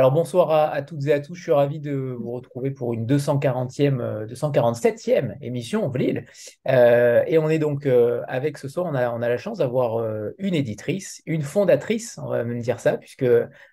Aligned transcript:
Alors 0.00 0.12
bonsoir 0.12 0.50
à, 0.50 0.80
toutes 0.80 1.04
et 1.08 1.12
à 1.12 1.20
tous, 1.20 1.34
je 1.34 1.42
suis 1.42 1.52
ravi 1.52 1.78
de 1.78 2.16
vous 2.18 2.30
retrouver 2.32 2.70
pour 2.70 2.94
une 2.94 3.04
240e, 3.04 4.00
euh, 4.00 4.26
247e 4.26 5.36
émission 5.42 5.90
Vlil. 5.90 6.24
Euh, 6.68 7.22
et 7.26 7.36
on 7.36 7.50
est 7.50 7.58
donc 7.58 7.84
euh, 7.84 8.22
avec 8.26 8.56
ce 8.56 8.66
soir, 8.66 8.86
on 8.86 8.94
a, 8.94 9.28
la 9.28 9.36
chance 9.36 9.58
d'avoir 9.58 9.98
euh, 9.98 10.30
une 10.38 10.54
éditrice, 10.54 11.20
une 11.26 11.42
fondatrice, 11.42 12.16
on 12.16 12.28
va 12.28 12.44
même 12.44 12.62
dire 12.62 12.80
ça, 12.80 12.96
puisque 12.96 13.26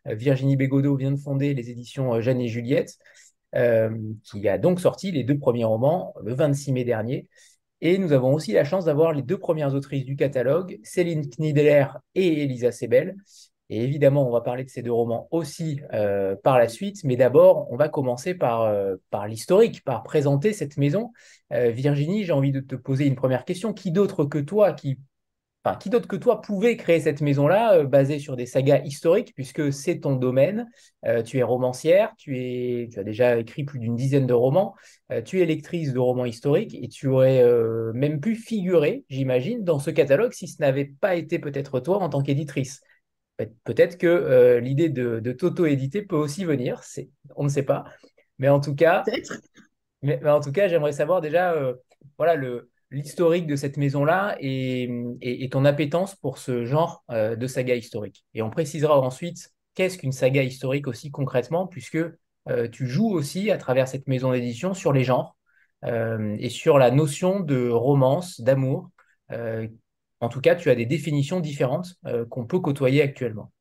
Virginie 0.05 0.58
Bégodeau 0.58 0.98
vient 0.98 1.13
de 1.13 1.17
fonder 1.17 1.53
les 1.53 1.70
éditions 1.70 2.20
Jeanne 2.20 2.41
et 2.41 2.50
Juliette, 2.50 2.98
qui 3.53 4.50
a 4.50 4.58
donc 4.58 4.81
sorti 4.81 5.14
les 5.14 5.23
deux 5.23 5.38
premiers 5.38 5.64
romans 5.64 6.14
le 6.22 6.34
26 6.34 6.73
mai 6.73 6.84
dernier. 6.84 7.30
Et 7.80 7.98
nous 8.00 8.12
avons 8.12 8.34
aussi 8.34 8.52
la 8.52 8.66
chance 8.66 8.84
d'avoir 8.84 9.14
les 9.14 9.22
deux 9.22 9.38
premières 9.38 9.73
autrices 9.73 10.03
du 10.03 10.17
catalogue, 10.17 10.78
Céline 10.84 11.30
Knidler 11.30 11.86
et 12.16 12.44
Elisa 12.44 12.73
Sebel. 12.73 13.16
Et 13.70 13.84
évidemment, 13.84 14.27
on 14.27 14.31
va 14.31 14.41
parler 14.41 14.63
de 14.63 14.70
ces 14.70 14.81
deux 14.81 14.94
romans 14.94 15.27
aussi 15.31 15.81
euh, 15.94 16.35
par 16.41 16.58
la 16.58 16.70
suite, 16.70 17.03
mais 17.03 17.17
d'abord, 17.17 17.67
on 17.70 17.75
va 17.75 17.89
commencer 17.89 18.34
par, 18.34 18.62
euh, 18.62 18.95
l'historique, 19.27 19.84
par 19.84 20.03
présenter 20.03 20.53
cette 20.53 20.77
maison. 20.77 21.12
Euh, 21.52 21.72
Virginie, 21.72 22.23
j'ai 22.23 22.31
envie 22.31 22.53
de 22.53 22.61
te 22.61 22.75
poser 22.75 23.05
une 23.05 23.16
première 23.16 23.44
question. 23.44 23.73
Qui 23.73 23.92
d'autre 23.92 24.23
que 24.23 24.38
toi, 24.38 24.72
qui, 24.72 25.00
qui 25.81 25.89
d'autre 25.89 26.08
que 26.08 26.16
toi 26.16 26.39
pouvait 26.39 26.77
créer 26.77 27.02
cette 27.02 27.19
maison-là, 27.19 27.83
basée 27.83 28.19
sur 28.19 28.38
des 28.38 28.45
sagas 28.45 28.81
historiques, 28.86 29.33
puisque 29.36 29.73
c'est 29.73 29.99
ton 29.99 30.16
domaine? 30.16 30.70
tu 31.25 31.39
es 31.39 31.44
romancière, 31.44 32.14
tu 32.17 32.88
as 32.95 33.03
déjà 33.03 33.38
écrit 33.38 33.66
plus 33.66 33.80
d'une 33.80 33.95
dizaine 33.95 34.27
de 34.27 34.33
romans, 34.33 34.75
tu 35.25 35.42
es 35.42 35.45
lectrice 35.45 35.92
de 35.92 35.99
romans 35.99 36.23
historiques, 36.23 36.73
et 36.81 36.88
tu 36.88 37.08
aurais 37.08 37.44
même 37.94 38.22
pu 38.22 38.36
figurer, 38.36 39.03
j'imagine, 39.09 39.66
dans 39.66 39.80
ce 39.80 39.89
catalogue 39.89 40.31
si 40.31 40.47
ce 40.47 40.61
n'avait 40.61 40.86
pas 40.86 41.16
été 41.16 41.38
peut-être 41.38 41.81
toi 41.81 42.02
en 42.02 42.08
tant 42.08 42.22
qu'éditrice. 42.22 42.81
Peut-être 43.63 43.97
que 43.97 44.07
euh, 44.07 44.59
l'idée 44.59 44.89
de, 44.89 45.19
de 45.19 45.31
t'auto-éditer 45.31 46.02
peut 46.02 46.16
aussi 46.16 46.43
venir, 46.43 46.81
on 47.35 47.43
ne 47.43 47.49
sait 47.49 47.63
pas. 47.63 47.85
Mais 48.39 48.49
en 48.49 48.59
tout 48.59 48.73
cas, 48.73 49.03
mais, 50.02 50.23
en 50.27 50.39
tout 50.39 50.52
cas, 50.52 50.67
j'aimerais 50.67 50.91
savoir 50.91 51.21
déjà 51.21 51.53
euh, 51.53 51.75
voilà, 52.17 52.35
le, 52.35 52.71
l'historique 52.89 53.45
de 53.45 53.55
cette 53.55 53.77
maison-là 53.77 54.38
et, 54.39 54.89
et, 55.21 55.49
ton 55.49 55.65
appétence 55.65 56.15
pour 56.15 56.39
ce 56.39 56.65
genre 56.65 57.03
euh, 57.11 57.35
de 57.35 57.45
saga 57.45 57.75
historique. 57.75 58.25
Et 58.33 58.41
on 58.41 58.49
précisera 58.49 58.99
ensuite 58.99 59.52
qu'est-ce 59.75 59.99
qu'une 59.99 60.11
saga 60.11 60.41
historique 60.41 60.88
aussi 60.88 61.11
concrètement, 61.11 61.67
puisque 61.67 61.99
tu 62.71 62.88
joues 62.88 63.11
aussi 63.11 63.52
à 63.52 63.58
travers 63.58 63.89
cette 63.89 64.08
maison 64.08 64.31
d'édition 64.31 64.73
sur 64.73 64.93
les 64.93 65.03
genres 65.03 65.35
et 65.83 66.47
sur 66.47 66.77
la 66.77 66.91
notion 66.91 67.41
de 67.41 67.67
romance, 67.67 68.39
d'amour, 68.39 68.89
en 70.20 70.30
tout 70.30 70.42
cas, 70.42 70.56
tu 70.56 70.70
as 70.70 70.76
des 70.76 70.86
définitions 70.86 71.40
différentes 71.40 71.96
euh, 72.06 72.26
qu'on 72.26 72.46
peut 72.46 72.60
côtoyer 72.60 73.02
actuellement. 73.02 73.52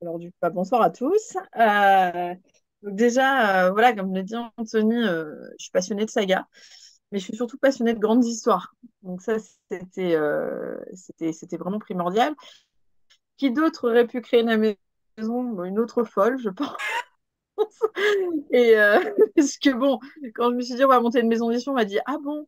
Alors, 0.00 0.18
du 0.18 0.30
coup, 0.30 0.36
bah, 0.40 0.50
bonsoir 0.50 0.82
à 0.82 0.90
tous. 0.90 1.36
Euh, 1.58 2.34
déjà, 2.82 3.66
euh, 3.66 3.70
voilà, 3.72 3.92
comme 3.92 4.14
l'a 4.14 4.22
dit 4.22 4.34
Anthony, 4.56 5.02
je 5.02 5.54
suis 5.58 5.70
passionnée 5.70 6.04
de 6.04 6.10
saga, 6.10 6.46
mais 7.12 7.18
je 7.18 7.24
suis 7.24 7.36
surtout 7.36 7.58
passionnée 7.58 7.94
de 7.94 7.98
grandes 7.98 8.24
histoires. 8.24 8.74
Donc 9.02 9.22
ça, 9.22 9.36
c'était 9.70 10.16
c'était, 10.94 11.32
c'était 11.32 11.56
vraiment 11.56 11.78
primordial. 11.78 12.34
Qui 13.36 13.50
d'autre 13.52 13.88
aurait 13.90 14.06
pu 14.06 14.20
créer 14.20 14.40
une 14.40 14.76
maison? 15.16 15.64
Une 15.64 15.78
autre 15.78 16.04
folle, 16.04 16.38
je 16.38 16.48
pense. 16.48 16.76
Et 18.52 18.74
parce 19.36 19.58
que 19.58 19.70
bon, 19.70 19.98
quand 20.34 20.50
je 20.50 20.54
me 20.54 20.62
suis 20.62 20.76
dit 20.76 20.84
on 20.84 20.88
va 20.88 21.00
monter 21.00 21.20
une 21.20 21.28
maison 21.28 21.50
d'édition, 21.50 21.72
on 21.72 21.74
m'a 21.74 21.84
dit 21.84 21.98
ah 22.06 22.16
bon, 22.22 22.46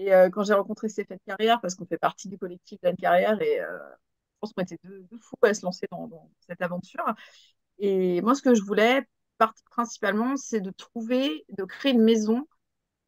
et 0.00 0.14
euh, 0.14 0.30
quand 0.30 0.44
j'ai 0.44 0.54
rencontré 0.54 0.88
Stéphane 0.88 1.18
Carrière, 1.26 1.60
parce 1.60 1.74
qu'on 1.74 1.84
fait 1.84 1.98
partie 1.98 2.28
du 2.28 2.38
collectif 2.38 2.80
d'Anne 2.80 2.96
Carrière, 2.96 3.40
et 3.42 3.60
euh, 3.60 3.66
je 3.68 4.38
pense 4.40 4.52
qu'on 4.54 4.62
était 4.62 4.78
deux, 4.82 5.06
fous 5.20 5.36
à 5.42 5.52
se 5.52 5.62
lancer 5.62 5.86
dans, 5.90 6.30
cette 6.48 6.62
aventure. 6.62 7.04
Et 7.78 8.22
moi, 8.22 8.34
ce 8.34 8.40
que 8.40 8.54
je 8.54 8.62
voulais, 8.62 9.06
principalement, 9.70 10.36
c'est 10.36 10.62
de 10.62 10.70
trouver, 10.70 11.44
de 11.50 11.64
créer 11.64 11.92
une 11.92 12.02
maison 12.02 12.48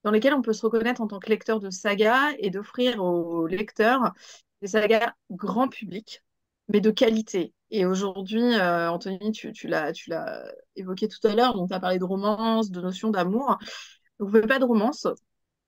dans 0.05 0.11
laquelle 0.11 0.35
on 0.35 0.43
peut 0.43 0.53
se 0.53 0.67
reconnaître 0.67 1.01
en 1.01 1.07
tant 1.07 1.19
que 1.19 1.31
lecteur 1.31 1.61
de 1.61 1.71
saga 1.71 2.33
et 2.39 2.51
d'offrir 2.51 3.03
aux 3.03 3.47
lecteurs 3.47 4.13
des 4.61 4.69
sagas 4.69 5.15
grand 5.31 5.69
public, 5.69 6.23
mais 6.69 6.81
de 6.81 6.91
qualité. 6.91 7.55
Et 7.71 7.87
aujourd'hui, 7.87 8.43
euh, 8.43 8.91
Anthony, 8.91 9.33
tu, 9.33 9.53
tu 9.53 9.67
l'as 9.67 9.95
évoqué 10.77 11.09
tout 11.09 11.27
à 11.27 11.35
l'heure, 11.35 11.55
donc 11.55 11.71
tu 11.71 11.75
as 11.75 11.81
parlé 11.81 11.99
de 11.99 12.05
romance, 12.05 12.71
de 12.71 12.83
notion 12.83 13.09
d'amour. 13.09 13.57
Vous 14.19 14.27
ne 14.27 14.31
pouvez 14.31 14.47
pas 14.47 14.59
de 14.59 14.65
romance, 14.67 15.07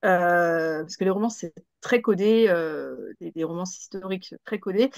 euh, 0.04 0.82
parce 0.82 0.96
que 0.96 1.04
les 1.04 1.10
romans, 1.10 1.30
c'est 1.30 1.54
très 1.80 2.02
codé, 2.02 2.46
euh, 2.48 3.12
des, 3.20 3.44
romans 3.44 3.64
historiques 3.64 4.34
très 4.44 4.58
codés, 4.58 4.90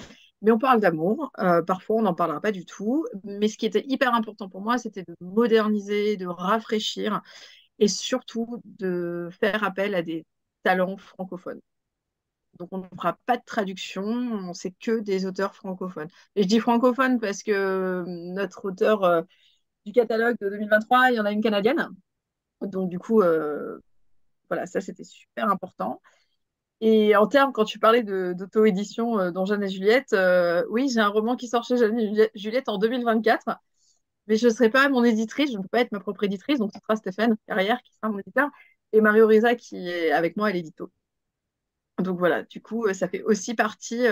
mais 0.42 0.50
on 0.50 0.58
parle 0.58 0.80
d'amour. 0.80 1.30
Euh, 1.38 1.62
parfois, 1.62 1.96
on 1.96 2.02
n'en 2.02 2.14
parlera 2.14 2.40
pas 2.40 2.52
du 2.52 2.64
tout. 2.66 3.06
Mais 3.24 3.48
ce 3.48 3.56
qui 3.58 3.66
était 3.66 3.84
hyper 3.86 4.14
important 4.14 4.48
pour 4.48 4.60
moi, 4.60 4.78
c'était 4.78 5.04
de 5.04 5.16
moderniser, 5.20 6.16
de 6.16 6.26
rafraîchir 6.26 7.22
et 7.78 7.88
surtout 7.88 8.62
de 8.64 9.28
faire 9.40 9.64
appel 9.64 9.94
à 9.94 10.02
des 10.02 10.26
talents 10.64 10.96
francophones. 10.96 11.60
Donc, 12.58 12.68
on 12.72 12.78
ne 12.78 12.88
fera 12.96 13.18
pas 13.26 13.36
de 13.36 13.44
traduction, 13.44 14.02
on 14.04 14.54
sait 14.54 14.72
que 14.80 15.00
des 15.00 15.26
auteurs 15.26 15.54
francophones. 15.54 16.08
Et 16.36 16.42
je 16.42 16.48
dis 16.48 16.58
francophone 16.60 17.20
parce 17.20 17.42
que 17.42 18.04
notre 18.06 18.64
auteur 18.66 19.24
du 19.84 19.92
catalogue 19.92 20.36
de 20.40 20.48
2023, 20.50 21.10
il 21.10 21.16
y 21.16 21.20
en 21.20 21.26
a 21.26 21.32
une 21.32 21.42
canadienne. 21.42 21.88
Donc, 22.62 22.90
du 22.90 22.98
coup, 22.98 23.22
voilà, 24.48 24.66
ça, 24.66 24.80
c'était 24.80 25.04
super 25.04 25.48
important. 25.50 26.00
Et 26.80 27.16
en 27.16 27.26
termes, 27.26 27.52
quand 27.52 27.64
tu 27.64 27.78
parlais 27.78 28.02
d'auto-édition 28.02 29.18
euh, 29.18 29.30
dans 29.30 29.46
Jeanne 29.46 29.62
et 29.62 29.68
Juliette, 29.68 30.12
euh, 30.12 30.64
oui, 30.70 30.88
j'ai 30.92 31.00
un 31.00 31.08
roman 31.08 31.36
qui 31.36 31.48
sort 31.48 31.64
chez 31.64 31.76
Jeanne 31.78 31.98
et 31.98 32.30
Juliette 32.34 32.68
en 32.68 32.78
2024, 32.78 33.58
mais 34.26 34.36
je 34.36 34.46
ne 34.48 34.52
serai 34.52 34.70
pas 34.70 34.88
mon 34.88 35.04
éditrice, 35.04 35.52
je 35.52 35.56
ne 35.58 35.62
peux 35.62 35.68
pas 35.68 35.80
être 35.80 35.92
ma 35.92 36.00
propre 36.00 36.24
éditrice, 36.24 36.58
donc 36.58 36.72
ce 36.74 36.80
sera 36.80 36.96
Stéphane 36.96 37.36
Carrière 37.48 37.80
qui 37.82 37.92
sera 37.94 38.10
mon 38.10 38.18
éditeur, 38.18 38.48
et 38.92 39.00
Mario 39.00 39.26
Riza 39.26 39.54
qui 39.54 39.88
est 39.88 40.12
avec 40.12 40.36
moi 40.36 40.48
à 40.48 40.52
l'édito. 40.52 40.92
Donc 41.98 42.18
voilà, 42.18 42.42
du 42.42 42.60
coup, 42.60 42.86
euh, 42.86 42.92
ça 42.94 43.08
fait 43.08 43.22
aussi 43.22 43.54
partie 43.54 44.04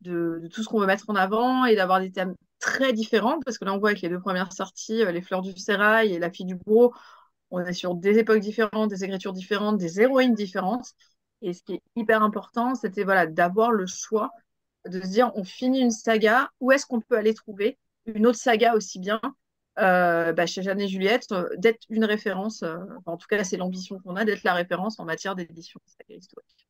de, 0.00 0.48
tout 0.52 0.62
ce 0.62 0.68
qu'on 0.68 0.80
veut 0.80 0.86
mettre 0.86 1.04
en 1.10 1.14
avant 1.14 1.64
et 1.66 1.76
d'avoir 1.76 2.00
des 2.00 2.10
thèmes 2.10 2.34
très 2.58 2.92
différents, 2.92 3.38
parce 3.44 3.58
que 3.58 3.64
là, 3.64 3.74
on 3.74 3.78
voit 3.78 3.90
avec 3.90 4.02
les 4.02 4.08
deux 4.08 4.20
premières 4.20 4.52
sorties, 4.52 5.04
Les 5.12 5.22
Fleurs 5.22 5.42
du 5.42 5.56
Sérail 5.58 6.14
et 6.14 6.18
La 6.18 6.30
Fille 6.30 6.46
du 6.46 6.54
Bourreau, 6.56 6.94
on 7.52 7.60
est 7.64 7.72
sur 7.74 7.94
des 7.94 8.18
époques 8.18 8.40
différentes, 8.40 8.90
des 8.90 9.04
écritures 9.04 9.34
différentes, 9.34 9.76
des 9.76 10.00
héroïnes 10.00 10.34
différentes. 10.34 10.86
Et 11.42 11.52
ce 11.52 11.62
qui 11.62 11.74
est 11.74 11.82
hyper 11.96 12.22
important, 12.22 12.74
c'était 12.74 13.04
voilà, 13.04 13.26
d'avoir 13.26 13.70
le 13.70 13.86
choix 13.86 14.30
de 14.88 15.00
se 15.00 15.06
dire 15.06 15.30
on 15.36 15.44
finit 15.44 15.80
une 15.80 15.90
saga, 15.90 16.50
où 16.60 16.72
est-ce 16.72 16.86
qu'on 16.86 17.00
peut 17.00 17.16
aller 17.16 17.34
trouver 17.34 17.78
une 18.06 18.26
autre 18.26 18.38
saga 18.38 18.74
aussi 18.74 18.98
bien 18.98 19.20
euh, 19.78 20.32
bah, 20.32 20.46
chez 20.46 20.62
Jeanne 20.62 20.80
et 20.80 20.88
Juliette, 20.88 21.30
euh, 21.32 21.48
d'être 21.56 21.80
une 21.88 22.04
référence, 22.04 22.62
euh, 22.62 22.76
en 23.06 23.16
tout 23.16 23.26
cas 23.28 23.44
c'est 23.44 23.56
l'ambition 23.56 23.98
qu'on 24.00 24.16
a, 24.16 24.24
d'être 24.24 24.44
la 24.44 24.54
référence 24.54 24.98
en 24.98 25.04
matière 25.04 25.34
d'édition 25.34 25.78
saga 25.86 26.18
historique. 26.18 26.68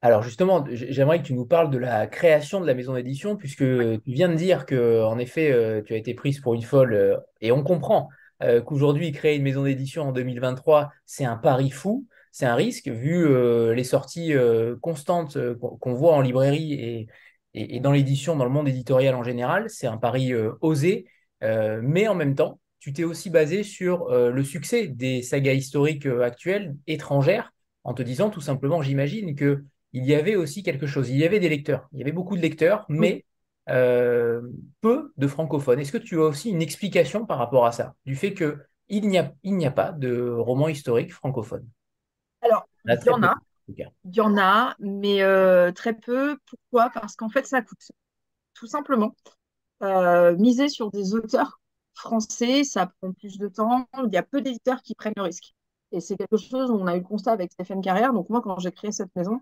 Alors 0.00 0.22
justement, 0.22 0.64
j'aimerais 0.70 1.20
que 1.20 1.26
tu 1.26 1.34
nous 1.34 1.46
parles 1.46 1.70
de 1.70 1.78
la 1.78 2.06
création 2.06 2.60
de 2.60 2.66
la 2.66 2.74
maison 2.74 2.94
d'édition, 2.94 3.36
puisque 3.36 3.64
tu 3.64 4.00
viens 4.06 4.28
de 4.28 4.36
dire 4.36 4.64
que 4.64 5.02
en 5.02 5.18
effet, 5.18 5.82
tu 5.84 5.92
as 5.92 5.96
été 5.96 6.14
prise 6.14 6.38
pour 6.38 6.54
une 6.54 6.62
folle, 6.62 7.20
et 7.40 7.50
on 7.50 7.64
comprend. 7.64 8.08
Euh, 8.42 8.60
qu'aujourd'hui, 8.60 9.12
créer 9.12 9.36
une 9.36 9.42
maison 9.42 9.64
d'édition 9.64 10.04
en 10.08 10.12
2023, 10.12 10.92
c'est 11.06 11.24
un 11.24 11.36
pari 11.36 11.70
fou, 11.70 12.06
c'est 12.30 12.46
un 12.46 12.54
risque, 12.54 12.88
vu 12.88 13.26
euh, 13.26 13.74
les 13.74 13.84
sorties 13.84 14.32
euh, 14.32 14.76
constantes 14.80 15.36
qu'on 15.80 15.94
voit 15.94 16.14
en 16.14 16.20
librairie 16.20 16.74
et, 16.74 17.08
et, 17.54 17.80
dans 17.80 17.92
l'édition, 17.92 18.36
dans 18.36 18.44
le 18.44 18.50
monde 18.50 18.68
éditorial 18.68 19.14
en 19.14 19.24
général, 19.24 19.68
c'est 19.68 19.86
un 19.86 19.96
pari 19.96 20.32
osé, 20.60 21.06
mais 21.40 22.06
en 22.06 22.14
même 22.14 22.34
temps, 22.34 22.60
tu 22.78 22.92
t'es 22.92 23.04
aussi 23.04 23.30
basé 23.30 23.62
sur 23.64 24.08
le 24.10 24.44
succès 24.44 24.86
des 24.86 25.22
sagas 25.22 25.54
historiques 25.54 26.06
actuelles, 26.06 26.76
étrangères, 26.86 27.52
en 27.84 27.94
te 27.94 28.02
disant 28.02 28.30
tout 28.30 28.42
simplement, 28.42 28.82
j'imagine 28.82 29.34
que 29.34 29.64
il 29.92 30.04
y 30.04 30.14
avait 30.14 30.36
aussi 30.36 30.62
quelque 30.62 30.86
chose, 30.86 31.08
il 31.08 31.16
y 31.16 31.24
avait 31.24 31.40
des 31.40 31.48
lecteurs, 31.48 31.88
il 31.92 31.98
y 31.98 32.02
avait 32.02 32.12
beaucoup 32.12 32.36
de 32.36 32.42
lecteurs, 32.42 32.84
mais 32.88 33.24
euh, 33.70 34.42
peu 34.80 35.12
de 35.16 35.26
francophones. 35.26 35.78
Est-ce 35.80 35.92
que 35.92 35.98
tu 35.98 36.18
as 36.18 36.24
aussi 36.24 36.50
une 36.50 36.62
explication 36.62 37.26
par 37.26 37.38
rapport 37.38 37.66
à 37.66 37.72
ça, 37.72 37.94
du 38.06 38.16
fait 38.16 38.34
qu'il 38.34 39.08
n'y 39.08 39.18
a, 39.18 39.32
il 39.42 39.56
n'y 39.56 39.66
a 39.66 39.70
pas 39.70 39.92
de 39.92 40.30
roman 40.30 40.68
historique 40.68 41.12
francophone 41.12 41.66
Alors, 42.42 42.68
il 42.84 42.98
y 43.04 43.10
en 43.10 43.22
a. 43.22 43.34
Il 43.68 44.14
y 44.14 44.20
en 44.20 44.38
a, 44.38 44.74
mais 44.78 45.20
euh, 45.22 45.72
très 45.72 45.92
peu. 45.92 46.38
Pourquoi? 46.46 46.90
Parce 46.90 47.16
qu'en 47.16 47.28
fait, 47.28 47.46
ça 47.46 47.60
coûte. 47.60 47.92
Tout 48.54 48.66
simplement. 48.66 49.14
Euh, 49.82 50.34
miser 50.36 50.68
sur 50.68 50.90
des 50.90 51.14
auteurs 51.14 51.60
français, 51.94 52.64
ça 52.64 52.90
prend 53.00 53.12
plus 53.12 53.38
de 53.38 53.48
temps. 53.48 53.86
Il 54.06 54.12
y 54.12 54.16
a 54.16 54.22
peu 54.22 54.40
d'éditeurs 54.40 54.82
qui 54.82 54.94
prennent 54.94 55.12
le 55.16 55.22
risque. 55.22 55.54
Et 55.92 56.00
c'est 56.00 56.16
quelque 56.16 56.36
chose 56.36 56.70
où 56.70 56.74
on 56.74 56.86
a 56.86 56.96
eu 56.96 57.00
le 57.00 57.04
constat 57.04 57.32
avec 57.32 57.52
Stéphane 57.52 57.82
Carrière. 57.82 58.12
Donc 58.12 58.30
moi, 58.30 58.40
quand 58.40 58.58
j'ai 58.58 58.72
créé 58.72 58.92
cette 58.92 59.14
maison, 59.14 59.40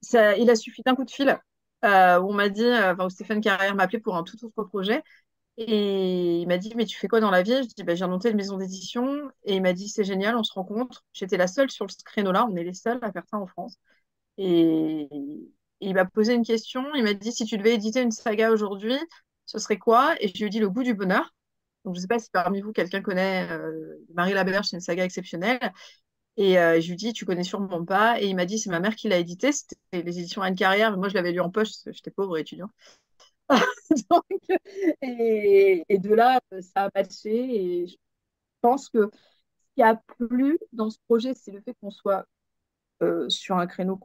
ça, 0.00 0.36
il 0.36 0.48
a 0.50 0.56
suffi 0.56 0.82
d'un 0.82 0.94
coup 0.94 1.04
de 1.04 1.10
fil 1.10 1.38
euh, 1.84 2.20
où 2.20 2.30
on 2.30 2.34
m'a 2.34 2.48
dit, 2.48 2.64
euh, 2.64 2.94
enfin, 2.94 3.08
Stéphane 3.10 3.40
Carrière 3.40 3.74
m'a 3.74 3.84
appelé 3.84 3.98
pour 4.00 4.16
un 4.16 4.24
tout 4.24 4.36
autre 4.44 4.64
projet. 4.64 5.02
Et 5.58 6.40
il 6.42 6.48
m'a 6.48 6.58
dit, 6.58 6.72
mais 6.76 6.86
tu 6.86 6.98
fais 6.98 7.08
quoi 7.08 7.20
dans 7.20 7.30
la 7.30 7.42
vie? 7.42 7.62
Je 7.64 7.74
dis, 7.74 7.84
bah, 7.84 7.94
j'ai 7.94 8.06
monté 8.06 8.30
une 8.30 8.36
maison 8.36 8.58
d'édition. 8.58 9.30
Et 9.44 9.56
il 9.56 9.62
m'a 9.62 9.72
dit, 9.72 9.88
c'est 9.88 10.04
génial, 10.04 10.36
on 10.36 10.44
se 10.44 10.52
rencontre. 10.54 11.04
J'étais 11.12 11.36
la 11.36 11.46
seule 11.48 11.70
sur 11.70 11.90
ce 11.90 11.98
créneau-là, 12.04 12.46
on 12.50 12.56
est 12.56 12.64
les 12.64 12.74
seuls 12.74 12.98
à 13.02 13.12
faire 13.12 13.24
ça 13.30 13.38
en 13.38 13.46
France. 13.46 13.78
Et, 14.38 15.08
il 15.80 15.94
m'a 15.94 16.04
posé 16.06 16.34
une 16.34 16.44
question. 16.44 16.84
Il 16.94 17.04
m'a 17.04 17.14
dit, 17.14 17.32
si 17.32 17.44
tu 17.46 17.58
devais 17.58 17.74
éditer 17.74 18.02
une 18.02 18.10
saga 18.12 18.50
aujourd'hui, 18.52 18.96
ce 19.46 19.58
serait 19.58 19.78
quoi? 19.78 20.14
Et 20.20 20.28
je 20.28 20.38
lui 20.38 20.46
ai 20.46 20.50
dit, 20.50 20.60
le 20.60 20.70
goût 20.70 20.82
du 20.82 20.94
bonheur. 20.94 21.34
Donc, 21.84 21.94
je 21.94 21.98
ne 21.98 22.02
sais 22.02 22.08
pas 22.08 22.18
si 22.18 22.30
parmi 22.30 22.60
vous, 22.62 22.72
quelqu'un 22.72 23.02
connaît 23.02 23.48
Marie 24.14 24.32
Laberge, 24.32 24.68
c'est 24.68 24.76
une 24.76 24.80
saga 24.80 25.04
exceptionnelle. 25.04 25.60
Et 26.36 26.54
je 26.54 26.88
lui 26.88 26.96
dis, 26.96 27.12
tu 27.12 27.24
connais 27.24 27.44
sûrement 27.44 27.84
pas. 27.84 28.20
Et 28.20 28.26
il 28.26 28.36
m'a 28.36 28.46
dit, 28.46 28.58
c'est 28.58 28.70
ma 28.70 28.80
mère 28.80 28.96
qui 28.96 29.08
l'a 29.08 29.18
édité. 29.18 29.52
C'était 29.52 29.76
les 29.92 30.18
éditions 30.18 30.42
Anne 30.42 30.56
Carrière. 30.56 30.90
Mais 30.90 30.96
moi, 30.96 31.08
je 31.08 31.14
l'avais 31.14 31.32
lu 31.32 31.40
en 31.40 31.50
poche, 31.50 31.70
j'étais 31.86 32.10
pauvre 32.10 32.36
étudiant. 32.38 32.70
et, 35.02 35.84
de 35.90 36.14
là, 36.14 36.40
ça 36.60 36.86
a 36.86 36.90
matché. 36.94 37.82
Et 37.82 37.86
je 37.86 37.96
pense 38.60 38.88
que 38.88 39.10
ce 39.12 39.68
qui 39.76 39.82
a 39.82 39.96
plu 40.18 40.58
dans 40.72 40.90
ce 40.90 40.98
projet, 41.06 41.34
c'est 41.34 41.52
le 41.52 41.60
fait 41.60 41.74
qu'on 41.80 41.90
soit 41.90 42.26
sur 43.28 43.56
un 43.56 43.66
créneau 43.66 43.96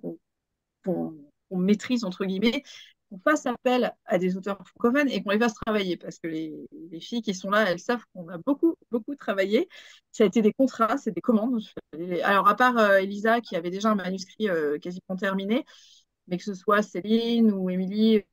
qu'on 0.83 1.17
maîtrise, 1.51 2.03
entre 2.03 2.25
guillemets, 2.25 2.63
qu'on 3.09 3.19
fasse 3.19 3.45
appel 3.45 3.95
à 4.05 4.17
des 4.17 4.37
auteurs 4.37 4.57
francophones 4.67 5.09
et 5.09 5.23
qu'on 5.23 5.31
les 5.31 5.39
fasse 5.39 5.55
travailler 5.55 5.97
parce 5.97 6.19
que 6.19 6.27
les, 6.27 6.67
filles 7.01 7.21
qui 7.21 7.33
sont 7.33 7.49
là, 7.49 7.69
elles 7.69 7.79
savent 7.79 8.03
qu'on 8.13 8.27
a 8.29 8.37
beaucoup, 8.37 8.75
beaucoup 8.91 9.15
travaillé. 9.15 9.69
Ça 10.11 10.23
a 10.23 10.27
été 10.27 10.41
des 10.41 10.53
contrats, 10.53 10.97
c'est 10.97 11.11
des 11.11 11.21
commandes. 11.21 11.61
Alors, 12.23 12.47
à 12.47 12.55
part 12.55 12.77
euh, 12.77 12.97
Elisa 12.97 13.41
qui 13.41 13.55
avait 13.55 13.71
déjà 13.71 13.91
un 13.91 13.95
manuscrit 13.95 14.49
euh, 14.49 14.77
quasiment 14.79 15.15
terminé, 15.17 15.65
mais 16.27 16.37
que 16.37 16.43
ce 16.43 16.53
soit 16.53 16.81
Céline 16.81 17.51
ou 17.51 17.69
Émilie, 17.69 18.23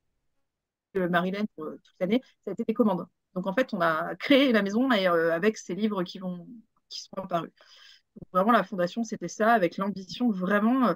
euh, 0.97 1.09
Marilène 1.09 1.47
pour 1.57 1.67
toute 1.67 1.95
l'année, 2.01 2.23
ça 2.45 2.51
a 2.51 2.53
été 2.53 2.65
des 2.65 2.75
commandes. 2.75 3.07
Donc, 3.35 3.47
en 3.47 3.55
fait, 3.55 3.75
on 3.75 3.81
a 3.81 4.15
créé 4.17 4.53
la 4.53 4.63
maison 4.63 4.91
avec 4.91 5.59
ces 5.59 5.75
livres 5.75 6.03
qui, 6.05 6.19
vont, 6.19 6.47
qui 6.89 7.03
sont 7.03 7.17
apparus. 7.17 7.51
vraiment, 8.33 8.53
la 8.53 8.65
fondation, 8.65 9.05
c'était 9.05 9.29
ça, 9.29 9.53
avec 9.53 9.77
l'ambition 9.77 10.31
vraiment 10.31 10.95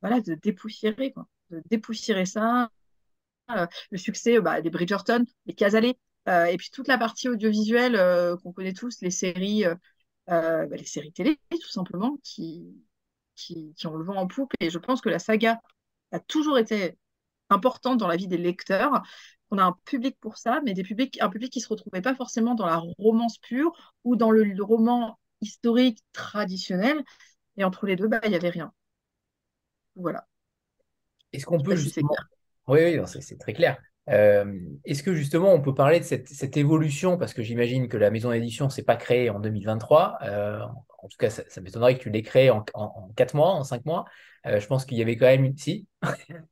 voilà, 0.00 0.20
de 0.20 0.34
dépoussiérer, 0.34 1.14
de 1.50 1.62
dépoussiérer 1.70 2.26
ça, 2.26 2.64
euh, 2.64 2.66
le 3.48 3.98
succès 3.98 4.40
bah, 4.40 4.60
des 4.60 4.70
Bridgerton, 4.70 5.24
les 5.46 5.54
Casalets, 5.54 5.98
euh, 6.28 6.46
et 6.46 6.56
puis 6.56 6.70
toute 6.70 6.88
la 6.88 6.98
partie 6.98 7.28
audiovisuelle 7.28 7.96
euh, 7.96 8.36
qu'on 8.36 8.52
connaît 8.52 8.72
tous, 8.72 9.00
les 9.02 9.10
séries, 9.10 9.64
bah, 10.26 10.66
les 10.70 10.84
séries 10.84 11.12
télé, 11.12 11.38
tout 11.50 11.70
simplement, 11.70 12.16
qui, 12.22 12.74
qui, 13.34 13.74
ont 13.84 13.96
le 13.96 14.04
vent 14.04 14.16
en 14.16 14.26
poupe. 14.26 14.52
Et 14.60 14.70
je 14.70 14.78
pense 14.78 15.00
que 15.00 15.08
la 15.08 15.18
saga 15.18 15.60
a 16.12 16.20
toujours 16.20 16.58
été 16.58 16.98
importante 17.50 17.98
dans 17.98 18.08
la 18.08 18.16
vie 18.16 18.28
des 18.28 18.38
lecteurs. 18.38 19.02
On 19.50 19.58
a 19.58 19.64
un 19.64 19.76
public 19.84 20.16
pour 20.20 20.38
ça, 20.38 20.60
mais 20.64 20.74
des 20.74 20.82
publics, 20.82 21.20
un 21.20 21.28
public 21.28 21.52
qui 21.52 21.58
ne 21.60 21.64
se 21.64 21.68
retrouvait 21.68 22.02
pas 22.02 22.14
forcément 22.14 22.54
dans 22.54 22.66
la 22.66 22.78
romance 22.98 23.38
pure 23.38 23.72
ou 24.04 24.16
dans 24.16 24.30
le, 24.30 24.54
roman 24.62 25.18
historique 25.40 26.02
traditionnel. 26.12 27.04
Et 27.56 27.64
entre 27.64 27.86
les 27.86 27.96
deux, 27.96 28.08
bah, 28.08 28.20
il 28.24 28.30
n'y 28.30 28.36
avait 28.36 28.50
rien. 28.50 28.72
Voilà. 29.94 30.26
Est-ce 31.32 31.46
qu'on 31.46 31.60
peut 31.60 31.76
justement 31.76 32.14
oui, 32.68 32.98
oui 32.98 33.00
c'est 33.20 33.38
très 33.38 33.52
clair. 33.52 33.78
Euh, 34.10 34.60
est-ce 34.84 35.02
que 35.02 35.14
justement 35.14 35.54
on 35.54 35.62
peut 35.62 35.74
parler 35.74 36.00
de 36.00 36.04
cette, 36.04 36.56
évolution? 36.56 37.16
Parce 37.16 37.32
que 37.32 37.42
j'imagine 37.42 37.88
que 37.88 37.96
la 37.96 38.10
maison 38.10 38.30
d'édition 38.30 38.68
s'est 38.68 38.82
pas 38.82 38.96
créée 38.96 39.30
en 39.30 39.40
2023. 39.40 40.18
Euh, 40.22 40.60
en 41.02 41.08
tout 41.08 41.16
cas, 41.18 41.30
ça, 41.30 41.60
m'étonnerait 41.60 41.96
que 41.96 42.02
tu 42.02 42.10
l'aies 42.10 42.22
créée 42.22 42.50
en, 42.50 42.64
en, 42.74 43.10
4 43.16 43.34
mois, 43.34 43.50
en 43.50 43.64
5 43.64 43.84
mois. 43.84 44.04
Euh, 44.46 44.60
je 44.60 44.66
pense 44.66 44.84
qu'il 44.84 44.98
y 44.98 45.02
avait 45.02 45.16
quand 45.16 45.26
même 45.26 45.44
une. 45.44 45.56
Si? 45.56 45.86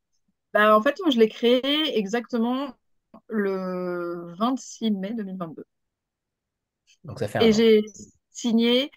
Bah, 0.54 0.76
En 0.76 0.82
fait, 0.82 0.94
moi, 1.00 1.08
je 1.08 1.18
l'ai 1.18 1.30
créée 1.30 1.96
exactement 1.96 2.74
le 3.28 4.34
26 4.38 4.90
mai 4.90 5.14
2022. 5.14 5.64
Donc 7.04 7.18
ça 7.18 7.26
fait 7.26 7.42
Et 7.42 7.54
j'ai 7.54 7.82
signé 8.30 8.90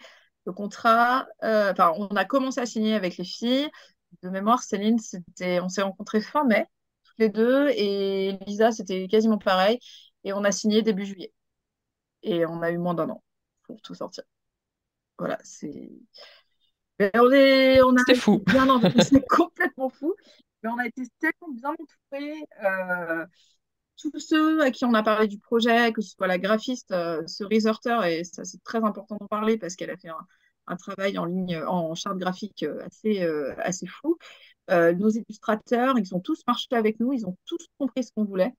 le 0.44 0.52
contrat. 0.52 1.26
Enfin, 1.40 1.94
on 1.96 2.08
a 2.08 2.26
commencé 2.26 2.60
à 2.60 2.66
signer 2.66 2.92
avec 2.92 3.16
les 3.16 3.24
filles. 3.24 3.70
De 4.22 4.28
mémoire, 4.28 4.62
Céline, 4.62 4.98
on 5.40 5.68
s'est 5.70 5.82
rencontrés 5.82 6.20
fin 6.20 6.44
mai 6.44 6.66
les 7.18 7.28
deux. 7.28 7.68
Et 7.70 8.38
Lisa, 8.46 8.72
c'était 8.72 9.08
quasiment 9.08 9.38
pareil. 9.38 9.78
Et 10.24 10.32
on 10.32 10.44
a 10.44 10.52
signé 10.52 10.82
début 10.82 11.06
juillet. 11.06 11.32
Et 12.22 12.46
on 12.46 12.62
a 12.62 12.70
eu 12.70 12.78
moins 12.78 12.94
d'un 12.94 13.10
an 13.10 13.22
pour 13.64 13.80
tout 13.82 13.94
sortir. 13.94 14.24
Voilà, 15.18 15.38
c'est. 15.42 15.90
On 17.14 17.30
est, 17.30 17.82
on 17.82 17.94
a 17.94 18.14
fou. 18.14 18.42
Bien 18.46 18.66
c'est 19.02 19.26
complètement 19.28 19.90
fou. 19.90 20.14
Mais 20.62 20.70
on 20.70 20.78
a 20.78 20.86
été 20.86 21.02
tellement 21.20 21.52
bien 21.52 21.70
entourés. 21.70 22.42
Euh, 22.64 23.26
tous 23.96 24.18
ceux 24.18 24.62
à 24.62 24.70
qui 24.70 24.84
on 24.84 24.94
a 24.94 25.02
parlé 25.02 25.26
du 25.28 25.38
projet, 25.38 25.92
que 25.92 26.02
ce 26.02 26.10
soit 26.10 26.26
la 26.26 26.38
graphiste, 26.38 26.92
euh, 26.92 27.22
ce 27.26 27.44
researcher, 27.44 27.98
et 28.06 28.24
ça 28.24 28.44
c'est 28.44 28.62
très 28.62 28.84
important 28.84 29.16
d'en 29.18 29.26
parler 29.26 29.58
parce 29.58 29.74
qu'elle 29.74 29.90
a 29.90 29.96
fait 29.96 30.08
un, 30.08 30.26
un, 30.66 30.76
travail 30.76 31.18
en 31.18 31.24
ligne, 31.24 31.56
en 31.66 31.94
charte 31.94 32.18
graphique 32.18 32.62
euh, 32.62 32.84
assez, 32.84 33.22
assez 33.58 33.86
fou. 33.86 34.18
Euh, 34.70 34.92
nos 34.94 35.10
illustrateurs, 35.10 35.98
ils 35.98 36.14
ont 36.14 36.20
tous 36.20 36.42
marché 36.46 36.68
avec 36.72 36.98
nous, 36.98 37.12
ils 37.12 37.26
ont 37.26 37.36
tous 37.44 37.68
compris 37.78 38.04
ce 38.04 38.12
qu'on 38.12 38.24
voulait. 38.24 38.52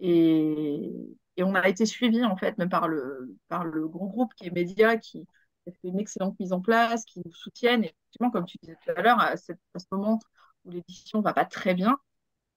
Et, 0.00 0.92
on 1.40 1.54
a 1.54 1.68
été 1.68 1.86
suivis, 1.86 2.24
en 2.24 2.36
fait, 2.36 2.58
même 2.58 2.68
par 2.68 2.88
le, 2.88 3.36
par 3.48 3.64
le 3.64 3.86
groupe 3.86 4.34
qui 4.34 4.46
est 4.46 4.50
Média, 4.50 4.96
qui 4.96 5.24
a 5.68 5.70
fait 5.70 5.88
une 5.88 6.00
excellente 6.00 6.38
mise 6.40 6.52
en 6.52 6.60
place, 6.60 7.04
qui 7.04 7.20
nous 7.24 7.32
soutiennent. 7.32 7.84
Et 7.84 7.88
effectivement, 7.88 8.30
comme 8.30 8.44
tu 8.44 8.58
disais 8.60 8.76
tout 8.84 8.90
à 8.96 9.00
l'heure, 9.02 9.20
à, 9.20 9.36
ce 9.36 9.52
moment 9.92 10.18
où 10.64 10.70
l'édition 10.70 11.20
va 11.20 11.32
pas 11.32 11.44
très 11.44 11.74
bien, 11.74 11.96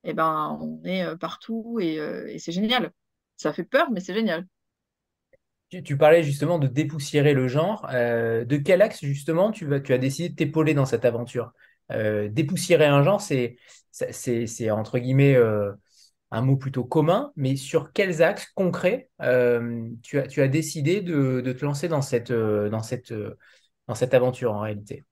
eh 0.03 0.13
ben, 0.13 0.57
on 0.59 0.83
est 0.83 1.03
euh, 1.03 1.15
partout 1.15 1.77
euh, 1.79 2.25
et, 2.27 2.39
c'est 2.39 2.51
génial. 2.51 2.91
Ça 3.37 3.53
fait 3.53 3.63
peur, 3.63 3.91
mais 3.91 3.99
c'est 3.99 4.15
génial. 4.15 4.47
Tu, 5.69 5.95
parlais 5.95 6.23
justement 6.23 6.57
de 6.59 6.67
dépoussiérer 6.67 7.33
le 7.33 7.47
genre. 7.47 7.87
de 7.87 8.57
quel 8.57 8.81
axe, 8.81 9.05
justement, 9.05 9.51
tu, 9.51 9.65
vas, 9.65 9.79
tu 9.79 9.93
as 9.93 9.97
décidé 9.97 10.27
de 10.29 10.35
t'épauler 10.35 10.73
dans 10.73 10.85
cette 10.85 11.05
aventure? 11.05 11.53
Euh, 11.91 12.29
dépoussiérer 12.29 12.85
un 12.85 13.03
genre, 13.03 13.21
c'est, 13.21 13.57
c'est, 13.91 14.71
entre 14.71 14.99
guillemets 14.99 15.35
euh, 15.35 15.71
un 16.31 16.41
mot 16.41 16.55
plutôt 16.55 16.83
commun, 16.83 17.31
mais 17.35 17.55
sur 17.55 17.91
quels 17.91 18.21
axes 18.21 18.51
concrets 18.55 19.09
euh, 19.21 19.89
tu, 20.01 20.19
as, 20.19 20.27
tu 20.27 20.41
as 20.41 20.47
décidé 20.47 21.01
de, 21.01 21.41
te 21.51 21.65
lancer 21.65 21.87
dans 21.87 22.01
cette, 22.01 22.31
dans, 22.31 22.83
cette, 22.83 23.13
dans 23.87 23.95
cette 23.95 24.13
aventure 24.13 24.53
en 24.53 24.61
réalité? 24.61 25.05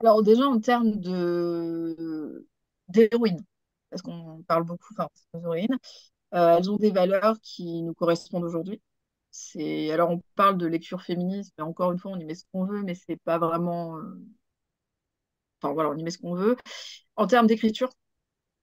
Alors 0.00 0.22
déjà 0.22 0.44
en 0.46 0.58
termes 0.58 0.98
de, 0.98 2.46
d'héroïnes, 2.88 3.44
parce 3.90 4.02
qu'on 4.02 4.42
parle 4.48 4.64
beaucoup 4.64 4.94
d'héroïnes, 5.32 5.78
elles 6.32 6.70
ont 6.70 6.76
des 6.76 6.90
valeurs 6.90 7.36
qui 7.40 7.82
nous 7.82 7.94
correspondent 7.94 8.44
aujourd'hui. 8.44 8.80
C'est 9.30 9.90
alors 9.92 10.10
on 10.10 10.22
parle 10.34 10.58
de 10.58 10.66
lecture 10.66 11.02
féministe, 11.02 11.54
mais 11.56 11.64
encore 11.64 11.92
une 11.92 11.98
fois 11.98 12.10
on 12.10 12.18
y 12.18 12.24
met 12.24 12.34
ce 12.34 12.44
qu'on 12.52 12.64
veut, 12.64 12.82
mais 12.82 12.94
c'est 12.94 13.16
pas 13.16 13.38
vraiment 13.38 13.96
Enfin 15.62 15.72
voilà, 15.74 15.90
on 15.90 15.96
y 15.96 16.02
met 16.02 16.10
ce 16.10 16.18
qu'on 16.18 16.34
veut. 16.34 16.56
En 17.16 17.26
termes 17.26 17.46
d'écriture, 17.46 17.90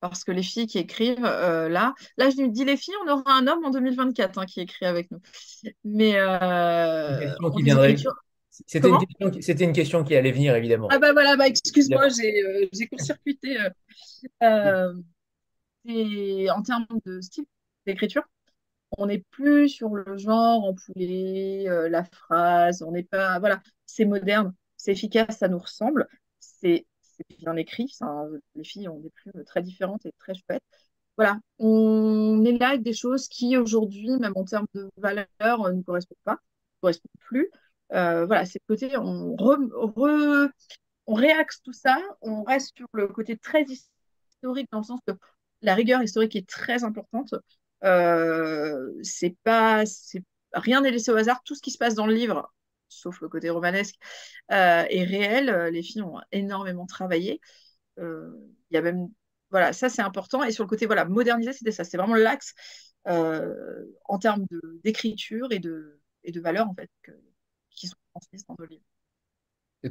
parce 0.02 0.24
que 0.24 0.32
les 0.32 0.44
filles 0.44 0.68
qui 0.68 0.78
écrivent 0.78 1.26
euh, 1.26 1.70
là, 1.70 1.94
là 2.18 2.30
je 2.30 2.46
dis 2.48 2.66
les 2.66 2.78
filles, 2.78 2.96
on 3.06 3.12
aura 3.12 3.34
un 3.34 3.48
homme 3.48 3.64
en 3.64 3.70
2024 3.70 4.38
hein, 4.38 4.46
qui 4.46 4.62
écrit 4.62 4.86
avec 4.86 5.10
nous. 5.12 5.20
Mais 5.84 6.18
euh, 6.18 7.32
C'était 8.66 8.90
une, 9.64 9.74
question 9.74 10.04
qui 10.04 10.16
allait 10.16 10.32
venir 10.32 10.56
évidemment. 10.56 10.88
Ah 10.92 11.00
bah 11.00 11.14
voilà, 11.14 11.38
bah, 11.38 11.48
excuse-moi, 11.48 12.10
j'ai 12.10 12.44
euh, 12.44 12.68
court-circuité. 12.90 13.58
Euh, 14.44 14.94
en 16.50 16.62
termes 16.62 16.86
de 17.06 17.22
style 17.22 17.46
d'écriture, 17.86 18.24
on 18.98 19.06
n'est 19.06 19.24
plus 19.32 19.70
sur 19.70 19.90
le 19.90 20.18
genre 20.18 20.66
empoulé, 20.66 21.66
la 21.90 22.04
phrase, 22.04 22.84
on 22.84 22.92
n'est 22.92 23.04
pas. 23.04 23.40
Voilà, 23.40 23.62
c'est 23.86 24.06
moderne, 24.06 24.54
c'est 24.76 24.92
efficace, 24.92 25.38
ça 25.38 25.48
nous 25.48 25.60
ressemble 25.60 26.08
c'est 26.40 26.86
bien 27.40 27.56
écrit. 27.56 27.92
les 28.56 28.64
filles 28.64 28.90
ont 28.90 29.00
des 29.00 29.10
plumes 29.10 29.44
très 29.46 29.62
différentes 29.62 30.06
et 30.06 30.14
très 30.20 30.34
chouettes. 30.36 30.64
Voilà, 31.18 31.38
on 31.60 32.46
est 32.46 32.58
là 32.58 32.70
avec 32.70 32.82
des 32.84 32.94
choses 32.94 33.28
qui 33.28 33.58
aujourd'hui, 33.58 34.10
même 34.20 34.34
en 34.36 34.46
termes 34.46 34.68
de 34.74 34.90
valeur, 34.98 35.28
euh, 35.42 35.74
ne 35.74 35.82
correspondent 35.82 36.18
pas, 36.24 36.34
ne 36.34 36.82
correspondent 36.82 37.12
plus. 37.20 37.50
Euh, 37.94 38.26
voilà, 38.26 38.46
c'est 38.46 38.62
le 38.68 38.74
côté, 38.76 38.98
on, 38.98 39.36
on 41.08 41.14
réaxe 41.14 41.62
tout 41.62 41.74
ça, 41.74 41.98
on 42.22 42.44
reste 42.44 42.78
sur 42.78 42.88
le 42.94 43.08
côté 43.08 43.38
très 43.38 43.64
historique 43.64 44.70
dans 44.72 44.80
le 44.80 44.84
sens 44.86 45.00
que 45.06 45.14
la 45.62 45.76
rigueur 45.76 46.02
historique 46.02 46.36
est 46.36 46.48
très 46.48 46.84
importante. 46.84 47.34
Euh, 47.84 48.92
c'est 49.04 49.36
pas, 49.44 49.84
rien 50.54 50.82
n'est 50.82 50.92
laissé 50.92 51.12
au 51.12 51.16
hasard. 51.16 51.42
Tout 51.44 51.56
ce 51.56 51.62
qui 51.62 51.72
se 51.72 51.78
passe 51.78 51.96
dans 51.96 52.06
le 52.06 52.14
livre 52.14 52.54
sauf 52.90 53.22
le 53.22 53.30
côté 53.30 53.50
romanesque, 53.50 53.96
euh, 54.52 54.84
est 54.90 55.04
réel. 55.04 55.50
Euh, 55.50 55.70
les 55.70 55.84
filles 55.84 56.02
ont 56.02 56.20
énormément 56.32 56.86
travaillé. 56.86 57.40
Euh, 58.00 58.32
il 58.70 58.76
y 58.76 58.78
a 58.78 58.82
même, 58.82 59.08
voilà, 59.52 59.74
ça 59.74 59.90
c'est 59.90 60.02
important. 60.02 60.44
Et 60.44 60.52
sur 60.52 60.64
le 60.64 60.70
côté, 60.70 60.86
voilà, 60.86 61.06
moderniser, 61.06 61.54
c'était 61.54 61.72
ça. 61.72 61.84
C'est 61.84 61.98
vraiment 61.98 62.16
l'axe 62.16 62.54
en 63.06 64.20
termes 64.20 64.46
d'écriture 64.84 65.52
et 65.52 65.60
de, 65.60 66.00
et 66.24 66.32
de 66.32 66.40
valeurs, 66.42 66.68
en 66.68 66.76
fait, 66.76 66.90
qui 67.72 67.88
sont 67.88 67.96
transmises 68.14 68.46
dans 68.46 68.56
nos 68.60 68.66
livres. 68.66 68.84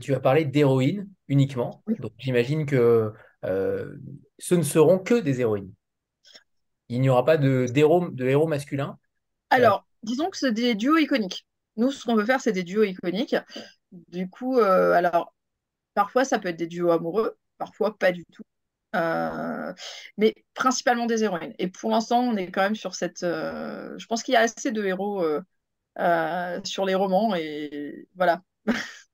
Tu 0.01 0.15
as 0.15 0.21
parlé 0.21 0.45
d'héroïnes 0.45 1.09
uniquement. 1.27 1.83
Donc 1.99 2.13
j'imagine 2.19 2.65
que 2.67 3.13
ce 3.43 4.55
ne 4.55 4.63
seront 4.63 4.99
que 4.99 5.15
des 5.15 5.41
héroïnes. 5.41 5.73
Il 6.89 7.01
n'y 7.01 7.09
aura 7.09 7.25
pas 7.25 7.37
de, 7.37 7.67
héros, 7.75 8.09
de 8.09 8.27
héros 8.27 8.47
masculins. 8.47 8.99
Alors, 9.51 9.85
disons 10.03 10.31
que 10.31 10.37
c'est 10.37 10.53
des 10.53 10.75
duos 10.75 10.99
iconiques. 10.99 11.47
Nous, 11.79 11.93
ce 11.93 12.05
qu'on 12.05 12.17
veut 12.17 12.27
faire, 12.27 12.41
c'est 12.41 12.53
des 12.53 12.65
duos 12.65 12.83
iconiques. 12.83 13.37
Du 13.93 14.29
coup, 14.29 14.59
euh, 14.59 14.93
alors, 14.93 15.33
parfois, 15.95 16.25
ça 16.25 16.39
peut 16.41 16.49
être 16.49 16.57
des 16.57 16.67
duos 16.67 16.91
amoureux, 16.91 17.39
parfois 17.57 17.97
pas 17.97 18.11
du 18.11 18.25
tout. 18.27 18.43
Euh, 18.97 19.73
mais 20.17 20.35
principalement 20.55 21.07
des 21.07 21.23
héroïnes. 21.23 21.55
Et 21.59 21.69
pour 21.69 21.91
l'instant, 21.91 22.21
on 22.21 22.37
est 22.37 22.51
quand 22.51 22.63
même 22.63 22.75
sur 22.75 22.95
cette. 22.97 23.23
Euh, 23.23 23.97
je 23.97 24.07
pense 24.07 24.25
qu'il 24.25 24.35
y 24.35 24.37
a 24.37 24.41
assez 24.41 24.73
de 24.73 24.85
héros 24.85 25.25
sur 26.65 26.85
les 26.85 26.95
romans. 26.97 27.35
Et 27.37 28.09
voilà. 28.17 28.43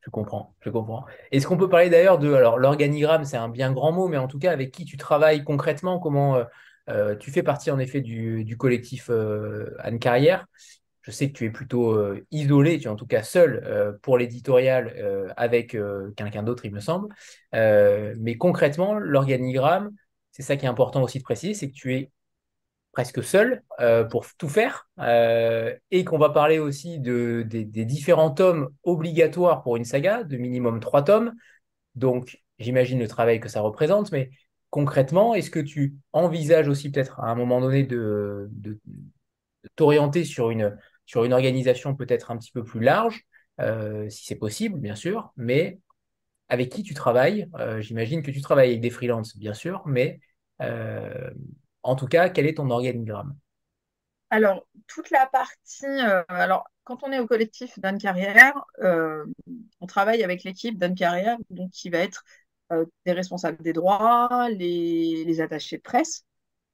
Je 0.00 0.10
comprends, 0.10 0.54
je 0.60 0.70
comprends. 0.70 1.04
Est-ce 1.32 1.46
qu'on 1.46 1.58
peut 1.58 1.68
parler 1.68 1.90
d'ailleurs 1.90 2.18
de, 2.18 2.32
alors 2.32 2.56
l'organigramme, 2.56 3.26
c'est 3.26 3.36
un 3.36 3.50
bien 3.50 3.72
grand 3.72 3.92
mot, 3.92 4.08
mais 4.08 4.16
en 4.16 4.26
tout 4.26 4.38
cas 4.38 4.52
avec 4.52 4.70
qui 4.70 4.86
tu 4.86 4.96
travailles 4.96 5.44
concrètement, 5.44 5.98
comment 5.98 6.42
tu 7.20 7.30
fais 7.30 7.42
partie 7.42 7.70
en 7.70 7.78
effet 7.78 8.00
du, 8.00 8.56
collectif 8.56 9.10
Anne 9.80 9.98
Carrière? 9.98 10.46
Je 11.08 11.12
sais 11.12 11.32
que 11.32 11.36
tu 11.36 11.46
es 11.46 11.50
plutôt 11.50 11.98
isolé, 12.30 12.78
tu 12.78 12.84
es 12.84 12.88
en 12.88 12.94
tout 12.94 13.06
cas 13.06 13.22
seul 13.22 13.98
pour 14.02 14.18
l'éditorial 14.18 14.94
avec 15.36 15.76
quelqu'un 16.16 16.42
d'autre, 16.42 16.66
il 16.66 16.72
me 16.72 16.80
semble. 16.80 17.08
mais 17.52 18.36
concrètement, 18.38 18.94
l'organigramme, 18.94 19.90
c'est 20.32 20.42
ça 20.42 20.56
qui 20.56 20.66
est 20.66 20.68
important 20.68 21.02
aussi 21.02 21.18
de 21.18 21.24
préciser, 21.24 21.54
c'est 21.54 21.70
que 21.70 21.74
tu 21.74 21.96
es 21.96 22.12
presque 22.98 23.22
seul 23.22 23.62
euh, 23.78 24.04
pour 24.04 24.26
tout 24.38 24.48
faire 24.48 24.88
euh, 24.98 25.72
et 25.92 26.04
qu'on 26.04 26.18
va 26.18 26.30
parler 26.30 26.58
aussi 26.58 26.98
de, 26.98 27.44
des, 27.46 27.64
différents 27.64 28.32
tomes 28.32 28.70
obligatoires 28.82 29.62
pour 29.62 29.76
une 29.76 29.84
saga, 29.84 30.24
de 30.24 30.36
minimum 30.36 30.80
trois 30.80 31.04
tomes. 31.04 31.32
Donc, 31.94 32.42
j'imagine 32.58 32.98
le 32.98 33.06
travail 33.06 33.38
que 33.38 33.48
ça 33.48 33.60
représente, 33.60 34.10
mais 34.10 34.30
concrètement, 34.70 35.36
est-ce 35.36 35.50
que 35.50 35.60
tu 35.60 35.96
envisages 36.12 36.68
aussi 36.68 36.90
peut-être 36.90 37.20
à 37.20 37.26
un 37.26 37.34
moment 37.34 37.60
donné 37.60 37.84
de, 37.84 38.50
t'orienter 39.76 40.24
sur 40.24 40.50
une, 40.50 40.76
sur 41.08 41.24
une 41.24 41.32
organisation 41.32 41.96
peut-être 41.96 42.30
un 42.30 42.36
petit 42.36 42.52
peu 42.52 42.62
plus 42.62 42.80
large, 42.80 43.24
euh, 43.60 44.08
si 44.08 44.26
c'est 44.26 44.36
possible, 44.36 44.78
bien 44.78 44.94
sûr, 44.94 45.32
mais 45.36 45.80
avec 46.48 46.70
qui 46.70 46.82
tu 46.82 46.94
travailles 46.94 47.48
J'imagine 47.80 48.22
que 48.22 48.30
tu 48.30 48.40
travailles 48.40 48.70
avec 48.70 48.80
des 48.80 48.90
freelances, 48.90 49.36
bien 49.36 49.52
sûr, 49.52 49.82
mais 49.86 50.20
en 50.60 51.96
tout 51.96 52.06
cas, 52.06 52.30
quel 52.30 52.46
est 52.46 52.56
ton 52.56 52.70
organigramme? 52.70 53.36
Alors, 54.30 54.66
toute 54.86 55.10
la 55.10 55.26
partie. 55.26 55.86
Euh, 55.86 56.22
alors, 56.28 56.64
quand 56.84 57.02
on 57.02 57.12
est 57.12 57.18
au 57.18 57.26
collectif 57.26 57.78
d'Anne 57.78 57.98
Carrière, 57.98 58.52
euh, 58.82 59.24
on 59.80 59.86
travaille 59.86 60.22
avec 60.22 60.44
l'équipe 60.44 60.78
d'Anne 60.78 60.94
Carrière, 60.94 61.38
donc 61.50 61.70
qui 61.70 61.88
va 61.88 61.98
être 61.98 62.24
euh, 62.72 62.84
des 63.06 63.12
responsables 63.12 63.62
des 63.62 63.72
droits, 63.72 64.48
les, 64.50 65.40
attachés 65.40 65.78
de 65.78 65.82
presse, 65.82 66.24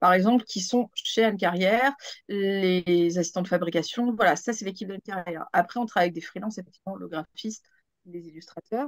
par 0.04 0.12
exemple, 0.12 0.44
qui 0.44 0.60
sont 0.60 0.90
chez 0.92 1.24
Anne 1.24 1.38
Carrière, 1.38 1.94
les 2.28 3.16
assistants 3.16 3.40
de 3.40 3.48
fabrication. 3.48 4.14
Voilà, 4.14 4.36
ça, 4.36 4.52
c'est 4.52 4.66
l'équipe 4.66 4.86
d'Anne 4.86 5.00
Carrière. 5.00 5.46
Après, 5.54 5.80
on 5.80 5.86
travaille 5.86 6.08
avec 6.08 6.14
des 6.14 6.20
freelances, 6.20 6.58
effectivement, 6.58 6.94
le 6.94 7.08
graphiste, 7.08 7.64
les 8.04 8.20
illustrateurs. 8.28 8.86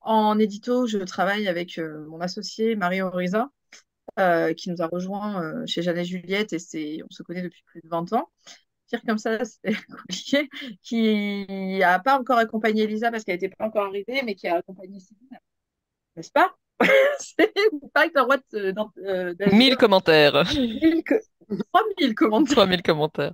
En 0.00 0.36
édito, 0.40 0.88
je 0.88 0.98
travaille 0.98 1.46
avec 1.46 1.78
mon 1.78 2.20
associé 2.20 2.74
Marie 2.74 3.02
Oriza, 3.02 3.52
euh, 4.18 4.52
qui 4.52 4.68
nous 4.70 4.82
a 4.82 4.88
rejoint 4.88 5.44
euh, 5.44 5.64
chez 5.64 5.80
Jeanne 5.82 5.98
et 5.98 6.04
Juliette 6.04 6.52
et 6.74 7.02
on 7.04 7.10
se 7.10 7.22
connaît 7.22 7.42
depuis 7.42 7.62
plus 7.64 7.80
de 7.80 7.88
20 7.88 8.12
ans. 8.14 8.28
Dire 8.88 9.00
comme 9.06 9.18
ça, 9.18 9.38
c'est 9.44 9.76
compliqué, 9.86 10.48
qui 10.82 11.46
n'a 11.78 12.00
pas 12.00 12.18
encore 12.18 12.38
accompagné 12.38 12.82
Elisa 12.82 13.12
parce 13.12 13.22
qu'elle 13.22 13.36
n'était 13.36 13.54
pas 13.54 13.66
encore 13.66 13.86
arrivée, 13.86 14.22
mais 14.24 14.34
qui 14.34 14.48
a 14.48 14.56
accompagné 14.56 14.98
Céline. 14.98 15.38
N'est-ce 16.16 16.32
pas? 16.32 16.52
C'est 17.18 17.52
le 17.56 18.22
droit 18.22 18.36
de. 18.52 19.54
1000 19.54 19.76
commentaires. 19.76 20.44
3000 20.44 22.14
commentaires. 22.14 22.56
3000 22.56 22.82
commentaires. 22.82 23.32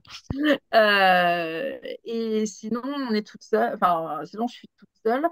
Euh, 0.75 1.79
et 2.05 2.47
sinon, 2.47 2.83
on 2.85 3.15
est 3.15 3.27
toute 3.27 3.43
seule. 3.43 3.75
Enfin, 3.75 4.21
sinon, 4.25 4.47
je 4.47 4.55
suis 4.55 4.69
toute 4.79 4.89
seule. 5.05 5.27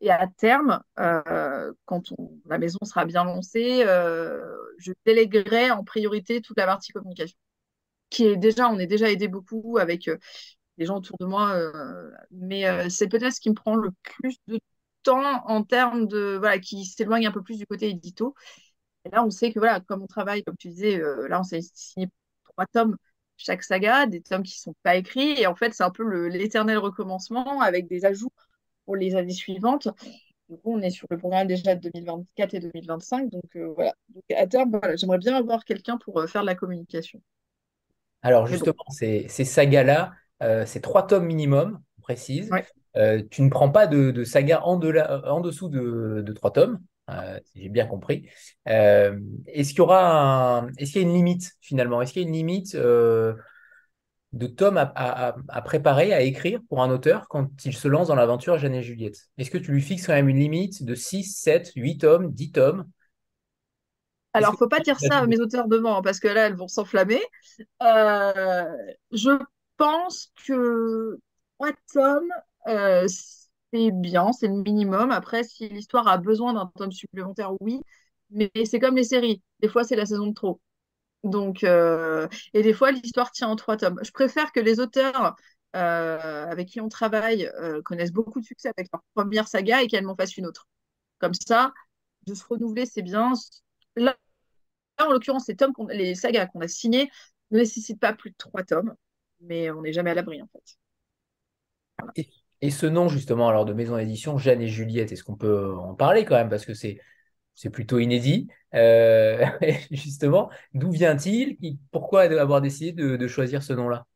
Et 0.00 0.10
à 0.10 0.26
terme, 0.26 0.82
euh, 0.98 1.72
quand 1.86 2.12
la 2.46 2.58
maison 2.58 2.78
sera 2.84 3.06
bien 3.06 3.24
lancée, 3.24 3.82
euh, 3.86 4.54
je 4.78 4.92
déléguerai 5.06 5.70
en 5.70 5.84
priorité 5.84 6.42
toute 6.42 6.58
la 6.58 6.66
partie 6.66 6.92
communication. 6.92 7.38
Qui 8.10 8.26
est 8.26 8.36
déjà, 8.36 8.68
on 8.68 8.78
est 8.78 8.86
déjà 8.86 9.10
aidé 9.10 9.28
beaucoup 9.28 9.78
avec 9.78 10.08
euh, 10.08 10.18
les 10.78 10.86
gens 10.86 10.98
autour 10.98 11.16
de 11.18 11.26
moi, 11.26 11.56
mais 12.30 12.90
c'est 12.90 13.08
peut-être 13.08 13.32
ce 13.32 13.40
qui 13.40 13.48
me 13.48 13.54
prend 13.54 13.76
le 13.76 13.90
plus 14.02 14.36
de 14.46 14.60
en 15.14 15.62
termes 15.64 16.06
de 16.06 16.36
voilà, 16.38 16.58
qui 16.58 16.84
s'éloigne 16.84 17.26
un 17.26 17.32
peu 17.32 17.42
plus 17.42 17.58
du 17.58 17.66
côté 17.66 17.88
édito. 17.90 18.34
Et 19.04 19.10
là, 19.10 19.24
on 19.24 19.30
sait 19.30 19.52
que 19.52 19.58
voilà, 19.58 19.80
comme 19.80 20.02
on 20.02 20.06
travaille, 20.06 20.42
comme 20.44 20.56
tu 20.56 20.68
disais, 20.68 21.00
là, 21.28 21.40
on 21.40 21.44
s'est 21.44 21.60
signé 21.62 22.08
trois 22.44 22.66
tomes 22.66 22.96
chaque 23.36 23.62
saga, 23.62 24.06
des 24.06 24.22
tomes 24.22 24.42
qui 24.42 24.58
ne 24.58 24.72
sont 24.72 24.74
pas 24.82 24.96
écrits, 24.96 25.40
et 25.40 25.46
en 25.46 25.54
fait, 25.54 25.74
c'est 25.74 25.84
un 25.84 25.90
peu 25.90 26.28
l'éternel 26.28 26.78
recommencement 26.78 27.60
avec 27.60 27.86
des 27.86 28.04
ajouts 28.04 28.32
pour 28.84 28.96
les 28.96 29.14
années 29.14 29.32
suivantes. 29.32 29.88
Du 30.48 30.56
coup, 30.56 30.74
on 30.74 30.80
est 30.80 30.90
sur 30.90 31.08
le 31.10 31.18
programme 31.18 31.48
déjà 31.48 31.74
de 31.74 31.80
2024 31.90 32.54
et 32.54 32.60
2025. 32.60 33.30
Donc 33.30 33.56
euh, 33.56 33.72
voilà. 33.74 33.94
Donc, 34.10 34.22
à 34.34 34.46
terme, 34.46 34.80
j'aimerais 34.94 35.18
bien 35.18 35.34
avoir 35.34 35.64
quelqu'un 35.64 35.98
pour 35.98 36.20
euh, 36.20 36.26
faire 36.26 36.42
de 36.42 36.46
la 36.46 36.54
communication. 36.54 37.20
Alors 38.22 38.46
justement, 38.46 38.84
ces, 38.88 39.28
sagas-là, 39.28 40.12
euh, 40.42 40.64
c'est 40.64 40.80
trois 40.80 41.06
tomes 41.06 41.26
minimum, 41.26 41.80
on 41.98 42.00
précise. 42.00 42.50
Tu 43.30 43.42
ne 43.42 43.50
prends 43.50 43.70
pas 43.70 43.86
de, 43.86 44.24
saga 44.24 44.62
en, 44.64 44.80
en, 44.80 45.40
dessous 45.40 45.68
de, 45.68 46.32
trois 46.34 46.52
tomes, 46.52 46.80
si 47.44 47.62
j'ai 47.62 47.68
bien 47.68 47.86
compris. 47.86 48.28
est-ce 48.64 49.68
qu'il 49.70 49.78
y 49.78 49.80
aura 49.80 50.58
un, 50.58 50.68
est-ce 50.78 50.92
qu'il 50.92 51.02
y 51.02 51.04
a 51.04 51.08
une 51.08 51.14
limite 51.14 51.52
finalement? 51.60 52.02
Est-ce 52.02 52.12
qu'il 52.12 52.22
y 52.22 52.24
a 52.24 52.28
une 52.28 52.34
limite 52.34 52.76
de 54.36 54.46
tomes 54.46 54.76
à, 54.76 55.62
préparer, 55.64 56.12
à 56.12 56.20
écrire 56.20 56.60
pour 56.68 56.82
un 56.82 56.90
auteur 56.90 57.26
quand 57.28 57.48
il 57.64 57.74
se 57.74 57.88
lance 57.88 58.08
dans 58.08 58.14
l'aventure 58.14 58.58
Jeanne 58.58 58.74
et 58.74 58.82
Juliette? 58.82 59.28
Est-ce 59.38 59.50
que 59.50 59.58
tu 59.58 59.72
lui 59.72 59.82
fixes 59.82 60.06
quand 60.06 60.12
même 60.12 60.28
une 60.28 60.38
limite 60.38 60.84
de 60.84 60.94
6, 60.94 61.24
7, 61.24 61.72
8 61.74 61.98
tomes, 61.98 62.32
10 62.32 62.52
tomes? 62.52 62.86
Alors, 64.32 64.54
faut 64.54 64.68
pas 64.68 64.80
dire 64.80 65.00
ça 65.00 65.18
à 65.18 65.26
mes 65.26 65.40
auteurs 65.40 65.66
devant, 65.66 65.96
hein, 65.96 66.02
parce 66.02 66.20
que 66.20 66.28
là, 66.28 66.46
elles 66.46 66.56
vont 66.56 66.68
s'enflammer. 66.68 67.22
Euh, 67.82 68.64
je 69.12 69.30
pense 69.78 70.32
que 70.46 71.18
3 71.58 71.72
tomes, 71.92 72.32
euh, 72.68 73.06
c'est 73.72 73.90
bien, 73.92 74.32
c'est 74.32 74.48
le 74.48 74.54
minimum. 74.62 75.10
Après, 75.10 75.44
si 75.44 75.68
l'histoire 75.68 76.08
a 76.08 76.18
besoin 76.18 76.54
d'un 76.54 76.70
tome 76.76 76.92
supplémentaire, 76.92 77.52
oui. 77.60 77.80
Mais 78.30 78.50
c'est 78.64 78.80
comme 78.80 78.96
les 78.96 79.04
séries. 79.04 79.42
Des 79.60 79.68
fois, 79.68 79.84
c'est 79.84 79.96
la 79.96 80.06
saison 80.06 80.26
de 80.28 80.34
trop. 80.34 80.60
Donc, 81.24 81.64
euh, 81.64 82.28
et 82.54 82.62
des 82.62 82.72
fois, 82.74 82.92
l'histoire 82.92 83.30
tient 83.32 83.48
en 83.48 83.56
trois 83.56 83.76
tomes. 83.76 84.00
Je 84.02 84.12
préfère 84.12 84.52
que 84.52 84.60
les 84.60 84.80
auteurs 84.80 85.36
euh, 85.76 86.46
avec 86.46 86.68
qui 86.68 86.80
on 86.80 86.88
travaille 86.88 87.50
connaissent 87.84 88.12
beaucoup 88.12 88.40
de 88.40 88.46
succès 88.46 88.70
avec 88.76 88.88
leur 88.92 89.02
première 89.14 89.48
saga 89.48 89.82
et 89.82 89.88
qu'elles 89.88 90.04
m'en 90.04 90.16
fassent 90.16 90.36
une 90.36 90.46
autre. 90.46 90.68
Comme 91.18 91.34
ça, 91.34 91.72
de 92.26 92.34
se 92.34 92.44
renouveler, 92.44 92.86
c'est 92.86 93.02
bien. 93.02 93.32
Là, 93.96 94.16
en 95.00 95.10
l'occurrence, 95.12 95.48
les, 95.48 95.56
tomes 95.56 95.72
les 95.90 96.14
sagas 96.14 96.46
qu'on 96.46 96.60
a 96.60 96.68
signés 96.68 97.10
ne 97.50 97.58
nécessitent 97.58 98.00
pas 98.00 98.12
plus 98.12 98.30
de 98.30 98.36
trois 98.36 98.62
tomes, 98.64 98.94
mais 99.40 99.70
on 99.70 99.82
n'est 99.82 99.92
jamais 99.92 100.10
à 100.10 100.14
l'abri, 100.14 100.42
en 100.42 100.48
fait. 100.48 100.76
Et, 102.16 102.28
ce 102.70 102.86
nom, 102.86 103.08
justement, 103.08 103.48
alors 103.48 103.64
de 103.64 103.72
maison 103.72 103.96
d'édition, 103.96 104.38
Jeanne 104.38 104.62
et 104.62 104.68
Juliette, 104.68 105.12
est-ce 105.12 105.24
qu'on 105.24 105.36
peut 105.36 105.74
en 105.74 105.94
parler 105.94 106.24
quand 106.24 106.36
même? 106.36 106.48
Parce 106.48 106.64
que 106.64 106.74
c'est 106.74 106.98
c'est 107.56 107.70
plutôt 107.70 107.98
inédit. 107.98 108.48
Euh, 108.74 109.44
justement, 109.90 110.50
d'où 110.74 110.92
vient-il? 110.92 111.56
Pourquoi 111.90 112.22
avoir 112.22 112.60
décidé 112.60 112.92
de, 112.92 113.26
choisir 113.26 113.64
ce 113.64 113.72
nom-là? 113.72 114.06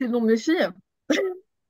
C'est 0.00 0.06
le 0.06 0.12
nom 0.12 0.22
de 0.22 0.28
mes 0.28 0.36
filles. 0.38 0.68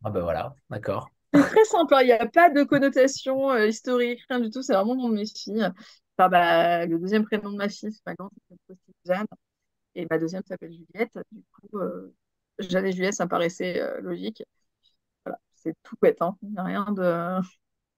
Ah 0.05 0.11
ben 0.11 0.21
voilà, 0.21 0.55
d'accord. 0.71 1.11
C'est 1.35 1.41
très 1.41 1.65
simple, 1.65 1.95
hein. 1.95 2.03
il 2.03 2.07
n'y 2.07 2.13
a 2.13 2.27
pas 2.27 2.51
de 2.51 2.63
connotation 2.63 3.51
euh, 3.51 3.67
historique, 3.67 4.21
rien 4.29 4.41
du 4.41 4.51
tout, 4.51 4.63
c'est 4.63 4.75
vraiment 4.75 4.95
le 4.95 5.01
nom 5.01 5.09
de 5.09 5.15
mes 5.15 5.27
filles. 5.27 5.69
Enfin, 6.17 6.29
bah, 6.29 6.87
le 6.87 6.99
deuxième 6.99 7.25
prénom 7.25 7.51
de 7.51 7.57
ma 7.57 7.69
fille, 7.69 7.93
c'est 7.93 8.07
ma 8.07 8.15
grande, 8.15 8.31
c'est 8.69 8.77
Jeanne, 9.05 9.27
et 9.95 10.07
ma 10.11 10.19
deuxième 10.19 10.43
s'appelle 10.47 10.73
Juliette. 10.73 11.13
Du 11.33 11.43
coup, 11.53 11.79
euh, 11.79 12.15
Jeanne 12.59 12.87
et 12.87 12.93
Juliette, 12.93 13.15
ça 13.15 13.25
me 13.25 13.31
paraissait 13.31 13.83
logique. 14.01 14.43
C'est 15.63 15.75
tout 15.83 15.97
bête, 16.01 16.23
hein. 16.23 16.37
il 16.43 16.51
n'y 16.51 16.59
a 16.59 16.65
rien 16.65 16.93
de... 16.93 17.41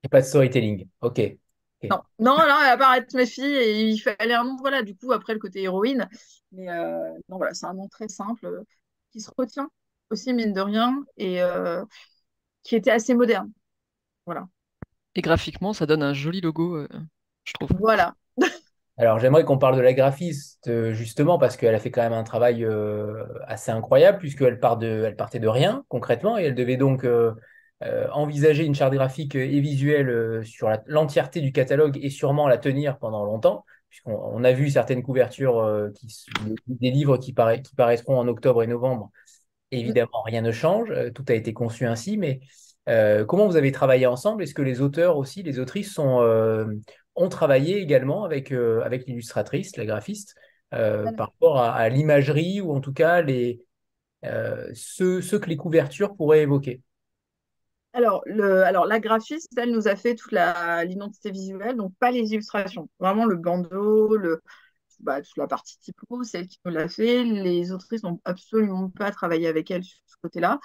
Il 0.02 0.06
n'y 0.06 0.06
a 0.06 0.10
pas 0.10 0.20
de 0.20 0.26
storytelling, 0.26 0.88
ok. 1.00 1.36
Non, 1.84 2.02
non, 2.18 2.36
non, 2.36 2.56
elle 2.62 2.72
apparaît 2.72 3.06
mes 3.14 3.26
filles 3.26 3.56
et 3.56 3.88
il 3.88 3.98
fallait 3.98 4.34
un 4.34 4.44
nom, 4.44 4.56
voilà, 4.60 4.82
du 4.82 4.94
coup, 4.96 5.12
après 5.12 5.32
le 5.32 5.38
côté 5.38 5.62
héroïne. 5.62 6.08
Mais 6.52 6.68
euh, 6.68 7.12
non, 7.28 7.38
voilà, 7.38 7.54
c'est 7.54 7.66
un 7.66 7.74
nom 7.74 7.88
très 7.88 8.08
simple 8.08 8.46
euh, 8.46 8.62
qui 9.12 9.20
se 9.20 9.30
retient 9.36 9.70
aussi, 10.10 10.34
mine 10.34 10.52
de 10.52 10.60
rien, 10.60 11.02
et 11.16 11.42
euh, 11.42 11.84
qui 12.62 12.76
était 12.76 12.90
assez 12.90 13.14
moderne. 13.14 13.50
Voilà. 14.26 14.46
Et 15.14 15.22
graphiquement, 15.22 15.72
ça 15.72 15.86
donne 15.86 16.02
un 16.02 16.12
joli 16.12 16.40
logo, 16.40 16.86
je 17.44 17.52
trouve. 17.54 17.70
Voilà. 17.78 18.14
Alors, 19.00 19.18
j'aimerais 19.18 19.44
qu'on 19.44 19.56
parle 19.56 19.76
de 19.76 19.80
la 19.80 19.94
graphiste, 19.94 20.70
justement, 20.92 21.38
parce 21.38 21.56
qu'elle 21.56 21.74
a 21.74 21.78
fait 21.78 21.90
quand 21.90 22.02
même 22.02 22.12
un 22.12 22.22
travail 22.22 22.66
assez 23.46 23.70
incroyable, 23.70 24.18
puisqu'elle 24.18 24.60
partait 24.60 25.38
de 25.38 25.48
rien, 25.48 25.84
concrètement, 25.88 26.36
et 26.36 26.44
elle 26.44 26.54
devait 26.54 26.76
donc 26.76 27.04
euh, 27.82 28.06
envisager 28.12 28.66
une 28.66 28.74
charte 28.74 28.92
graphique 28.92 29.34
et 29.34 29.58
visuelle 29.58 30.10
euh, 30.10 30.42
sur 30.42 30.70
l'entièreté 30.84 31.40
du 31.40 31.50
catalogue 31.50 31.98
et 32.02 32.10
sûrement 32.10 32.46
la 32.46 32.58
tenir 32.58 32.98
pendant 32.98 33.24
longtemps, 33.24 33.64
puisqu'on 33.88 34.44
a 34.44 34.52
vu 34.52 34.68
certaines 34.68 35.02
couvertures 35.02 35.60
euh, 35.60 35.88
des 36.66 36.90
livres 36.90 37.16
qui, 37.16 37.34
qui, 37.34 37.74
paraîtront 37.74 38.18
en 38.18 38.28
octobre 38.28 38.62
et 38.62 38.66
novembre. 38.66 39.10
Évidemment, 39.70 40.20
rien 40.26 40.42
ne 40.42 40.52
change, 40.52 40.92
tout 41.14 41.24
a 41.28 41.32
été 41.32 41.54
conçu 41.54 41.86
ainsi, 41.86 42.18
mais 42.18 42.40
comment 43.26 43.46
vous 43.46 43.56
avez 43.56 43.72
travaillé 43.72 44.04
ensemble? 44.06 44.42
Est-ce 44.42 44.52
que 44.52 44.62
les 44.62 44.82
auteurs 44.82 45.16
aussi, 45.16 45.42
les 45.42 45.58
autrices 45.60 45.94
sont, 45.94 46.20
ont 47.16 47.28
travaillé 47.28 47.78
également 47.78 48.24
avec, 48.24 48.52
avec 48.52 49.06
l'illustratrice, 49.06 49.76
la 49.76 49.86
graphiste, 49.86 50.34
par 50.70 51.14
rapport 51.18 51.58
à, 51.58 51.74
à 51.74 51.88
l'imagerie 51.88 52.60
ou 52.60 52.72
en 52.72 52.80
tout 52.80 52.92
cas 52.92 53.22
les, 53.22 53.60
ceux, 54.74 55.20
que 55.20 55.48
les 55.48 55.56
couvertures 55.56 56.14
pourraient 56.14 56.42
évoquer 56.42 56.82
alors, 57.92 58.22
le, 58.26 58.62
alors, 58.62 58.86
la 58.86 59.00
graphiste, 59.00 59.50
elle 59.56 59.72
nous 59.72 59.88
a 59.88 59.96
fait 59.96 60.14
toute 60.14 60.32
l'identité 60.32 61.30
visuelle, 61.30 61.76
donc 61.76 61.92
pas 61.98 62.10
les 62.12 62.32
illustrations. 62.32 62.88
Vraiment 63.00 63.24
le 63.24 63.36
bandeau, 63.36 64.16
le, 64.16 64.42
bah, 65.00 65.20
toute 65.22 65.36
la 65.36 65.48
partie 65.48 65.78
typo, 65.80 66.22
celle 66.22 66.46
qui 66.46 66.58
nous 66.64 66.72
l'a 66.72 66.88
fait. 66.88 67.24
Les 67.24 67.72
autrices 67.72 68.02
n'ont 68.04 68.20
absolument 68.24 68.90
pas 68.90 69.10
travaillé 69.10 69.48
avec 69.48 69.70
elle 69.70 69.82
sur 69.82 69.98
ce 70.06 70.16
côté-là. 70.22 70.60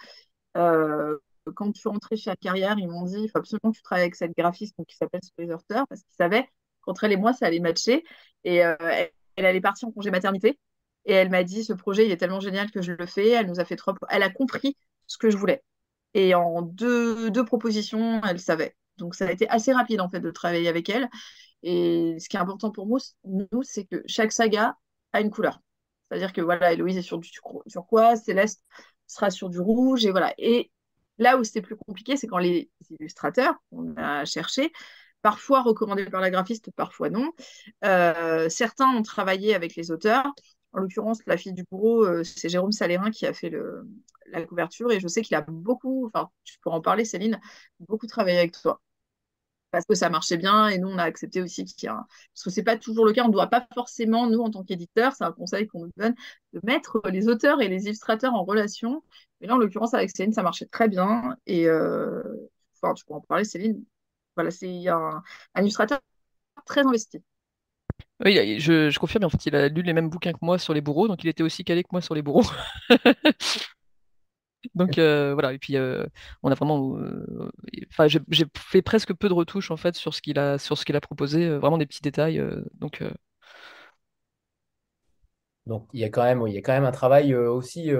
Euh, 0.57 1.17
quand 1.53 1.73
je 1.75 1.79
suis 1.79 1.89
rentrée 1.89 2.17
chez 2.17 2.29
la 2.29 2.35
carrière, 2.35 2.77
ils 2.77 2.87
m'ont 2.87 3.03
dit 3.03 3.19
il 3.23 3.29
faut 3.29 3.37
absolument 3.37 3.71
que 3.71 3.77
tu 3.77 3.83
travailles 3.83 4.03
avec 4.03 4.15
cette 4.15 4.35
graphiste 4.37 4.75
qui 4.87 4.95
s'appelle 4.95 5.21
Space 5.23 5.49
parce 5.67 6.01
qu'ils 6.01 6.15
savaient 6.17 6.49
qu'entre 6.81 7.03
elle 7.03 7.13
et 7.13 7.17
moi, 7.17 7.33
ça 7.33 7.47
allait 7.47 7.59
matcher. 7.59 8.03
Et 8.43 8.63
euh, 8.65 8.75
elle, 9.35 9.45
allait 9.45 9.61
partir 9.61 9.87
en 9.87 9.91
congé 9.91 10.11
maternité. 10.11 10.59
Et 11.05 11.13
elle 11.13 11.29
m'a 11.29 11.43
dit 11.43 11.63
ce 11.63 11.73
projet, 11.73 12.05
il 12.05 12.11
est 12.11 12.17
tellement 12.17 12.39
génial 12.39 12.71
que 12.71 12.81
je 12.81 12.93
le 12.93 13.05
fais. 13.05 13.29
Elle 13.29 13.47
nous 13.47 13.59
a 13.59 13.65
fait 13.65 13.75
trois. 13.75 13.95
Elle 14.09 14.23
a 14.23 14.29
compris 14.29 14.77
ce 15.07 15.17
que 15.17 15.29
je 15.29 15.37
voulais. 15.37 15.63
Et 16.13 16.33
en 16.35 16.61
deux, 16.61 17.29
deux 17.31 17.45
propositions, 17.45 18.21
elle 18.23 18.39
savait. 18.39 18.75
Donc 18.97 19.15
ça 19.15 19.27
a 19.27 19.31
été 19.31 19.47
assez 19.49 19.73
rapide 19.73 20.01
en 20.01 20.09
fait 20.09 20.21
de 20.21 20.31
travailler 20.31 20.67
avec 20.67 20.89
elle. 20.89 21.09
Et 21.63 22.15
ce 22.19 22.29
qui 22.29 22.37
est 22.37 22.39
important 22.39 22.71
pour 22.71 22.87
nous, 22.87 23.63
c'est 23.63 23.85
que 23.85 24.03
chaque 24.07 24.31
saga 24.31 24.75
a 25.13 25.21
une 25.21 25.31
couleur. 25.31 25.59
C'est-à-dire 26.07 26.33
que 26.33 26.41
voilà, 26.41 26.73
Héloïse 26.73 26.97
est 26.97 27.01
sur 27.01 27.17
du 27.17 27.29
sur 27.67 27.87
quoi, 27.87 28.15
Céleste 28.15 28.63
sera 29.07 29.29
sur 29.29 29.49
du 29.49 29.59
rouge, 29.59 30.05
et 30.05 30.11
voilà. 30.11 30.33
Et 30.37 30.71
là 31.17 31.37
où 31.37 31.43
c'était 31.43 31.61
plus 31.61 31.75
compliqué, 31.75 32.17
c'est 32.17 32.27
quand 32.27 32.37
les 32.37 32.69
illustrateurs, 32.99 33.55
on 33.71 33.95
a 33.97 34.25
cherché, 34.25 34.71
parfois 35.21 35.63
recommandés 35.63 36.05
par 36.05 36.21
la 36.21 36.29
graphiste, 36.31 36.71
parfois 36.75 37.09
non. 37.09 37.31
Euh, 37.83 38.49
certains 38.49 38.89
ont 38.89 39.01
travaillé 39.03 39.55
avec 39.55 39.75
les 39.75 39.91
auteurs. 39.91 40.25
En 40.73 40.79
l'occurrence, 40.79 41.19
la 41.25 41.37
fille 41.37 41.53
du 41.53 41.63
bourreau, 41.71 42.05
euh, 42.05 42.23
c'est 42.23 42.49
Jérôme 42.49 42.71
Salérin 42.73 43.11
qui 43.11 43.25
a 43.25 43.33
fait 43.33 43.51
la 44.27 44.43
couverture, 44.45 44.91
et 44.91 44.99
je 44.99 45.07
sais 45.07 45.21
qu'il 45.21 45.35
a 45.35 45.41
beaucoup, 45.41 46.07
enfin, 46.13 46.29
tu 46.43 46.57
pourras 46.59 46.77
en 46.77 46.81
parler, 46.81 47.05
Céline, 47.05 47.39
beaucoup 47.79 48.07
travaillé 48.07 48.37
avec 48.37 48.53
toi 48.53 48.81
parce 49.75 49.85
que 49.85 49.95
ça 49.95 50.09
marchait 50.09 50.37
bien 50.37 50.69
et 50.69 50.77
nous 50.77 50.87
on 50.87 50.97
a 50.97 51.03
accepté 51.03 51.41
aussi 51.41 51.65
qu'il 51.65 51.87
y 51.87 51.89
a 51.89 52.05
parce 52.33 52.43
que 52.45 52.49
c'est 52.49 52.63
pas 52.63 52.77
toujours 52.77 53.05
le 53.05 53.11
cas. 53.11 53.25
On 53.25 53.27
ne 53.27 53.33
doit 53.33 53.47
pas 53.47 53.67
forcément 53.73 54.29
nous 54.29 54.39
en 54.39 54.49
tant 54.49 54.63
qu'éditeur 54.63 55.13
c'est 55.13 55.25
un 55.25 55.33
conseil 55.33 55.67
qu'on 55.67 55.81
nous 55.85 55.91
donne 55.97 56.15
de 56.53 56.61
mettre 56.63 57.01
les 57.09 57.27
auteurs 57.27 57.61
et 57.61 57.67
les 57.67 57.83
illustrateurs 57.85 58.33
en 58.33 58.45
relation. 58.45 59.03
Mais 59.41 59.47
là 59.47 59.55
en 59.55 59.57
l'occurrence 59.57 59.93
avec 59.93 60.15
Céline 60.15 60.31
ça 60.31 60.43
marchait 60.43 60.65
très 60.65 60.87
bien 60.87 61.35
et 61.45 61.67
euh... 61.67 62.23
enfin 62.81 62.93
tu 62.93 63.03
peux 63.03 63.13
en 63.15 63.19
parler 63.19 63.43
Céline. 63.43 63.83
Voilà 64.35 64.49
c'est 64.49 64.87
un, 64.87 65.21
un 65.55 65.61
illustrateur 65.61 65.99
très 66.65 66.85
investi. 66.87 67.21
Oui, 68.23 68.59
je, 68.59 68.89
je, 68.89 68.99
confirme, 68.99 69.25
en 69.25 69.29
fait, 69.29 69.45
il 69.45 69.55
a 69.57 69.67
lu 69.67 69.81
les 69.81 69.91
mêmes 69.91 70.09
bouquins 70.09 70.31
que 70.31 70.39
moi 70.41 70.57
sur 70.57 70.73
les 70.73 70.79
bourreaux, 70.79 71.09
donc 71.09 71.23
il 71.23 71.27
était 71.29 71.43
aussi 71.43 71.65
calé 71.65 71.83
que 71.83 71.89
moi 71.91 72.01
sur 72.01 72.15
les 72.15 72.21
bourreaux. 72.21 72.45
Donc 74.73 74.97
euh, 74.97 75.33
voilà, 75.33 75.53
et 75.53 75.59
puis 75.59 75.77
euh, 75.77 76.05
on 76.43 76.51
a 76.51 76.55
vraiment. 76.55 76.97
Euh, 76.97 77.51
j'ai 78.07 78.45
fait 78.57 78.81
presque 78.81 79.13
peu 79.13 79.29
de 79.29 79.33
retouches 79.33 79.71
en 79.71 79.77
fait 79.77 79.95
sur 79.95 80.13
ce 80.13 80.21
qu'il 80.21 80.39
a, 80.39 80.57
sur 80.57 80.77
ce 80.77 80.85
qu'il 80.85 80.95
a 80.95 81.01
proposé, 81.01 81.49
vraiment 81.57 81.77
des 81.77 81.85
petits 81.85 82.01
détails. 82.01 82.43
donc. 82.75 83.03
Donc 85.65 85.87
il 85.93 85.99
y 85.99 86.03
a 86.03 86.09
quand 86.09 86.23
même, 86.23 86.43
il 86.47 86.53
y 86.53 86.57
a 86.57 86.61
quand 86.61 86.73
même 86.73 86.85
un 86.85 86.91
travail 86.91 87.33
aussi 87.35 87.91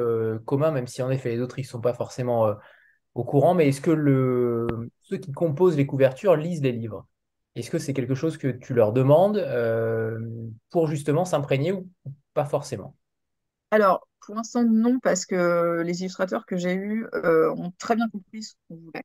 commun, 0.45 0.71
même 0.71 0.87
si 0.87 1.01
en 1.01 1.09
effet 1.09 1.31
les 1.31 1.41
autres 1.41 1.59
ils 1.59 1.63
sont 1.63 1.81
pas 1.81 1.93
forcément 1.93 2.53
au 3.15 3.23
courant. 3.23 3.55
Mais 3.55 3.67
est-ce 3.69 3.81
que 3.81 3.91
le... 3.91 4.67
ceux 5.01 5.17
qui 5.17 5.31
composent 5.31 5.77
les 5.77 5.87
couvertures 5.87 6.35
lisent 6.35 6.61
les 6.61 6.71
livres? 6.71 7.07
Est-ce 7.55 7.71
que 7.71 7.79
c'est 7.79 7.93
quelque 7.93 8.15
chose 8.15 8.37
que 8.37 8.49
tu 8.49 8.73
leur 8.73 8.93
demandes 8.93 9.43
pour 10.69 10.87
justement 10.87 11.25
s'imprégner 11.25 11.71
ou 11.71 11.89
pas 12.33 12.45
forcément? 12.45 12.95
Alors, 13.75 14.07
pour 14.21 14.35
l'instant, 14.35 14.63
non, 14.63 14.99
parce 15.01 15.25
que 15.25 15.81
les 15.85 15.99
illustrateurs 15.99 16.45
que 16.45 16.55
j'ai 16.55 16.75
eus 16.75 17.07
euh, 17.13 17.53
ont 17.57 17.73
très 17.77 17.97
bien 17.97 18.07
compris 18.07 18.43
ce 18.43 18.53
qu'on 18.69 18.77
voulait. 18.77 19.03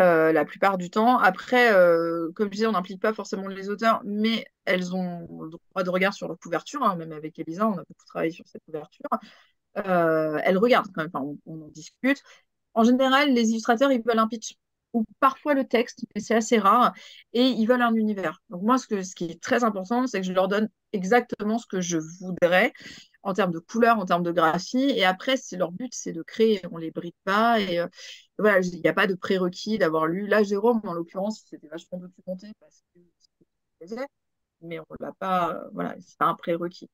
Euh, 0.00 0.32
la 0.32 0.44
plupart 0.44 0.78
du 0.78 0.90
temps. 0.90 1.18
Après, 1.18 1.72
euh, 1.72 2.32
comme 2.34 2.48
je 2.48 2.54
disais, 2.54 2.66
on 2.66 2.72
n'implique 2.72 3.00
pas 3.00 3.14
forcément 3.14 3.46
les 3.46 3.70
auteurs, 3.70 4.00
mais 4.04 4.44
elles 4.64 4.96
ont 4.96 5.44
le 5.44 5.50
droit 5.50 5.84
de 5.84 5.90
regard 5.90 6.12
sur 6.12 6.26
leur 6.26 6.38
couverture. 6.40 6.82
Hein, 6.82 6.96
même 6.96 7.12
avec 7.12 7.38
Elisa, 7.38 7.68
on 7.68 7.74
a 7.74 7.84
beaucoup 7.88 8.04
travaillé 8.06 8.32
sur 8.32 8.48
cette 8.48 8.64
couverture. 8.64 9.08
elles 9.74 10.58
regardent 10.58 10.90
quand 10.92 11.02
même, 11.02 11.38
on, 11.46 11.62
en 11.62 11.68
discute. 11.68 12.24
En 12.74 12.82
général, 12.82 13.32
les 13.32 13.50
illustrateurs, 13.50 13.92
ils 13.92 14.02
veulent 14.02 14.18
un 14.18 14.26
pitch 14.26 14.56
ou 14.92 15.04
parfois 15.20 15.54
le 15.54 15.68
texte, 15.68 16.04
mais 16.14 16.20
c'est 16.20 16.34
assez 16.34 16.58
rare, 16.58 16.94
et 17.32 17.42
ils 17.42 17.66
veulent 17.66 17.82
un 17.82 17.94
univers. 17.94 18.42
Donc 18.50 18.62
moi, 18.62 18.78
ce, 18.78 18.88
que, 18.88 19.02
ce 19.02 19.14
qui 19.14 19.26
est 19.26 19.40
très 19.40 19.62
important, 19.62 20.06
c'est 20.08 20.20
que 20.20 20.26
je 20.26 20.32
leur 20.32 20.48
donne 20.48 20.68
exactement 20.92 21.58
ce 21.58 21.66
que 21.66 21.80
je 21.80 21.98
voudrais 21.98 22.72
en 23.22 23.32
termes 23.34 23.52
de 23.52 23.58
couleur, 23.58 23.98
en 23.98 24.04
termes 24.04 24.22
de 24.22 24.32
graphie, 24.32 24.90
et 24.90 25.04
après, 25.04 25.36
c'est 25.36 25.56
leur 25.56 25.72
but, 25.72 25.92
c'est 25.92 26.12
de 26.12 26.22
créer, 26.22 26.60
on 26.70 26.78
les 26.78 26.90
bride 26.90 27.14
pas, 27.24 27.60
et 27.60 27.80
euh, 27.80 27.86
voilà, 28.38 28.60
il 28.60 28.80
n'y 28.80 28.88
a 28.88 28.92
pas 28.92 29.06
de 29.06 29.14
prérequis 29.14 29.78
d'avoir 29.78 30.06
lu. 30.06 30.26
Là, 30.26 30.42
Jérôme, 30.42 30.80
en 30.84 30.92
l'occurrence, 30.92 31.44
c'était 31.48 31.68
vachement 31.68 31.98
documenté 31.98 32.48
parce 32.60 32.82
que 32.94 33.00
mais 34.60 34.80
on 34.80 34.84
l'a 35.00 35.12
pas, 35.12 35.62
voilà, 35.72 35.94
c'est 36.00 36.18
pas 36.18 36.26
un 36.26 36.34
prérequis. 36.34 36.90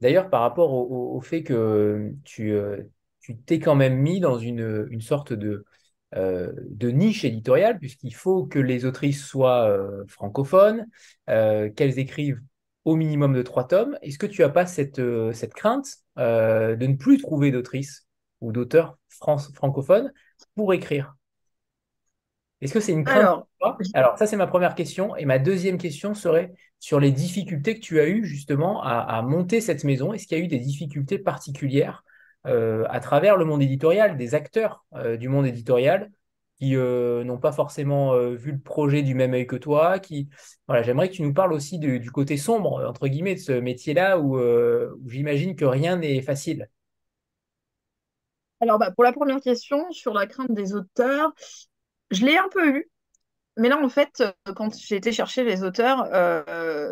D'ailleurs, 0.00 0.30
par 0.30 0.42
rapport 0.42 0.72
au, 0.72 1.20
fait 1.20 1.42
que 1.42 2.12
tu 2.24 2.52
euh, 2.52 2.82
tu 3.20 3.36
t'es 3.36 3.58
quand 3.58 3.74
même 3.74 3.96
mis 3.98 4.20
dans 4.20 4.38
une, 4.38 4.86
une 4.90 5.00
sorte 5.00 5.32
de, 5.32 5.64
euh, 6.14 6.52
de 6.70 6.88
niche 6.88 7.24
éditoriale, 7.24 7.78
puisqu'il 7.78 8.14
faut 8.14 8.46
que 8.46 8.58
les 8.58 8.86
autrices 8.86 9.22
soient 9.22 9.68
euh, 9.68 10.04
francophones, 10.08 10.86
euh, 11.28 11.68
qu'elles 11.70 11.98
écrivent 11.98 12.40
au 12.88 12.96
minimum 12.96 13.34
de 13.34 13.42
trois 13.42 13.66
tomes. 13.66 13.98
Est-ce 14.02 14.18
que 14.18 14.26
tu 14.26 14.42
n'as 14.42 14.48
pas 14.48 14.66
cette, 14.66 15.00
cette 15.32 15.52
crainte 15.52 15.88
de 16.16 16.86
ne 16.86 16.96
plus 16.96 17.18
trouver 17.18 17.50
d'autrices 17.50 18.06
ou 18.40 18.50
d'auteurs 18.50 18.98
francophones 19.08 20.12
pour 20.54 20.72
écrire? 20.72 21.14
Est-ce 22.60 22.72
que 22.72 22.80
c'est 22.80 22.92
une 22.92 23.04
crainte 23.04 23.44
Alors, 23.60 23.78
Alors 23.92 24.18
ça, 24.18 24.26
c'est 24.26 24.36
ma 24.36 24.46
première 24.46 24.74
question. 24.74 25.14
Et 25.16 25.26
ma 25.26 25.38
deuxième 25.38 25.76
question 25.76 26.14
serait 26.14 26.54
sur 26.80 26.98
les 26.98 27.12
difficultés 27.12 27.74
que 27.74 27.84
tu 27.84 28.00
as 28.00 28.08
eues 28.08 28.24
justement 28.24 28.82
à, 28.82 29.00
à 29.00 29.22
monter 29.22 29.60
cette 29.60 29.84
maison. 29.84 30.12
Est-ce 30.12 30.26
qu'il 30.26 30.38
y 30.38 30.40
a 30.40 30.44
eu 30.44 30.48
des 30.48 30.58
difficultés 30.58 31.18
particulières 31.18 32.04
euh, 32.46 32.84
à 32.88 33.00
travers 33.00 33.36
le 33.36 33.44
monde 33.44 33.62
éditorial, 33.62 34.16
des 34.16 34.34
acteurs 34.34 34.84
euh, 34.94 35.16
du 35.16 35.28
monde 35.28 35.46
éditorial 35.46 36.10
qui 36.58 36.76
euh, 36.76 37.24
n'ont 37.24 37.38
pas 37.38 37.52
forcément 37.52 38.18
vu 38.30 38.52
le 38.52 38.58
projet 38.58 39.02
du 39.02 39.14
même 39.14 39.34
œil 39.34 39.46
que 39.46 39.56
toi. 39.56 39.98
Qui... 39.98 40.28
Voilà, 40.66 40.82
j'aimerais 40.82 41.08
que 41.08 41.14
tu 41.14 41.22
nous 41.22 41.32
parles 41.34 41.52
aussi 41.52 41.78
du 41.78 42.10
côté 42.10 42.36
sombre, 42.36 42.84
entre 42.86 43.08
guillemets, 43.08 43.34
de 43.34 43.40
ce 43.40 43.52
métier-là 43.52 44.18
où, 44.18 44.38
j'imagine 45.06 45.56
que 45.56 45.64
rien 45.64 45.96
n'est 45.96 46.22
facile. 46.22 46.68
Alors, 48.60 48.78
bah, 48.78 48.90
pour 48.90 49.04
la 49.04 49.12
première 49.12 49.40
question, 49.40 49.90
sur 49.92 50.12
la 50.14 50.26
crainte 50.26 50.52
des 50.52 50.74
auteurs, 50.74 51.32
je 52.10 52.26
l'ai 52.26 52.36
un 52.36 52.48
peu 52.50 52.68
eu. 52.68 52.90
Mais 53.56 53.68
là, 53.68 53.78
en 53.82 53.88
fait, 53.88 54.22
quand 54.56 54.76
j'ai 54.76 54.96
été 54.96 55.12
chercher 55.12 55.44
les 55.44 55.62
auteurs, 55.62 56.08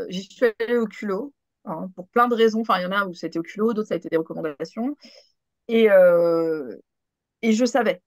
j'y 0.08 0.22
suis 0.22 0.46
allée 0.60 0.76
au 0.76 0.86
culot, 0.86 1.32
hein, 1.64 1.88
pour 1.96 2.08
plein 2.08 2.28
de 2.28 2.34
raisons. 2.34 2.60
Enfin, 2.60 2.78
il 2.78 2.82
y 2.82 2.86
en 2.86 2.92
a 2.92 3.06
où 3.06 3.14
c'était 3.14 3.38
au 3.38 3.42
culot, 3.42 3.72
d'autres, 3.72 3.88
ça 3.88 3.94
a 3.94 3.96
été 3.96 4.08
des 4.08 4.16
recommandations. 4.16 4.96
Et, 5.68 5.90
euh, 5.90 6.76
et 7.42 7.52
je 7.52 7.64
savais. 7.64 8.02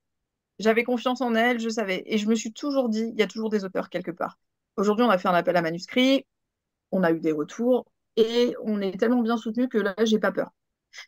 J'avais 0.60 0.84
confiance 0.84 1.22
en 1.22 1.36
elle, 1.36 1.60
je 1.60 1.70
savais. 1.70 2.04
Et 2.06 2.18
je 2.18 2.28
me 2.28 2.36
suis 2.36 2.52
toujours 2.54 2.90
dit, 2.90 3.10
il 3.14 3.20
y 3.20 3.24
a 3.24 3.28
toujours 3.28 3.50
des 3.50 3.64
auteurs 3.66 3.90
quelque 3.90 4.12
part. 4.12 4.38
Aujourd'hui, 4.78 5.06
on 5.06 5.10
a 5.10 5.18
fait 5.18 5.28
un 5.28 5.34
appel 5.34 5.56
à 5.58 5.62
manuscrit, 5.62 6.26
on 6.92 7.04
a 7.04 7.12
eu 7.12 7.20
des 7.20 7.32
retours, 7.32 7.86
et 8.18 8.56
on 8.64 8.82
est 8.82 9.00
tellement 9.00 9.22
bien 9.22 9.38
soutenu 9.38 9.70
que 9.70 9.78
là, 9.80 9.96
j'ai 10.06 10.20
pas 10.20 10.32
peur. 10.32 10.52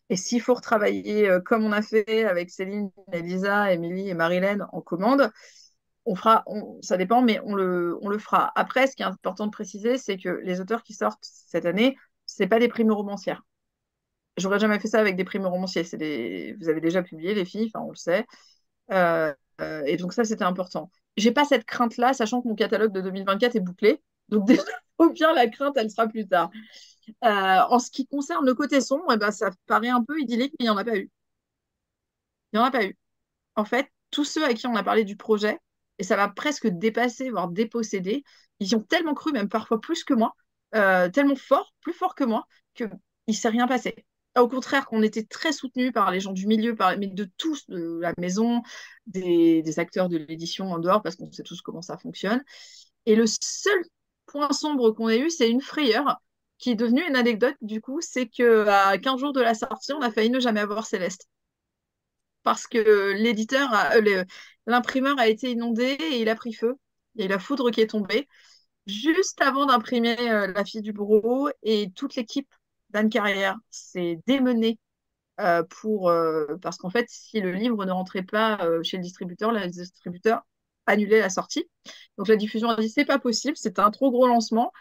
Et 0.10 0.18
s'il 0.18 0.42
faut 0.42 0.56
retravailler 0.56 1.30
euh, 1.30 1.42
comme 1.42 1.66
on 1.66 1.72
a 1.74 1.82
fait 1.82 2.26
avec 2.26 2.52
Céline, 2.52 2.92
Elisa, 3.14 3.74
Émilie 3.74 4.10
et 4.10 4.14
Marilène 4.16 4.66
en 4.74 4.82
commande, 4.82 5.32
on 6.06 6.16
fera, 6.16 6.46
ça 6.82 6.98
dépend, 6.98 7.22
mais 7.22 7.40
on 7.46 7.56
le, 7.56 7.98
on 8.02 8.10
le 8.10 8.20
fera. 8.20 8.52
Après, 8.56 8.88
ce 8.88 8.96
qui 8.96 9.04
est 9.04 9.06
important 9.06 9.48
de 9.48 9.52
préciser, 9.52 9.98
c'est 9.98 10.18
que 10.18 10.30
les 10.44 10.62
auteurs 10.62 10.84
qui 10.84 10.94
sortent 10.94 11.20
cette 11.24 11.66
année, 11.66 11.98
c'est 12.26 12.48
pas 12.48 12.60
des 12.60 12.70
primes 12.70 12.92
romancières 12.92 13.44
j'aurais 14.38 14.60
jamais 14.60 14.80
fait 14.80 14.88
ça 14.88 15.00
avec 15.00 15.16
des 15.16 15.24
primes 15.24 15.46
romanciers. 15.46 15.84
C'est 15.84 15.98
des... 15.98 16.56
Vous 16.60 16.70
avez 16.70 16.82
déjà 16.82 17.04
publié, 17.04 17.34
les 17.34 17.46
filles, 17.46 17.72
enfin, 17.74 17.86
on 17.86 17.92
le 17.92 17.96
sait. 17.96 18.26
Euh, 18.92 19.34
euh, 19.62 19.84
et 19.86 19.98
donc, 19.98 20.14
ça, 20.14 20.24
c'était 20.24 20.44
important. 20.44 20.92
J'ai 21.18 21.32
pas 21.32 21.46
cette 21.46 21.66
crainte-là, 21.66 22.14
sachant 22.14 22.42
que 22.42 22.48
mon 22.48 22.56
catalogue 22.56 22.92
de 22.94 23.02
2024 23.02 23.56
est 23.56 23.60
bouclé. 23.60 24.02
Donc, 24.30 24.46
déjà, 24.48 24.64
au 24.98 25.10
pire, 25.12 25.34
la 25.34 25.48
crainte, 25.48 25.78
elle 25.78 25.90
sera 25.90 26.08
plus 26.08 26.28
tard. 26.28 26.52
Euh, 27.24 27.28
en 27.28 27.80
ce 27.80 27.92
qui 27.92 28.08
concerne 28.08 28.46
le 28.46 28.54
côté 28.54 28.82
sombre, 28.82 29.06
eh 29.14 29.18
ben, 29.18 29.32
ça 29.32 29.52
paraît 29.68 29.90
un 29.90 30.04
peu 30.04 30.20
idyllique, 30.20 30.54
mais 30.60 30.66
il 30.66 30.68
n'y 30.68 30.70
en 30.70 30.78
a 30.78 30.84
pas 30.86 30.98
eu. 30.98 31.10
Il 32.54 32.58
n'y 32.60 32.64
en 32.64 32.68
a 32.68 32.72
pas 32.72 32.86
eu. 32.86 32.98
En 33.56 33.66
fait, 33.66 33.90
tous 34.12 34.26
ceux 34.26 34.46
à 34.46 34.54
qui 34.54 34.68
on 34.68 34.76
a 34.76 34.84
parlé 34.84 35.04
du 35.06 35.18
projet, 35.18 35.60
et 36.00 36.04
ça 36.04 36.16
va 36.18 36.30
presque 36.30 36.68
dépasser, 36.68 37.30
voire 37.30 37.50
déposséder, 37.50 38.24
ils 38.60 38.70
y 38.70 38.76
ont 38.76 38.84
tellement 38.84 39.14
cru, 39.14 39.32
même 39.32 39.50
parfois 39.50 39.82
plus 39.82 40.04
que 40.04 40.14
moi, 40.14 40.36
tellement 40.72 41.36
fort, 41.36 41.74
plus 41.82 41.94
fort 41.94 42.16
que 42.16 42.24
moi, 42.24 42.48
qu'il 42.76 42.90
ne 43.28 43.34
s'est 43.34 43.50
rien 43.50 43.68
passé. 43.68 44.06
Au 44.38 44.48
contraire, 44.48 44.86
qu'on 44.86 45.04
était 45.04 45.24
très 45.24 45.52
soutenus 45.52 45.92
par 45.92 46.10
les 46.12 46.22
gens 46.22 46.32
du 46.32 46.48
milieu, 46.48 46.76
par, 46.76 46.98
mais 46.98 47.08
de 47.08 47.30
tous, 47.38 47.68
de 47.70 48.00
la 48.02 48.14
maison, 48.18 48.62
des, 49.08 49.80
acteurs 49.80 50.08
de 50.08 50.18
l'édition 50.18 50.72
en 50.72 50.80
dehors, 50.80 51.02
parce 51.02 51.18
qu'on 51.18 51.32
sait 51.32 51.44
tous 51.44 51.62
comment 51.62 51.82
ça 51.82 51.98
fonctionne. 51.98 52.42
Et 53.06 53.16
le 53.16 53.26
seul 53.28 53.82
point 54.28 54.52
sombre 54.54 54.92
qu'on 54.92 55.10
ait 55.10 55.20
eu, 55.20 55.30
c'est 55.30 55.50
une 55.50 55.62
frayeur 55.62 56.22
qui 56.60 56.72
est 56.72 56.76
devenue 56.76 57.06
une 57.08 57.16
anecdote, 57.16 57.56
du 57.62 57.82
coup, 57.82 58.00
c'est 58.02 58.28
qu'à 58.28 58.98
15 58.98 59.20
jours 59.20 59.34
de 59.34 59.42
la 59.42 59.54
sortie, 59.56 59.94
on 59.94 60.02
a 60.02 60.12
failli 60.12 60.30
ne 60.30 60.40
jamais 60.40 60.62
avoir 60.62 60.86
Céleste. 60.86 61.28
Parce 62.44 62.68
que 62.68 63.14
l'éditeur, 63.14 63.70
euh, 63.96 64.24
l'imprimeur 64.66 65.20
a 65.20 65.28
été 65.28 65.52
inondé 65.52 65.84
et 66.00 66.22
il 66.22 66.30
a 66.30 66.36
pris 66.36 66.54
feu. 66.54 66.76
Il 67.16 67.22
y 67.22 67.26
a 67.26 67.28
la 67.28 67.40
foudre 67.40 67.72
qui 67.72 67.82
est 67.82 67.88
tombée 67.88 68.28
juste 68.88 69.42
avant 69.42 69.66
d'imprimer 69.66 70.18
euh, 70.32 70.48
La 70.48 70.66
fille 70.66 70.82
du 70.82 70.94
bourreau 70.94 71.50
et 71.64 71.92
toute 71.96 72.16
l'équipe 72.16 72.50
d'Anne 72.92 73.10
Carrière 73.10 73.58
s'est 73.70 74.20
démenée 74.28 74.80
euh, 75.40 75.64
pour, 75.64 76.12
parce 76.62 76.78
qu'en 76.78 76.90
fait, 76.90 77.06
si 77.10 77.42
le 77.42 77.52
livre 77.52 77.86
ne 77.86 77.92
rentrait 77.92 78.24
pas 78.24 78.60
chez 78.84 78.98
le 78.98 79.04
distributeur, 79.04 79.52
le 79.52 79.68
distributeur 79.68 80.42
annulait 80.86 81.20
la 81.20 81.30
sortie. 81.30 81.70
Donc 82.18 82.28
la 82.28 82.36
diffusion 82.36 82.70
a 82.70 82.76
dit 82.80 82.90
c'est 82.90 83.06
pas 83.06 83.20
possible, 83.20 83.58
c'était 83.58 83.82
un 83.82 83.92
trop 83.92 84.12
gros 84.12 84.28
lancement. 84.28 84.72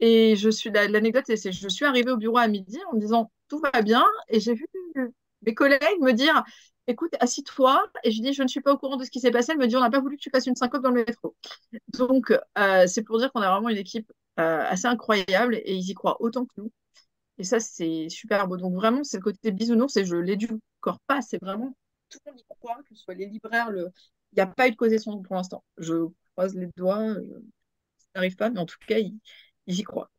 Et 0.00 0.36
je 0.36 0.50
suis 0.50 0.70
l'anecdote, 0.70 1.24
c'est 1.26 1.52
je 1.52 1.68
suis 1.68 1.84
arrivée 1.84 2.10
au 2.10 2.16
bureau 2.16 2.38
à 2.38 2.48
midi 2.48 2.78
en 2.90 2.96
me 2.96 3.00
disant 3.00 3.30
tout 3.48 3.60
va 3.60 3.82
bien 3.82 4.04
et 4.28 4.40
j'ai 4.40 4.54
vu 4.54 4.66
mes 5.42 5.54
collègues 5.54 5.80
me 6.00 6.12
dire 6.12 6.44
écoute 6.86 7.14
assis-toi 7.20 7.82
et 8.04 8.10
je 8.10 8.20
dis 8.22 8.32
je 8.32 8.42
ne 8.42 8.48
suis 8.48 8.60
pas 8.60 8.72
au 8.72 8.78
courant 8.78 8.96
de 8.96 9.04
ce 9.04 9.10
qui 9.10 9.20
s'est 9.20 9.30
passé. 9.30 9.52
Elle 9.52 9.58
me 9.58 9.66
dit 9.66 9.76
on 9.76 9.80
n'a 9.80 9.90
pas 9.90 10.00
voulu 10.00 10.16
que 10.16 10.22
tu 10.22 10.30
fasses 10.30 10.46
une 10.46 10.56
syncope 10.56 10.82
dans 10.82 10.90
le 10.90 11.04
métro. 11.04 11.34
Donc 11.98 12.32
euh, 12.58 12.86
c'est 12.86 13.02
pour 13.02 13.18
dire 13.18 13.32
qu'on 13.32 13.40
a 13.40 13.50
vraiment 13.50 13.68
une 13.70 13.78
équipe 13.78 14.12
euh, 14.38 14.64
assez 14.68 14.86
incroyable 14.86 15.56
et 15.56 15.74
ils 15.74 15.90
y 15.90 15.94
croient 15.94 16.20
autant 16.20 16.44
que 16.44 16.52
nous. 16.58 16.70
Et 17.38 17.44
ça 17.44 17.60
c'est 17.60 18.08
super 18.08 18.48
beau. 18.48 18.56
Donc 18.56 18.74
vraiment 18.74 19.04
c'est 19.04 19.18
le 19.18 19.22
côté 19.22 19.52
bisounours 19.52 19.96
et 19.96 20.04
je 20.04 20.16
l'éducore 20.16 21.00
pas. 21.06 21.20
C'est 21.22 21.40
vraiment 21.42 21.76
tout 22.08 22.18
le 22.24 22.32
monde 22.32 22.40
y 22.40 22.44
croit, 22.60 22.76
que 22.88 22.94
ce 22.94 23.02
soit 23.02 23.14
les 23.14 23.26
libraires, 23.26 23.70
il 23.72 23.90
n'y 24.36 24.42
a 24.42 24.46
pas 24.46 24.68
eu 24.68 24.72
de 24.72 24.76
causation 24.76 25.20
pour 25.22 25.36
l'instant. 25.36 25.64
Je 25.78 26.06
croise 26.32 26.54
les 26.54 26.68
doigts, 26.76 27.14
ça 27.14 27.20
n'arrive 28.14 28.36
pas, 28.36 28.50
mais 28.50 28.60
en 28.60 28.66
tout 28.66 28.76
cas 28.86 28.98
il 28.98 29.18
j'y 29.66 29.82
crois. 29.82 30.10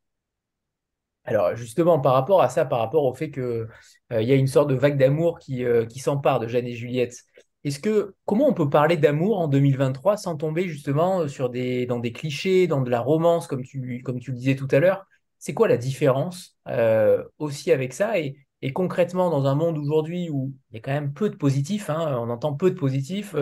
Alors 1.25 1.55
justement, 1.55 1.99
par 1.99 2.13
rapport 2.13 2.41
à 2.41 2.49
ça, 2.49 2.65
par 2.65 2.79
rapport 2.79 3.03
au 3.03 3.13
fait 3.13 3.29
qu'il 3.31 3.41
euh, 3.43 3.67
y 4.11 4.31
a 4.31 4.35
une 4.35 4.47
sorte 4.47 4.69
de 4.69 4.75
vague 4.75 4.97
d'amour 4.97 5.39
qui, 5.39 5.65
euh, 5.65 5.85
qui 5.85 5.99
s'empare 5.99 6.39
de 6.39 6.47
Jeanne 6.47 6.65
et 6.67 6.73
Juliette, 6.73 7.17
est-ce 7.65 7.79
que 7.79 8.15
comment 8.25 8.47
on 8.47 8.53
peut 8.53 8.69
parler 8.69 8.95
d'amour 8.95 9.39
en 9.39 9.49
2023 9.49 10.15
sans 10.15 10.37
tomber 10.37 10.69
justement 10.69 11.27
sur 11.27 11.49
des, 11.49 11.85
dans 11.85 11.99
des 11.99 12.13
clichés, 12.13 12.67
dans 12.67 12.81
de 12.81 12.89
la 12.89 13.01
romance, 13.01 13.47
comme 13.47 13.63
tu, 13.63 14.01
comme 14.03 14.19
tu 14.19 14.31
le 14.31 14.37
disais 14.37 14.55
tout 14.55 14.69
à 14.71 14.79
l'heure? 14.79 15.05
C'est 15.39 15.53
quoi 15.53 15.67
la 15.67 15.77
différence 15.77 16.57
euh, 16.67 17.23
aussi 17.37 17.71
avec 17.71 17.93
ça 17.93 18.15
et, 18.19 18.73
concrètement, 18.73 19.29
dans 19.29 19.45
un 19.45 19.53
monde 19.53 19.77
aujourd'hui 19.77 20.29
où 20.31 20.53
il 20.71 20.75
y 20.75 20.77
a 20.79 20.81
quand 20.81 20.91
même 20.91 21.13
peu 21.13 21.29
de 21.29 21.35
positifs, 21.35 21.91
hein, 21.91 22.17
on 22.19 22.29
entend 22.29 22.53
peu 22.53 22.71
de 22.71 22.75
positifs, 22.75 23.35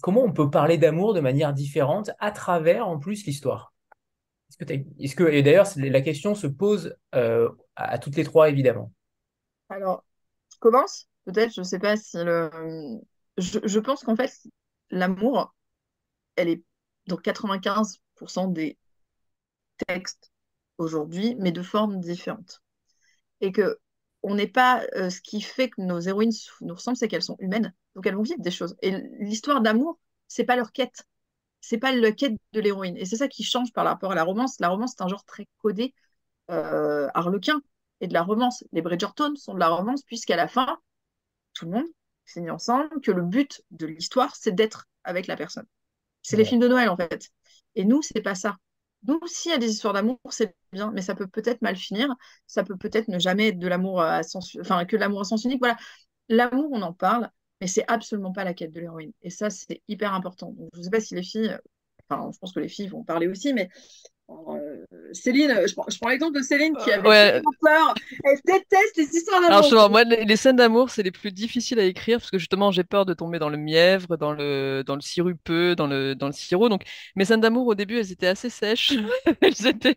comment 0.00 0.22
on 0.22 0.32
peut 0.32 0.48
parler 0.48 0.78
d'amour 0.78 1.12
de 1.12 1.20
manière 1.20 1.52
différente 1.52 2.10
à 2.20 2.30
travers 2.30 2.86
en 2.86 2.98
plus 2.98 3.26
l'histoire? 3.26 3.72
Est-ce 4.50 5.14
que, 5.14 5.24
et 5.24 5.42
d'ailleurs, 5.42 5.66
la 5.76 6.00
question 6.00 6.34
se 6.34 6.46
pose 6.46 6.96
euh, 7.14 7.50
à, 7.76 7.98
toutes 7.98 8.16
les 8.16 8.24
trois, 8.24 8.48
évidemment. 8.48 8.92
Alors, 9.68 10.04
je 10.52 10.58
commence, 10.58 11.08
peut-être, 11.26 11.52
je 11.52 11.60
ne 11.60 11.66
sais 11.66 11.78
pas 11.78 11.96
si 11.96 12.16
le. 12.16 12.50
Je, 13.36 13.78
pense 13.78 14.02
qu'en 14.02 14.16
fait, 14.16 14.32
l'amour, 14.90 15.54
elle 16.36 16.48
est 16.48 16.62
dans 17.06 17.16
95% 17.16 18.52
des 18.52 18.78
textes 19.86 20.32
aujourd'hui, 20.78 21.36
mais 21.38 21.52
de 21.52 21.62
formes 21.62 22.00
différentes. 22.00 22.62
Et 23.40 23.52
que 23.52 23.78
on 24.22 24.34
n'est 24.34 24.48
pas. 24.48 24.84
Euh, 24.96 25.10
ce 25.10 25.20
qui 25.20 25.40
fait 25.40 25.70
que 25.70 25.80
nos 25.80 26.00
héroïnes 26.00 26.32
nous 26.60 26.74
ressemblent, 26.74 26.96
c'est 26.96 27.08
qu'elles 27.08 27.22
sont 27.22 27.36
humaines. 27.38 27.72
Donc 27.94 28.06
elles 28.06 28.16
vont 28.16 28.22
vivre 28.22 28.40
des 28.40 28.50
choses. 28.50 28.76
Et 28.82 28.92
l'histoire 29.20 29.60
d'amour, 29.60 29.98
c'est 30.26 30.44
pas 30.44 30.56
leur 30.56 30.72
quête 30.72 31.06
c'est 31.60 31.78
pas 31.78 31.92
le 31.92 32.10
quête 32.12 32.34
de 32.52 32.60
l'héroïne. 32.60 32.96
Et 32.96 33.04
c'est 33.04 33.16
ça 33.16 33.28
qui 33.28 33.42
change 33.42 33.72
par 33.72 33.84
rapport 33.84 34.12
à 34.12 34.14
la 34.14 34.24
romance. 34.24 34.58
La 34.60 34.68
romance, 34.68 34.94
c'est 34.96 35.02
un 35.02 35.08
genre 35.08 35.24
très 35.24 35.46
codé, 35.58 35.94
euh, 36.50 37.08
harlequin, 37.14 37.60
et 38.00 38.06
de 38.06 38.14
la 38.14 38.22
romance. 38.22 38.64
Les 38.72 38.82
Bridgerton 38.82 39.34
sont 39.36 39.54
de 39.54 39.58
la 39.58 39.68
romance, 39.68 40.02
puisqu'à 40.02 40.36
la 40.36 40.48
fin, 40.48 40.78
tout 41.54 41.66
le 41.66 41.72
monde 41.72 41.86
signe 42.24 42.50
ensemble 42.50 43.00
que 43.00 43.10
le 43.10 43.22
but 43.22 43.62
de 43.70 43.86
l'histoire, 43.86 44.36
c'est 44.36 44.52
d'être 44.52 44.86
avec 45.04 45.26
la 45.26 45.36
personne. 45.36 45.66
C'est 46.22 46.36
les 46.36 46.44
films 46.44 46.60
de 46.60 46.68
Noël, 46.68 46.88
en 46.88 46.96
fait. 46.96 47.30
Et 47.74 47.84
nous, 47.84 48.02
c'est 48.02 48.20
pas 48.20 48.34
ça. 48.34 48.56
Nous, 49.06 49.20
s'il 49.26 49.50
y 49.52 49.54
a 49.54 49.58
des 49.58 49.70
histoires 49.70 49.94
d'amour, 49.94 50.18
c'est 50.30 50.54
bien, 50.72 50.90
mais 50.92 51.02
ça 51.02 51.14
peut 51.14 51.26
peut-être 51.26 51.62
mal 51.62 51.76
finir. 51.76 52.14
Ça 52.46 52.64
peut 52.64 52.76
peut-être 52.76 53.08
ne 53.08 53.18
jamais 53.18 53.48
être 53.48 53.58
de 53.58 53.68
l'amour 53.68 54.00
à 54.02 54.22
sens, 54.22 54.56
enfin, 54.60 54.84
que 54.84 54.96
l'amour 54.96 55.20
à 55.20 55.24
sens 55.24 55.44
unique. 55.44 55.60
Voilà. 55.60 55.76
L'amour, 56.28 56.70
on 56.72 56.82
en 56.82 56.92
parle 56.92 57.30
mais 57.60 57.66
c'est 57.66 57.84
absolument 57.88 58.32
pas 58.32 58.44
la 58.44 58.54
quête 58.54 58.72
de 58.72 58.80
l'héroïne. 58.80 59.12
Et 59.22 59.30
ça, 59.30 59.50
c'est 59.50 59.82
hyper 59.88 60.14
important. 60.14 60.52
Donc, 60.52 60.70
je 60.74 60.78
ne 60.78 60.84
sais 60.84 60.90
pas 60.90 61.00
si 61.00 61.14
les 61.16 61.24
filles, 61.24 61.58
enfin, 62.08 62.30
je 62.32 62.38
pense 62.38 62.52
que 62.52 62.60
les 62.60 62.68
filles 62.68 62.86
vont 62.88 63.02
parler 63.02 63.26
aussi, 63.26 63.52
mais 63.52 63.68
euh, 64.30 64.84
Céline, 65.12 65.54
je 65.66 65.74
prends, 65.74 65.86
je 65.88 65.98
prends 65.98 66.10
l'exemple 66.10 66.36
de 66.36 66.42
Céline 66.42 66.76
qui 66.76 66.90
avait 66.90 67.08
ouais. 67.08 67.42
peur. 67.62 67.94
Elle 68.24 68.38
déteste 68.44 68.96
les 68.96 69.04
histoires 69.04 69.40
d'amour. 69.40 69.64
Alors, 69.72 69.90
moi, 69.90 70.04
les, 70.04 70.36
scènes 70.36 70.56
d'amour, 70.56 70.90
c'est 70.90 71.02
les 71.02 71.10
plus 71.10 71.32
difficiles 71.32 71.78
à 71.78 71.84
écrire 71.84 72.18
parce 72.18 72.30
que 72.30 72.38
justement, 72.38 72.70
j'ai 72.70 72.84
peur 72.84 73.06
de 73.06 73.14
tomber 73.14 73.38
dans 73.38 73.48
le 73.48 73.56
mièvre, 73.56 74.16
dans 74.16 74.32
le, 74.32 74.82
dans 74.86 74.96
le 74.96 75.00
sirupeux, 75.00 75.74
dans 75.74 75.86
le, 75.86 76.14
dans 76.14 76.26
le 76.26 76.32
sirop. 76.32 76.68
Donc, 76.68 76.82
mes 77.16 77.24
scènes 77.24 77.40
d'amour, 77.40 77.66
au 77.66 77.74
début, 77.74 77.98
elles 77.98 78.12
étaient 78.12 78.26
assez 78.26 78.50
sèches. 78.50 78.92
elles 79.40 79.66
étaient 79.66 79.96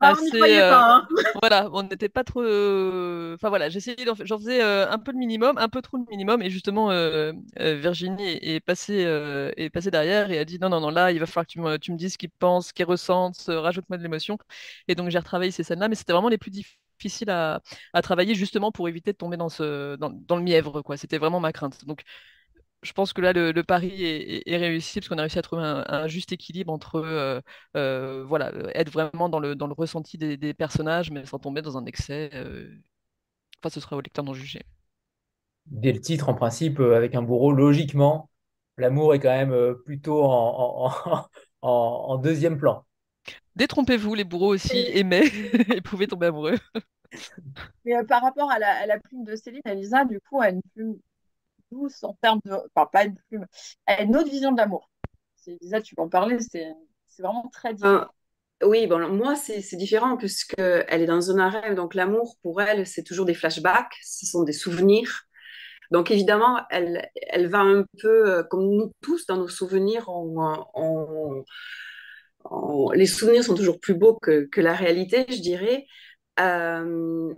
ah, 0.00 0.10
assez. 0.12 0.40
On 0.40 0.44
euh, 0.44 0.70
pas, 0.70 0.94
hein. 0.94 1.08
voilà, 1.40 1.68
on 1.72 1.82
n'était 1.82 2.10
pas 2.10 2.24
trop. 2.24 2.42
Euh, 2.42 3.34
enfin, 3.36 3.48
voilà, 3.48 3.70
j'essayais, 3.70 3.96
j'en 4.22 4.38
faisais 4.38 4.60
un 4.62 4.98
peu 4.98 5.12
le 5.12 5.18
minimum, 5.18 5.56
un 5.56 5.68
peu 5.68 5.80
trop 5.80 5.96
le 5.96 6.04
minimum. 6.10 6.42
Et 6.42 6.50
justement, 6.50 6.88
Virginie 7.56 8.38
est, 8.42 8.60
passée, 8.60 9.00
est 9.56 9.70
passée 9.70 9.90
derrière 9.90 10.30
et 10.30 10.38
a 10.38 10.44
dit 10.44 10.58
non, 10.60 10.68
non, 10.68 10.80
non, 10.80 10.90
là, 10.90 11.10
il 11.10 11.20
va 11.20 11.26
falloir 11.26 11.46
que 11.46 11.52
tu 11.52 11.60
me, 11.60 11.78
tu 11.78 11.92
me 11.92 11.96
dises 11.96 12.12
ce 12.12 12.18
qu'il 12.18 12.30
pense, 12.30 12.68
ce 12.68 12.72
qu'il 12.74 12.84
ressent 12.84 13.29
rajoute-moi 13.48 13.98
de 13.98 14.02
l'émotion. 14.02 14.38
Et 14.88 14.94
donc 14.94 15.10
j'ai 15.10 15.18
retravaillé 15.18 15.50
ces 15.50 15.62
scènes-là, 15.62 15.88
mais 15.88 15.94
c'était 15.94 16.12
vraiment 16.12 16.28
les 16.28 16.38
plus 16.38 16.50
difficiles 16.50 17.30
à, 17.30 17.60
travailler 18.02 18.34
justement 18.34 18.72
pour 18.72 18.88
éviter 18.88 19.12
de 19.12 19.16
tomber 19.16 19.36
dans, 19.36 19.48
ce, 19.48 19.96
dans, 19.96 20.36
le 20.36 20.42
mièvre. 20.42 20.82
quoi. 20.82 20.96
C'était 20.96 21.18
vraiment 21.18 21.40
ma 21.40 21.52
crainte. 21.52 21.84
Donc 21.86 22.02
je 22.82 22.92
pense 22.92 23.12
que 23.12 23.20
là, 23.20 23.32
le, 23.32 23.62
pari 23.62 24.02
est, 24.46 24.56
réussi 24.56 25.00
parce 25.00 25.08
qu'on 25.08 25.18
a 25.18 25.22
réussi 25.22 25.38
à 25.38 25.42
trouver 25.42 25.62
un, 25.64 26.06
juste 26.08 26.32
équilibre 26.32 26.72
entre 26.72 26.96
euh, 26.96 27.40
euh, 27.76 28.24
voilà, 28.24 28.52
être 28.74 28.90
vraiment 28.90 29.28
dans 29.28 29.38
le, 29.38 29.54
dans 29.54 29.66
le 29.66 29.74
ressenti 29.74 30.16
des, 30.16 30.54
personnages, 30.54 31.10
mais 31.10 31.26
sans 31.26 31.38
tomber 31.38 31.62
dans 31.62 31.76
un 31.76 31.84
excès. 31.84 32.30
Euh, 32.34 32.70
enfin, 33.58 33.68
ce 33.70 33.80
sera 33.80 33.96
au 33.96 34.00
lecteur 34.00 34.24
d'en 34.24 34.32
juger. 34.32 34.62
Dès 35.66 35.92
le 35.92 36.00
titre, 36.00 36.28
en 36.30 36.34
principe, 36.34 36.80
avec 36.80 37.14
un 37.14 37.22
bourreau, 37.22 37.52
logiquement, 37.52 38.30
l'amour 38.78 39.14
est 39.14 39.20
quand 39.20 39.28
même 39.28 39.74
plutôt 39.84 40.24
en, 40.24 40.90
en 41.60 42.18
deuxième 42.18 42.56
plan. 42.56 42.86
Détrompez-vous, 43.56 44.14
les 44.14 44.24
bourreaux 44.24 44.54
aussi 44.54 44.86
aimaient 44.92 45.26
et 45.74 45.80
pouvaient 45.80 46.06
tomber 46.06 46.26
amoureux. 46.26 46.58
Mais 47.84 47.96
euh, 47.96 48.04
par 48.04 48.22
rapport 48.22 48.50
à 48.50 48.58
la, 48.58 48.98
plume 49.00 49.24
de 49.24 49.34
Céline, 49.36 49.62
Elisa, 49.64 50.04
du 50.04 50.20
coup, 50.20 50.40
a 50.40 50.50
une 50.50 50.62
plume 50.74 50.98
douce 51.70 52.02
en 52.04 52.14
termes 52.22 52.40
de. 52.44 52.52
Enfin, 52.52 52.88
pas 52.92 53.04
une 53.04 53.16
plume. 53.28 53.46
Elle 53.86 53.98
a 53.98 54.02
une 54.02 54.16
autre 54.16 54.30
vision 54.30 54.52
de 54.52 54.58
l'amour. 54.58 54.90
Elisa, 55.46 55.80
tu 55.80 55.94
peux 55.94 56.02
en 56.02 56.08
parler, 56.08 56.38
c'est 56.40 56.72
vraiment 57.18 57.48
très 57.52 57.74
différent. 57.74 58.06
Oui, 58.62 58.86
bon, 58.86 59.08
moi, 59.08 59.36
c'est 59.36 59.76
différent 59.76 60.18
puisqu'elle 60.18 61.02
est 61.02 61.06
dans 61.06 61.30
un 61.30 61.38
arrêt. 61.38 61.74
Donc, 61.74 61.94
l'amour, 61.94 62.36
pour 62.42 62.60
elle, 62.60 62.86
c'est 62.86 63.02
toujours 63.02 63.24
des 63.24 63.34
flashbacks, 63.34 63.96
ce 64.02 64.26
sont 64.26 64.42
des 64.42 64.52
souvenirs. 64.52 65.22
Donc, 65.90 66.10
évidemment, 66.10 66.60
elle, 66.70 67.10
elle 67.30 67.48
va 67.48 67.60
un 67.60 67.84
peu, 68.00 68.30
euh, 68.30 68.42
comme 68.44 68.68
nous 68.68 68.92
tous, 69.00 69.26
dans 69.26 69.38
nos 69.38 69.48
souvenirs, 69.48 70.08
on 70.08 71.44
les 72.94 73.06
souvenirs 73.06 73.44
sont 73.44 73.54
toujours 73.54 73.80
plus 73.80 73.94
beaux 73.94 74.14
que, 74.14 74.48
la 74.60 74.74
réalité, 74.74 75.26
je 75.28 75.40
dirais. 75.40 75.86
Euh, 76.38 77.34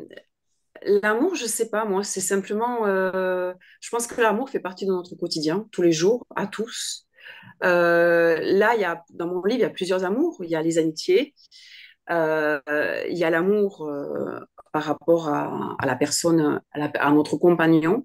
l'amour, 0.82 1.34
je 1.34 1.46
sais 1.46 1.68
pas, 1.68 1.84
moi, 1.84 2.04
c'est 2.04 2.20
simplement, 2.20 2.86
euh, 2.86 3.52
je 3.80 3.90
pense 3.90 4.06
que 4.06 4.20
l'amour 4.20 4.50
fait 4.50 4.60
partie 4.60 4.86
de 4.86 4.92
notre 4.92 5.14
quotidien, 5.16 5.66
tous 5.72 5.82
les 5.82 5.92
jours, 5.92 6.26
à 6.36 6.46
tous. 6.46 7.06
Euh, 7.64 8.38
là, 8.40 8.74
y 8.76 8.84
a, 8.84 9.04
dans 9.10 9.26
mon 9.26 9.42
livre, 9.44 9.60
il 9.60 9.62
y 9.62 9.64
a 9.64 9.70
plusieurs 9.70 10.04
amours. 10.04 10.38
Il 10.42 10.50
y 10.50 10.56
a 10.56 10.62
les 10.62 10.78
amitiés, 10.78 11.34
il 12.08 13.18
y 13.18 13.24
a 13.24 13.30
l'amour 13.30 13.90
par 14.72 14.84
rapport 14.84 15.28
à, 15.28 15.76
la 15.84 15.96
personne, 15.96 16.60
à, 16.72 17.12
notre 17.12 17.36
compagnon. 17.36 18.04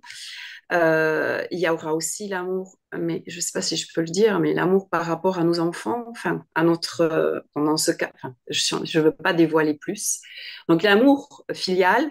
Il 0.71 1.59
y 1.59 1.69
aura 1.69 1.93
aussi 1.93 2.27
l'amour 2.27 2.77
mais 2.95 3.23
je 3.27 3.35
ne 3.37 3.41
sais 3.41 3.51
pas 3.53 3.61
si 3.61 3.75
je 3.75 3.87
peux 3.93 4.01
le 4.01 4.07
dire, 4.07 4.39
mais 4.39 4.53
l'amour 4.53 4.89
par 4.89 5.05
rapport 5.05 5.39
à 5.39 5.43
nos 5.43 5.59
enfants, 5.59 6.05
enfin, 6.09 6.45
à 6.55 6.63
notre, 6.63 7.01
euh, 7.01 7.39
dans 7.55 7.77
ce 7.77 7.91
cas, 7.91 8.11
je 8.49 8.75
ne 8.75 9.03
veux 9.03 9.11
pas 9.11 9.33
dévoiler 9.33 9.73
plus. 9.73 10.21
Donc, 10.69 10.83
l'amour 10.83 11.45
filial, 11.53 12.09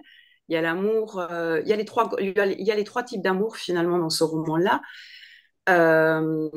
il 0.49 0.55
y 0.55 0.57
a 0.57 0.61
l'amour, 0.62 1.19
euh, 1.19 1.61
il, 1.62 1.69
y 1.69 1.73
a 1.73 1.77
les 1.77 1.85
trois, 1.85 2.11
il 2.21 2.35
y 2.37 2.71
a 2.71 2.75
les 2.75 2.85
trois 2.85 3.03
types 3.03 3.23
d'amour 3.23 3.57
finalement 3.57 3.99
dans 3.99 4.11
ce 4.11 4.25
roman-là. 4.25 4.83
Euh, 5.69 6.49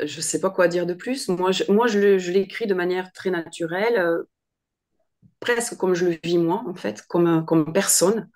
je 0.00 0.16
ne 0.16 0.22
sais 0.22 0.40
pas 0.40 0.50
quoi 0.50 0.66
dire 0.68 0.86
de 0.86 0.94
plus. 0.94 1.28
Moi, 1.28 1.52
je, 1.52 1.70
moi, 1.70 1.86
je, 1.86 2.30
l'écris 2.30 2.66
de 2.66 2.74
manière 2.74 3.12
très 3.12 3.30
naturelle, 3.30 4.24
presque 5.40 5.76
comme 5.76 5.94
je 5.94 6.06
le 6.06 6.18
vis 6.24 6.38
moi, 6.38 6.64
en 6.66 6.74
fait, 6.74 7.02
comme, 7.02 7.44
comme 7.44 7.72
personne 7.72 8.30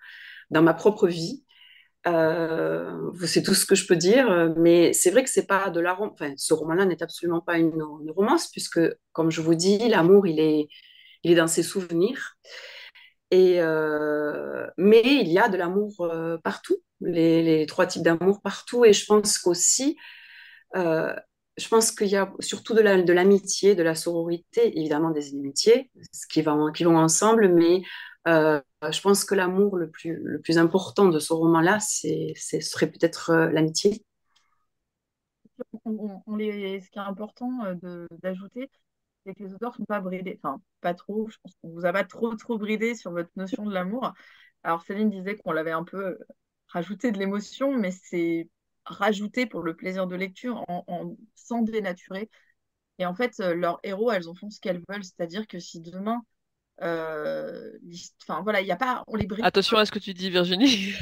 dans 0.51 0.63
ma 0.63 0.75
propre 0.75 1.09
vie. 1.09 1.46
Euh, 2.07 3.11
c'est 3.25 3.42
tout 3.42 3.55
ce 3.55 3.66
que 3.66 3.75
je 3.75 3.87
peux 3.87 3.97
dire, 3.97 4.55
mais 4.57 4.92
c'est 4.92 5.11
vrai 5.11 5.25
que 5.25 5.31
c'est 5.31 5.47
pas 5.47 5.71
de 5.71 5.81
la. 5.81 6.01
Enfin, 6.01 6.33
ce 6.37 6.55
roman-là 6.55 6.85
n'est 6.85 7.03
absolument 7.03 7.40
pas 7.40 7.59
une, 7.59 7.83
romance, 8.14 8.49
puisque, 8.49 8.81
comme 9.12 9.31
je 9.31 9.40
vous 9.40 9.55
dis, 9.55 9.79
l'amour, 9.88 10.27
il 10.27 10.38
est, 10.40 10.69
il 11.25 11.33
est 11.33 11.35
dans 11.35 11.49
ses 11.49 11.62
souvenirs. 11.62 12.37
Et, 13.31 13.61
euh, 13.61 14.66
mais 14.77 15.03
il 15.05 15.29
y 15.29 15.38
a 15.38 15.49
de 15.49 15.57
l'amour 15.57 15.92
euh, 16.01 16.38
partout, 16.38 16.77
les, 17.01 17.42
les, 17.42 17.66
trois 17.66 17.87
types 17.87 18.03
d'amour 18.03 18.40
partout. 18.40 18.85
Et 18.85 18.92
je 18.92 19.05
pense 19.07 19.38
qu'aussi, 19.38 19.97
euh, 20.77 21.14
je 21.57 21.69
pense 21.69 21.90
qu'il 21.90 22.09
y 22.09 22.16
a 22.16 22.33
surtout 22.40 22.75
de 22.75 22.81
l'amitié, 22.81 23.75
de, 23.75 23.79
de, 23.79 23.83
la 23.83 23.95
sororité, 23.95 24.79
évidemment 24.79 25.11
des 25.11 25.31
inimitiés, 25.31 25.90
qui, 26.31 26.42
va, 26.42 26.57
qui 26.75 26.85
vont 26.85 26.97
ensemble, 26.97 27.49
mais 27.49 27.83
euh, 28.29 28.61
je 28.90 29.01
pense 29.01 29.25
que 29.25 29.35
l'amour 29.35 29.77
le 29.77 29.90
plus, 29.90 30.16
le 30.23 30.40
plus 30.40 30.59
important 30.59 31.09
de 31.09 31.19
ce 31.19 31.33
roman-là, 31.33 31.79
ce 31.81 32.61
serait 32.61 32.90
peut-être 32.90 33.31
euh, 33.31 33.51
l'amitié. 33.51 34.05
Ce 35.59 36.90
qui 36.90 36.99
est 36.99 37.03
important 37.03 37.51
d'ajouter, 38.23 38.71
c'est 39.25 39.35
que 39.35 39.45
les 39.45 39.55
auteurs 39.55 39.73
ne 39.73 39.77
sont 39.77 39.85
pas 39.85 40.01
bridés, 40.01 40.38
enfin 40.42 40.61
pas 40.81 40.92
trop, 40.95 41.29
je 41.29 41.37
pense 41.42 41.55
qu'on 41.62 41.71
vous 41.71 41.87
a 41.87 41.92
pas 41.92 42.05
trop 42.05 42.35
trop 42.35 42.59
bridé 42.59 42.95
sur 42.95 43.12
votre 43.12 43.31
notion 43.37 43.64
de 43.64 43.73
l'amour. 43.73 44.12
Alors 44.62 44.83
Céline 44.83 45.11
disait 45.11 45.37
qu'on 45.37 45.53
l'avait 45.53 45.73
un 45.73 45.85
peu 45.85 46.19
rajouté 46.69 47.12
de 47.12 47.19
l'émotion, 47.19 47.73
mais 47.77 47.92
c'est 47.92 48.51
rajouté 48.87 49.46
pour 49.46 49.62
le 49.62 49.75
plaisir 49.75 50.07
de 50.07 50.16
lecture 50.16 50.64
en, 50.68 51.16
sans 51.35 51.62
dénaturer. 51.62 52.31
Et 52.99 53.07
en 53.07 53.14
fait, 53.14 53.38
leurs 53.38 53.79
héros, 53.83 54.11
elles 54.11 54.29
en 54.29 54.35
font 54.35 54.49
ce 54.49 54.61
qu'elles 54.61 54.83
veulent, 54.88 55.05
c'est-à-dire 55.05 55.46
que 55.46 55.59
si 55.59 55.81
demain, 55.81 56.22
euh, 56.83 57.72
enfin 58.22 58.40
voilà, 58.42 58.61
il 58.62 58.64
n'y 58.64 58.72
a 58.72 58.77
pas, 58.77 59.05
on 59.07 59.16
les 59.16 59.27
bride. 59.27 59.44
Attention 59.44 59.77
à 59.77 59.85
ce 59.85 59.92
que 59.92 59.99
tu 59.99 60.14
dis, 60.14 60.31
Virginie. 60.31 60.92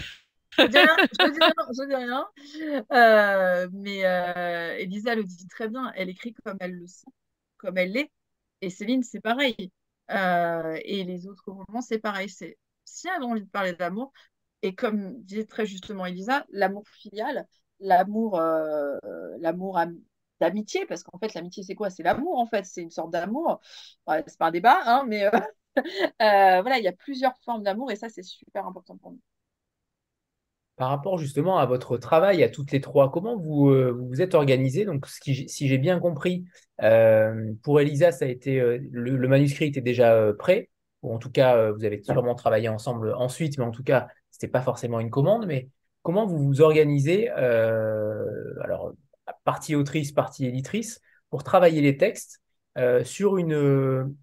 je 0.58 0.66
dis 0.66 0.78
rien, 0.78 0.96
je 1.20 1.30
dis 1.30 1.38
rien, 1.40 1.52
je 1.70 1.86
dis 1.86 1.94
rien. 1.94 2.26
Euh, 2.92 3.68
mais 3.72 4.04
euh, 4.04 4.76
Elisa 4.78 5.14
le 5.14 5.24
dit 5.24 5.46
très 5.48 5.68
bien, 5.68 5.92
elle 5.94 6.08
écrit 6.08 6.34
comme 6.44 6.56
elle 6.60 6.74
le 6.74 6.86
sent 6.86 7.06
comme 7.64 7.78
elle 7.78 7.92
l'est. 7.92 8.10
Et 8.60 8.70
Céline, 8.70 9.02
c'est 9.02 9.20
pareil. 9.20 9.72
Euh, 10.10 10.78
et 10.84 11.04
les 11.04 11.26
autres 11.26 11.50
romans, 11.50 11.80
c'est 11.80 11.98
pareil. 11.98 12.28
C'est 12.28 12.58
si 12.84 13.08
elle 13.08 13.22
a 13.22 13.26
envie 13.26 13.42
de 13.42 13.48
parler 13.48 13.72
d'amour, 13.72 14.12
et 14.62 14.74
comme 14.74 15.22
disait 15.22 15.46
très 15.46 15.66
justement 15.66 16.06
Elisa, 16.06 16.44
l'amour 16.50 16.84
filial, 16.88 17.46
l'amour, 17.80 18.38
euh, 18.38 18.98
l'amour 19.38 19.80
d'amitié, 20.40 20.86
parce 20.86 21.02
qu'en 21.02 21.18
fait, 21.18 21.34
l'amitié, 21.34 21.62
c'est 21.62 21.74
quoi? 21.74 21.90
C'est 21.90 22.02
l'amour, 22.02 22.38
en 22.38 22.46
fait. 22.46 22.64
C'est 22.66 22.82
une 22.82 22.90
sorte 22.90 23.12
d'amour. 23.12 23.60
c'est 24.08 24.38
pas 24.38 24.46
un 24.46 24.50
débat, 24.50 24.78
hein, 24.84 25.04
mais 25.06 25.26
euh, 25.78 26.62
voilà, 26.62 26.78
il 26.78 26.84
y 26.84 26.88
a 26.88 26.92
plusieurs 26.92 27.36
formes 27.44 27.62
d'amour, 27.62 27.90
et 27.90 27.96
ça, 27.96 28.08
c'est 28.08 28.22
super 28.22 28.66
important 28.66 28.96
pour 28.96 29.12
nous. 29.12 29.20
Par 30.76 30.88
rapport 30.88 31.18
justement 31.18 31.58
à 31.58 31.66
votre 31.66 31.96
travail, 31.98 32.42
à 32.42 32.48
toutes 32.48 32.72
les 32.72 32.80
trois, 32.80 33.12
comment 33.12 33.36
vous 33.36 33.68
euh, 33.70 33.92
vous 33.92 34.20
êtes 34.20 34.34
organisé? 34.34 34.84
Donc, 34.84 35.06
si 35.06 35.68
j'ai 35.68 35.78
bien 35.78 36.00
compris, 36.00 36.44
euh, 36.82 37.52
pour 37.62 37.80
Elisa, 37.80 38.10
ça 38.10 38.24
a 38.24 38.28
été 38.28 38.58
euh, 38.58 38.78
le, 38.90 39.28
manuscrit 39.28 39.66
était 39.66 39.80
déjà 39.80 40.32
prêt, 40.36 40.70
ou 41.02 41.14
en 41.14 41.18
tout 41.18 41.30
cas, 41.30 41.70
vous 41.70 41.84
avez 41.84 42.02
sûrement 42.02 42.34
travaillé 42.34 42.68
ensemble 42.68 43.14
ensuite, 43.14 43.56
mais 43.58 43.64
en 43.64 43.70
tout 43.70 43.84
cas, 43.84 44.08
c'était 44.32 44.48
pas 44.48 44.62
forcément 44.62 44.98
une 44.98 45.10
commande. 45.10 45.46
Mais 45.46 45.68
comment 46.04 46.26
vous 46.26 46.38
vous 46.38 46.60
organisez 46.60 47.28
Alors, 47.30 48.92
partie 49.42 49.74
autrice, 49.74 50.12
partie 50.12 50.46
éditrice, 50.46 51.00
pour 51.30 51.42
travailler 51.42 51.80
les 51.80 51.96
textes 51.96 52.40
sur 53.02 53.36
une 53.38 54.14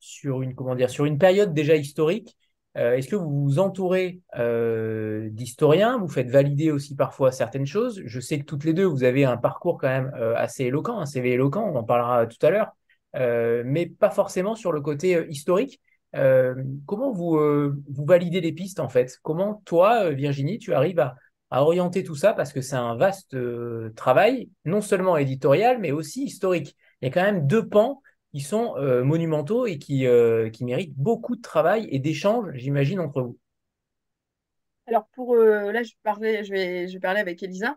sur 0.00 0.42
une 0.42 1.18
période 1.18 1.52
déjà 1.52 1.74
historique? 1.74 2.36
Euh, 2.76 2.94
est-ce 2.94 3.08
que 3.08 3.16
vous 3.16 3.42
vous 3.42 3.58
entourez 3.58 4.20
euh, 4.36 5.28
d'historiens? 5.30 5.98
Vous 5.98 6.08
faites 6.08 6.30
valider 6.30 6.70
aussi 6.70 6.94
parfois 6.94 7.32
certaines 7.32 7.66
choses? 7.66 8.02
Je 8.04 8.20
sais 8.20 8.38
que 8.38 8.44
toutes 8.44 8.64
les 8.64 8.72
deux, 8.72 8.84
vous 8.84 9.04
avez 9.04 9.24
un 9.24 9.36
parcours 9.36 9.78
quand 9.78 9.88
même 9.88 10.12
euh, 10.14 10.34
assez 10.36 10.64
éloquent, 10.64 10.98
un 11.00 11.06
CV 11.06 11.32
éloquent, 11.32 11.68
on 11.68 11.76
en 11.76 11.82
parlera 11.82 12.26
tout 12.26 12.44
à 12.46 12.50
l'heure, 12.50 12.72
mais 13.64 13.86
pas 13.86 14.10
forcément 14.10 14.54
sur 14.54 14.70
le 14.70 14.80
côté 14.80 15.26
historique. 15.28 15.80
Comment 16.12 17.12
vous, 17.12 17.38
vous 17.38 18.04
validez 18.04 18.40
les 18.40 18.52
pistes 18.52 18.80
en 18.80 18.88
fait? 18.88 19.18
Comment 19.22 19.62
toi, 19.64 20.10
Virginie, 20.10 20.58
tu 20.58 20.74
arrives 20.74 21.00
à, 21.00 21.16
orienter 21.50 22.02
tout 22.04 22.16
ça? 22.16 22.32
Parce 22.32 22.52
que 22.52 22.60
c'est 22.60 22.76
un 22.76 22.96
vaste 22.96 23.36
travail, 23.94 24.50
non 24.64 24.80
seulement 24.80 25.16
éditorial, 25.16 25.78
mais 25.78 25.92
aussi 25.92 26.24
historique. 26.24 26.76
Il 27.00 27.06
y 27.06 27.08
a 27.08 27.14
quand 27.14 27.22
même 27.22 27.46
deux 27.46 27.68
pans 27.68 28.02
qui 28.32 28.40
sont 28.40 28.76
euh, 28.76 29.04
monumentaux 29.04 29.66
et 29.66 29.78
qui, 29.78 30.06
euh, 30.06 30.50
méritent 30.60 30.96
beaucoup 30.96 31.36
de 31.36 31.42
travail 31.42 31.88
et 31.90 31.98
d'échanges, 31.98 32.50
j'imagine, 32.54 33.00
entre 33.00 33.22
vous. 33.22 33.38
Alors, 34.86 35.06
pour 35.14 35.34
euh, 35.34 35.72
là, 35.72 35.82
je, 35.82 35.92
parlais, 36.02 36.44
je, 36.44 36.52
vais, 36.52 36.88
je 36.88 36.98
parler 36.98 37.20
avec 37.20 37.42
Elisa, 37.42 37.76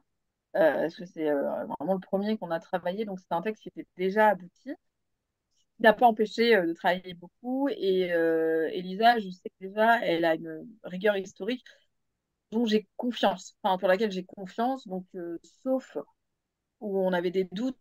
parce 0.53 0.95
que 0.95 1.05
c'est 1.05 1.29
vraiment 1.31 1.93
le 1.93 1.99
premier 1.99 2.37
qu'on 2.37 2.51
a 2.51 2.59
travaillé, 2.59 3.05
donc 3.05 3.19
c'est 3.19 3.33
un 3.33 3.41
texte 3.41 3.63
qui 3.63 3.69
était 3.69 3.87
déjà 3.97 4.27
abouti. 4.29 4.73
N'a 5.81 5.93
pas 5.93 6.05
empêché 6.05 6.55
de 6.55 6.73
travailler 6.73 7.13
beaucoup. 7.15 7.67
Et 7.69 8.09
Elisa, 8.73 9.19
je 9.19 9.29
sais 9.29 9.51
déjà, 9.59 9.99
elle 10.05 10.25
a 10.25 10.35
une 10.35 10.67
rigueur 10.83 11.17
historique 11.17 11.63
dont 12.51 12.65
j'ai 12.65 12.87
confiance, 12.97 13.55
enfin, 13.63 13.77
pour 13.77 13.87
laquelle 13.87 14.11
j'ai 14.11 14.25
confiance. 14.25 14.87
Donc, 14.87 15.05
sauf 15.63 15.97
où 16.81 16.99
on 16.99 17.13
avait 17.13 17.31
des 17.31 17.45
doutes 17.51 17.77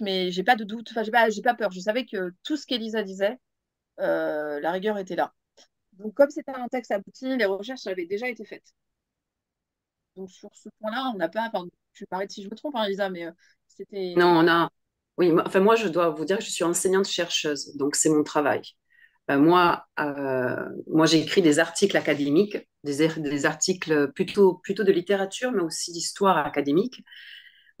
mais 0.00 0.30
j'ai 0.30 0.44
pas 0.44 0.56
de 0.56 0.64
doute, 0.64 0.88
enfin, 0.90 1.02
j'ai 1.02 1.10
pas, 1.10 1.30
j'ai 1.30 1.42
pas 1.42 1.54
peur. 1.54 1.72
Je 1.72 1.80
savais 1.80 2.04
que 2.04 2.32
tout 2.42 2.56
ce 2.56 2.66
qu'Elisa 2.66 3.02
disait, 3.02 3.38
euh, 4.00 4.60
la 4.60 4.72
rigueur 4.72 4.98
était 4.98 5.16
là. 5.16 5.34
Donc, 5.94 6.14
comme 6.14 6.30
c'était 6.30 6.52
un 6.52 6.68
texte 6.68 6.92
abouti, 6.92 7.36
les 7.36 7.44
recherches 7.44 7.86
avaient 7.86 8.06
déjà 8.06 8.28
été 8.28 8.44
faites. 8.44 8.74
Donc, 10.16 10.30
sur 10.30 10.50
ce 10.54 10.68
point-là, 10.80 11.10
on 11.14 11.18
n'a 11.18 11.28
pas. 11.28 11.50
Enfin, 11.52 11.66
vais 12.10 12.28
si 12.28 12.42
je 12.42 12.48
me 12.48 12.54
trompe, 12.54 12.76
hein, 12.76 12.84
Elisa, 12.84 13.10
mais 13.10 13.26
euh, 13.26 13.32
c'était. 13.66 14.14
Non, 14.16 14.38
on 14.38 14.48
a. 14.48 14.70
Oui, 15.18 15.32
enfin, 15.44 15.60
moi, 15.60 15.74
je 15.76 15.88
dois 15.88 16.10
vous 16.10 16.24
dire 16.24 16.38
que 16.38 16.44
je 16.44 16.50
suis 16.50 16.64
enseignante-chercheuse, 16.64 17.76
donc 17.76 17.96
c'est 17.96 18.08
mon 18.08 18.22
travail. 18.22 18.62
Ben, 19.26 19.38
moi, 19.38 19.84
euh, 20.00 20.56
moi 20.86 21.06
j'écris 21.06 21.42
des 21.42 21.58
articles 21.58 21.96
académiques, 21.96 22.56
des, 22.84 23.08
des 23.18 23.46
articles 23.46 24.12
plutôt, 24.12 24.54
plutôt 24.62 24.84
de 24.84 24.92
littérature, 24.92 25.52
mais 25.52 25.62
aussi 25.62 25.92
d'histoire 25.92 26.38
académique. 26.38 27.02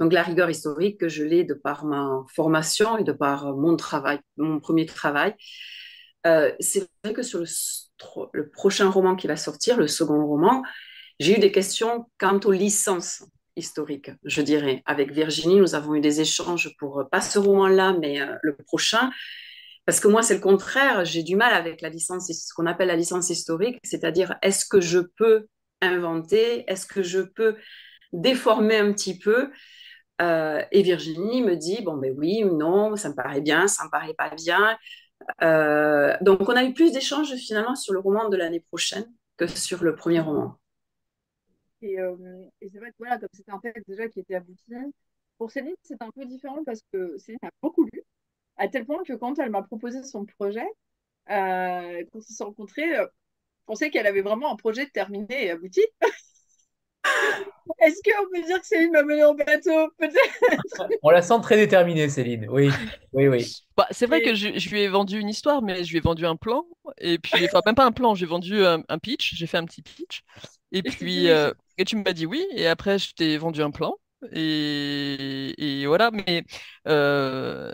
Donc 0.00 0.12
la 0.12 0.22
rigueur 0.22 0.50
historique, 0.50 1.08
je 1.08 1.24
l'ai 1.24 1.44
de 1.44 1.54
par 1.54 1.84
ma 1.84 2.24
formation 2.34 2.98
et 2.98 3.04
de 3.04 3.12
par 3.12 3.56
mon 3.56 3.76
travail, 3.76 4.20
mon 4.36 4.60
premier 4.60 4.86
travail. 4.86 5.34
Euh, 6.26 6.52
c'est 6.60 6.88
vrai 7.04 7.14
que 7.14 7.22
sur 7.22 7.40
le, 7.40 8.50
prochain 8.50 8.90
roman 8.90 9.16
qui 9.16 9.26
va 9.26 9.36
sortir, 9.36 9.76
le 9.78 9.86
second 9.88 10.26
roman, 10.26 10.62
j'ai 11.20 11.36
eu 11.36 11.40
des 11.40 11.52
questions 11.52 12.10
quant 12.18 12.40
aux 12.44 12.52
licences 12.52 13.24
historiques, 13.58 14.10
je 14.24 14.40
dirais. 14.42 14.82
Avec 14.86 15.12
Virginie, 15.12 15.56
nous 15.56 15.74
avons 15.74 15.94
eu 15.94 16.00
des 16.00 16.20
échanges 16.20 16.74
pour, 16.78 17.04
pas 17.10 17.20
ce 17.20 17.38
roman-là, 17.38 17.96
mais 18.00 18.20
euh, 18.20 18.36
le 18.42 18.56
prochain. 18.56 19.10
Parce 19.84 20.00
que 20.00 20.08
moi, 20.08 20.22
c'est 20.22 20.34
le 20.34 20.40
contraire, 20.40 21.04
j'ai 21.04 21.22
du 21.22 21.36
mal 21.36 21.52
avec 21.52 21.80
la 21.80 21.88
licence, 21.88 22.30
ce 22.30 22.54
qu'on 22.54 22.66
appelle 22.66 22.88
la 22.88 22.96
licence 22.96 23.30
historique, 23.30 23.78
c'est-à-dire 23.82 24.36
est-ce 24.42 24.64
que 24.66 24.80
je 24.80 24.98
peux 25.00 25.46
inventer, 25.80 26.64
est-ce 26.70 26.86
que 26.86 27.02
je 27.02 27.20
peux 27.20 27.56
déformer 28.12 28.78
un 28.78 28.92
petit 28.92 29.18
peu 29.18 29.50
euh, 30.20 30.62
et 30.72 30.82
Virginie 30.82 31.42
me 31.42 31.56
dit, 31.56 31.82
bon, 31.82 31.96
ben 31.96 32.12
oui 32.16 32.42
ou 32.44 32.56
non, 32.56 32.96
ça 32.96 33.08
me 33.08 33.14
paraît 33.14 33.40
bien, 33.40 33.68
ça 33.68 33.84
me 33.84 33.90
paraît 33.90 34.14
pas 34.14 34.30
bien. 34.30 34.76
Euh, 35.42 36.16
donc, 36.20 36.48
on 36.48 36.56
a 36.56 36.64
eu 36.64 36.72
plus 36.72 36.92
d'échanges 36.92 37.34
finalement 37.36 37.76
sur 37.76 37.92
le 37.92 38.00
roman 38.00 38.28
de 38.28 38.36
l'année 38.36 38.60
prochaine 38.60 39.06
que 39.36 39.46
sur 39.46 39.84
le 39.84 39.94
premier 39.94 40.20
roman. 40.20 40.58
Et, 41.82 42.00
euh, 42.00 42.16
c'est 42.60 42.78
vrai 42.78 42.90
que 42.90 42.96
voilà, 42.98 43.18
comme 43.18 43.28
c'était 43.32 43.52
un 43.52 43.58
texte 43.58 43.88
déjà 43.88 44.08
qui 44.08 44.20
était 44.20 44.34
abouti, 44.34 44.72
pour 45.38 45.50
Céline, 45.50 45.74
c'est 45.82 46.00
un 46.02 46.10
peu 46.10 46.24
différent 46.26 46.64
parce 46.64 46.80
que 46.92 47.16
Céline 47.18 47.38
a 47.42 47.50
beaucoup 47.62 47.84
lu, 47.84 48.02
à 48.56 48.68
tel 48.68 48.84
point 48.84 49.02
que 49.04 49.12
quand 49.12 49.38
elle 49.38 49.50
m'a 49.50 49.62
proposé 49.62 50.02
son 50.02 50.24
projet, 50.24 50.66
quand 51.26 52.04
ils 52.14 52.22
se 52.22 52.34
sont 52.34 52.46
rencontrés, 52.46 52.96
je 52.96 53.64
pensais 53.66 53.90
qu'elle 53.90 54.06
avait 54.06 54.22
vraiment 54.22 54.52
un 54.52 54.56
projet 54.56 54.86
terminé 54.86 55.46
et 55.46 55.50
abouti. 55.50 55.82
Est-ce 57.80 58.00
qu'on 58.02 58.28
peut 58.30 58.42
dire 58.44 58.60
que 58.60 58.66
Céline 58.66 58.92
m'a 58.92 59.02
mené 59.02 59.24
en 59.24 59.34
bateau 59.34 59.90
Peut-être? 59.98 60.88
On 61.02 61.10
la 61.10 61.22
sent 61.22 61.40
très 61.42 61.56
déterminée, 61.56 62.08
Céline. 62.08 62.46
Oui, 62.50 62.70
oui, 63.12 63.28
oui. 63.28 63.52
Bah, 63.76 63.86
c'est 63.90 64.06
vrai 64.06 64.22
que 64.22 64.34
je, 64.34 64.68
lui 64.70 64.82
ai 64.82 64.88
vendu 64.88 65.18
une 65.18 65.28
histoire, 65.28 65.62
mais 65.62 65.84
je 65.84 65.90
lui 65.90 65.98
ai 65.98 66.00
vendu 66.00 66.26
un 66.26 66.36
plan. 66.36 66.64
Et 66.98 67.18
puis, 67.18 67.44
enfin, 67.44 67.60
même 67.66 67.74
pas 67.74 67.84
un 67.84 67.92
plan, 67.92 68.14
j'ai 68.14 68.26
vendu 68.26 68.64
un, 68.64 68.82
pitch. 69.00 69.34
J'ai 69.36 69.46
fait 69.46 69.58
un 69.58 69.64
petit 69.64 69.82
pitch. 69.82 70.22
Et, 70.72 70.82
puis, 70.82 71.28
euh, 71.30 71.52
et 71.78 71.84
tu 71.84 71.96
m'as 71.96 72.12
dit 72.12 72.26
oui. 72.26 72.44
Et 72.52 72.66
après, 72.66 72.98
je 72.98 73.14
t'ai 73.14 73.38
vendu 73.38 73.62
un 73.62 73.70
plan. 73.70 73.94
Et, 74.32 75.54
et 75.82 75.86
voilà. 75.86 76.10
Mais 76.10 76.44
euh, 76.88 77.72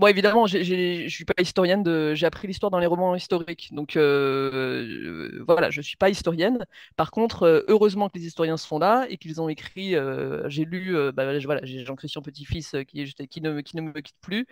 Bon, 0.00 0.06
évidemment, 0.06 0.46
je 0.46 0.56
ne 1.04 1.08
suis 1.10 1.26
pas 1.26 1.34
historienne. 1.42 2.14
J'ai 2.14 2.24
appris 2.24 2.48
l'histoire 2.48 2.70
dans 2.70 2.78
les 2.78 2.86
romans 2.86 3.14
historiques, 3.14 3.68
donc 3.72 3.96
euh, 3.96 5.44
voilà, 5.46 5.68
je 5.68 5.82
suis 5.82 5.98
pas 5.98 6.08
historienne. 6.08 6.64
Pour 6.96 7.10
contre, 7.10 7.42
euh, 7.42 7.64
heureusement 7.68 8.08
que 8.08 8.16
les 8.16 8.24
historiens 8.24 8.56
sont 8.56 8.78
là 8.78 9.04
et 9.10 9.18
qu'ils 9.18 9.42
ont 9.42 9.50
écrit. 9.50 9.94
Euh, 9.94 10.48
j'ai 10.48 10.64
lu, 10.64 10.94
bah, 11.12 11.24
voilà, 11.44 11.60
j'ai 11.64 11.84
Jean-Christian 11.84 12.22
Petit-Fils 12.22 12.76
qui, 12.88 13.04
ne, 13.42 13.60
qui 13.60 13.76
ne 13.76 13.82
me 13.82 14.00
quitte 14.00 14.16
plus 14.22 14.46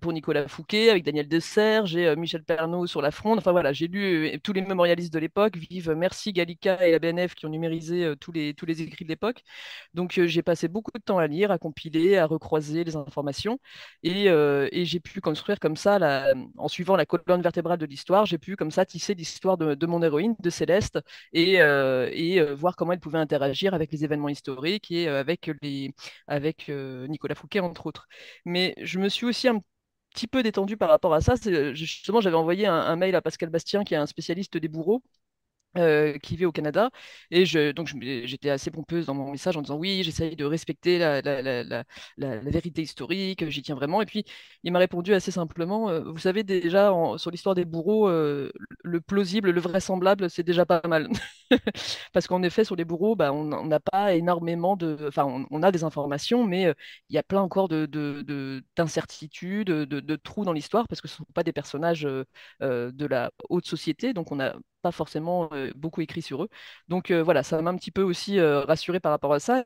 pour 0.00 0.12
Nicolas 0.12 0.48
Fouquet 0.48 0.90
avec 0.90 1.04
Daniel 1.04 1.28
Dessert, 1.28 1.86
j'ai 1.86 2.16
Michel 2.16 2.42
Pernaud 2.42 2.88
sur 2.88 3.00
la 3.00 3.12
Fronde. 3.12 3.38
Enfin 3.38 3.52
voilà, 3.52 3.72
j'ai 3.72 3.86
lu 3.86 4.40
tous 4.42 4.52
les 4.52 4.62
mémorialistes 4.62 5.12
de 5.12 5.20
l'époque. 5.20 5.56
Vive, 5.56 5.92
merci 5.92 6.32
Gallica 6.32 6.84
et 6.84 6.90
la 6.90 6.98
BNF 6.98 7.36
qui 7.36 7.46
ont 7.46 7.48
numérisé 7.48 8.12
tous 8.18 8.32
les 8.32 8.54
tous 8.54 8.66
les 8.66 8.82
écrits 8.82 9.04
de 9.04 9.10
l'époque. 9.10 9.44
Donc 9.94 10.20
j'ai 10.20 10.42
passé 10.42 10.66
beaucoup 10.66 10.90
de 10.92 11.02
temps 11.02 11.18
à 11.18 11.28
lire, 11.28 11.52
à 11.52 11.58
compiler, 11.58 12.16
à 12.16 12.26
recroiser 12.26 12.82
les 12.82 12.96
informations 12.96 13.60
et 14.02 14.31
et, 14.72 14.84
j'ai 14.84 15.00
pu 15.00 15.20
construire 15.20 15.58
comme 15.60 15.76
ça, 15.76 15.98
en 16.56 16.68
suivant 16.68 16.96
la 16.96 17.06
colonne 17.06 17.42
vertébrale 17.42 17.78
de 17.78 17.86
l'histoire, 17.86 18.26
j'ai 18.26 18.38
pu 18.38 18.56
comme 18.56 18.70
ça 18.70 18.84
tisser 18.84 19.14
l'histoire 19.14 19.56
de, 19.58 19.86
mon 19.86 20.02
héroïne, 20.02 20.34
de 20.40 20.50
Céleste, 20.50 20.98
et, 21.32 21.54
et 21.56 22.42
voir 22.54 22.76
comment 22.76 22.92
elle 22.92 23.00
pouvait 23.00 23.18
interagir 23.18 23.74
avec 23.74 23.92
les 23.92 24.04
événements 24.04 24.28
historiques 24.28 24.90
et 24.90 25.08
avec 25.08 25.48
Nicolas 26.28 27.34
Fouquet, 27.34 27.60
entre 27.60 27.86
autres. 27.86 28.06
Mais 28.44 28.74
je 28.82 28.98
me 28.98 29.08
suis 29.08 29.26
aussi 29.26 29.48
un 29.48 29.60
petit 30.12 30.26
peu 30.26 30.42
détendu 30.42 30.76
par 30.76 30.88
rapport 30.88 31.14
à 31.14 31.20
ça. 31.20 31.34
Justement, 31.74 32.20
j'avais 32.20 32.36
envoyé 32.36 32.66
un, 32.66 32.96
mail 32.96 33.14
à 33.14 33.22
Pascal 33.22 33.50
Bastien, 33.50 33.84
qui 33.84 33.94
est 33.94 33.96
un 33.96 34.06
spécialiste 34.06 34.56
des 34.56 34.68
bourreaux, 34.68 35.02
euh, 35.78 36.18
qui 36.18 36.36
vit 36.36 36.44
au 36.44 36.52
Canada. 36.52 36.90
Et 37.30 37.46
je, 37.46 37.72
donc 37.72 37.88
j'étais 38.24 38.50
assez 38.50 38.70
pompeuse 38.70 39.06
dans 39.06 39.14
mon 39.14 39.30
message 39.32 39.56
en 39.56 39.62
disant 39.62 39.78
oui, 39.78 40.02
j'essaye 40.04 40.36
de 40.36 40.44
respecter 40.44 40.98
la, 40.98 41.22
la, 41.22 41.62
la, 41.62 41.84
la, 42.18 42.38
vérité 42.40 42.82
historique, 42.82 43.48
j'y 43.48 43.62
tiens 43.62 43.74
vraiment. 43.74 44.02
Et 44.02 44.06
puis 44.06 44.24
il 44.64 44.72
m'a 44.72 44.78
répondu 44.78 45.14
assez 45.14 45.30
simplement, 45.30 45.88
euh, 45.88 46.00
vous 46.02 46.18
savez 46.18 46.42
déjà 46.44 46.92
sur 47.16 47.30
l'histoire 47.30 47.54
des 47.54 47.64
bourreaux, 47.64 48.08
euh, 48.08 48.52
le 48.84 49.00
plausible, 49.00 49.50
le 49.50 49.60
vraisemblable, 49.60 50.28
c'est 50.30 50.42
déjà 50.42 50.66
pas 50.66 50.82
mal. 50.86 51.08
Parce 52.12 52.26
qu'en 52.26 52.42
effet, 52.42 52.64
sur 52.64 52.76
les 52.76 52.84
bourreaux, 52.84 53.16
bah, 53.16 53.32
on 53.32 53.66
n'a 53.66 53.80
pas 53.80 54.14
énormément 54.14 54.76
de... 54.76 54.96
Enfin, 55.08 55.46
on, 55.50 55.62
a 55.62 55.72
des 55.72 55.84
informations, 55.84 56.44
mais 56.46 56.74
il 57.08 57.14
y 57.14 57.18
a 57.18 57.22
plein 57.22 57.40
encore 57.40 57.68
d'incertitudes, 57.68 59.68
de, 59.68 59.84
de, 59.84 60.00
de, 60.00 60.16
trous 60.16 60.44
dans 60.44 60.52
l'histoire, 60.52 60.86
parce 60.88 61.00
que 61.00 61.08
ce 61.08 61.14
ne 61.14 61.18
sont 61.18 61.26
pas 61.34 61.42
des 61.44 61.52
personnages 61.52 62.02
de 62.02 63.06
la 63.06 63.30
haute 63.48 63.66
société. 63.66 64.12
Donc 64.14 64.32
on 64.32 64.40
a 64.40 64.54
pas 64.82 64.92
forcément 64.92 65.50
beaucoup 65.76 66.00
écrit 66.00 66.22
sur 66.22 66.44
eux. 66.44 66.48
Donc 66.88 67.10
voilà, 67.12 67.42
ça 67.42 67.60
m'a 67.62 67.70
un 67.70 67.76
petit 67.76 67.90
peu 67.90 68.02
aussi 68.02 68.40
rassuré 68.40 69.00
par 69.00 69.12
rapport 69.12 69.32
à 69.32 69.40
ça. 69.40 69.64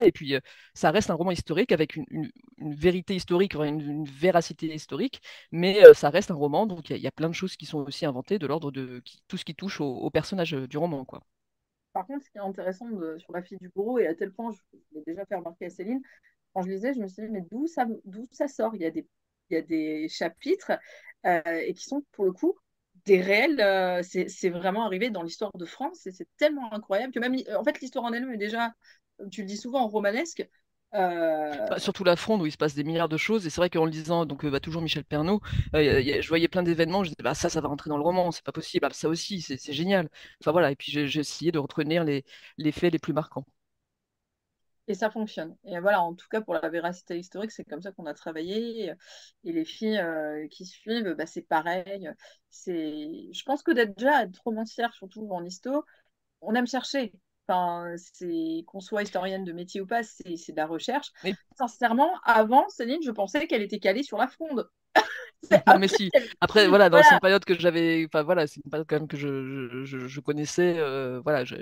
Et 0.00 0.12
puis, 0.12 0.34
ça 0.74 0.90
reste 0.90 1.10
un 1.10 1.14
roman 1.14 1.30
historique 1.30 1.72
avec 1.72 1.96
une, 1.96 2.30
vérité 2.58 3.14
historique, 3.14 3.54
une, 3.54 4.04
véracité 4.04 4.72
historique, 4.74 5.20
mais 5.52 5.82
ça 5.94 6.10
reste 6.10 6.30
un 6.30 6.34
roman, 6.34 6.66
donc 6.66 6.90
il 6.90 6.96
y, 6.96 7.06
a 7.06 7.12
plein 7.12 7.28
de 7.28 7.34
choses 7.34 7.56
qui 7.56 7.66
sont 7.66 7.80
aussi 7.80 8.06
inventées 8.06 8.38
de 8.38 8.46
l'ordre 8.46 8.70
de 8.70 9.02
tout 9.28 9.36
ce 9.36 9.44
qui 9.44 9.54
touche 9.54 9.80
au, 9.80 10.10
personnage 10.10 10.52
du 10.52 10.78
roman. 10.78 11.04
Quoi. 11.04 11.22
Par 11.92 12.06
contre, 12.06 12.24
ce 12.24 12.30
qui 12.30 12.38
est 12.38 12.40
intéressant 12.40 12.88
sur 13.18 13.32
la 13.32 13.42
fille 13.42 13.58
du 13.58 13.68
bourreau, 13.68 13.98
et 13.98 14.06
à 14.06 14.14
tel 14.14 14.32
point, 14.32 14.52
je, 14.52 14.58
l'ai 14.94 15.02
déjà 15.06 15.26
fait 15.26 15.36
remarquer 15.36 15.66
à 15.66 15.70
Céline, 15.70 16.00
quand 16.54 16.62
je 16.62 16.70
lisais, 16.70 16.94
je 16.94 17.00
me 17.00 17.06
suis 17.06 17.22
dit, 17.22 17.28
mais 17.30 17.44
d'où 17.50 17.66
ça, 17.66 17.86
ça 18.32 18.48
sort? 18.48 18.74
Il 18.74 18.82
y 18.82 19.56
a 19.56 19.62
des 19.62 20.08
chapitres 20.08 20.72
et 21.24 21.74
qui 21.74 21.84
sont, 21.84 22.04
pour 22.12 22.24
le 22.24 22.32
coup, 22.32 22.56
des 23.04 23.20
réels, 23.20 23.60
euh, 23.60 24.02
c'est 24.02 24.50
vraiment 24.50 24.84
arrivé 24.84 25.10
dans 25.10 25.22
l'histoire 25.22 25.50
de 25.54 25.64
France 25.64 26.06
et 26.06 26.12
c'est 26.12 26.28
tellement 26.36 26.72
incroyable 26.72 27.12
que 27.12 27.18
même, 27.20 27.36
en 27.56 27.64
fait, 27.64 27.80
l'histoire 27.80 28.04
en 28.04 28.12
elle-même 28.12 28.34
est 28.34 28.38
déjà, 28.38 28.72
tu 29.30 29.42
le 29.42 29.46
dis 29.46 29.56
souvent, 29.56 29.86
romanesque. 29.88 30.48
Euh... 30.94 31.52
Bah, 31.68 31.78
surtout 31.78 32.02
la 32.02 32.16
fronde 32.16 32.42
où 32.42 32.46
il 32.46 32.50
se 32.50 32.56
passe 32.56 32.74
des 32.74 32.82
milliards 32.82 33.08
de 33.08 33.16
choses 33.16 33.46
et 33.46 33.50
c'est 33.50 33.60
vrai 33.60 33.70
qu'en 33.70 33.84
le 33.84 33.92
disant 33.92 34.26
donc 34.26 34.44
bah, 34.44 34.58
toujours 34.58 34.82
Michel 34.82 35.04
Pernaud 35.04 35.40
euh, 35.76 36.02
je 36.20 36.28
voyais 36.28 36.48
plein 36.48 36.64
d'événements 36.64 37.04
je 37.04 37.10
disais 37.10 37.22
bah 37.22 37.34
ça 37.34 37.48
ça 37.48 37.60
va 37.60 37.68
rentrer 37.68 37.90
dans 37.90 37.96
le 37.96 38.02
roman 38.02 38.32
c'est 38.32 38.42
pas 38.42 38.50
possible 38.50 38.84
ah, 38.90 38.92
ça 38.92 39.08
aussi 39.08 39.40
c'est 39.40 39.72
génial 39.72 40.08
enfin 40.40 40.50
voilà 40.50 40.72
et 40.72 40.74
puis 40.74 40.90
j'ai 40.90 41.20
essayé 41.20 41.52
de 41.52 41.60
retenir 41.60 42.02
les, 42.02 42.24
les 42.58 42.72
faits 42.72 42.92
les 42.92 42.98
plus 42.98 43.12
marquants 43.12 43.46
et 44.90 44.94
ça 44.94 45.08
fonctionne. 45.08 45.56
Et 45.64 45.78
voilà, 45.78 46.02
en 46.02 46.14
tout 46.14 46.26
cas 46.28 46.40
pour 46.40 46.54
la 46.54 46.68
véracité 46.68 47.16
historique, 47.16 47.52
c'est 47.52 47.64
comme 47.64 47.80
ça 47.80 47.92
qu'on 47.92 48.06
a 48.06 48.14
travaillé. 48.14 48.92
Et 49.44 49.52
les 49.52 49.64
filles 49.64 49.98
euh, 49.98 50.48
qui 50.48 50.66
suivent, 50.66 51.14
bah, 51.16 51.26
c'est 51.26 51.42
pareil. 51.42 52.10
C'est, 52.50 53.28
je 53.32 53.42
pense 53.44 53.62
que 53.62 53.70
d'être 53.70 53.96
déjà 53.96 54.24
être 54.24 54.42
romancière, 54.44 54.92
surtout 54.92 55.28
en 55.30 55.44
histo, 55.44 55.84
on 56.40 56.54
aime 56.54 56.66
chercher. 56.66 57.12
Enfin, 57.46 57.94
c'est 57.96 58.64
qu'on 58.66 58.80
soit 58.80 59.02
historienne 59.02 59.44
de 59.44 59.52
métier 59.52 59.80
ou 59.80 59.86
pas, 59.86 60.02
c'est, 60.02 60.24
de 60.24 60.56
la 60.56 60.66
recherche. 60.66 61.12
Mais... 61.22 61.34
Sincèrement, 61.56 62.18
avant, 62.24 62.68
Céline, 62.68 63.02
je 63.02 63.10
pensais 63.12 63.46
qu'elle 63.46 63.62
était 63.62 63.78
calée 63.80 64.02
sur 64.02 64.18
la 64.18 64.26
fronde. 64.26 64.68
non, 65.66 65.78
mais 65.78 65.88
si. 65.88 66.10
Après, 66.40 66.68
voilà, 66.68 66.90
dans 66.90 67.02
cette 67.02 67.20
période 67.20 67.44
que 67.44 67.58
j'avais, 67.58 68.04
enfin 68.06 68.22
voilà, 68.22 68.46
c'est 68.46 68.60
une 68.64 68.70
période 68.70 68.86
quand 68.88 68.96
même 68.96 69.08
que 69.08 69.16
je, 69.16 69.84
je, 69.84 70.06
je 70.06 70.20
connaissais. 70.20 70.74
Euh, 70.78 71.20
voilà, 71.22 71.44
je 71.44 71.56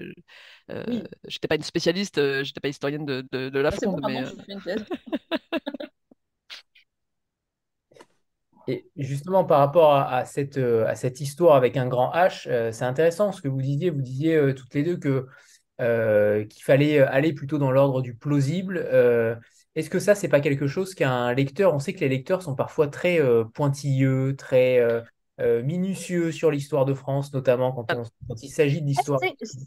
euh, 0.71 1.03
j'étais 1.27 1.49
pas 1.49 1.55
une 1.57 1.63
spécialiste, 1.63 2.19
euh, 2.19 2.45
j'étais 2.45 2.61
pas 2.61 2.69
historienne 2.69 3.05
de, 3.05 3.27
de, 3.33 3.49
de 3.49 3.61
la 3.61 3.69
ah, 3.69 3.73
fronde, 3.73 4.01
mais. 4.07 4.25
Et 8.71 8.85
justement, 8.97 9.45
par 9.45 9.61
rapport 9.61 9.95
à, 9.95 10.27
cette, 10.27 10.59
à 10.59 10.95
cette 10.95 11.23
histoire 11.23 11.57
avec 11.57 11.79
un 11.79 11.87
grand 11.87 12.13
H, 12.13 12.71
c'est 12.71 12.85
intéressant 12.85 13.33
ce 13.33 13.41
que 13.41 13.49
vous 13.49 13.63
disiez. 13.63 13.89
Vous 13.89 14.03
disiez 14.03 14.55
toutes 14.55 14.75
les 14.75 14.83
deux 14.83 14.99
que 14.99 15.27
qu'il 16.45 16.63
fallait 16.63 16.99
aller 16.99 17.33
plutôt 17.33 17.57
dans 17.57 17.71
l'ordre 17.71 18.03
du 18.03 18.15
plausible. 18.15 18.87
Est-ce 19.79 19.91
que 19.91 20.01
ça, 20.01 20.17
c'est 20.17 20.27
pas 20.27 20.41
quelque 20.41 20.67
chose 20.67 20.93
qu'un 20.93 21.33
lecteur, 21.33 21.73
on 21.73 21.79
sait 21.79 21.93
que 21.93 22.01
les 22.01 22.09
lecteurs 22.09 22.43
sont 22.43 22.57
parfois 22.57 22.89
très 22.89 23.21
euh, 23.21 23.45
pointilleux, 23.45 24.35
très 24.35 24.81
euh, 24.81 25.03
euh, 25.39 25.63
minutieux 25.63 26.33
sur 26.33 26.51
l'histoire 26.51 26.85
de 26.85 26.95
France, 26.95 27.33
notamment 27.33 27.71
quand, 27.71 27.87
quand 27.87 28.43
il 28.43 28.49
s'agit 28.49 28.83
de 28.83 28.87
l'histoire. 28.87 29.21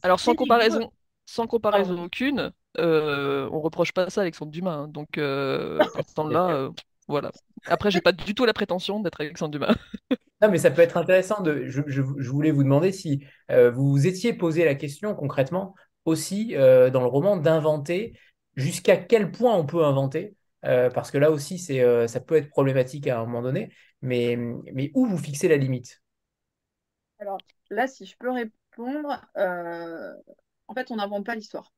Alors 0.03 0.19
sans 0.19 0.35
comparaison, 0.35 0.91
sans 1.25 1.47
comparaison 1.47 2.03
aucune, 2.03 2.51
on 2.77 3.61
reproche 3.61 3.93
pas 3.93 4.09
ça 4.09 4.19
à 4.19 4.23
Alexandre 4.23 4.51
Dumas. 4.51 4.79
Hein. 4.79 4.87
donc 4.89 5.11
pour 5.13 6.27
là, 6.27 6.69
voilà. 7.07 7.31
Après, 7.67 7.89
j'ai 7.89 8.01
pas 8.01 8.11
du 8.11 8.35
tout 8.35 8.43
la 8.43 8.53
prétention 8.53 8.99
d'être 8.99 9.21
Alexandre 9.21 9.51
Dumas. 9.51 9.75
non, 10.41 10.51
mais 10.51 10.57
ça 10.57 10.71
peut 10.71 10.81
être 10.81 10.97
intéressant. 10.97 11.41
De, 11.41 11.67
je, 11.67 11.83
je, 11.87 12.01
voulais 12.01 12.51
vous 12.51 12.63
demander 12.63 12.91
si 12.91 13.23
vous 13.49 13.91
vous 13.91 14.07
étiez 14.07 14.33
posé 14.33 14.65
la 14.65 14.75
question 14.75 15.15
concrètement 15.15 15.73
aussi 16.03 16.47
dans 16.53 16.99
le 16.99 17.05
roman 17.05 17.37
d'inventer 17.37 18.11
jusqu'à 18.55 18.97
quel 18.97 19.31
point 19.31 19.55
on 19.55 19.65
peut 19.65 19.83
inventer, 19.83 20.35
euh, 20.65 20.89
parce 20.89 21.11
que 21.11 21.17
là 21.17 21.31
aussi, 21.31 21.63
euh, 21.81 22.07
ça 22.07 22.19
peut 22.19 22.35
être 22.35 22.49
problématique 22.49 23.07
à 23.07 23.19
un 23.19 23.25
moment 23.25 23.41
donné, 23.41 23.73
mais, 24.01 24.37
mais 24.73 24.91
où 24.93 25.05
vous 25.05 25.17
fixez 25.17 25.47
la 25.47 25.57
limite? 25.57 26.01
Alors 27.19 27.37
là, 27.69 27.87
si 27.87 28.05
je 28.05 28.15
peux 28.17 28.31
répondre, 28.31 29.23
euh, 29.37 30.13
en 30.67 30.73
fait, 30.73 30.91
on 30.91 30.97
n'invente 30.97 31.25
pas 31.25 31.35
l'histoire. 31.35 31.71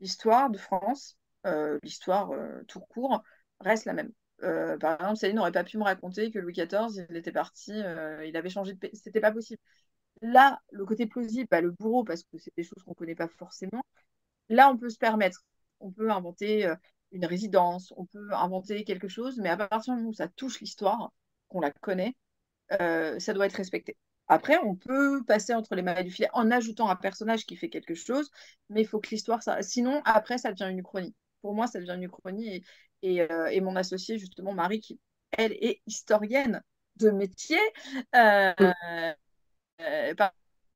L'histoire 0.00 0.50
de 0.50 0.58
France, 0.58 1.16
l'histoire 1.82 2.30
tout 2.68 2.80
court, 2.80 3.22
reste 3.60 3.86
la 3.86 3.94
même. 3.94 4.12
par 4.78 5.00
exemple, 5.00 5.16
Céline 5.16 5.36
n'aurait 5.36 5.52
pas 5.52 5.64
pu 5.64 5.78
me 5.78 5.82
raconter 5.82 6.30
que 6.30 6.38
Louis 6.38 6.52
XIV, 6.52 7.06
il 7.10 7.16
était 7.16 7.32
parti, 7.32 7.72
il 7.72 8.36
avait 8.36 8.50
changé 8.50 8.74
de 8.74 8.78
pays. 8.78 8.94
C'était 8.94 9.20
pas 9.20 9.32
possible. 9.32 9.60
Là, 10.22 10.60
le 10.70 10.84
côté 10.84 11.06
plausible, 11.06 11.48
bah, 11.50 11.60
le 11.60 11.70
bourreau, 11.70 12.04
parce 12.04 12.22
que 12.22 12.38
c'est 12.38 12.54
des 12.56 12.64
choses 12.64 12.82
qu'on 12.84 12.92
ne 12.92 12.96
connaît 12.96 13.14
pas 13.14 13.28
forcément. 13.28 13.82
Là, 14.48 14.70
on 14.70 14.76
peut 14.76 14.90
se 14.90 14.98
permettre 14.98 15.42
on 15.80 15.90
peut 15.90 16.10
inventer 16.10 16.66
euh, 16.66 16.74
une 17.12 17.24
résidence, 17.26 17.92
on 17.96 18.06
peut 18.06 18.32
inventer 18.32 18.84
quelque 18.84 19.08
chose, 19.08 19.38
mais 19.38 19.48
à 19.48 19.56
partir 19.56 19.94
du 19.94 19.98
moment 19.98 20.10
où 20.10 20.14
ça 20.14 20.28
touche 20.28 20.60
l'histoire, 20.60 21.12
qu'on 21.48 21.60
la 21.60 21.70
connaît, 21.70 22.14
euh, 22.80 23.18
ça 23.18 23.32
doit 23.32 23.46
être 23.46 23.54
respecté. 23.54 23.96
Après, 24.28 24.58
on 24.58 24.76
peut 24.76 25.24
passer 25.24 25.54
entre 25.54 25.74
les 25.74 25.82
mailles 25.82 26.04
du 26.04 26.10
filet 26.10 26.28
en 26.34 26.50
ajoutant 26.50 26.90
un 26.90 26.96
personnage 26.96 27.46
qui 27.46 27.56
fait 27.56 27.70
quelque 27.70 27.94
chose, 27.94 28.30
mais 28.68 28.82
il 28.82 28.86
faut 28.86 29.00
que 29.00 29.08
l'histoire, 29.10 29.42
ça... 29.42 29.62
sinon, 29.62 30.02
après, 30.04 30.36
ça 30.38 30.52
devient 30.52 30.70
une 30.70 30.80
uchronie. 30.80 31.14
Pour 31.40 31.54
moi, 31.54 31.66
ça 31.66 31.80
devient 31.80 31.94
une 31.94 32.04
uchronie. 32.04 32.56
Et, 32.56 32.64
et, 33.02 33.22
euh, 33.22 33.60
mon 33.62 33.76
associé, 33.76 34.18
justement, 34.18 34.52
Marie, 34.52 34.80
qui, 34.80 35.00
elle, 35.32 35.52
est 35.52 35.80
historienne 35.86 36.62
de 36.96 37.10
métier, 37.10 37.58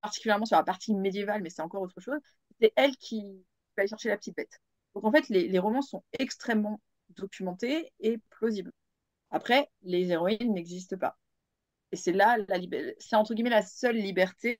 particulièrement 0.02 0.46
sur 0.46 0.56
la 0.56 0.64
partie 0.64 0.94
médiévale, 0.94 1.42
mais 1.42 1.50
c'est 1.50 1.62
encore 1.62 1.82
autre 1.82 2.00
chose, 2.00 2.18
c'est 2.60 2.72
elle 2.76 2.96
qui 2.96 3.22
va 3.76 3.82
aller 3.82 3.88
chercher 3.88 4.08
la 4.10 4.16
petite 4.16 4.36
bête. 4.36 4.60
Donc 4.94 5.04
en 5.04 5.12
fait, 5.12 5.28
les, 5.28 5.58
romans 5.58 5.82
sont 5.82 6.04
extrêmement 6.18 6.80
documentés 7.10 7.92
et 8.00 8.18
plausibles. 8.30 8.72
Après, 9.30 9.68
les 9.82 10.10
héroïnes 10.10 10.52
n'existent 10.52 10.98
pas. 10.98 11.16
Et 11.92 11.96
c'est 11.96 12.12
là, 12.12 12.38
la 12.48 12.58
c'est 12.98 13.16
entre 13.16 13.34
guillemets 13.34 13.50
la 13.50 13.62
seule 13.62 13.96
liberté, 13.96 14.56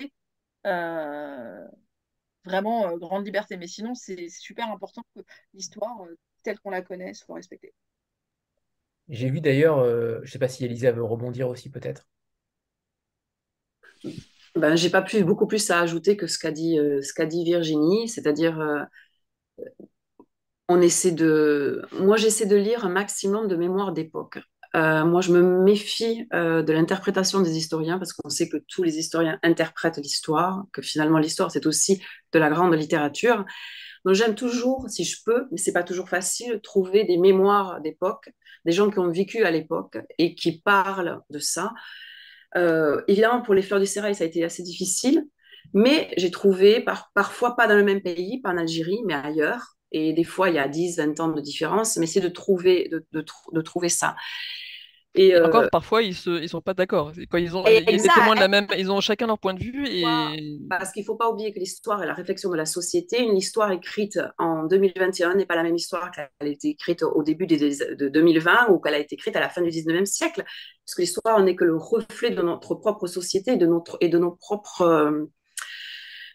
euh, 0.66 1.66
vraiment 2.44 2.88
euh, 2.88 2.96
grande 2.96 3.24
liberté. 3.24 3.56
Mais 3.56 3.66
sinon, 3.66 3.94
c'est 3.94 4.28
super 4.28 4.70
important 4.70 5.02
que 5.14 5.22
l'histoire, 5.54 6.02
euh, 6.02 6.18
telle 6.42 6.58
qu'on 6.60 6.70
la 6.70 6.82
connaît, 6.82 7.14
soit 7.14 7.36
respectée. 7.36 7.74
J'ai 9.08 9.30
vu 9.30 9.40
d'ailleurs, 9.40 9.84
je 9.84 10.20
ne 10.20 10.26
sais 10.26 10.38
pas 10.38 10.48
si 10.48 10.64
Elisa 10.64 10.92
veut 10.92 11.02
rebondir 11.02 11.48
aussi 11.48 11.70
peut-être. 11.70 12.06
Ben, 14.54 14.76
j'ai 14.76 14.90
pas 14.90 15.02
plus, 15.02 15.24
beaucoup 15.24 15.46
plus 15.46 15.70
à 15.70 15.80
ajouter 15.80 16.16
que 16.16 16.26
ce 16.26 16.38
qu'a 16.38 16.52
dit, 16.52 16.76
ce 16.76 17.12
qu'a 17.12 17.26
dit 17.26 17.44
Virginie, 17.44 18.08
c'est-à-dire 18.08 18.86
Moi, 20.76 22.16
j'essaie 22.16 22.46
de 22.46 22.56
lire 22.56 22.84
un 22.84 22.90
maximum 22.90 23.48
de 23.48 23.56
mémoires 23.56 23.92
d'époque. 23.92 24.38
Euh, 24.74 25.04
moi, 25.04 25.20
je 25.20 25.32
me 25.32 25.42
méfie 25.42 26.26
euh, 26.32 26.62
de 26.62 26.72
l'interprétation 26.72 27.40
des 27.40 27.56
historiens 27.58 27.98
parce 27.98 28.12
qu'on 28.12 28.30
sait 28.30 28.48
que 28.48 28.56
tous 28.68 28.82
les 28.82 28.98
historiens 28.98 29.38
interprètent 29.42 29.98
l'histoire, 29.98 30.64
que 30.72 30.80
finalement 30.80 31.18
l'histoire 31.18 31.50
c'est 31.50 31.66
aussi 31.66 32.02
de 32.32 32.38
la 32.38 32.48
grande 32.48 32.74
littérature. 32.74 33.44
Donc 34.04 34.14
j'aime 34.14 34.34
toujours, 34.34 34.88
si 34.88 35.04
je 35.04 35.18
peux, 35.24 35.46
mais 35.50 35.58
c'est 35.58 35.72
pas 35.72 35.82
toujours 35.82 36.08
facile, 36.08 36.60
trouver 36.62 37.04
des 37.04 37.18
mémoires 37.18 37.80
d'époque, 37.82 38.30
des 38.64 38.72
gens 38.72 38.90
qui 38.90 38.98
ont 38.98 39.10
vécu 39.10 39.44
à 39.44 39.50
l'époque 39.50 39.98
et 40.18 40.34
qui 40.34 40.60
parlent 40.60 41.20
de 41.30 41.38
ça. 41.38 41.72
Euh, 42.56 43.02
évidemment, 43.08 43.42
pour 43.42 43.54
les 43.54 43.62
Fleurs 43.62 43.80
du 43.80 43.86
Sérail, 43.86 44.14
ça 44.14 44.24
a 44.24 44.26
été 44.26 44.42
assez 44.42 44.62
difficile, 44.62 45.24
mais 45.74 46.12
j'ai 46.16 46.30
trouvé, 46.30 46.80
par, 46.80 47.10
parfois 47.14 47.56
pas 47.56 47.66
dans 47.68 47.76
le 47.76 47.84
même 47.84 48.02
pays, 48.02 48.40
pas 48.40 48.50
en 48.50 48.56
Algérie, 48.58 49.00
mais 49.06 49.14
ailleurs, 49.14 49.76
et 49.92 50.12
des 50.12 50.24
fois 50.24 50.48
il 50.48 50.56
y 50.56 50.58
a 50.58 50.68
10, 50.68 50.98
20 50.98 51.20
ans 51.20 51.28
de 51.28 51.40
différence, 51.40 51.96
mais 51.96 52.06
c'est 52.06 52.20
de 52.20 52.28
trouver, 52.28 52.88
de, 52.90 53.04
de, 53.12 53.60
trouver 53.60 53.88
ça. 53.88 54.16
Et, 55.14 55.38
encore, 55.38 55.68
parfois, 55.70 56.02
ils 56.02 56.16
ne 56.26 56.40
ils 56.40 56.48
sont 56.48 56.62
pas 56.62 56.72
d'accord. 56.72 57.12
Quand 57.30 57.36
ils 57.36 57.54
ont, 57.54 57.64
ils 57.66 57.84
témoins 57.84 58.34
de 58.34 58.40
la 58.40 58.48
même, 58.48 58.66
ils 58.78 58.90
ont 58.90 59.00
chacun 59.02 59.26
leur 59.26 59.38
point 59.38 59.52
de 59.52 59.62
vue. 59.62 59.86
Et... 59.86 60.04
Parce 60.70 60.90
qu'il 60.90 61.02
ne 61.02 61.06
faut 61.06 61.16
pas 61.16 61.28
oublier 61.28 61.52
que 61.52 61.58
l'histoire 61.58 62.02
est 62.02 62.06
la 62.06 62.14
réflexion 62.14 62.48
de 62.48 62.56
la 62.56 62.64
société. 62.64 63.20
Une 63.22 63.36
histoire 63.36 63.70
écrite 63.72 64.18
en 64.38 64.64
2021 64.64 65.34
n'est 65.34 65.44
pas 65.44 65.56
la 65.56 65.64
même 65.64 65.76
histoire 65.76 66.10
qu'elle 66.12 66.30
a 66.40 66.46
été 66.46 66.68
écrite 66.68 67.02
au 67.02 67.22
début 67.22 67.46
de 67.46 68.08
2020 68.08 68.70
ou 68.70 68.78
qu'elle 68.78 68.94
a 68.94 68.98
été 68.98 69.14
écrite 69.16 69.36
à 69.36 69.40
la 69.40 69.50
fin 69.50 69.60
du 69.60 69.68
19e 69.68 70.06
siècle. 70.06 70.44
Parce 70.44 70.94
que 70.96 71.02
l'histoire 71.02 71.42
n'est 71.42 71.56
que 71.56 71.64
le 71.64 71.76
reflet 71.76 72.30
de 72.30 72.40
notre 72.40 72.74
propre 72.74 73.06
société 73.06 73.56
de 73.56 73.66
notre, 73.66 73.98
et 74.00 74.08
de 74.08 74.16
nos 74.16 74.30
propres 74.30 75.28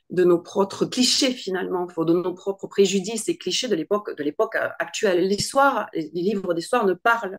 de 0.10 0.24
nos 0.24 0.40
propres 0.40 0.86
clichés 0.86 1.32
finalement, 1.32 1.86
de 1.86 2.14
nos 2.14 2.34
propres 2.34 2.68
préjudices 2.68 3.28
et 3.30 3.38
clichés 3.38 3.68
de 3.68 3.76
l'époque 3.76 4.16
de 4.16 4.24
l'époque 4.24 4.56
actuelle. 4.80 5.28
L'histoire, 5.28 5.90
les 5.94 6.10
livres 6.14 6.54
d'histoire 6.54 6.86
ne 6.86 6.94
parlent 6.94 7.38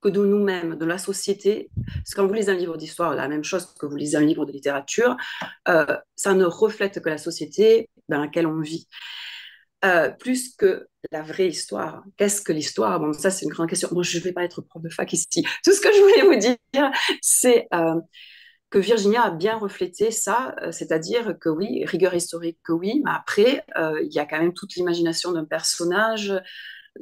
que 0.00 0.08
de 0.08 0.24
nous-mêmes, 0.24 0.76
de 0.76 0.84
la 0.84 0.98
société. 0.98 1.70
Parce 1.94 2.10
que 2.10 2.16
quand 2.16 2.26
vous 2.26 2.34
lisez 2.34 2.50
un 2.50 2.56
livre 2.56 2.76
d'histoire, 2.76 3.14
la 3.14 3.28
même 3.28 3.44
chose 3.44 3.74
que 3.78 3.86
vous 3.86 3.96
lisez 3.96 4.16
un 4.16 4.24
livre 4.24 4.44
de 4.44 4.52
littérature, 4.52 5.16
euh, 5.68 5.96
ça 6.14 6.34
ne 6.34 6.44
reflète 6.44 7.00
que 7.00 7.08
la 7.08 7.18
société 7.18 7.90
dans 8.08 8.20
laquelle 8.20 8.46
on 8.46 8.60
vit. 8.60 8.88
Euh, 9.84 10.10
plus 10.10 10.54
que 10.56 10.88
la 11.12 11.22
vraie 11.22 11.48
histoire. 11.48 12.02
Qu'est-ce 12.16 12.40
que 12.40 12.52
l'histoire? 12.52 12.98
Bon, 12.98 13.12
ça, 13.12 13.30
c'est 13.30 13.44
une 13.44 13.52
grande 13.52 13.68
question. 13.68 13.88
Moi, 13.92 14.02
je 14.02 14.18
ne 14.18 14.22
vais 14.22 14.32
pas 14.32 14.44
être 14.44 14.62
prof 14.62 14.82
de 14.82 14.88
fac 14.88 15.12
ici. 15.12 15.44
Tout 15.64 15.72
ce 15.72 15.80
que 15.80 15.92
je 15.92 16.00
voulais 16.00 16.34
vous 16.34 16.40
dire, 16.40 16.90
c'est 17.20 17.66
euh, 17.74 18.00
que 18.76 18.80
Virginia 18.80 19.22
a 19.22 19.30
bien 19.30 19.56
reflété 19.56 20.10
ça, 20.10 20.54
euh, 20.60 20.70
c'est-à-dire 20.70 21.38
que 21.40 21.48
oui, 21.48 21.86
rigueur 21.86 22.12
historique, 22.12 22.58
que 22.62 22.72
oui, 22.72 23.00
mais 23.02 23.10
après, 23.10 23.64
euh, 23.78 24.02
il 24.02 24.12
y 24.12 24.18
a 24.18 24.26
quand 24.26 24.38
même 24.38 24.52
toute 24.52 24.74
l'imagination 24.74 25.32
d'un 25.32 25.46
personnage, 25.46 26.34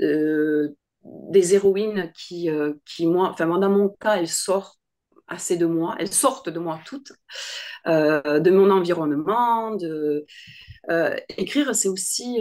euh, 0.01 0.69
des 1.03 1.55
héroïnes 1.57 2.13
qui, 2.17 2.49
qui 2.87 3.09
moi, 3.09 3.29
enfin, 3.29 3.47
dans 3.59 3.71
mon 3.71 3.89
cas, 3.89 4.19
elles 4.19 4.29
sortent 4.29 4.79
assez 5.27 5.57
de 5.57 5.67
moi, 5.67 5.97
elles 5.99 6.13
sortent 6.13 6.49
de 6.49 6.61
moi 6.61 6.79
toutes, 6.87 7.11
de 7.87 8.51
mon 8.51 8.71
environnement, 8.71 9.75
de 9.75 10.25
écrire, 11.37 11.75
c'est 11.75 11.89
aussi, 11.89 12.41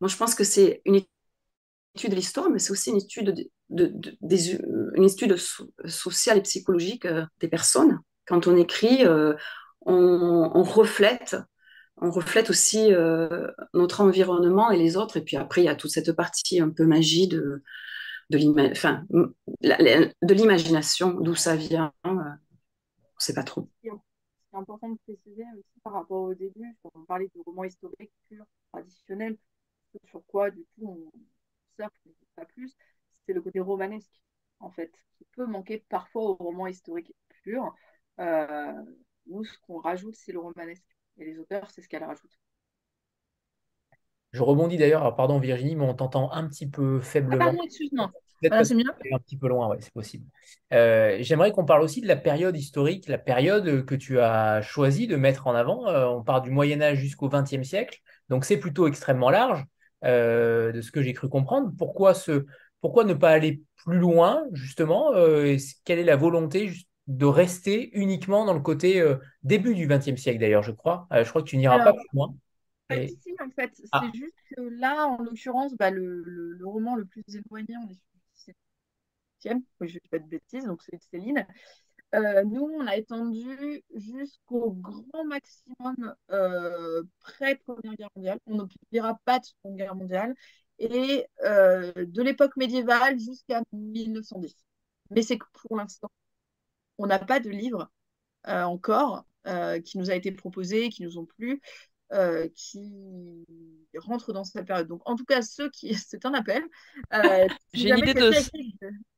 moi 0.00 0.08
je 0.08 0.16
pense 0.16 0.34
que 0.34 0.44
c'est 0.44 0.80
une 0.86 1.02
étude 1.98 2.10
de 2.10 2.16
l'histoire, 2.16 2.48
mais 2.48 2.60
c'est 2.60 2.70
aussi 2.70 2.90
une 2.90 2.98
étude 2.98 3.50
de, 3.70 3.92
étude 5.02 5.36
sociale 5.86 6.38
et 6.38 6.42
psychologique 6.42 7.06
euh, 7.06 7.24
des 7.40 7.48
personnes. 7.48 7.98
Quand 8.26 8.46
on 8.46 8.56
écrit, 8.56 9.04
euh, 9.04 9.34
on, 9.80 10.62
reflète, 10.62 11.36
on 11.96 12.10
reflète 12.10 12.50
aussi 12.50 12.92
euh, 12.92 13.50
notre 13.74 14.00
environnement 14.00 14.70
et 14.70 14.78
les 14.78 14.96
autres. 14.96 15.16
Et 15.16 15.22
puis 15.22 15.36
après, 15.36 15.62
il 15.62 15.64
y 15.64 15.68
a 15.68 15.74
toute 15.74 15.90
cette 15.90 16.12
partie 16.12 16.60
un 16.60 16.70
peu 16.70 16.84
magie 16.84 17.26
de, 17.26 17.64
l'imagination, 18.30 21.14
d'où 21.14 21.34
ça 21.34 21.56
vient. 21.56 21.92
on 22.04 22.14
ne 22.14 22.22
sait 23.18 23.34
pas 23.34 23.42
trop. 23.42 23.68
C'est 23.82 24.56
important 24.56 24.88
de 24.88 24.98
préciser 25.04 25.42
aussi 25.54 25.80
par 25.82 25.94
rapport 25.94 26.22
au 26.22 26.34
début, 26.34 26.76
quand 26.82 26.92
on 26.94 27.04
parlait 27.04 27.28
de 27.34 27.40
romans 27.44 27.64
historiques 27.64 28.12
purs, 28.28 28.46
traditionnels, 28.72 29.36
sur 30.10 30.22
quoi 30.26 30.50
du 30.50 30.64
coup 30.76 30.86
on 30.86 31.10
pas 32.36 32.44
plus, 32.44 32.76
c'est 33.26 33.32
le 33.32 33.40
côté 33.40 33.60
romanesque, 33.60 34.20
en 34.60 34.70
fait, 34.70 34.92
qui 35.16 35.24
peut 35.32 35.46
manquer 35.46 35.84
parfois 35.88 36.22
au 36.22 36.34
roman 36.34 36.66
historique 36.66 37.14
pur. 37.42 37.74
Euh, 38.20 38.72
nous, 39.26 39.44
ce 39.44 39.58
qu'on 39.60 39.78
rajoute, 39.78 40.16
c'est 40.16 40.32
le 40.32 40.40
romanesque. 40.40 40.84
Et 41.18 41.24
les 41.24 41.38
auteurs, 41.38 41.70
c'est 41.70 41.82
ce 41.82 41.88
qu'elles 41.88 42.04
rajoutent. 42.04 42.38
Je 44.32 44.42
rebondis 44.42 44.76
d'ailleurs, 44.76 45.14
pardon 45.16 45.38
Virginie, 45.38 45.74
mais 45.74 45.84
on 45.84 45.94
t'entend 45.94 46.30
un 46.32 46.46
petit 46.48 46.68
peu 46.68 47.00
faiblement. 47.00 47.38
Ah, 47.40 47.46
pardon, 47.46 47.62
excuse-moi. 47.64 48.12
c'est 48.42 48.74
mieux 48.74 48.84
Un 49.12 49.18
petit 49.18 49.38
peu 49.38 49.48
loin, 49.48 49.70
oui, 49.70 49.78
c'est 49.80 49.92
possible. 49.92 50.26
Euh, 50.72 51.16
j'aimerais 51.20 51.50
qu'on 51.50 51.64
parle 51.64 51.82
aussi 51.82 52.02
de 52.02 52.06
la 52.06 52.16
période 52.16 52.56
historique, 52.56 53.08
la 53.08 53.18
période 53.18 53.86
que 53.86 53.94
tu 53.94 54.20
as 54.20 54.60
choisi 54.60 55.06
de 55.06 55.16
mettre 55.16 55.46
en 55.46 55.54
avant. 55.54 55.86
Euh, 55.88 56.06
on 56.06 56.22
part 56.22 56.42
du 56.42 56.50
Moyen 56.50 56.82
Âge 56.82 56.98
jusqu'au 56.98 57.28
XXe 57.28 57.62
siècle, 57.62 58.00
donc 58.28 58.44
c'est 58.44 58.58
plutôt 58.58 58.86
extrêmement 58.86 59.30
large, 59.30 59.64
de 60.02 60.80
ce 60.80 60.90
que 60.90 61.02
j'ai 61.02 61.12
cru 61.12 61.28
comprendre. 61.28 61.72
Pourquoi 61.76 62.14
ce, 62.14 62.46
pourquoi 62.80 63.04
ne 63.04 63.14
pas 63.14 63.30
aller 63.30 63.62
plus 63.76 63.98
loin, 63.98 64.44
justement 64.52 65.14
euh, 65.14 65.56
Quelle 65.84 65.98
est 65.98 66.04
la 66.04 66.16
volonté 66.16 66.72
de 67.06 67.26
rester 67.26 67.90
uniquement 67.98 68.44
dans 68.44 68.54
le 68.54 68.60
côté 68.60 69.00
euh, 69.00 69.16
début 69.42 69.74
du 69.74 69.86
XXe 69.86 70.20
siècle, 70.20 70.38
d'ailleurs, 70.38 70.62
je 70.62 70.72
crois? 70.72 71.06
Euh, 71.12 71.24
Je 71.24 71.30
crois 71.30 71.42
que 71.42 71.48
tu 71.48 71.56
n'iras 71.56 71.82
pas 71.82 71.92
plus 71.92 72.08
loin. 72.12 72.34
Si, 72.90 73.34
en 73.44 73.50
fait. 73.50 73.72
Ah. 73.92 74.02
C'est 74.02 74.18
juste 74.18 74.36
que 74.54 74.62
là, 74.62 75.06
en 75.06 75.22
l'occurrence, 75.22 75.74
bah, 75.74 75.90
le, 75.90 76.58
roman 76.64 76.96
le 76.96 77.04
plus 77.04 77.24
éloigné, 77.28 77.74
on 77.76 77.88
est 77.90 77.94
sur 77.94 78.54
le 79.44 79.56
17e, 79.56 79.62
je 79.80 79.84
ne 79.86 79.90
dis 80.00 80.08
pas 80.10 80.18
de 80.18 80.28
bêtises, 80.28 80.64
donc 80.64 80.82
c'est 80.82 81.00
Céline. 81.10 81.46
Nous, 82.14 82.62
on 82.62 82.86
a 82.86 82.96
étendu 82.96 83.82
jusqu'au 83.94 84.72
grand 84.72 85.24
maximum 85.24 86.14
près-Première 87.20 87.94
Guerre 87.96 88.10
mondiale. 88.16 88.38
On 88.46 88.56
ne 88.56 88.64
publiera 88.64 89.18
pas 89.24 89.38
de 89.38 89.44
Seconde 89.44 89.76
Guerre 89.76 89.94
mondiale 89.94 90.34
et 90.78 91.26
euh, 91.44 91.92
de 91.96 92.22
l'époque 92.22 92.56
médiévale 92.56 93.18
jusqu'à 93.18 93.62
1910. 93.72 94.54
Mais 95.10 95.22
c'est 95.22 95.38
que 95.38 95.46
pour 95.52 95.76
l'instant, 95.76 96.10
on 96.98 97.06
n'a 97.06 97.18
pas 97.18 97.40
de 97.40 97.50
livre 97.50 97.90
euh, 98.48 98.62
encore 98.64 99.26
euh, 99.46 99.80
qui 99.80 99.98
nous 99.98 100.10
a 100.10 100.14
été 100.14 100.32
proposé, 100.32 100.88
qui 100.90 101.02
nous 101.02 101.18
ont 101.18 101.26
plu, 101.26 101.60
qui 102.54 103.44
rentrent 103.96 104.32
dans 104.32 104.44
cette 104.44 104.66
période. 104.66 104.88
Donc, 104.88 105.02
en 105.04 105.16
tout 105.16 105.24
cas, 105.24 105.42
ceux 105.42 105.70
qui. 105.70 105.94
C'est 106.08 106.24
un 106.24 106.34
appel. 106.34 106.62
J'ai 107.72 107.90
une, 107.90 107.98
idée 107.98 108.14
de... 108.14 108.32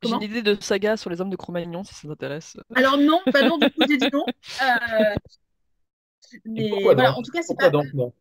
une 0.07 0.23
idée 0.23 0.43
de 0.43 0.57
saga 0.61 0.97
sur 0.97 1.11
les 1.11 1.21
hommes 1.21 1.31
de 1.31 1.37
Cro-Magnon, 1.37 1.85
si 1.85 1.95
ça 1.95 2.09
t'intéresse. 2.09 2.57
Alors, 2.75 2.99
non, 2.99 3.21
pas 3.33 3.43
non, 3.43 3.59
du 3.59 3.71
coup, 3.71 3.83
j'ai 3.89 3.97
dit 3.97 4.09
non. 4.13 4.25
mais 6.45 6.83
voilà, 6.83 7.17
en 7.17 7.23
tout 7.23 7.31
cas, 7.31 7.43
c'est 7.43 7.57
pas. 7.57 7.71
Donc, 7.71 7.93
non 7.95 8.13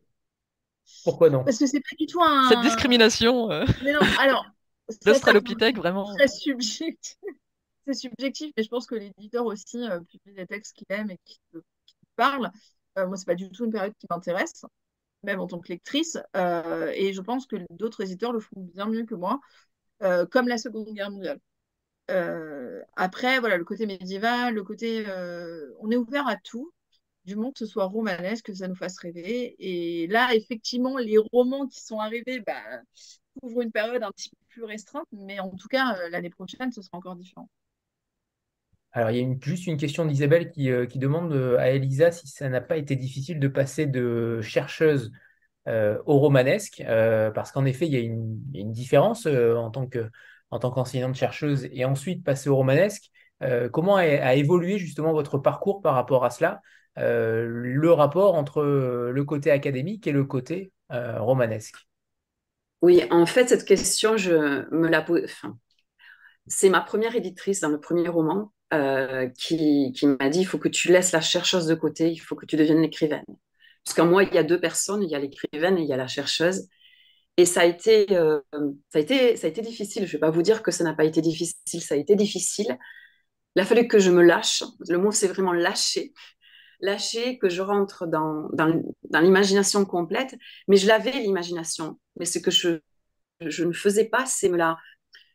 pourquoi 1.04 1.30
non 1.30 1.44
Parce 1.44 1.58
que 1.58 1.66
c'est 1.66 1.80
pas 1.80 1.96
du 1.98 2.06
tout 2.06 2.22
un. 2.22 2.50
Cette 2.50 2.62
discrimination. 2.62 3.52
Euh... 3.52 3.66
Mais 3.84 3.94
non, 3.94 4.00
alors. 4.20 4.46
L'Australopithèque, 5.06 5.78
vraiment. 5.78 6.16
C'est 6.18 6.28
subjectif. 6.28 7.18
C'est 7.86 7.94
subjectif, 7.94 8.52
mais 8.58 8.64
je 8.64 8.70
pense 8.70 8.86
que 8.86 8.96
l'éditeur 8.96 9.46
aussi 9.46 9.78
euh, 9.78 10.00
publie 10.02 10.34
des 10.36 10.48
textes 10.48 10.76
qu'il 10.76 10.88
aime 10.90 11.12
et 11.12 11.20
qui, 11.26 11.40
parlent. 12.16 12.52
Euh, 12.98 13.08
moi, 13.08 13.18
c'est 13.18 13.26
pas 13.26 13.36
du 13.36 13.50
tout 13.50 13.66
une 13.66 13.72
période 13.72 13.94
qui 14.00 14.08
m'intéresse, 14.10 14.66
même 15.24 15.40
en 15.40 15.48
tant 15.48 15.60
que 15.60 15.70
lectrice. 15.70 16.18
Euh, 16.36 16.92
et 16.96 17.14
je 17.14 17.22
pense 17.22 17.46
que 17.48 17.58
d'autres 17.72 18.02
éditeurs 18.04 18.34
le 18.34 18.40
font 18.40 18.62
bien 18.74 18.88
mieux 18.88 19.06
que 19.06 19.16
moi, 19.16 19.40
euh, 20.04 20.26
comme 20.26 20.48
la 20.48 20.58
Seconde 20.58 20.94
Guerre 20.94 21.12
mondiale. 21.12 21.40
après, 22.96 23.40
voilà, 23.40 23.58
le 23.58 23.66
côté 23.66 23.86
médiéval, 23.86 24.54
le 24.56 24.64
côté. 24.64 25.06
on 25.82 25.92
est 25.92 25.98
ouvert 25.98 26.28
à 26.28 26.38
tout 26.38 26.72
du 27.26 27.36
monde, 27.36 27.54
que 27.54 27.60
ce 27.60 27.66
soit 27.68 27.86
romanesque, 27.86 28.46
que 28.48 28.54
ça 28.54 28.68
nous 28.68 28.76
fasse 28.76 28.98
rêver. 29.00 29.56
Et 29.60 30.08
là, 30.08 30.34
effectivement, 30.36 30.98
les 30.98 31.18
romans 31.34 31.68
qui 31.68 31.82
sont 31.82 32.00
arrivés 32.00 32.40
bah, 32.42 32.82
couvrent 33.42 33.62
une 33.62 33.72
période 33.72 34.04
un 34.04 34.12
petit 34.12 34.30
peu 34.30 34.38
plus 34.50 34.64
restreinte, 34.66 35.08
mais 35.12 35.40
en 35.40 35.52
tout 35.52 35.68
cas, 35.68 35.98
l'année 36.10 36.30
prochaine, 36.32 36.72
ce 36.72 36.82
sera 36.82 36.98
encore 36.98 37.16
différent. 37.16 37.50
Alors, 38.92 39.12
il 39.12 39.18
y 39.18 39.24
a 39.24 39.36
juste 39.42 39.68
une 39.68 39.78
question 39.78 40.06
d'Isabelle 40.06 40.52
qui, 40.52 40.72
euh, 40.72 40.86
demande 40.96 41.32
euh, 41.34 41.58
à 41.60 41.70
Elisa 41.70 42.12
si 42.12 42.28
ça 42.28 42.50
n'a 42.50 42.62
pas 42.62 42.78
été 42.78 42.96
difficile 42.96 43.40
de 43.40 43.48
passer 43.48 43.86
de 43.86 44.42
chercheuse 44.42 45.12
au 45.68 46.18
romanesque, 46.18 46.82
parce 47.36 47.52
qu'en 47.52 47.64
effet, 47.64 47.86
il 47.86 47.94
y 47.94 47.96
a 47.96 48.00
une, 48.00 48.72
différence 48.72 49.28
en 49.28 49.70
tant 49.70 49.86
que 49.86 50.10
en 50.50 50.58
tant 50.58 50.72
qu'enseignante 50.72 51.14
chercheuse 51.14 51.70
et 51.72 51.86
ensuite 51.86 52.24
passer 52.24 52.50
au 52.50 52.56
romanesque. 52.56 53.12
comment 53.72 53.98
a, 53.98 54.34
évolué 54.34 54.80
justement 54.80 55.14
votre 55.14 55.38
parcours 55.38 55.84
par 55.84 55.94
rapport 55.94 56.26
à 56.26 56.32
cela 56.32 56.60
euh, 57.00 57.46
le 57.48 57.92
rapport 57.92 58.36
entre 58.36 58.62
euh, 58.62 59.12
le 59.12 59.24
côté 59.24 59.52
académique 59.52 60.08
et 60.08 60.12
le 60.12 60.26
côté 60.26 60.74
euh, 60.92 61.22
romanesque? 61.22 61.88
Oui, 62.82 63.04
en 63.10 63.26
fait, 63.26 63.48
cette 63.48 63.66
question, 63.66 64.18
je 64.18 64.68
me 64.74 64.88
la 64.88 65.02
pose. 65.02 65.32
C'est 66.48 66.70
ma 66.70 66.82
première 66.82 67.16
éditrice 67.16 67.60
dans 67.62 67.70
le 67.70 67.80
premier 67.80 68.08
roman 68.08 68.52
qui, 68.72 69.92
qui 69.94 70.08
m'a 70.08 70.30
dit 70.30 70.42
il 70.42 70.46
faut 70.46 70.60
que 70.60 70.70
tu 70.70 70.90
laisses 70.90 71.12
la 71.12 71.22
chercheuse 71.22 71.66
de 71.68 71.76
côté, 71.76 72.12
il 72.12 72.18
faut 72.18 72.36
que 72.36 72.46
tu 72.46 72.56
deviennes 72.56 72.82
l'écrivaine. 72.82 73.26
Parce 73.84 73.96
qu'en 73.96 74.06
moi, 74.06 74.24
il 74.24 74.34
y 74.34 74.38
a 74.38 74.44
deux 74.44 74.60
personnes, 74.60 75.04
il 75.04 75.10
y 75.10 75.16
a 75.16 75.20
l'écrivaine 75.20 75.78
et 75.78 75.82
il 75.82 75.88
y 75.88 75.94
a 75.94 75.98
la 75.98 76.08
chercheuse. 76.08 76.68
Et 77.38 77.46
ça 77.46 77.62
a 77.62 77.66
été, 77.66 78.06
ça 78.10 78.42
a 78.96 79.00
été, 79.00 79.38
ça 79.38 79.48
a 79.48 79.50
été 79.50 79.62
difficile. 79.62 80.06
Je 80.06 80.10
ne 80.10 80.12
vais 80.14 80.20
pas 80.20 80.30
vous 80.30 80.42
dire 80.42 80.62
que 80.64 80.72
ça 80.72 80.84
n'a 80.84 80.94
pas 80.94 81.06
été 81.06 81.22
difficile, 81.22 81.82
ça 81.82 81.96
a 81.96 81.98
été 81.98 82.16
difficile. 82.16 82.78
Il 83.56 83.62
a 83.62 83.66
fallu 83.66 83.88
que 83.88 84.00
je 84.00 84.12
me 84.12 84.24
lâche. 84.24 84.64
Le 84.90 84.98
mot, 84.98 85.12
c'est 85.12 85.28
vraiment 85.28 85.54
lâcher 85.54 86.14
lâcher, 86.82 87.38
que 87.38 87.50
je 87.50 87.62
rentre 87.62 88.08
dans, 88.08 88.48
dans, 88.54 89.20
l'imagination 89.20 89.86
complète. 89.86 90.36
Mais 90.68 90.78
je 90.78 90.88
l'avais, 90.88 91.12
l'imagination. 91.12 92.00
Mais 92.18 92.26
ce 92.26 92.40
que 92.40 92.52
je, 92.52 92.80
je 93.42 93.64
ne 93.64 93.74
faisais 93.74 94.06
pas, 94.06 94.26
c'est 94.26 94.50
me 94.50 94.58
la... 94.58 94.78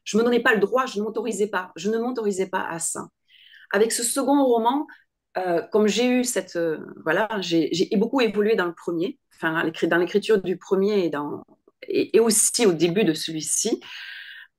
Je 0.04 0.16
ne 0.16 0.22
me 0.22 0.26
donnais 0.26 0.42
pas 0.42 0.54
le 0.54 0.60
droit, 0.60 0.86
je 0.86 0.98
ne 0.98 1.04
m'autorisais 1.04 1.48
pas. 1.48 1.72
Je 1.76 1.90
ne 1.90 1.98
m'autorisais 1.98 2.48
pas 2.48 2.66
à 2.66 2.78
ça. 2.78 3.08
Avec 3.74 3.90
ce 3.90 4.04
second 4.04 4.44
roman, 4.44 4.86
euh, 5.36 5.60
comme 5.72 5.88
j'ai 5.88 6.06
eu 6.06 6.22
cette... 6.22 6.54
Euh, 6.54 6.78
voilà, 7.02 7.28
j'ai 7.40 7.90
beaucoup 7.96 8.20
évolué 8.20 8.54
dans 8.54 8.66
le 8.66 8.72
premier, 8.72 9.18
enfin, 9.34 9.68
dans 9.88 9.96
l'écriture 9.96 10.40
du 10.40 10.56
premier 10.56 11.10
et, 11.88 12.20
aussi 12.20 12.66
au 12.66 12.72
début 12.72 13.02
de 13.02 13.14
celui-ci, 13.14 13.80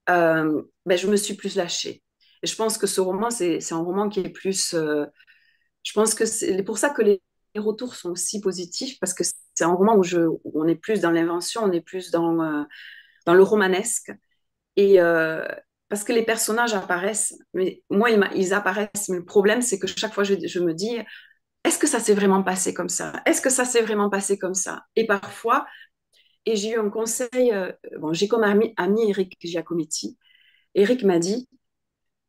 euh, 0.10 0.62
ben, 0.86 0.98
je 0.98 1.08
me 1.08 1.16
suis 1.16 1.36
plus 1.36 1.56
lâchée. 1.56 2.04
Et 2.44 2.48
je 2.48 2.56
pense 2.58 2.78
que 2.78 2.88
ce 2.88 3.00
roman, 3.00 3.30
c'est 3.30 3.72
un 3.72 3.78
roman 3.78 4.10
qui 4.10 4.20
est 4.20 4.30
plus. 4.30 4.76
Je 4.76 5.94
pense 5.94 6.14
que 6.14 6.26
c'est 6.26 6.62
pour 6.64 6.78
ça 6.78 6.90
que 6.90 7.02
les 7.02 7.22
retours 7.56 7.96
sont 7.96 8.10
aussi 8.12 8.42
positifs, 8.42 9.00
parce 9.00 9.14
que 9.14 9.24
c'est 9.24 9.64
un 9.64 9.74
roman 9.74 9.96
où, 9.96 10.04
je, 10.04 10.20
on 10.54 10.68
est 10.68 10.76
plus 10.76 11.00
dans 11.00 11.12
l'invention, 11.12 11.62
on 11.64 11.72
est 11.72 11.80
plus 11.80 12.12
dans, 12.12 12.66
dans 13.26 13.34
le 13.34 13.44
romanesque. 13.44 14.12
Et 14.76 15.00
parce 15.90 16.04
que 16.04 16.14
les 16.14 16.24
personnages 16.24 16.74
apparaissent, 16.74 17.38
mais 17.54 17.84
moi, 17.90 18.10
ils, 18.10 18.54
apparaissent, 18.54 19.10
mais 19.10 19.18
le 19.18 19.26
problème, 19.26 19.62
c'est 19.62 19.80
que 19.80 19.88
chaque 19.88 20.14
fois, 20.14 20.24
je, 20.24 20.60
me 20.60 20.74
dis, 20.74 20.98
est-ce 21.64 21.78
que 21.78 21.88
ça 21.88 22.00
s'est 22.00 22.14
vraiment 22.14 22.44
passé 22.44 22.74
comme 22.74 22.90
ça? 22.90 23.14
Est-ce 23.26 23.42
que 23.42 23.50
ça 23.50 23.66
s'est 23.66 23.82
vraiment 23.82 24.10
passé 24.10 24.38
comme 24.38 24.56
ça? 24.56 24.84
Et 24.96 25.06
parfois, 25.06 25.66
et 26.46 26.56
j'ai 26.56 26.72
eu 26.72 26.80
un 26.80 26.90
conseil, 26.90 27.54
bon, 28.00 28.14
j'ai 28.14 28.28
comme 28.28 28.44
ami, 28.44 28.74
ami 28.78 29.10
Eric 29.10 29.36
Giacometti. 29.42 30.18
Eric 30.74 31.04
m'a 31.04 31.20
dit, 31.20 31.48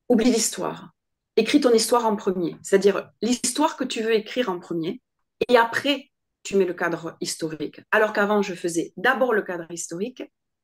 oublie 0.09 0.30
l'histoire. 0.30 0.90
Écris 1.36 1.61
ton 1.61 1.72
histoire 1.72 2.07
en 2.07 2.16
premier, 2.16 2.57
c'est-à-dire 2.62 3.11
l'histoire 3.20 3.76
que 3.76 3.84
tu 3.84 4.02
veux 4.02 4.14
écrire 4.14 4.48
en 4.48 4.59
premier, 4.59 5.02
et 5.48 5.59
après, 5.59 6.11
tu 6.42 6.57
mets 6.57 6.64
le 6.64 6.74
cadre 6.74 7.16
historique. 7.20 7.80
Alors 7.90 8.12
qu'avant, 8.12 8.40
je 8.40 8.54
faisais 8.54 8.92
d'abord 8.96 9.34
le 9.34 9.42
cadre 9.42 9.66
historique, 9.70 10.22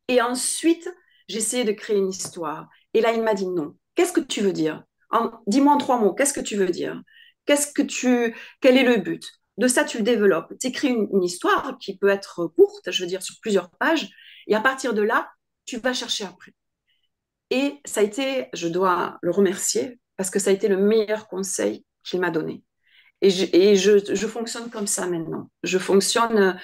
et 0.09 0.23
ensuite, 0.23 0.89
j'essayais 1.33 1.65
de 1.65 1.73
créer 1.73 1.97
une 1.97 2.09
histoire. 2.09 2.69
Et 2.95 3.01
là, 3.01 3.13
il 3.13 3.23
m'a 3.23 3.35
dit 3.35 3.47
non. 3.47 3.75
Qu'est-ce 3.95 4.13
que 4.13 4.21
tu 4.21 4.41
veux 4.41 4.53
dire? 4.53 4.85
Dis-moi 5.47 5.75
en 5.75 5.79
trois 5.79 5.99
mots, 5.99 6.15
qu'est-ce 6.15 6.33
que 6.33 6.41
tu 6.41 6.57
veux 6.57 6.69
dire? 6.69 7.01
Qu'est-ce 7.47 7.73
que 7.73 7.83
tu 7.83 8.35
Quel 8.61 8.77
est 8.77 8.85
le 8.85 8.99
but? 8.99 9.25
De 9.59 9.69
ça, 9.69 9.85
tu 9.85 9.99
le 9.99 10.05
développes. 10.05 10.53
Tu 10.61 10.69
écris 10.69 10.89
une, 10.89 11.23
histoire 11.23 11.77
qui 11.79 11.99
peut 11.99 12.09
être 12.09 12.47
courte, 12.47 12.91
je 12.91 13.03
veux 13.03 13.09
dire, 13.09 13.23
sur 13.23 13.37
plusieurs 13.41 13.71
pages, 13.71 14.09
et 14.47 14.55
à 14.55 14.61
partir 14.61 14.95
de 14.95 15.03
là, 15.03 15.31
tu 15.67 15.79
vas 15.79 15.93
chercher 15.93 16.25
après. 16.25 16.53
Et 17.51 17.81
ça 17.85 18.01
a 18.01 18.03
été, 18.03 18.49
je 18.55 18.69
dois 18.69 19.19
le 19.23 19.31
remercier, 19.31 20.01
parce 20.17 20.31
que 20.31 20.39
ça 20.39 20.51
a 20.51 20.53
été 20.53 20.69
le 20.69 20.79
meilleur 20.79 21.29
conseil 21.29 21.85
qu'il 22.05 22.21
m'a 22.21 22.31
donné. 22.31 22.63
Et, 23.21 23.31
je, 23.77 24.27
fonctionne 24.27 24.69
comme 24.71 24.87
ça 24.87 25.07
maintenant. 25.07 25.51
Je 25.63 25.79
fonctionne. 25.79 26.59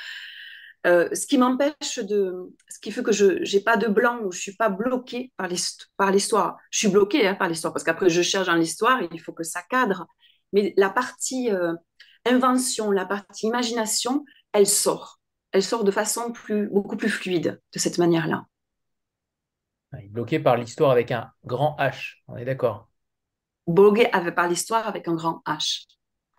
Euh, 0.87 1.09
ce 1.13 1.27
qui 1.27 1.39
m'empêche 1.39 1.99
de. 1.99 2.55
Ce 2.69 2.79
qui 2.79 2.93
fait 2.93 3.03
que 3.03 3.13
je 3.13 3.57
n'ai 3.57 3.63
pas 3.63 3.77
de 3.77 3.89
blanc 3.89 4.19
ou 4.19 4.31
je 4.31 4.39
ne 4.39 4.43
suis 4.43 4.57
pas 4.57 4.69
bloquée 4.69 5.33
par 5.37 5.49
l'histoire. 5.49 6.57
Je 6.71 6.79
suis 6.79 6.89
bloquée 6.89 7.27
hein, 7.27 7.35
par 7.35 7.49
l'histoire 7.49 7.73
parce 7.73 7.85
qu'après, 7.85 8.09
je 8.09 8.23
cherche 8.23 8.47
dans 8.47 8.55
l'histoire 8.55 9.03
et 9.03 9.09
il 9.13 9.21
faut 9.21 9.33
que 9.33 9.43
ça 9.43 9.63
cadre. 9.63 10.07
Mais 10.53 10.73
la 10.77 10.89
partie 10.89 11.51
euh, 11.51 11.75
invention, 12.25 12.91
la 12.91 13.07
partie 13.07 13.47
imagination, 13.47 14.25
elle 14.53 14.67
sort. 14.67 15.21
Elle 15.53 15.63
sort 15.63 15.83
de 15.83 15.91
façon 15.91 16.31
plus, 16.31 16.69
beaucoup 16.69 16.97
plus 16.97 17.09
fluide 17.09 17.61
de 17.73 17.79
cette 17.79 17.99
manière-là. 17.99 18.47
Bloqué 20.11 20.39
par 20.39 20.57
l'histoire 20.57 20.91
avec 20.91 21.11
un 21.11 21.33
grand 21.45 21.75
H, 21.79 22.19
on 22.29 22.37
est 22.37 22.45
d'accord? 22.45 22.89
Bloqué 23.67 24.09
par 24.35 24.49
l'histoire 24.49 24.87
avec 24.87 25.09
un 25.09 25.15
grand 25.15 25.43
H. 25.47 25.87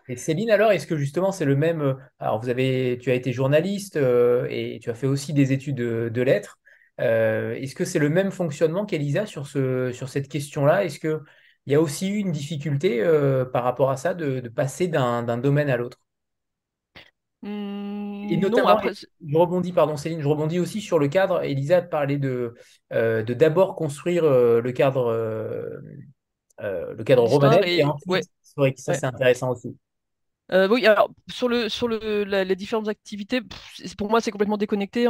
Et 0.09 0.15
Céline, 0.15 0.49
alors, 0.49 0.71
est-ce 0.71 0.87
que 0.87 0.97
justement 0.97 1.31
c'est 1.31 1.45
le 1.45 1.55
même 1.55 1.81
euh, 1.81 1.93
Alors, 2.17 2.41
vous 2.41 2.49
avez, 2.49 2.97
tu 2.99 3.11
as 3.11 3.13
été 3.13 3.31
journaliste 3.31 3.95
euh, 3.95 4.47
et 4.49 4.79
tu 4.81 4.89
as 4.89 4.95
fait 4.95 5.05
aussi 5.05 5.33
des 5.33 5.53
études 5.53 5.75
de, 5.75 6.21
lettres. 6.21 6.57
Euh, 6.99 7.53
est-ce 7.53 7.75
que 7.75 7.85
c'est 7.85 7.99
le 7.99 8.09
même 8.09 8.31
fonctionnement 8.31 8.87
qu'Elisa 8.87 9.27
sur, 9.27 9.45
ce, 9.45 9.91
sur 9.91 10.09
cette 10.09 10.27
question-là? 10.27 10.83
Est-ce 10.83 10.99
qu'il 10.99 11.19
y 11.67 11.75
a 11.75 11.81
aussi 11.81 12.09
eu 12.09 12.17
une 12.17 12.31
difficulté 12.31 13.03
par 13.53 13.63
rapport 13.63 13.91
à 13.91 13.97
ça 13.97 14.15
de, 14.15 14.39
passer 14.49 14.87
d'un 14.87 15.37
domaine 15.37 15.69
à 15.69 15.77
l'autre? 15.77 15.99
Mmh, 17.43 18.29
Et 18.31 18.37
notamment, 18.37 18.69
après... 18.69 18.93
je 18.93 19.37
rebondis, 19.37 19.73
pardon 19.73 19.95
Céline, 19.95 20.21
je 20.21 20.27
rebondis 20.27 20.57
aussi 20.57 20.81
sur 20.81 20.97
le 20.97 21.07
cadre. 21.07 21.43
Elisa 21.43 21.83
parlait 21.83 22.17
de 22.17 22.55
d'abord 22.89 23.75
construire 23.75 24.23
le 24.23 24.71
cadre, 24.71 25.13
le 26.59 27.03
cadre 27.03 27.25
romanesque 27.25 27.67
et, 27.67 27.83
ensuite, 27.83 28.27
ouais. 28.57 28.73
ça 28.75 28.95
c'est 28.95 29.05
intéressant 29.05 29.51
aussi. 29.51 29.77
Euh, 30.51 30.67
oui, 30.67 30.85
alors 30.87 31.11
sur 31.29 31.47
le 31.47 31.69
sur 31.69 31.87
le 31.87 32.23
les 32.23 32.55
différentes 32.55 32.87
activités, 32.87 33.41
pour 33.97 34.09
moi 34.09 34.19
c'est 34.19 34.31
complètement 34.31 34.57
déconnecté. 34.57 35.05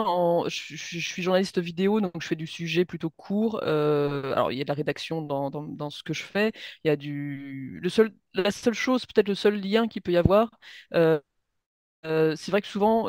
Je, 0.48 0.76
suis 0.76 1.24
journaliste 1.24 1.60
vidéo, 1.60 2.02
donc 2.02 2.12
je 2.22 2.28
fais 2.28 2.36
du 2.36 2.48
sujet 2.48 2.84
plutôt 2.84 3.10
court. 3.10 3.62
Euh, 3.64 4.34
alors 4.34 4.52
il 4.52 4.58
y 4.58 4.62
a 4.62 4.66
de 4.66 4.68
la 4.68 4.74
rédaction 4.74 5.22
dans, 5.22 5.90
ce 5.90 6.04
que 6.04 6.14
je 6.14 6.24
fais. 6.24 6.52
Il 6.84 6.90
y 6.90 6.92
a 6.92 6.98
du 6.98 7.80
le 7.82 7.90
seul 7.90 8.12
la 8.34 8.52
seule 8.52 8.74
chose, 8.74 9.06
peut-être 9.06 9.30
le 9.30 9.36
seul 9.36 9.60
lien 9.62 9.88
qu'il 9.88 10.02
peut 10.02 10.12
y 10.12 10.18
avoir. 10.18 10.52
Euh, 10.94 11.20
c'est 12.04 12.52
vrai 12.52 12.62
que 12.62 12.68
souvent 12.68 13.08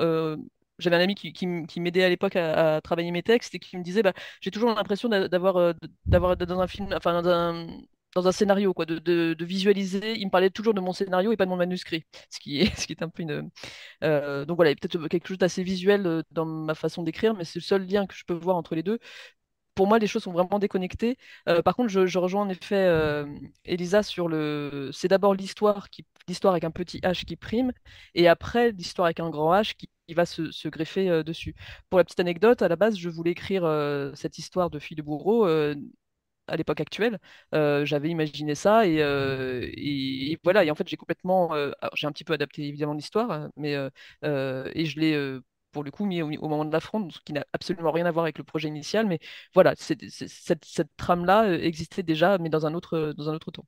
j'avais 0.78 0.96
un 0.96 1.00
ami 1.00 1.14
qui, 1.14 1.46
m'aidait 1.80 2.04
à 2.04 2.08
l'époque 2.08 2.36
à, 2.36 2.76
à, 2.76 2.80
travailler 2.80 3.10
mes 3.10 3.22
textes 3.22 3.54
et 3.54 3.58
qui 3.58 3.76
me 3.76 3.82
disait 3.82 4.02
bah, 4.02 4.12
j'ai 4.40 4.50
toujours 4.50 4.74
l'impression 4.74 5.08
d'avoir 5.08 5.74
d'avoir 6.06 6.36
dans 6.36 6.60
un 6.60 6.66
film, 6.68 6.88
enfin 6.94 7.22
dans 7.22 7.28
un 7.28 7.66
dans 8.14 8.26
un 8.28 8.32
scénario, 8.32 8.74
quoi, 8.74 8.86
de, 8.86 9.36
visualiser. 9.44 10.18
Il 10.18 10.26
me 10.26 10.30
parlait 10.30 10.50
toujours 10.50 10.74
de 10.74 10.80
mon 10.80 10.92
scénario 10.92 11.32
et 11.32 11.36
pas 11.36 11.44
de 11.44 11.50
mon 11.50 11.56
manuscrit, 11.56 12.04
ce 12.30 12.40
qui 12.40 12.60
est, 12.60 12.74
ce 12.80 12.86
qui 12.86 12.92
est 12.92 13.02
un 13.02 13.08
peu 13.08 13.22
une. 13.22 13.50
Euh, 14.04 14.44
donc 14.44 14.56
voilà, 14.56 14.74
peut-être 14.74 15.08
quelque 15.08 15.28
chose 15.28 15.38
d'assez 15.38 15.62
visuel 15.62 16.06
euh, 16.06 16.22
dans 16.30 16.44
ma 16.44 16.74
façon 16.74 17.02
d'écrire, 17.02 17.34
mais 17.34 17.44
c'est 17.44 17.58
le 17.58 17.64
seul 17.64 17.86
lien 17.86 18.06
que 18.06 18.14
je 18.14 18.24
peux 18.24 18.34
voir 18.34 18.56
entre 18.56 18.74
les 18.74 18.82
deux. 18.82 18.98
Pour 19.74 19.86
moi, 19.86 19.98
les 19.98 20.06
choses 20.06 20.24
sont 20.24 20.32
vraiment 20.32 20.58
déconnectées. 20.58 21.16
Euh, 21.48 21.62
par 21.62 21.74
contre, 21.76 21.88
je, 21.88 22.18
rejoins 22.18 22.42
en 22.42 22.48
effet 22.50 23.24
Elisa 23.64 24.02
sur 24.02 24.28
le. 24.28 24.90
C'est 24.92 25.08
d'abord 25.08 25.34
l'histoire 25.34 25.88
qui, 25.90 26.04
l'histoire 26.28 26.52
avec 26.52 26.64
un 26.64 26.70
petit 26.70 26.98
H 26.98 27.24
qui 27.24 27.36
prime, 27.36 27.72
et 28.14 28.28
après 28.28 28.72
l'histoire 28.72 29.06
avec 29.06 29.20
un 29.20 29.30
grand 29.30 29.54
H 29.54 29.74
qui, 29.76 29.88
va 30.14 30.26
se, 30.26 30.68
greffer 30.68 31.22
dessus. 31.24 31.54
Pour 31.88 31.98
la 31.98 32.04
petite 32.04 32.20
anecdote, 32.20 32.62
à 32.62 32.68
la 32.68 32.76
base, 32.76 32.98
je 32.98 33.08
voulais 33.08 33.30
écrire 33.30 33.62
cette 34.14 34.38
histoire 34.38 34.68
de 34.68 34.78
fille 34.80 34.96
de 34.96 35.02
bourreau 35.02 35.46
à 36.50 36.56
l'époque 36.56 36.80
actuelle. 36.80 37.18
Euh, 37.54 37.84
j'avais 37.84 38.08
imaginé 38.10 38.54
ça 38.54 38.86
et, 38.86 39.02
euh, 39.02 39.68
et, 39.72 40.38
voilà. 40.44 40.64
Et 40.64 40.70
en 40.70 40.74
fait, 40.74 40.88
j'ai 40.88 40.96
complètement, 40.96 41.54
euh, 41.54 41.70
j'ai 41.94 42.06
un 42.06 42.12
petit 42.12 42.24
peu 42.24 42.34
adapté 42.34 42.66
évidemment 42.66 42.94
l'histoire, 42.94 43.48
mais 43.56 43.74
et 43.74 44.84
je 44.86 45.00
l'ai 45.00 45.40
pour 45.72 45.84
le 45.84 45.90
coup 45.92 46.04
mis 46.04 46.20
au, 46.22 46.48
moment 46.48 46.64
de 46.64 46.72
la 46.72 46.80
fronde, 46.80 47.12
ce 47.12 47.20
qui 47.24 47.32
n'a 47.32 47.46
absolument 47.52 47.92
rien 47.92 48.04
à 48.06 48.10
voir 48.10 48.24
avec 48.24 48.38
le 48.38 48.44
projet 48.44 48.68
initial. 48.68 49.06
Mais 49.06 49.20
voilà, 49.54 49.74
cette, 49.76 50.04
cette 50.08 50.96
trame-là 50.96 51.52
existait 51.54 52.02
déjà, 52.02 52.38
mais 52.38 52.48
dans 52.48 52.66
un 52.66 52.74
autre, 52.74 53.14
dans 53.16 53.30
un 53.30 53.34
autre 53.34 53.50
temps. 53.50 53.66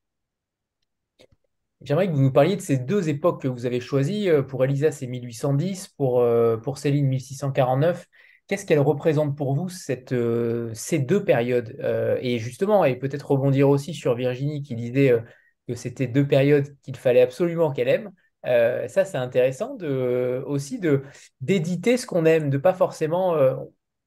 J'aimerais 1.81 2.07
que 2.07 2.13
vous 2.13 2.23
nous 2.23 2.33
parliez 2.33 2.55
de 2.55 2.61
ces 2.61 2.79
deux 2.79 3.09
époques 3.09 3.43
que 3.43 3.49
vous 3.49 3.67
avez 3.67 3.81
choisies. 3.81 4.29
Pour 4.49 4.65
Elisa, 4.65 4.93
c'est 4.93 5.07
1810, 5.07 5.89
pour, 5.89 6.25
pour 6.63 6.79
Céline, 6.79 7.07
1649. 7.07 8.07
Qu'est-ce 8.49 8.67
qu'elle 8.67 8.81
représente 8.81 9.37
pour 9.37 9.55
vous, 9.55 9.69
cette, 9.69 10.13
euh, 10.13 10.71
ces 10.75 10.99
deux 10.99 11.25
périodes 11.25 11.77
euh, 11.81 12.19
Et 12.21 12.39
justement, 12.39 12.85
et 12.85 12.97
peut-être 12.97 13.31
rebondir 13.31 13.69
aussi 13.69 13.95
sur 13.95 14.15
Virginie 14.15 14.63
qui 14.63 14.75
disait 14.75 15.13
euh, 15.13 15.21
que 15.69 15.75
c'était 15.75 16.09
deux 16.09 16.27
périodes 16.27 16.77
qu'il 16.83 16.97
fallait 16.97 17.23
absolument 17.23 17.71
qu'elle 17.73 17.89
aime. 17.89 18.11
ça, 18.45 19.05
c'est 19.05 19.17
intéressant 19.17 19.77
de, 19.77 20.43
aussi 20.47 20.81
de, 20.81 21.03
d'éditer 21.41 21.97
ce 21.97 22.07
qu'on 22.07 22.25
aime, 22.25 22.51
de 22.51 22.59
pas 22.59 22.75
forcément. 22.75 23.37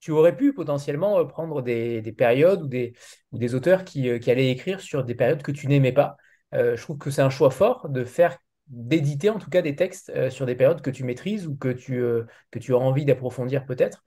tu 0.02 0.12
aurais 0.12 0.36
pu 0.36 0.54
potentiellement 0.54 1.26
prendre 1.26 1.62
des, 1.62 2.02
des 2.02 2.12
périodes 2.12 2.62
ou 2.64 2.68
des, 2.68 2.94
ou 3.32 3.38
des 3.38 3.56
auteurs 3.56 3.86
qui, 3.86 4.20
qui, 4.20 4.32
allaient 4.32 4.52
écrire 4.52 4.82
sur 4.82 5.04
des 5.06 5.16
périodes 5.16 5.42
que 5.42 5.54
tu 5.54 5.68
n'aimais 5.68 5.94
pas. 5.94 6.18
je 6.52 6.80
trouve 6.82 6.98
que 6.98 7.10
c'est 7.10 7.22
un 7.22 7.30
choix 7.30 7.52
fort 7.52 7.88
de 7.90 8.04
faire 8.04 8.38
d'éditer 8.68 9.30
en 9.30 9.40
tout 9.40 9.50
cas 9.50 9.62
des 9.62 9.76
textes 9.76 10.30
sur 10.30 10.46
des 10.46 10.56
périodes 10.56 10.82
que 10.82 10.92
tu 10.92 11.06
maîtrises 11.06 11.48
ou 11.48 11.56
que 11.56 11.70
tu, 11.70 12.04
que 12.52 12.60
tu 12.60 12.74
as 12.74 12.78
envie 12.78 13.06
d'approfondir 13.06 13.66
peut-être. 13.66 14.04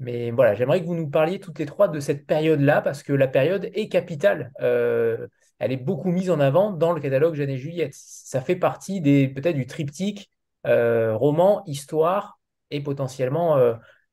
Mais 0.00 0.30
voilà, 0.32 0.54
j'aimerais 0.54 0.80
que 0.80 0.86
vous 0.86 0.96
nous 0.96 1.08
parliez 1.08 1.38
toutes 1.38 1.58
les 1.58 1.66
trois 1.66 1.88
de 1.88 2.00
cette 2.00 2.26
période-là, 2.26 2.80
parce 2.82 3.02
que 3.02 3.12
la 3.12 3.28
période 3.28 3.70
est 3.74 3.88
capitale. 3.88 4.52
Euh, 4.60 5.28
elle 5.58 5.72
est 5.72 5.76
beaucoup 5.76 6.10
mise 6.10 6.30
en 6.30 6.40
avant 6.40 6.72
dans 6.72 6.92
le 6.92 7.00
catalogue 7.00 7.34
Jeanne 7.34 7.50
et 7.50 7.58
Juliette. 7.58 7.94
Ça 7.94 8.40
fait 8.40 8.56
partie 8.56 9.00
des 9.00 9.28
peut-être 9.28 9.54
du 9.54 9.66
triptyque 9.66 10.30
euh, 10.66 11.16
roman, 11.16 11.62
histoire 11.66 12.40
et 12.70 12.82
potentiellement 12.82 13.56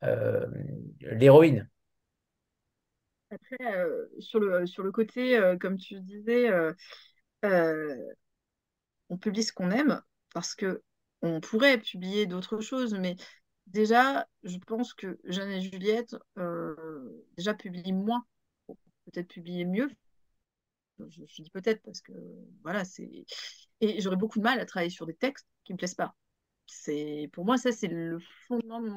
euh, 0.03 0.45
l'héroïne. 1.01 1.67
Après, 3.31 3.85
sur, 4.19 4.39
le, 4.39 4.65
sur 4.67 4.83
le 4.83 4.91
côté, 4.91 5.39
comme 5.59 5.77
tu 5.77 5.99
disais, 6.01 6.49
on 7.43 9.17
publie 9.17 9.43
ce 9.43 9.53
qu'on 9.53 9.71
aime 9.71 10.01
parce 10.33 10.53
que 10.53 10.83
on 11.21 11.39
pourrait 11.39 11.77
publier 11.77 12.25
d'autres 12.25 12.61
choses, 12.61 12.93
mais 12.95 13.15
Déjà, 13.71 14.27
je 14.43 14.57
pense 14.57 14.93
que 14.93 15.17
Jeanne 15.23 15.49
et 15.49 15.61
Juliette 15.61 16.15
euh, 16.37 17.23
déjà 17.37 17.53
publient 17.53 17.93
moins, 17.93 18.25
peut-être 19.05 19.29
publier 19.29 19.63
mieux. 19.63 19.89
Je, 20.99 21.41
dis 21.41 21.49
peut-être 21.49 21.81
parce 21.81 22.01
que 22.01 22.11
voilà, 22.63 22.83
c'est 22.83 23.09
et 23.79 24.01
j'aurais 24.01 24.17
beaucoup 24.17 24.39
de 24.39 24.43
mal 24.43 24.59
à 24.59 24.65
travailler 24.65 24.91
sur 24.91 25.05
des 25.05 25.15
textes 25.15 25.47
qui 25.63 25.71
me 25.71 25.77
plaisent 25.77 25.95
pas. 25.95 26.13
C'est 26.67 27.29
pour 27.31 27.45
moi 27.45 27.57
ça 27.57 27.71
c'est 27.71 27.87
le 27.87 28.19
fondement 28.47 28.81
de 28.81 28.89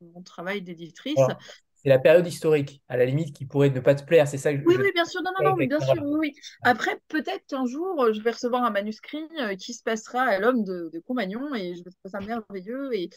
mon, 0.00 0.22
travail 0.22 0.62
d'éditrice. 0.62 1.18
C'est 1.74 1.88
la 1.88 1.98
période 1.98 2.26
historique, 2.26 2.80
à 2.88 2.96
la 2.96 3.04
limite, 3.04 3.34
qui 3.34 3.44
pourrait 3.44 3.70
ne 3.70 3.80
pas 3.80 3.96
te 3.96 4.04
plaire, 4.04 4.28
c'est 4.28 4.38
ça 4.38 4.54
que 4.54 4.60
je... 4.60 4.64
Oui, 4.64 4.76
oui, 4.78 4.92
bien 4.94 5.04
sûr, 5.04 5.20
non, 5.20 5.32
non, 5.40 5.50
non, 5.50 5.56
bien 5.56 5.80
sûr, 5.80 6.00
oui, 6.04 6.32
Après, 6.62 6.96
peut-être 7.08 7.44
qu'un 7.48 7.66
jour, 7.66 8.12
je 8.12 8.20
vais 8.20 8.30
recevoir 8.30 8.62
un 8.62 8.70
manuscrit 8.70 9.26
euh, 9.40 9.56
qui 9.56 9.74
se 9.74 9.82
passera 9.82 10.22
à 10.22 10.38
l'homme 10.38 10.62
de, 10.62 10.90
de 10.92 11.00
Compagnon 11.00 11.52
et 11.56 11.74
je 11.74 11.82
vais 11.82 11.90
trouver 11.90 12.08
ça 12.12 12.20
merveilleux 12.20 12.94
et 12.94 13.10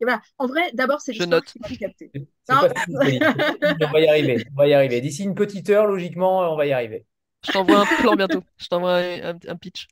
et 0.00 0.04
voilà. 0.04 0.20
En 0.38 0.46
vrai, 0.46 0.70
d'abord, 0.72 1.00
c'est 1.00 1.12
l'histoire 1.12 1.42
qui 1.42 1.58
m'a 1.58 1.68
capté. 1.68 2.10
on 2.48 3.90
va 3.92 4.00
y 4.00 4.08
arriver. 4.08 4.44
On 4.52 4.56
va 4.56 4.68
y 4.68 4.74
arriver. 4.74 5.00
D'ici 5.00 5.24
une 5.24 5.34
petite 5.34 5.70
heure, 5.70 5.86
logiquement, 5.86 6.52
on 6.52 6.56
va 6.56 6.66
y 6.66 6.72
arriver. 6.72 7.06
Je 7.44 7.52
t'envoie 7.52 7.80
un 7.80 7.86
plan 8.00 8.14
bientôt. 8.14 8.42
Je 8.56 8.68
t'envoie 8.68 8.98
un, 8.98 9.56
pitch. 9.56 9.88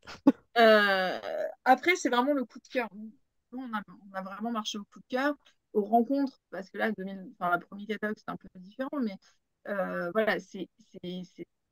après, 1.65 1.97
c'est 1.97 2.09
vraiment 2.09 2.33
le 2.33 2.45
coup 2.45 2.59
de 2.59 2.69
cœur. 2.69 2.89
on 3.53 3.73
a, 3.73 4.23
vraiment 4.23 4.53
marché 4.53 4.79
au 4.79 4.85
coup 4.85 5.01
de 5.01 5.07
cœur, 5.09 5.35
aux 5.73 5.85
rencontres, 5.85 6.41
parce 6.51 6.71
que 6.71 6.79
là, 6.79 6.93
2000, 6.93 7.33
enfin, 7.39 7.51
la 7.51 7.59
première 7.59 7.87
catalogue, 7.87 8.17
c'est 8.19 8.31
un 8.31 8.37
peu 8.37 8.49
différent, 8.57 9.01
mais 9.03 9.17
voilà, 10.13 10.39
c'est 10.41 10.69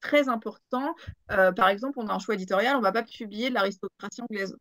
très 0.00 0.28
important. 0.28 0.94
par 1.28 1.68
exemple, 1.68 1.98
on 1.98 2.08
a 2.08 2.14
un 2.14 2.18
choix 2.18 2.34
éditorial, 2.34 2.74
on 2.76 2.78
ne 2.78 2.84
va 2.84 2.92
pas 2.92 3.02
publier 3.02 3.50
de 3.50 3.54
l'aristocratie 3.54 4.22
anglaise. 4.22 4.56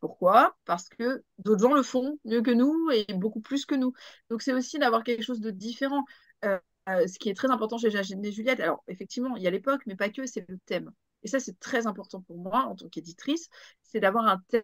Pourquoi? 0.00 0.56
Parce 0.64 0.88
que 0.88 1.24
d'autres 1.38 1.62
gens 1.62 1.74
le 1.74 1.82
font 1.82 2.18
mieux 2.24 2.42
que 2.42 2.50
nous 2.52 2.90
et 2.92 3.12
beaucoup 3.14 3.40
plus 3.40 3.66
que 3.66 3.74
nous. 3.74 3.92
Donc 4.30 4.42
c'est 4.42 4.52
aussi 4.52 4.78
d'avoir 4.78 5.02
quelque 5.02 5.22
chose 5.22 5.40
de 5.40 5.50
différent. 5.50 6.04
Euh, 6.44 6.58
euh, 6.88 7.06
ce 7.06 7.18
qui 7.18 7.28
est 7.28 7.34
très 7.34 7.50
important 7.50 7.78
chez 7.78 7.90
Jacques 7.90 8.10
et 8.10 8.32
Juliette, 8.32 8.60
alors 8.60 8.82
effectivement, 8.88 9.36
il 9.36 9.42
y 9.42 9.46
a 9.46 9.50
l'époque, 9.50 9.82
mais 9.86 9.96
pas 9.96 10.08
que, 10.08 10.24
c'est 10.26 10.48
le 10.48 10.58
thème. 10.66 10.90
Et 11.22 11.28
ça, 11.28 11.40
c'est 11.40 11.58
très 11.58 11.86
important 11.86 12.22
pour 12.22 12.38
moi 12.38 12.64
en 12.66 12.76
tant 12.76 12.88
qu'éditrice, 12.88 13.48
c'est 13.82 14.00
d'avoir 14.00 14.26
un 14.26 14.40
thème 14.48 14.62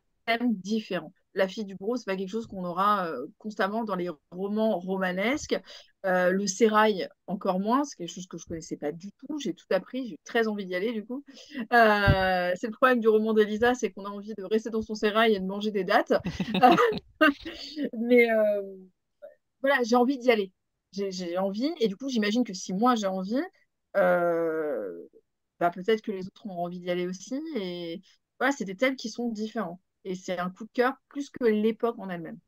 différent. 0.55 1.13
La 1.35 1.49
fille 1.49 1.65
du 1.65 1.75
gros, 1.75 1.97
c'est 1.97 2.05
pas 2.05 2.17
quelque 2.17 2.31
chose 2.31 2.47
qu'on 2.47 2.65
aura 2.65 3.09
euh, 3.09 3.27
constamment 3.39 3.85
dans 3.85 3.97
les 3.97 4.09
romans 4.31 4.79
romanesques. 4.79 5.59
Euh, 6.07 6.31
le 6.31 6.47
sérail, 6.47 7.09
encore 7.27 7.59
moins, 7.61 7.85
c'est 7.85 7.97
quelque 7.97 8.13
chose 8.15 8.27
que 8.27 8.39
je 8.39 8.47
connaissais 8.47 8.77
pas 8.77 8.93
du 8.93 9.11
tout. 9.13 9.39
J'ai 9.39 9.55
tout 9.55 9.67
appris, 9.71 10.09
j'ai 10.09 10.19
très 10.25 10.47
envie 10.47 10.65
d'y 10.67 10.75
aller 10.75 10.93
du 10.93 11.05
coup. 11.05 11.25
Euh, 11.73 12.53
c'est 12.55 12.67
le 12.67 12.73
problème 12.73 13.01
du 13.01 13.09
roman 13.09 13.33
d'Elisa, 13.33 13.75
c'est 13.75 13.91
qu'on 13.91 14.05
a 14.05 14.11
envie 14.11 14.35
de 14.37 14.45
rester 14.45 14.71
dans 14.71 14.83
son 14.83 14.95
sérail 14.95 15.35
et 15.35 15.41
de 15.41 15.47
manger 15.47 15.71
des 15.71 15.85
dates. 15.85 16.13
Mais 17.99 18.29
voilà, 19.61 19.83
j'ai 19.83 19.97
envie 19.97 20.19
d'y 20.19 20.31
aller. 20.31 20.53
J'ai 20.93 21.39
envie, 21.39 21.73
et 21.81 21.89
du 21.89 21.97
coup, 21.97 22.09
j'imagine 22.09 22.45
que 22.45 22.55
si 22.55 22.73
moi 22.73 22.95
j'ai 22.95 23.07
envie, 23.07 23.43
bah, 25.61 25.71
peut-être 25.71 26.03
que 26.03 26.13
les 26.13 26.27
autres 26.27 26.47
ont 26.47 26.65
envie 26.65 26.81
d'y 26.81 26.91
aller 26.91 27.07
aussi. 27.07 27.41
Et 27.57 28.01
voilà, 28.39 28.53
c'est 28.53 28.65
des 28.65 28.77
thèmes 28.77 28.97
qui 28.97 29.09
sont 29.11 29.29
différents. 29.31 29.81
Et 30.05 30.15
c'est 30.15 30.39
un 30.39 30.51
coup 30.51 30.65
de 30.65 30.71
cœur 30.73 30.95
plus 31.09 31.31
que 31.31 31.45
l'époque 31.45 31.99
en 31.99 32.11
elle-même. 32.11 32.39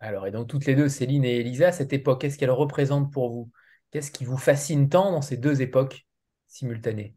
Alors, 0.00 0.26
et 0.26 0.30
donc 0.30 0.48
toutes 0.48 0.66
les 0.66 0.74
deux, 0.74 0.88
Céline 0.88 1.24
et 1.24 1.38
Elisa, 1.40 1.72
cette 1.72 1.92
époque, 1.92 2.20
qu'est-ce 2.20 2.36
qu'elle 2.36 2.50
représente 2.50 3.12
pour 3.12 3.30
vous? 3.30 3.50
Qu'est-ce 3.90 4.10
qui 4.10 4.24
vous 4.24 4.36
fascine 4.36 4.88
tant 4.88 5.12
dans 5.12 5.22
ces 5.22 5.36
deux 5.36 5.62
époques 5.62 6.06
simultanées? 6.46 7.14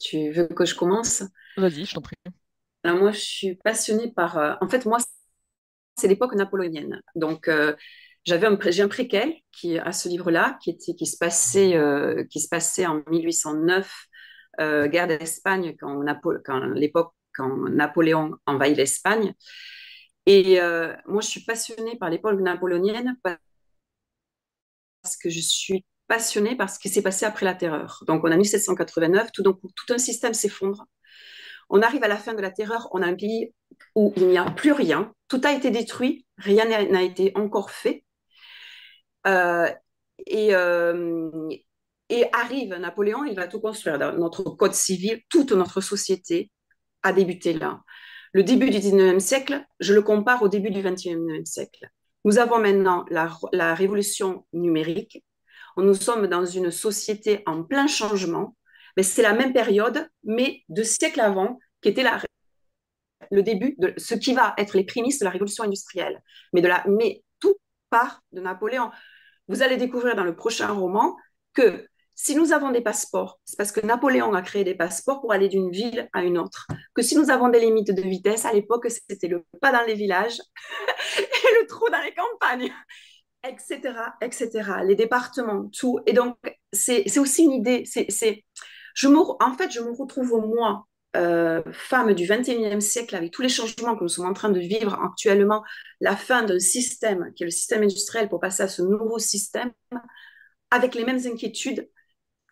Tu 0.00 0.30
veux 0.30 0.46
que 0.46 0.64
je 0.64 0.74
commence? 0.74 1.22
Vas-y, 1.56 1.84
je 1.84 1.94
t'en 1.94 2.00
prie. 2.00 2.16
Alors 2.84 2.98
moi, 2.98 3.12
je 3.12 3.20
suis 3.20 3.54
passionnée 3.56 4.12
par... 4.12 4.38
Euh, 4.38 4.54
en 4.60 4.68
fait, 4.68 4.86
moi, 4.86 4.98
c'est 5.96 6.08
l'époque 6.08 6.34
napoléonienne. 6.34 7.00
Donc, 7.14 7.48
euh, 7.48 7.74
j'avais 8.24 8.46
un, 8.46 8.58
j'ai 8.70 8.82
un 8.82 8.88
préquel 8.88 9.32
qui, 9.52 9.78
à 9.78 9.92
ce 9.92 10.08
livre-là, 10.08 10.58
qui, 10.62 10.70
était, 10.70 10.94
qui, 10.94 11.06
se 11.06 11.16
passait, 11.16 11.76
euh, 11.76 12.24
qui 12.30 12.40
se 12.40 12.48
passait 12.48 12.86
en 12.86 13.02
1809 13.10 14.06
euh, 14.60 14.88
guerre 14.88 15.06
d'Espagne, 15.06 15.76
quand, 15.78 16.02
l'époque 16.74 17.12
quand 17.34 17.68
Napoléon 17.68 18.36
envahit 18.46 18.76
l'Espagne. 18.76 19.34
Et 20.26 20.60
euh, 20.60 20.94
moi, 21.06 21.20
je 21.20 21.28
suis 21.28 21.44
passionnée 21.44 21.96
par 21.96 22.10
l'époque 22.10 22.40
napoléonienne 22.40 23.16
parce 23.22 25.16
que 25.16 25.28
je 25.28 25.40
suis 25.40 25.84
passionnée 26.06 26.56
par 26.56 26.70
ce 26.70 26.78
qui 26.78 26.88
s'est 26.88 27.02
passé 27.02 27.26
après 27.26 27.44
la 27.44 27.54
terreur. 27.54 28.02
Donc, 28.06 28.24
on 28.24 28.30
a 28.30 28.36
1789, 28.36 29.32
tout, 29.32 29.42
donc, 29.42 29.60
tout 29.60 29.92
un 29.92 29.98
système 29.98 30.34
s'effondre. 30.34 30.86
On 31.70 31.82
arrive 31.82 32.04
à 32.04 32.08
la 32.08 32.16
fin 32.16 32.34
de 32.34 32.42
la 32.42 32.50
terreur, 32.50 32.88
on 32.92 33.02
a 33.02 33.06
un 33.06 33.14
pays 33.14 33.52
où 33.94 34.12
il 34.16 34.28
n'y 34.28 34.38
a 34.38 34.44
plus 34.50 34.72
rien, 34.72 35.12
tout 35.28 35.40
a 35.44 35.52
été 35.52 35.70
détruit, 35.70 36.26
rien 36.38 36.66
n'a 36.66 37.02
été 37.02 37.32
encore 37.36 37.70
fait. 37.70 38.04
Euh, 39.26 39.68
et, 40.26 40.54
et 42.14 42.28
arrive 42.32 42.74
Napoléon, 42.74 43.24
il 43.24 43.34
va 43.34 43.48
tout 43.48 43.60
construire. 43.60 43.98
Notre 44.14 44.44
code 44.44 44.74
civil, 44.74 45.20
toute 45.28 45.52
notre 45.52 45.80
société 45.80 46.50
a 47.02 47.12
débuté 47.12 47.52
là. 47.52 47.82
Le 48.32 48.42
début 48.42 48.70
du 48.70 48.78
19e 48.78 49.18
siècle, 49.18 49.64
je 49.80 49.94
le 49.94 50.02
compare 50.02 50.42
au 50.42 50.48
début 50.48 50.70
du 50.70 50.80
21e 50.80 51.44
siècle. 51.44 51.88
Nous 52.24 52.38
avons 52.38 52.58
maintenant 52.58 53.04
la, 53.10 53.74
révolution 53.74 54.46
numérique. 54.52 55.24
Nous 55.76 55.94
sommes 55.94 56.28
dans 56.28 56.44
une 56.44 56.70
société 56.70 57.42
en 57.46 57.64
plein 57.64 57.86
changement, 57.86 58.56
mais 58.96 59.02
c'est 59.02 59.22
la 59.22 59.34
même 59.34 59.52
période, 59.52 60.08
mais 60.22 60.62
deux 60.68 60.84
siècles 60.84 61.20
avant, 61.20 61.58
qui 61.82 61.88
était 61.88 62.04
le 63.30 63.42
début 63.42 63.74
de 63.78 63.92
ce 63.96 64.14
qui 64.14 64.34
va 64.34 64.54
être 64.56 64.76
les 64.76 64.84
prémices 64.84 65.18
de 65.18 65.24
la 65.24 65.30
révolution 65.30 65.64
industrielle. 65.64 66.22
Mais, 66.52 66.62
de 66.62 66.68
la, 66.68 66.84
mais 66.86 67.22
tout 67.40 67.56
part 67.90 68.22
de 68.32 68.40
Napoléon. 68.40 68.90
Vous 69.48 69.62
allez 69.62 69.76
découvrir 69.76 70.14
dans 70.14 70.24
le 70.24 70.36
prochain 70.36 70.72
roman 70.72 71.16
que 71.52 71.86
si 72.14 72.36
nous 72.36 72.52
avons 72.52 72.70
des 72.70 72.80
passeports, 72.80 73.40
c'est 73.44 73.56
parce 73.56 73.72
que 73.72 73.84
Napoléon 73.84 74.32
a 74.34 74.42
créé 74.42 74.64
des 74.64 74.74
passeports 74.74 75.20
pour 75.20 75.32
aller 75.32 75.48
d'une 75.48 75.70
ville 75.70 76.08
à 76.12 76.22
une 76.22 76.38
autre. 76.38 76.66
Que 76.94 77.02
si 77.02 77.16
nous 77.16 77.30
avons 77.30 77.48
des 77.48 77.60
limites 77.60 77.90
de 77.90 78.02
vitesse, 78.02 78.44
à 78.44 78.52
l'époque, 78.52 78.86
c'était 78.88 79.28
le 79.28 79.44
pas 79.60 79.72
dans 79.72 79.82
les 79.82 79.94
villages 79.94 80.38
et 81.18 81.60
le 81.60 81.66
trou 81.66 81.86
dans 81.90 82.02
les 82.02 82.14
campagnes, 82.14 82.72
etc., 83.48 83.98
etc. 84.20 84.70
Les 84.84 84.94
départements, 84.94 85.68
tout. 85.76 85.98
Et 86.06 86.12
donc, 86.12 86.36
c'est 86.72 87.18
aussi 87.18 87.44
une 87.44 87.52
idée. 87.52 87.84
C'est, 87.84 88.44
je 88.94 89.08
en 89.08 89.54
fait, 89.54 89.72
je 89.72 89.80
me 89.80 89.90
retrouve 89.90 90.40
moi, 90.46 90.86
euh, 91.16 91.62
femme 91.72 92.14
du 92.14 92.26
21e 92.26 92.80
siècle, 92.80 93.16
avec 93.16 93.32
tous 93.32 93.42
les 93.42 93.48
changements 93.48 93.96
que 93.96 94.02
nous 94.02 94.08
sommes 94.08 94.26
en 94.26 94.34
train 94.34 94.50
de 94.50 94.60
vivre 94.60 94.94
actuellement, 95.02 95.62
la 96.00 96.16
fin 96.16 96.44
d'un 96.44 96.58
système 96.58 97.32
qui 97.34 97.42
est 97.42 97.46
le 97.46 97.50
système 97.50 97.82
industriel 97.82 98.28
pour 98.28 98.40
passer 98.40 98.62
à 98.62 98.68
ce 98.68 98.82
nouveau 98.82 99.18
système, 99.18 99.72
avec 100.70 100.94
les 100.94 101.04
mêmes 101.04 101.20
inquiétudes, 101.24 101.88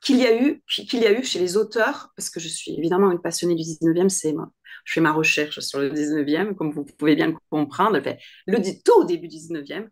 qu'il 0.03 0.19
y 0.19 0.27
a 0.27 0.37
eu 0.41 0.63
qu'il 0.67 1.01
y 1.01 1.07
a 1.07 1.13
eu 1.13 1.25
chez 1.25 1.39
les 1.39 1.57
auteurs, 1.57 2.11
parce 2.17 2.29
que 2.29 2.41
je 2.41 2.49
suis 2.49 2.73
évidemment 2.77 3.11
une 3.11 3.21
passionnée 3.21 3.55
du 3.55 3.63
19e, 3.63 4.09
c'est 4.09 4.33
moi. 4.33 4.51
Je 4.85 4.95
fais 4.95 5.01
ma 5.01 5.13
recherche 5.13 5.61
sur 5.61 5.79
le 5.79 5.91
19e, 5.91 6.55
comme 6.55 6.73
vous 6.73 6.85
pouvez 6.85 7.15
bien 7.15 7.35
comprendre. 7.51 8.01
Le 8.47 8.83
tout 8.85 9.01
au 9.01 9.05
début 9.05 9.29
du 9.29 9.37
19e. 9.37 9.89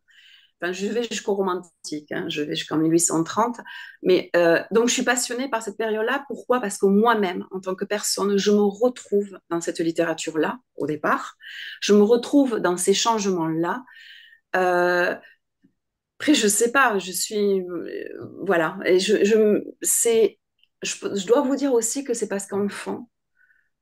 Enfin, 0.63 0.73
je 0.73 0.87
vais 0.89 1.05
jusqu'au 1.05 1.35
romantique, 1.35 2.13
hein, 2.13 2.27
je 2.29 2.43
vais 2.43 2.55
jusqu'en 2.55 2.77
1830. 2.77 3.61
Mais 4.03 4.31
euh, 4.37 4.63
donc, 4.71 4.89
je 4.89 4.93
suis 4.93 5.05
passionnée 5.05 5.49
par 5.49 5.63
cette 5.63 5.79
période-là. 5.79 6.25
Pourquoi? 6.29 6.61
Parce 6.61 6.77
que 6.77 6.87
moi-même, 6.87 7.47
en 7.51 7.61
tant 7.61 7.75
que 7.75 7.87
personne, 7.87 8.37
je 8.37 8.51
me 8.51 8.61
retrouve 8.61 9.39
dans 9.49 9.61
cette 9.63 9.79
littérature-là, 9.79 10.59
au 10.77 10.87
départ. 10.87 11.37
Je 11.81 11.95
me 11.95 12.03
retrouve 12.03 12.59
dans 12.59 12.77
ces 12.77 12.93
changements-là. 12.93 13.85
Euh, 14.57 15.15
après, 16.21 16.35
je 16.35 16.49
sais 16.49 16.71
pas, 16.71 16.99
je 16.99 17.13
suis. 17.13 17.61
Euh, 17.61 18.09
voilà. 18.47 18.79
Et 18.85 18.99
je, 18.99 19.25
je, 19.25 19.65
je, 20.83 21.27
dois 21.27 21.41
vous 21.41 21.57
dire 21.57 21.73
aussi 21.73 22.05
que 22.05 22.13
c'est 22.13 22.29
parce 22.29 22.47
qu'enfant, 22.47 23.09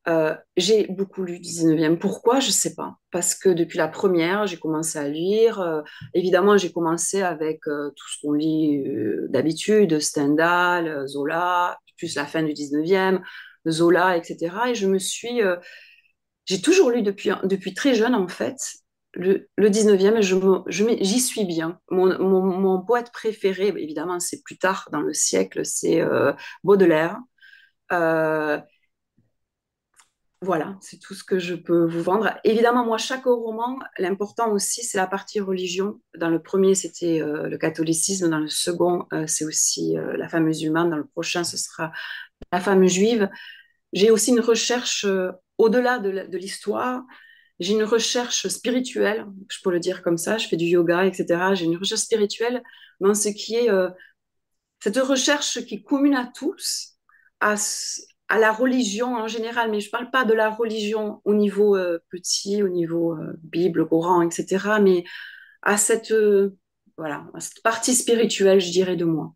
euh, 0.09 0.37
j'ai 0.57 0.87
beaucoup 0.87 1.25
lu 1.25 1.41
du 1.41 1.49
19e. 1.49 1.99
Pourquoi? 1.99 2.39
Je 2.39 2.53
sais 2.53 2.77
pas. 2.77 2.97
Parce 3.11 3.35
que 3.35 3.49
depuis 3.49 3.77
la 3.79 3.89
première, 3.89 4.47
j'ai 4.47 4.57
commencé 4.57 5.01
à 5.01 5.09
lire. 5.09 5.61
Euh, 5.61 5.83
évidemment, 6.15 6.57
j'ai 6.57 6.71
commencé 6.73 7.23
avec 7.23 7.61
tout 7.65 8.09
ce 8.09 8.21
qu'on 8.23 8.35
lit 8.35 8.85
d'habitude, 9.31 9.99
Stendhal, 9.99 11.09
Zola, 11.09 11.77
plus 11.97 12.15
la 12.15 12.25
fin 12.25 12.45
du 12.45 12.53
19e, 12.53 13.21
Zola, 13.69 14.17
etc. 14.17 14.55
Et 14.69 14.75
je 14.77 14.87
me 14.87 15.01
suis. 15.01 15.41
j'ai 16.47 16.61
toujours 16.63 16.91
lu 16.91 17.03
depuis, 17.03 17.31
depuis 17.43 17.75
très 17.75 17.95
jeune, 17.97 18.15
en 18.15 18.29
fait 18.29 18.59
le, 19.19 19.49
19e, 19.59 20.21
j'y 21.03 21.21
suis 21.21 21.45
bien. 21.45 21.81
Mon, 21.91 22.83
poète 22.85 23.11
préféré, 23.13 23.69
évidemment, 23.77 24.21
c'est 24.21 24.43
plus 24.43 24.59
tard 24.59 24.89
dans 24.93 25.01
le 25.01 25.13
siècle, 25.13 25.67
c'est 25.67 26.01
euh, 26.01 26.33
Baudelaire. 26.63 27.19
Euh, 27.93 28.59
voilà, 30.41 30.77
c'est 30.81 31.01
tout 31.01 31.15
ce 31.15 31.25
que 31.25 31.41
je 31.41 31.57
peux 31.57 31.85
vous 31.85 32.01
vendre. 32.01 32.33
Évidemment, 32.45 32.85
moi, 32.85 32.97
chaque 32.97 33.25
roman, 33.25 33.81
l'important 33.99 34.53
aussi, 34.53 34.85
c'est 34.85 34.99
la 34.99 35.09
partie 35.09 35.41
religion. 35.41 36.01
Dans 36.17 36.31
le 36.31 36.41
premier, 36.41 36.77
c'était 36.77 37.21
euh, 37.21 37.49
le 37.49 37.59
catholicisme. 37.59 38.31
Dans 38.31 38.39
le 38.39 38.49
second, 38.49 39.07
c'est 39.27 39.45
aussi 39.45 39.97
la 40.17 40.29
femme 40.29 40.45
musulmane. 40.45 40.91
Dans 40.91 40.97
le 40.97 41.07
prochain, 41.07 41.43
ce 41.43 41.57
sera 41.57 41.91
la 42.53 42.61
femme 42.61 42.87
juive. 42.87 43.29
J'ai 43.93 44.13
aussi 44.13 44.31
une 44.31 44.41
recherche 44.41 45.07
au-delà 45.57 45.99
de 45.99 46.39
l'histoire 46.39 47.03
j'ai 47.61 47.73
une 47.75 47.85
recherche 47.85 48.47
spirituelle, 48.49 49.27
je 49.49 49.59
peux 49.63 49.71
le 49.71 49.81
dire 49.81 50.03
comme 50.03 50.19
ça, 50.19 50.39
je 50.39 50.47
fais 50.47 50.57
du 50.57 50.67
yoga, 50.67 51.05
etc. 51.07 51.55
J'ai 51.55 51.65
une 51.65 51.77
recherche 51.77 52.03
spirituelle 52.03 52.63
dans 53.01 53.15
ce 53.15 53.29
qui 53.29 53.57
est 53.57 53.71
euh, 53.71 53.89
cette 54.81 54.99
recherche 54.99 55.65
qui 55.65 55.83
commune 55.83 56.15
à 56.15 56.31
tous, 56.33 56.97
à, 57.41 57.57
la 58.39 58.53
religion 58.53 59.17
en 59.17 59.27
général, 59.27 59.71
mais 59.71 59.81
je 59.81 59.89
ne 59.89 59.91
parle 59.91 60.11
pas 60.11 60.25
de 60.25 60.35
la 60.35 60.51
religion 60.51 61.21
au 61.25 61.35
niveau 61.35 61.77
euh, 61.77 61.99
petit, 62.11 62.63
au 62.63 62.69
niveau 62.69 63.15
euh, 63.15 63.33
Bible, 63.43 63.89
Coran, 63.89 64.23
etc., 64.23 64.79
mais 64.81 65.05
à 65.63 65.77
cette, 65.77 66.15
voilà, 66.97 67.27
à 67.35 67.41
cette 67.41 67.63
partie 67.63 67.95
spirituelle, 67.95 68.61
je 68.61 68.71
dirais, 68.71 68.97
de 68.97 69.05
moi. 69.05 69.35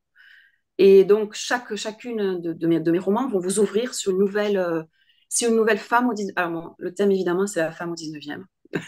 Et 0.79 1.05
donc, 1.05 1.35
chaque, 1.35 1.75
chacune 1.75 2.41
de, 2.41 2.67
mes, 2.67 2.81
de 2.81 2.91
mes 2.93 2.99
romans 2.99 3.29
vont 3.29 3.41
vous 3.41 3.59
ouvrir 3.59 3.95
sur 3.95 4.13
une 4.13 4.19
nouvelle 4.19 4.87
si 5.33 5.47
une 5.47 5.57
nouvelle 5.57 5.79
femme 5.79 6.11
au 6.11 6.13
19 6.13 6.35
Alors, 6.37 6.75
le 6.79 6.93
thème, 6.93 7.11
évidemment, 7.11 7.47
c'est 7.47 7.61
la 7.61 7.73
femme 7.73 7.93
au 7.93 7.95
19e. 7.95 8.45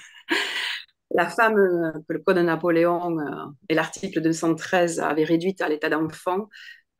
la 1.10 1.26
femme 1.26 1.56
euh, 1.56 1.92
que 2.06 2.12
le 2.12 2.18
code 2.18 2.36
de 2.36 2.42
Napoléon 2.42 3.18
euh, 3.18 3.46
et 3.70 3.74
l'article 3.74 4.20
213 4.20 5.00
avaient 5.00 5.24
réduite 5.24 5.62
à 5.62 5.70
l'état 5.70 5.88
d'enfant, 5.88 6.50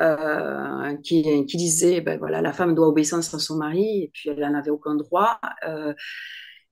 euh, 0.01 0.97
qui, 1.05 1.45
disait 1.45 2.01
ben 2.01 2.19
voilà, 2.19 2.41
la 2.41 2.55
femme 2.55 2.75
doit 2.75 2.89
obéissance 2.89 3.35
à 3.35 3.39
son 3.39 3.57
mari, 3.57 4.05
et 4.05 4.11
puis 4.15 4.31
elle 4.31 4.41
n'en 4.41 4.55
avait 4.55 4.71
aucun 4.71 4.95
droit. 4.95 5.39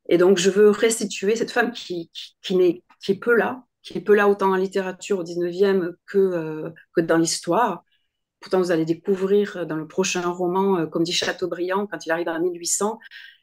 Et 0.08 0.16
donc, 0.16 0.38
je 0.38 0.48
veux 0.48 0.70
restituer 0.70 1.36
cette 1.36 1.50
femme 1.50 1.72
qui, 1.72 2.10
qui, 2.40 2.82
est, 3.06 3.14
peu 3.20 3.36
là, 3.36 3.64
qui 3.82 3.98
est 3.98 4.00
peu 4.00 4.14
là 4.14 4.28
autant 4.28 4.50
en 4.50 4.56
littérature 4.56 5.18
au 5.18 5.24
19e 5.24 5.92
que, 6.06 6.72
que 6.94 7.02
dans 7.02 7.18
l'histoire. 7.18 7.84
Pourtant, 8.42 8.58
vous 8.58 8.72
allez 8.72 8.84
découvrir 8.84 9.66
dans 9.66 9.76
le 9.76 9.86
prochain 9.86 10.28
roman, 10.28 10.78
euh, 10.78 10.86
comme 10.86 11.04
dit 11.04 11.12
Chateaubriand, 11.12 11.86
quand 11.86 12.04
il 12.04 12.10
arrive 12.10 12.28
en 12.28 12.40
1800, 12.40 12.98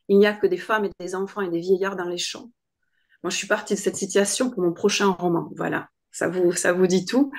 il 0.10 0.20
n'y 0.20 0.28
a 0.28 0.34
que 0.34 0.46
des 0.46 0.58
femmes 0.58 0.86
et 0.86 0.92
des 1.00 1.16
enfants 1.16 1.42
et 1.42 1.50
des 1.50 1.60
vieillards 1.60 1.96
dans 1.96 2.10
les 2.10 2.18
champs. 2.18 2.52
Moi, 3.24 3.32
je 3.32 3.38
suis 3.38 3.48
partie 3.48 3.76
de 3.76 3.80
cette 3.80 3.96
situation 3.96 4.50
pour 4.50 4.62
mon 4.62 4.74
prochain 4.74 5.08
roman. 5.08 5.50
Voilà, 5.56 5.88
ça 6.12 6.28
vous, 6.28 6.52
ça 6.52 6.74
vous 6.74 6.86
dit 6.86 7.06
tout. 7.06 7.32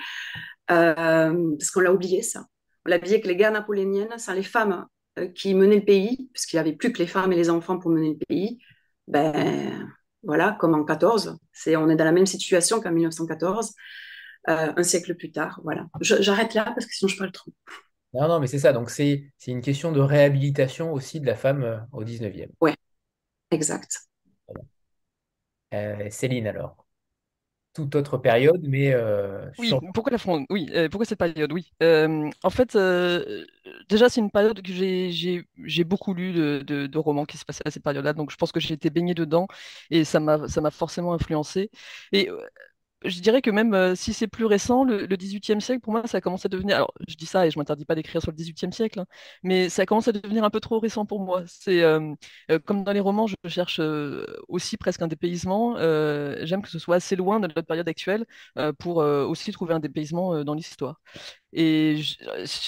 Euh, 0.70 1.56
parce 1.58 1.70
qu'on 1.70 1.80
l'a 1.80 1.92
oublié, 1.92 2.22
ça. 2.22 2.46
On 2.86 2.90
l'a 2.90 2.96
oublié 2.96 3.20
que 3.20 3.28
les 3.28 3.36
guerres 3.36 3.52
napoléoniennes, 3.52 4.14
c'est 4.16 4.34
les 4.34 4.42
femmes 4.42 4.86
euh, 5.18 5.28
qui 5.28 5.54
menaient 5.54 5.76
le 5.76 5.84
pays, 5.84 6.30
puisqu'il 6.32 6.56
n'y 6.56 6.60
avait 6.60 6.76
plus 6.76 6.92
que 6.92 6.98
les 6.98 7.06
femmes 7.06 7.32
et 7.32 7.36
les 7.36 7.50
enfants 7.50 7.78
pour 7.78 7.90
mener 7.90 8.10
le 8.10 8.26
pays. 8.26 8.58
Ben, 9.06 9.92
voilà, 10.22 10.56
comme 10.58 10.74
en 10.74 10.84
14. 10.84 11.38
C'est, 11.52 11.76
on 11.76 11.88
est 11.90 11.96
dans 11.96 12.04
la 12.04 12.12
même 12.12 12.26
situation 12.26 12.80
qu'en 12.80 12.92
1914, 12.92 13.74
euh, 14.48 14.72
un 14.76 14.82
siècle 14.82 15.14
plus 15.14 15.32
tard. 15.32 15.60
Voilà. 15.64 15.86
j'arrête 16.00 16.54
là 16.54 16.64
parce 16.64 16.86
que 16.86 16.94
sinon 16.94 17.08
je 17.08 17.18
parle 17.18 17.32
trop. 17.32 17.52
Non, 18.12 18.26
non, 18.26 18.40
mais 18.40 18.46
c'est 18.48 18.58
ça. 18.58 18.72
Donc, 18.72 18.90
c'est, 18.90 19.30
c'est 19.38 19.52
une 19.52 19.60
question 19.60 19.92
de 19.92 20.00
réhabilitation 20.00 20.92
aussi 20.92 21.20
de 21.20 21.26
la 21.26 21.36
femme 21.36 21.86
au 21.92 22.02
19e. 22.02 22.48
Oui, 22.60 22.72
exact. 23.52 24.08
Céline, 26.10 26.48
alors 26.48 26.84
toute 27.72 27.94
autre 27.94 28.18
période, 28.18 28.62
mais 28.64 28.92
euh, 28.92 29.48
oui, 29.58 29.72
pourquoi 29.94 30.10
la 30.10 30.18
fronde? 30.18 30.44
Oui, 30.50 30.68
euh, 30.74 30.88
pourquoi 30.88 31.04
cette 31.04 31.18
période? 31.18 31.52
Oui. 31.52 31.72
Euh, 31.82 32.28
en 32.42 32.50
fait, 32.50 32.76
déjà, 33.88 34.08
c'est 34.08 34.20
une 34.20 34.30
période 34.30 34.60
que 34.60 34.72
j'ai 34.72 35.84
beaucoup 35.84 36.14
lu 36.14 36.32
de, 36.32 36.62
de, 36.62 36.98
romans 36.98 37.24
qui 37.24 37.38
se 37.38 37.44
passaient 37.44 37.62
à 37.64 37.70
cette 37.70 37.84
période-là, 37.84 38.12
donc 38.12 38.30
je 38.30 38.36
pense 38.36 38.50
que 38.52 38.60
j'ai 38.60 38.74
été 38.74 38.90
baignée 38.90 39.14
dedans 39.14 39.46
et 39.90 40.04
ça 40.04 40.18
m'a 40.20 40.70
forcément 40.70 41.12
influencé. 41.12 41.70
Et 42.12 42.28
je 43.04 43.20
dirais 43.20 43.40
que 43.40 43.50
même 43.50 43.72
euh, 43.74 43.94
si 43.94 44.12
c'est 44.12 44.26
plus 44.26 44.44
récent, 44.44 44.84
le, 44.84 45.06
XVIIIe 45.06 45.60
siècle, 45.60 45.80
pour 45.80 45.92
moi, 45.92 46.06
ça 46.06 46.20
commence 46.20 46.44
à 46.44 46.48
devenir. 46.48 46.76
Alors, 46.76 46.92
je 47.08 47.14
dis 47.14 47.26
ça 47.26 47.46
et 47.46 47.50
je 47.50 47.58
m'interdis 47.58 47.84
pas 47.86 47.94
d'écrire 47.94 48.20
sur 48.20 48.30
le 48.30 48.36
XVIIIe 48.36 48.72
siècle, 48.72 49.00
hein, 49.00 49.06
mais 49.42 49.68
ça 49.70 49.86
commence 49.86 50.08
à 50.08 50.12
devenir 50.12 50.44
un 50.44 50.50
peu 50.50 50.60
trop 50.60 50.78
récent 50.78 51.06
pour 51.06 51.20
moi. 51.20 51.42
C'est 51.46 51.82
euh, 51.82 52.14
euh, 52.50 52.58
comme 52.58 52.84
dans 52.84 52.92
les 52.92 53.00
romans, 53.00 53.26
je 53.26 53.36
cherche 53.48 53.80
aussi 54.48 54.76
presque 54.76 55.02
un 55.02 55.08
dépaysement. 55.08 55.76
J'aime 56.44 56.62
que 56.62 56.68
ce 56.68 56.78
soit 56.78 56.96
assez 56.96 57.16
loin 57.16 57.40
de 57.40 57.46
notre 57.46 57.62
période 57.62 57.88
actuelle 57.88 58.26
pour 58.78 58.96
aussi 58.98 59.52
trouver 59.52 59.74
un 59.74 59.80
dépaysement 59.80 60.44
dans 60.44 60.54
l'histoire. 60.54 61.00
Et 61.52 62.00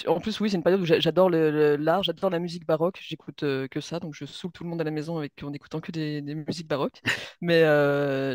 en 0.06 0.20
plus, 0.20 0.40
oui, 0.40 0.50
c'est 0.50 0.56
une 0.56 0.62
période 0.62 0.80
où 0.80 0.84
j'adore 0.84 1.30
l'art, 1.30 2.02
j'adore 2.02 2.30
la 2.30 2.38
musique 2.38 2.66
baroque. 2.66 2.98
J'écoute 3.02 3.40
que 3.40 3.80
ça, 3.80 4.00
donc 4.00 4.14
je 4.14 4.24
saoule 4.24 4.52
tout 4.52 4.64
le 4.64 4.70
monde 4.70 4.80
à 4.80 4.84
la 4.84 4.90
maison 4.90 5.18
en 5.18 5.52
écoutant 5.52 5.80
que 5.80 5.92
des, 5.92 6.22
musiques 6.22 6.68
baroques. 6.68 7.00
Mais 7.40 7.60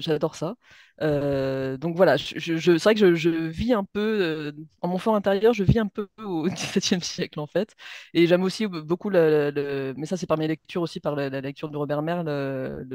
j'adore 0.01 0.35
ça. 0.35 0.55
Donc 0.99 1.95
voilà, 1.95 2.17
c'est 2.17 2.77
vrai 2.77 2.95
que 2.95 3.15
je, 3.15 3.29
vis 3.29 3.73
un 3.73 3.83
peu, 3.83 4.53
en 4.81 4.87
mon 4.87 4.97
fort 4.97 5.15
intérieur, 5.15 5.53
je 5.53 5.63
vis 5.63 5.79
un 5.79 5.87
peu 5.87 6.07
au 6.23 6.47
XVIIe 6.47 7.01
siècle 7.01 7.39
en 7.39 7.47
fait. 7.47 7.75
Et 8.13 8.27
j'aime 8.27 8.43
aussi 8.43 8.67
beaucoup, 8.67 9.09
mais 9.11 10.05
ça 10.05 10.17
c'est 10.17 10.27
par 10.27 10.37
mes 10.37 10.47
lectures 10.47 10.81
aussi, 10.81 10.99
par 10.99 11.15
la, 11.15 11.29
lecture 11.41 11.69
de 11.69 11.77
Robert 11.77 12.01
Merle, 12.01 12.85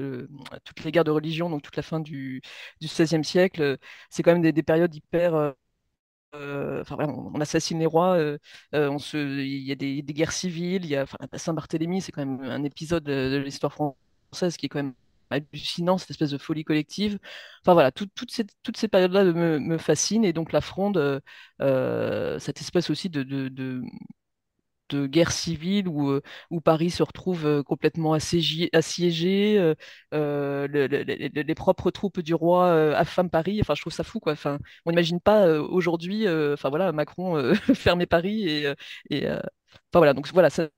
toutes 0.64 0.84
les 0.84 0.92
guerres 0.92 1.04
de 1.04 1.10
religion, 1.10 1.50
donc 1.50 1.62
toute 1.62 1.76
la 1.76 1.82
fin 1.82 2.00
du, 2.00 2.42
XVIe 2.82 3.24
siècle. 3.24 3.78
C'est 4.10 4.22
quand 4.22 4.32
même 4.32 4.42
des, 4.42 4.52
des 4.52 4.62
périodes 4.62 4.94
hyper 4.94 5.54
euh, 6.34 6.80
enfin 6.80 6.96
on, 7.08 7.38
assassine 7.40 7.78
les 7.78 7.86
rois, 7.86 8.14
euh, 8.16 8.38
euh, 8.74 8.98
il 9.12 9.62
y 9.62 9.72
a 9.72 9.74
des, 9.74 10.02
guerres 10.02 10.32
civiles, 10.32 10.84
il 10.84 10.90
y 10.90 10.96
a 10.96 11.04
Saint-Barthélemy, 11.34 12.00
c'est 12.00 12.10
quand 12.10 12.24
même 12.24 12.40
un 12.42 12.64
épisode 12.64 13.04
de, 13.04 13.36
l'histoire 13.44 13.72
française 13.74 14.56
qui 14.56 14.66
est 14.66 14.68
quand 14.70 14.78
même 14.78 14.94
hallucinant, 15.32 15.98
cette 15.98 16.10
espèce 16.10 16.30
de 16.30 16.38
folie 16.38 16.64
collective. 16.64 17.18
Enfin 17.62 17.74
voilà, 17.74 17.92
toutes 17.92 18.10
ces, 18.30 18.44
toutes 18.62 18.76
ces 18.76 18.88
périodes-là 18.88 19.24
me, 19.24 19.58
me, 19.58 19.78
fascinent 19.78 20.24
et 20.24 20.32
donc 20.32 20.52
la 20.52 20.60
fronde, 20.60 21.22
cette 21.58 22.60
espèce 22.60 22.90
aussi 22.90 23.08
de, 23.10 23.22
de, 23.22 23.82
de 24.92 25.06
guerre 25.06 25.32
civile 25.32 25.88
où, 25.88 26.10
euh, 26.10 26.22
où 26.50 26.60
Paris 26.60 26.90
se 26.90 27.02
retrouve 27.02 27.46
euh, 27.46 27.62
complètement 27.62 28.12
assiégé, 28.12 28.70
euh, 30.14 30.68
les 30.68 31.54
propres 31.54 31.90
troupes 31.90 32.20
du 32.20 32.34
roi 32.34 32.94
affament 32.96 33.28
Paris. 33.28 33.58
Enfin, 33.60 33.74
je 33.74 33.80
trouve 33.80 33.92
ça 33.92 34.04
fou, 34.04 34.20
quoi. 34.20 34.32
Enfin, 34.32 34.58
on 34.86 34.90
n'imagine 34.90 35.20
pas 35.20 35.48
aujourd'hui, 35.60 36.28
enfin 36.28 36.68
voilà, 36.70 36.92
Macron 36.92 37.52
fermer 37.74 38.06
Paris 38.06 38.48
et, 38.48 39.28
enfin 39.28 39.40
voilà. 39.94 40.14
Donc 40.14 40.28
voilà, 40.32 40.50
ça, 40.50 40.68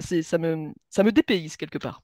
ça 0.00 0.38
me, 0.38 0.72
ça 0.90 1.02
me 1.02 1.12
dépayse 1.12 1.56
quelque 1.56 1.78
part. 1.78 2.02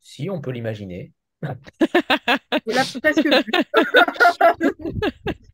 Si, 0.00 0.30
on 0.30 0.40
peut 0.40 0.50
l'imaginer. 0.52 1.12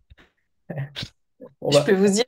Je 1.71 1.85
peux 1.85 1.95
vous 1.95 2.09
dire 2.09 2.25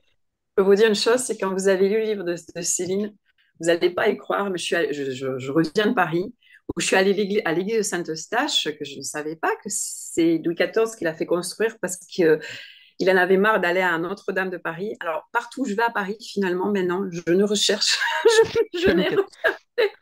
je 0.57 0.63
peux 0.63 0.69
vous 0.69 0.77
dire 0.77 0.87
une 0.87 0.95
chose, 0.95 1.21
c'est 1.21 1.37
quand 1.37 1.53
vous 1.53 1.67
avez 1.67 1.89
lu 1.89 1.99
le 1.99 2.05
livre 2.05 2.23
de, 2.23 2.37
Céline, 2.63 3.13
vous 3.59 3.67
n'allez 3.67 3.91
pas 3.91 4.09
y 4.09 4.17
croire, 4.17 4.51
mais 4.51 4.59
je, 4.59 4.65
suis 4.65 4.77
je, 4.93 5.51
reviens 5.51 5.89
de 5.89 5.95
Paris, 5.95 6.33
où 6.69 6.81
je 6.81 6.87
suis 6.87 6.95
allée 6.95 7.43
à 7.45 7.53
l'église 7.53 7.79
de 7.79 7.83
Saint-Eustache, 7.83 8.69
que 8.79 8.85
je 8.85 8.99
ne 8.99 9.03
savais 9.03 9.35
pas 9.35 9.51
que 9.57 9.69
c'est 9.69 10.41
Louis 10.45 10.55
XIV 10.55 10.95
qui 10.97 11.03
l'a 11.03 11.13
fait 11.13 11.27
construire 11.27 11.77
parce 11.81 11.97
qu'il 11.97 13.11
en 13.11 13.17
avait 13.17 13.37
marre 13.37 13.59
d'aller 13.59 13.81
à 13.81 13.99
Notre-Dame 13.99 14.51
de 14.51 14.59
Paris. 14.59 14.95
Alors, 15.01 15.29
partout 15.33 15.63
où 15.63 15.65
je 15.65 15.75
vais 15.75 15.83
à 15.83 15.91
Paris, 15.91 16.19
finalement, 16.21 16.71
maintenant, 16.71 17.05
je 17.11 17.33
ne 17.33 17.43
recherche, 17.43 17.99
je, 18.75 18.91
n'ai 18.91 19.09
recherché 19.09 19.93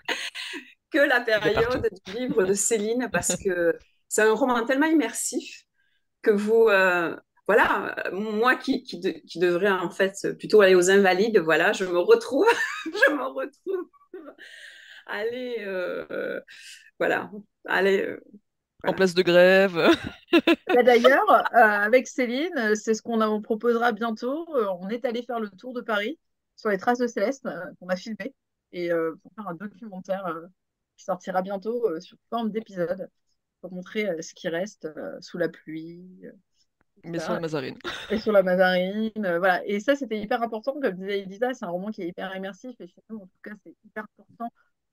que 0.92 0.98
la 0.98 1.20
période 1.20 1.88
du 2.06 2.12
livre 2.12 2.44
de 2.44 2.54
Céline 2.54 3.08
parce 3.12 3.36
que 3.42 3.76
c'est 4.08 4.22
un 4.22 4.32
roman 4.32 4.64
tellement 4.64 4.86
immersif 4.86 5.64
que 6.22 6.30
vous, 6.30 6.68
euh, 6.68 7.16
voilà, 7.46 7.96
moi 8.12 8.56
qui, 8.56 8.82
qui, 8.84 9.38
devrais 9.38 9.70
en 9.70 9.90
fait 9.90 10.14
plutôt 10.38 10.60
aller 10.60 10.74
aux 10.74 10.90
invalides, 10.90 11.38
voilà, 11.38 11.72
je 11.72 11.84
me 11.84 11.98
retrouve, 11.98 12.46
je 12.86 13.12
me 13.12 13.24
retrouve, 13.24 13.88
allez, 15.06 15.56
euh, 15.60 16.40
voilà, 16.98 17.30
allez. 17.66 18.02
Euh, 18.02 18.20
en 18.84 18.94
place 18.94 19.14
de 19.14 19.22
grève. 19.22 19.78
Bah, 20.74 20.82
d'ailleurs, 20.82 21.30
euh, 21.30 21.58
avec 21.58 22.08
Céline, 22.08 22.74
c'est 22.74 22.94
ce 22.94 23.02
qu'on 23.02 23.40
proposera 23.40 23.92
bientôt. 23.92 24.46
on 24.80 24.88
est 24.88 25.04
allé 25.04 25.22
faire 25.22 25.38
le 25.38 25.50
tour 25.50 25.72
de 25.72 25.80
Paris 25.80 26.18
sur 26.56 26.68
les 26.70 26.78
traces 26.78 26.98
de 26.98 27.06
Céleste 27.06 27.46
qu'on 27.78 27.88
a 27.88 27.96
filmé 27.96 28.34
et 28.72 28.90
pour 28.90 29.32
faire 29.36 29.48
un 29.48 29.54
documentaire 29.54 30.24
qui 30.96 31.04
sortira 31.04 31.42
bientôt 31.42 32.00
sous 32.00 32.16
forme 32.30 32.50
d'épisode 32.50 33.08
pour 33.60 33.72
montrer 33.72 34.22
ce 34.22 34.34
qui 34.34 34.48
reste 34.48 34.88
sous 35.20 35.38
la 35.38 35.48
pluie, 35.48 36.24
mais 37.04 37.18
sur 37.18 37.32
la 37.32 37.40
Mazarine. 37.40 37.78
Et 38.10 38.18
sur 38.18 38.32
la 38.32 38.42
Mazarine, 38.42 39.10
euh, 39.18 39.38
voilà. 39.38 39.64
Et 39.66 39.80
ça, 39.80 39.96
c'était 39.96 40.20
hyper 40.20 40.42
important. 40.42 40.78
Comme 40.80 40.94
disait 40.94 41.20
Elisa, 41.20 41.52
c'est 41.52 41.64
un 41.64 41.70
roman 41.70 41.90
qui 41.90 42.02
est 42.02 42.08
hyper 42.08 42.34
immersif. 42.36 42.80
Et 42.80 42.86
chez 42.86 43.02
nous, 43.10 43.16
en 43.16 43.26
tout 43.26 43.40
cas, 43.42 43.52
c'est 43.64 43.74
hyper 43.84 44.04
important 44.18 44.52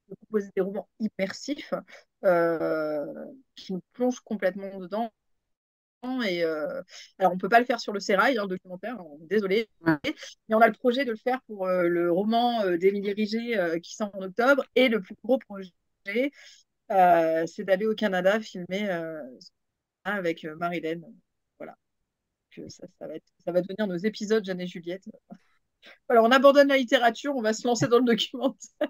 de 0.10 0.16
proposer 0.16 0.50
des 0.56 0.62
romans 0.62 0.90
immersifs 1.00 1.74
euh, 2.26 3.06
qui 3.56 3.74
nous 3.74 3.82
plongent 3.94 4.22
complètement 4.22 4.80
dedans. 4.80 5.12
Et 6.26 6.44
euh, 6.46 6.82
alors, 7.20 7.34
on 7.34 7.38
peut 7.38 7.50
pas 7.50 7.60
le 7.60 7.66
faire 7.66 7.80
sur 7.80 7.94
le 7.94 8.00
Sérail, 8.00 8.38
hein, 8.38 8.44
le 8.44 8.48
documentaire, 8.48 8.98
désolé. 9.20 9.70
Mais 9.86 10.00
on 10.50 10.62
a 10.62 10.68
le 10.68 10.74
projet 10.74 11.04
de 11.04 11.12
le 11.12 11.18
faire 11.18 11.42
pour 11.42 11.68
le 11.68 12.10
roman 12.12 12.66
d'Émilie 12.78 13.12
Riget 13.12 13.80
qui 13.82 13.96
sort 13.96 14.10
en 14.16 14.22
octobre. 14.24 14.64
Et 14.76 14.88
le 14.88 15.02
plus 15.02 15.16
gros 15.24 15.38
projet, 15.38 15.74
c'est 16.90 17.64
d'aller 17.64 17.86
au 17.86 17.96
Canada 17.96 18.40
filmer 18.40 18.90
avec 20.04 20.46
Marilène 20.58 21.04
ça, 22.68 22.88
va 23.02 23.14
ça 23.46 23.52
va 23.52 23.62
devenir 23.62 23.88
nos 23.88 23.98
épisodes 23.98 24.44
Jeanne 24.44 24.62
et 24.62 24.68
Juliette. 24.68 25.06
Alors, 26.10 26.26
on 26.26 26.32
abandonne 26.32 26.68
la 26.68 26.78
littérature, 26.78 27.34
on 27.36 27.42
va 27.42 27.54
se 27.54 27.68
lancer 27.68 27.88
dans 27.88 28.00
le 28.00 28.06
documentaire. 28.06 28.90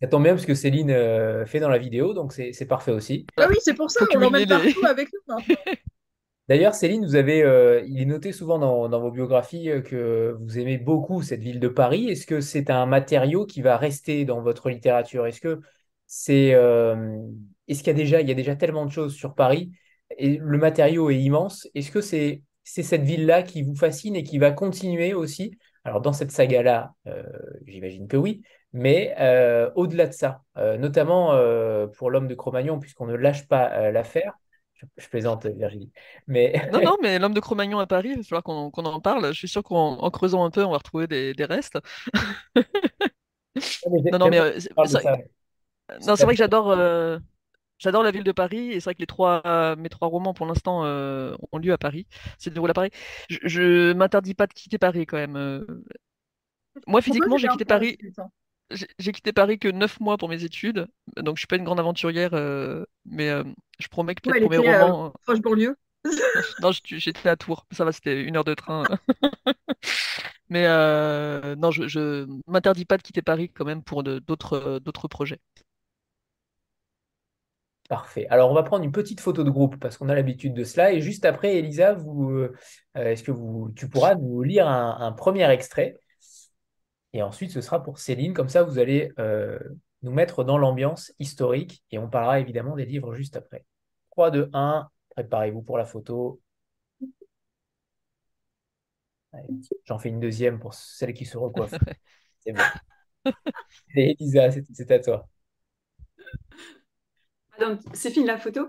Ça 0.00 0.08
tombe 0.08 0.24
bien 0.24 0.34
parce 0.34 0.44
que 0.44 0.54
Céline 0.54 0.90
euh, 0.90 1.46
fait 1.46 1.60
dans 1.60 1.68
la 1.68 1.78
vidéo, 1.78 2.12
donc 2.14 2.32
c'est 2.32 2.66
parfait 2.66 2.90
aussi. 2.90 3.26
Ah 3.36 3.46
oui, 3.48 3.56
c'est 3.60 3.74
pour 3.74 3.90
ça, 3.90 4.04
qu'on 4.06 4.18
l'emmène 4.18 4.46
partout 4.48 4.84
avec 4.86 5.08
nous. 5.12 5.36
D'ailleurs, 6.48 6.74
Céline, 6.74 7.06
vous 7.06 7.14
avez, 7.14 7.42
euh, 7.42 7.82
il 7.86 8.02
est 8.02 8.04
noté 8.04 8.32
souvent 8.32 8.58
dans, 8.58 9.00
vos 9.00 9.10
biographies 9.10 9.70
euh, 9.70 9.80
que 9.80 10.36
vous 10.38 10.58
aimez 10.58 10.76
beaucoup 10.76 11.22
cette 11.22 11.40
ville 11.40 11.60
de 11.60 11.68
Paris. 11.68 12.10
Est-ce 12.10 12.26
que 12.26 12.42
c'est 12.42 12.68
un 12.68 12.84
matériau 12.84 13.46
qui 13.46 13.62
va 13.62 13.78
rester 13.78 14.26
dans 14.26 14.42
votre 14.42 14.68
littérature? 14.68 15.26
Est-ce 15.26 15.40
que 15.40 15.60
c'est, 16.16 16.50
est-ce 17.68 17.78
qu'il 17.78 17.88
y 17.88 17.90
a 17.90 17.94
déjà, 17.94 18.20
il 18.20 18.28
y 18.28 18.30
a 18.30 18.34
déjà 18.34 18.54
tellement 18.54 18.86
de 18.86 18.92
choses 18.92 19.14
sur 19.14 19.34
Paris 19.34 19.72
et 20.16 20.38
le 20.38 20.58
matériau 20.58 21.10
est 21.10 21.18
immense. 21.18 21.68
Est-ce 21.74 21.90
que 21.90 22.00
c'est 22.00 22.42
c'est 22.62 22.84
cette 22.84 23.02
ville-là 23.02 23.42
qui 23.42 23.62
vous 23.62 23.74
fascine 23.74 24.16
et 24.16 24.22
qui 24.22 24.38
va 24.38 24.52
continuer 24.52 25.12
aussi? 25.12 25.58
Alors 25.84 26.00
dans 26.00 26.12
cette 26.12 26.30
saga-là, 26.30 26.94
euh, 27.08 27.24
j'imagine 27.66 28.06
que 28.06 28.16
oui, 28.16 28.42
mais 28.72 29.14
euh, 29.18 29.70
au-delà 29.74 30.06
de 30.06 30.12
ça, 30.12 30.42
euh, 30.56 30.78
notamment 30.78 31.36
pour 31.96 32.10
l'homme 32.10 32.28
de 32.28 32.34
Cro-Magnon, 32.34 32.78
puisqu'on 32.78 33.06
ne 33.06 33.16
lâche 33.16 33.48
pas 33.48 33.90
l'affaire, 33.90 34.34
Je, 34.74 35.08
plaisante, 35.08 35.46
Virginie. 35.46 35.90
Mais... 36.28 36.54
Non, 36.72 36.80
non, 36.80 36.96
mais 37.02 37.18
l'homme 37.18 37.34
de 37.34 37.40
Cro-Magnon 37.40 37.80
à 37.80 37.86
Paris, 37.86 38.10
il 38.12 38.18
va 38.18 38.22
falloir 38.22 38.42
qu'on 38.44 38.70
en 38.70 39.00
parle. 39.00 39.26
Je 39.26 39.38
suis 39.38 39.48
sûr 39.48 39.64
qu'en 39.64 40.10
creusant 40.10 40.44
un 40.44 40.50
peu, 40.50 40.64
on 40.64 40.70
va 40.70 40.78
retrouver 40.78 41.08
des, 41.08 41.44
restes. 41.44 41.78
non, 44.12 44.18
non, 44.18 44.28
mais 44.30 44.40
c'est 46.00 46.22
vrai 46.22 46.34
que 46.34 46.38
j'adore 46.38 46.70
euh, 46.70 47.18
j'adore 47.78 48.02
la 48.02 48.10
ville 48.10 48.24
de 48.24 48.32
Paris 48.32 48.72
et 48.72 48.80
c'est 48.80 48.84
vrai 48.84 48.94
que 48.94 49.00
les 49.00 49.06
trois, 49.06 49.76
mes 49.76 49.88
trois 49.88 50.08
romans 50.08 50.34
pour 50.34 50.46
l'instant 50.46 50.84
euh, 50.84 51.36
ont 51.52 51.58
lieu 51.58 51.72
à 51.72 51.78
Paris. 51.78 52.06
C'est 52.38 52.52
déroulé 52.52 52.70
à 52.70 52.74
Paris. 52.74 52.90
Je, 53.28 53.88
ne 53.88 53.92
m'interdis 53.92 54.34
pas 54.34 54.46
de 54.46 54.52
quitter 54.52 54.78
Paris 54.78 55.06
quand 55.06 55.16
même. 55.16 55.36
Euh. 55.36 55.64
Moi, 56.86 57.02
physiquement, 57.02 57.36
j'ai 57.36 57.48
quitté 57.48 57.64
Paris. 57.64 57.98
J'ai 58.98 59.12
quitté 59.12 59.32
Paris 59.32 59.58
que 59.58 59.68
9 59.68 60.00
mois 60.00 60.16
pour 60.16 60.28
mes 60.28 60.42
études, 60.42 60.88
donc 61.18 61.36
je 61.36 61.40
suis 61.40 61.46
pas 61.46 61.56
une 61.56 61.64
grande 61.64 61.78
aventurière, 61.78 62.30
euh, 62.32 62.84
mais 63.04 63.30
je 63.78 63.88
promets 63.88 64.14
que 64.14 64.22
peut-être 64.22 64.40
pour 64.40 64.50
mes 64.50 64.56
romans. 64.56 65.12
Proche 65.22 65.40
banlieue. 65.40 65.76
non, 66.62 66.70
j'étais 66.84 67.28
à 67.28 67.36
Tours, 67.36 67.66
ça 67.70 67.84
va, 67.84 67.92
c'était 67.92 68.22
une 68.22 68.36
heure 68.36 68.44
de 68.44 68.54
train. 68.54 68.84
mais 70.48 70.66
non, 71.56 71.70
je, 71.70 71.86
je 71.86 72.26
m'interdis 72.46 72.86
pas 72.86 72.96
de 72.96 73.02
quitter 73.02 73.22
Paris 73.22 73.50
quand 73.50 73.66
même 73.66 73.82
pour 73.82 74.02
d'autres 74.02 74.80
d'autres 74.80 75.08
projets. 75.08 75.40
Parfait. 77.88 78.26
Alors, 78.30 78.50
on 78.50 78.54
va 78.54 78.62
prendre 78.62 78.84
une 78.84 78.92
petite 78.92 79.20
photo 79.20 79.44
de 79.44 79.50
groupe 79.50 79.78
parce 79.78 79.98
qu'on 79.98 80.08
a 80.08 80.14
l'habitude 80.14 80.54
de 80.54 80.64
cela. 80.64 80.92
Et 80.92 81.00
juste 81.00 81.24
après, 81.24 81.56
Elisa, 81.56 81.92
vous, 81.92 82.46
est-ce 82.94 83.22
que 83.22 83.30
vous, 83.30 83.70
tu 83.76 83.88
pourras 83.88 84.14
nous 84.14 84.42
lire 84.42 84.66
un 84.68 85.12
premier 85.12 85.48
extrait? 85.50 86.00
Et 87.14 87.22
ensuite, 87.22 87.52
ce 87.52 87.60
sera 87.60 87.82
pour 87.82 87.98
Céline. 87.98 88.34
Comme 88.34 88.48
ça, 88.48 88.64
vous 88.64 88.78
allez 88.78 89.12
euh, 89.20 89.58
nous 90.02 90.10
mettre 90.10 90.42
dans 90.42 90.58
l'ambiance 90.58 91.12
historique. 91.20 91.84
Et 91.92 91.98
on 91.98 92.10
parlera 92.10 92.40
évidemment 92.40 92.74
des 92.74 92.84
livres 92.84 93.14
juste 93.14 93.36
après. 93.36 93.64
3, 94.10 94.32
2, 94.32 94.50
1. 94.52 94.90
Préparez-vous 95.10 95.62
pour 95.62 95.78
la 95.78 95.84
photo. 95.84 96.40
J'en 99.84 99.98
fais 99.98 100.08
une 100.08 100.20
deuxième 100.20 100.58
pour 100.58 100.74
celle 100.74 101.14
qui 101.14 101.24
se 101.24 101.38
recoiffe. 101.38 101.74
c'est 102.40 102.52
bon. 102.52 102.62
Et 103.94 104.10
Elisa, 104.12 104.50
c'est 104.50 104.90
à 104.90 104.98
toi. 104.98 105.28
Donc, 107.60 107.80
c'est 107.92 108.10
fini 108.10 108.26
la 108.26 108.38
photo? 108.38 108.68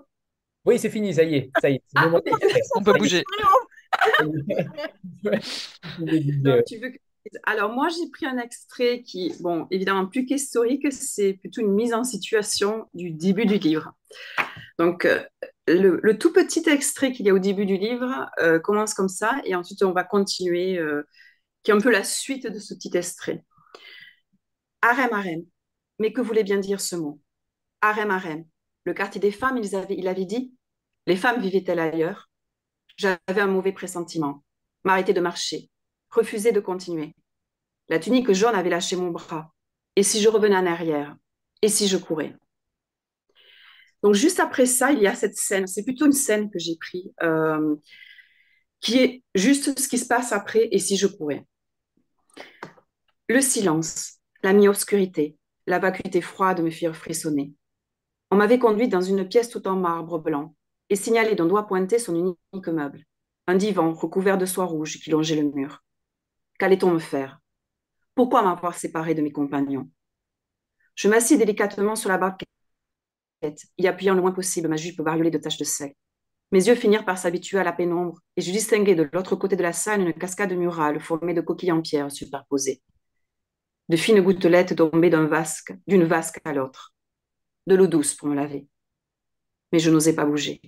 Oui, 0.65 0.79
c'est 0.79 0.89
fini, 0.89 1.13
ça 1.13 1.23
y 1.23 1.35
est. 1.35 1.51
Ça 1.61 1.69
y 1.69 1.75
est. 1.75 1.83
Ah, 1.95 2.11
on 2.75 2.83
peut 2.83 2.93
bouger? 2.93 3.23
tu 6.67 6.77
veux 6.77 6.89
que 6.89 6.97
alors 7.43 7.71
moi, 7.71 7.87
j'ai 7.89 8.09
pris 8.11 8.25
un 8.25 8.37
extrait 8.37 9.01
qui, 9.01 9.33
bon, 9.39 9.67
évidemment 9.71 10.05
plus 10.05 10.25
qu'historique, 10.25 10.91
c'est 10.91 11.33
plutôt 11.33 11.61
une 11.61 11.73
mise 11.73 11.93
en 11.93 12.03
situation 12.03 12.87
du 12.93 13.11
début 13.11 13.45
du 13.45 13.57
livre. 13.57 13.93
Donc, 14.77 15.05
euh, 15.05 15.23
le, 15.67 16.17
tout 16.17 16.31
petit 16.31 16.63
extrait 16.69 17.11
qu'il 17.11 17.25
y 17.25 17.29
a 17.29 17.33
au 17.33 17.39
début 17.39 17.65
du 17.65 17.77
livre 17.77 18.29
euh, 18.39 18.59
commence 18.59 18.93
comme 18.93 19.09
ça, 19.09 19.41
et 19.45 19.55
ensuite 19.55 19.83
on 19.83 19.91
va 19.91 20.03
continuer, 20.03 20.77
euh, 20.77 21.03
qui 21.63 21.71
est 21.71 21.73
un 21.73 21.79
peu 21.79 21.91
la 21.91 22.03
suite 22.03 22.47
de 22.47 22.59
ce 22.59 22.73
petit 22.73 22.95
extrait. 22.95 23.43
Harem, 24.81 25.09
harem. 25.11 25.41
Mais 25.99 26.13
que 26.13 26.21
voulait 26.21 26.43
bien 26.43 26.59
dire 26.59 26.81
ce 26.81 26.95
mot? 26.95 27.19
Harem, 27.81 28.11
harem. 28.11 28.45
Le 28.85 28.93
quartier 28.93 29.19
des 29.19 29.31
femmes, 29.31 29.57
il 29.57 30.07
avait, 30.07 30.25
dit 30.25 30.53
Les 31.07 31.15
femmes 31.15 31.41
vivaient-elles 31.41 31.79
ailleurs? 31.79 32.29
J'avais 32.97 33.41
un 33.41 33.47
mauvais 33.47 33.73
pressentiment. 33.73 34.43
M'arrêter 34.83 35.13
de 35.13 35.21
marcher 35.21 35.69
refusait 36.11 36.51
de 36.51 36.59
continuer. 36.59 37.13
La 37.89 37.99
tunique 37.99 38.31
jaune 38.31 38.55
avait 38.55 38.69
lâché 38.69 38.95
mon 38.95 39.09
bras. 39.09 39.51
Et 39.95 40.03
si 40.03 40.21
je 40.21 40.29
revenais 40.29 40.55
en 40.55 40.65
arrière? 40.65 41.15
Et 41.61 41.67
si 41.67 41.87
je 41.87 41.97
courais? 41.97 42.35
Donc 44.03 44.13
juste 44.13 44.39
après 44.39 44.67
ça, 44.67 44.91
il 44.91 44.99
y 45.01 45.07
a 45.07 45.15
cette 45.15 45.35
scène. 45.35 45.65
C'est 45.67 45.83
plutôt 45.83 46.05
une 46.05 46.13
scène 46.13 46.51
que 46.51 46.59
j'ai 46.59 46.75
prise, 46.79 47.11
euh, 47.23 47.75
qui 48.79 48.99
est 48.99 49.23
juste 49.33 49.79
ce 49.79 49.87
qui 49.87 49.97
se 49.97 50.07
passe 50.07 50.31
après 50.31 50.67
et 50.71 50.79
si 50.79 50.95
je 50.95 51.07
courais. 51.07 51.45
Le 53.27 53.41
silence, 53.41 54.19
la 54.43 54.53
mi-obscurité, 54.53 55.37
la 55.65 55.79
vacuité 55.79 56.21
froide 56.21 56.61
me 56.61 56.69
firent 56.69 56.95
frissonner. 56.95 57.51
On 58.31 58.37
m'avait 58.37 58.59
conduite 58.59 58.91
dans 58.91 59.01
une 59.01 59.27
pièce 59.27 59.49
tout 59.49 59.67
en 59.67 59.75
marbre 59.75 60.19
blanc 60.19 60.55
et 60.89 60.95
signalé 60.95 61.35
d'un 61.35 61.45
doigt 61.45 61.67
pointé 61.67 61.99
son 61.99 62.15
unique 62.15 62.67
meuble, 62.67 63.03
un 63.47 63.55
divan 63.55 63.93
recouvert 63.93 64.37
de 64.37 64.45
soie 64.45 64.65
rouge 64.65 64.99
qui 64.99 65.09
longeait 65.09 65.41
le 65.41 65.51
mur. 65.51 65.83
Qu'allait-on 66.59 66.91
me 66.91 66.99
faire? 66.99 67.39
Pourquoi 68.15 68.41
m'avoir 68.41 68.75
séparé 68.75 69.13
de 69.13 69.21
mes 69.21 69.31
compagnons? 69.31 69.89
Je 70.95 71.09
m'assis 71.09 71.37
délicatement 71.37 71.95
sur 71.95 72.09
la 72.09 72.17
barquette, 72.17 72.47
y 73.77 73.87
appuyant 73.87 74.15
le 74.15 74.21
moins 74.21 74.31
possible 74.31 74.69
ma 74.69 74.77
jupe 74.77 75.01
bariolée 75.01 75.31
de 75.31 75.37
taches 75.37 75.57
de 75.57 75.65
sel. 75.65 75.93
Mes 76.51 76.67
yeux 76.67 76.75
finirent 76.75 77.05
par 77.05 77.17
s'habituer 77.17 77.59
à 77.59 77.63
la 77.63 77.73
pénombre 77.73 78.19
et 78.37 78.41
je 78.41 78.51
distinguai 78.51 78.95
de 78.95 79.09
l'autre 79.11 79.35
côté 79.35 79.55
de 79.55 79.63
la 79.63 79.73
salle 79.73 80.01
une 80.01 80.13
cascade 80.13 80.53
murale 80.53 81.01
formée 81.01 81.33
de 81.33 81.41
coquilles 81.41 81.71
en 81.71 81.81
pierre 81.81 82.11
superposées. 82.11 82.81
De 83.89 83.97
fines 83.97 84.21
gouttelettes 84.21 84.75
tombaient 84.75 85.09
d'une 85.09 86.05
vasque 86.05 86.39
à 86.45 86.53
l'autre. 86.53 86.94
De 87.67 87.75
l'eau 87.75 87.85
douce 87.85 88.15
pour 88.15 88.27
me 88.27 88.33
laver. 88.35 88.67
Mais 89.71 89.79
je 89.79 89.91
n'osais 89.91 90.15
pas 90.15 90.25
bouger. 90.25 90.61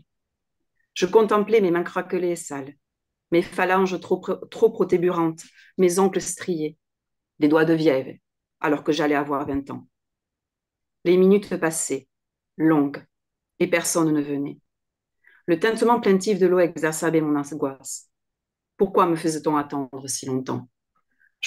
Je 0.94 1.06
contemplais 1.06 1.62
mes 1.62 1.72
mains 1.72 1.84
craquelées 1.84 2.32
et 2.32 2.36
sales, 2.36 2.74
mes 3.32 3.42
phalanges 3.44 4.00
trop, 4.02 4.22
trop 4.52 4.70
protéburantes, 4.72 5.44
mes 5.78 6.00
ongles 6.00 6.22
striés, 6.22 6.78
des 7.40 7.50
doigts 7.50 7.66
de 7.66 7.74
vieille, 7.74 8.22
alors 8.62 8.84
que 8.84 8.92
j'allais 8.94 9.16
avoir 9.16 9.48
vingt 9.48 9.70
ans. 9.72 9.88
Les 11.06 11.18
minutes 11.18 11.58
passaient, 11.58 12.08
longues, 12.58 13.04
et 13.60 13.68
personne 13.68 14.14
ne 14.14 14.22
venait. 14.22 14.60
Le 15.48 15.60
tintement 15.60 16.00
plaintif 16.02 16.40
de 16.40 16.48
l'eau 16.48 16.60
exacerbait 16.60 17.22
mon 17.22 17.40
angoisse. 17.40 18.10
Pourquoi 18.78 19.08
me 19.08 19.16
faisait-on 19.18 19.58
attendre 19.58 20.08
si 20.08 20.26
longtemps? 20.28 20.70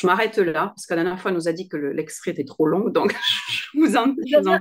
Je 0.00 0.06
m'arrête 0.06 0.38
là, 0.38 0.68
parce 0.68 0.86
qu'à 0.86 0.96
la 0.96 1.02
dernière 1.02 1.20
fois, 1.20 1.30
on 1.30 1.34
nous 1.34 1.46
a 1.46 1.52
dit 1.52 1.68
que 1.68 1.76
l'extrait 1.76 2.30
était 2.30 2.46
trop 2.46 2.66
long, 2.66 2.88
donc 2.88 3.14
je 3.50 3.78
vous 3.78 3.98
en... 3.98 4.06
Je 4.06 4.40
vous 4.40 4.48
en... 4.48 4.58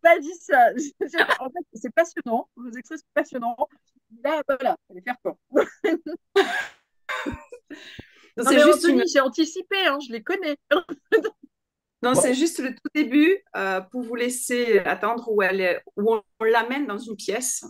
pas 0.00 0.18
dit 0.18 0.32
ça. 0.40 0.70
En 1.40 1.50
fait, 1.50 1.66
c'est 1.74 1.92
passionnant. 1.92 2.48
Vos 2.56 2.70
extraits 2.70 3.00
sont 3.00 3.06
passionnants. 3.12 3.56
Là, 4.24 4.42
voilà, 4.48 4.78
il 4.94 5.02
faire 5.02 5.16
quoi 5.22 5.36
c'est 8.38 8.62
juste 8.62 8.88
une... 8.88 9.02
j'ai 9.12 9.20
anticipé, 9.20 9.86
hein, 9.86 9.98
je 10.06 10.12
les 10.12 10.22
connais. 10.22 10.56
non, 12.02 12.14
c'est 12.14 12.32
juste 12.32 12.58
le 12.60 12.70
tout 12.70 12.88
début 12.94 13.36
euh, 13.56 13.82
pour 13.82 14.00
vous 14.00 14.14
laisser 14.14 14.78
attendre 14.78 15.30
où, 15.30 15.42
elle 15.42 15.60
est, 15.60 15.82
où 15.96 16.14
on, 16.14 16.22
l'amène 16.44 16.86
dans 16.86 16.96
une 16.96 17.16
pièce 17.16 17.66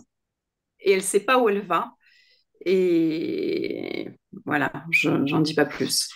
et 0.79 0.91
elle 0.91 0.99
ne 0.99 1.03
sait 1.03 1.25
pas 1.25 1.39
où 1.39 1.49
elle 1.49 1.65
va. 1.65 1.91
Et 2.65 4.07
voilà, 4.45 4.71
je 4.91 5.09
n'en 5.09 5.41
dis 5.41 5.55
pas 5.55 5.65
plus. 5.65 6.09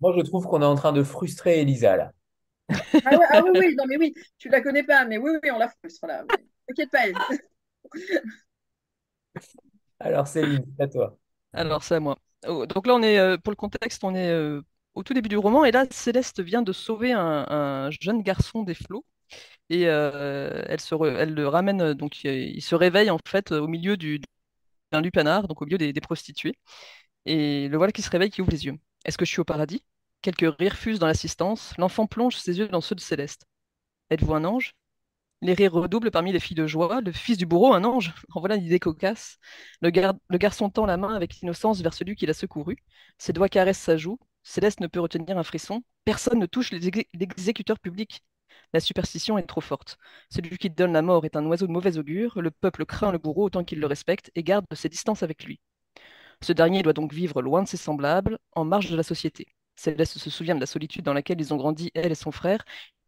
Moi, 0.00 0.14
je 0.16 0.22
trouve 0.22 0.46
qu'on 0.46 0.62
est 0.62 0.66
en 0.66 0.74
train 0.74 0.92
de 0.92 1.02
frustrer 1.02 1.60
Elisa 1.60 1.96
là. 1.96 2.12
ah, 2.70 3.18
ah 3.30 3.42
oui, 3.44 3.50
oui, 3.58 3.74
non, 3.76 3.84
mais 3.86 3.96
oui, 3.96 4.14
tu 4.38 4.48
la 4.48 4.60
connais 4.60 4.84
pas, 4.84 5.04
mais 5.04 5.18
oui, 5.18 5.30
oui, 5.42 5.50
on 5.50 5.58
la 5.58 5.68
frustre 5.68 6.06
là. 6.06 6.24
T'inquiète 6.66 6.90
pas, 6.90 7.08
elle. 7.08 7.14
Alors, 10.00 10.26
Céline, 10.26 10.64
c'est 10.76 10.84
à 10.84 10.88
toi. 10.88 11.18
Alors, 11.52 11.82
c'est 11.82 11.96
à 11.96 12.00
moi. 12.00 12.16
Oh, 12.46 12.66
donc 12.66 12.86
là, 12.86 12.94
on 12.94 13.02
est, 13.02 13.18
euh, 13.18 13.36
pour 13.36 13.50
le 13.50 13.56
contexte, 13.56 14.02
on 14.04 14.14
est 14.14 14.30
euh, 14.30 14.62
au 14.94 15.02
tout 15.02 15.14
début 15.14 15.28
du 15.28 15.36
roman, 15.36 15.64
et 15.64 15.72
là, 15.72 15.86
Céleste 15.90 16.40
vient 16.40 16.62
de 16.62 16.72
sauver 16.72 17.12
un, 17.12 17.90
jeune 18.00 18.22
garçon 18.22 18.62
des 18.62 18.74
flots, 18.74 19.04
et 19.70 19.88
euh, 19.88 20.62
elle, 20.66 20.80
se 20.80 20.94
elle 21.18 21.34
le 21.34 21.48
ramène, 21.48 21.94
donc 21.94 22.24
il 22.24 22.62
se 22.62 22.74
réveille 22.74 23.10
en 23.10 23.18
fait 23.26 23.52
au 23.52 23.68
milieu 23.68 23.96
du, 23.96 24.20
d'un 24.92 25.02
lupanar, 25.02 25.48
donc 25.48 25.62
au 25.62 25.66
milieu 25.66 25.78
des, 25.78 25.92
des 25.92 26.00
prostituées, 26.00 26.56
et 27.26 27.68
le 27.68 27.76
voilà 27.76 27.92
qui 27.92 28.02
se 28.02 28.10
réveille, 28.10 28.30
qui 28.30 28.42
ouvre 28.42 28.52
les 28.52 28.66
yeux. 28.66 28.78
Est-ce 29.04 29.18
que 29.18 29.24
je 29.24 29.30
suis 29.30 29.40
au 29.40 29.44
paradis? 29.44 29.82
Quelques 30.22 30.56
rires 30.58 30.76
fusent 30.76 30.98
dans 30.98 31.06
l'assistance, 31.06 31.74
l'enfant 31.78 32.06
plonge 32.06 32.36
ses 32.36 32.58
yeux 32.58 32.68
dans 32.68 32.80
ceux 32.80 32.94
de 32.94 33.00
Céleste. 33.00 33.46
Êtes-vous 34.10 34.34
un 34.34 34.44
ange? 34.44 34.74
Les 35.42 35.54
rires 35.54 35.72
redoublent 35.72 36.10
parmi 36.10 36.32
les 36.32 36.40
filles 36.40 36.56
de 36.56 36.66
joie. 36.66 37.00
Le 37.00 37.12
fils 37.12 37.38
du 37.38 37.46
bourreau, 37.46 37.72
un 37.72 37.84
ange? 37.84 38.12
En 38.34 38.40
voilà 38.40 38.56
une 38.56 38.64
idée 38.64 38.78
cocasse. 38.78 39.38
Le, 39.80 39.90
garçon 40.38 40.68
tend 40.70 40.86
la 40.86 40.98
main 40.98 41.14
avec 41.14 41.40
innocence 41.42 41.80
vers 41.80 41.94
celui 41.94 42.14
qui 42.16 42.26
l'a 42.26 42.34
secouru. 42.34 42.76
Ses 43.18 43.32
doigts 43.32 43.48
caressent 43.48 43.80
sa 43.80 43.96
joue. 43.96 44.18
Céleste 44.42 44.80
ne 44.80 44.86
peut 44.86 45.00
retenir 45.00 45.38
un 45.38 45.42
frisson. 45.42 45.82
Personne 46.04 46.38
ne 46.38 46.46
touche 46.46 46.70
l'exécuteur 46.72 47.78
public. 47.78 48.22
La 48.74 48.80
superstition 48.80 49.38
est 49.38 49.46
trop 49.46 49.60
forte. 49.62 49.96
Celui 50.30 50.58
qui 50.58 50.70
donne 50.70 50.92
la 50.92 51.02
mort 51.02 51.24
est 51.24 51.36
un 51.36 51.46
oiseau 51.46 51.66
de 51.66 51.72
mauvais 51.72 51.96
augure. 51.98 52.40
Le 52.42 52.50
peuple 52.50 52.84
craint 52.84 53.12
le 53.12 53.18
bourreau 53.18 53.44
autant 53.44 53.64
qu'il 53.64 53.80
le 53.80 53.86
respecte 53.86 54.30
et 54.34 54.42
garde 54.42 54.66
ses 54.74 54.90
distances 54.90 55.22
avec 55.22 55.44
lui. 55.44 55.60
Ce 56.42 56.52
dernier 56.52 56.82
doit 56.82 56.92
donc 56.92 57.12
vivre 57.12 57.42
loin 57.42 57.62
de 57.62 57.68
ses 57.68 57.76
semblables, 57.76 58.38
en 58.52 58.64
marge 58.64 58.90
de 58.90 58.96
la 58.96 59.02
société. 59.02 59.46
Céleste 59.76 60.18
se 60.18 60.30
souvient 60.30 60.54
de 60.54 60.60
la 60.60 60.66
solitude 60.66 61.04
dans 61.04 61.12
laquelle 61.14 61.40
ils 61.40 61.52
ont 61.54 61.56
grandi, 61.56 61.90
elle 61.94 62.12
et 62.12 62.14
son 62.14 62.32
frère, 62.32 62.64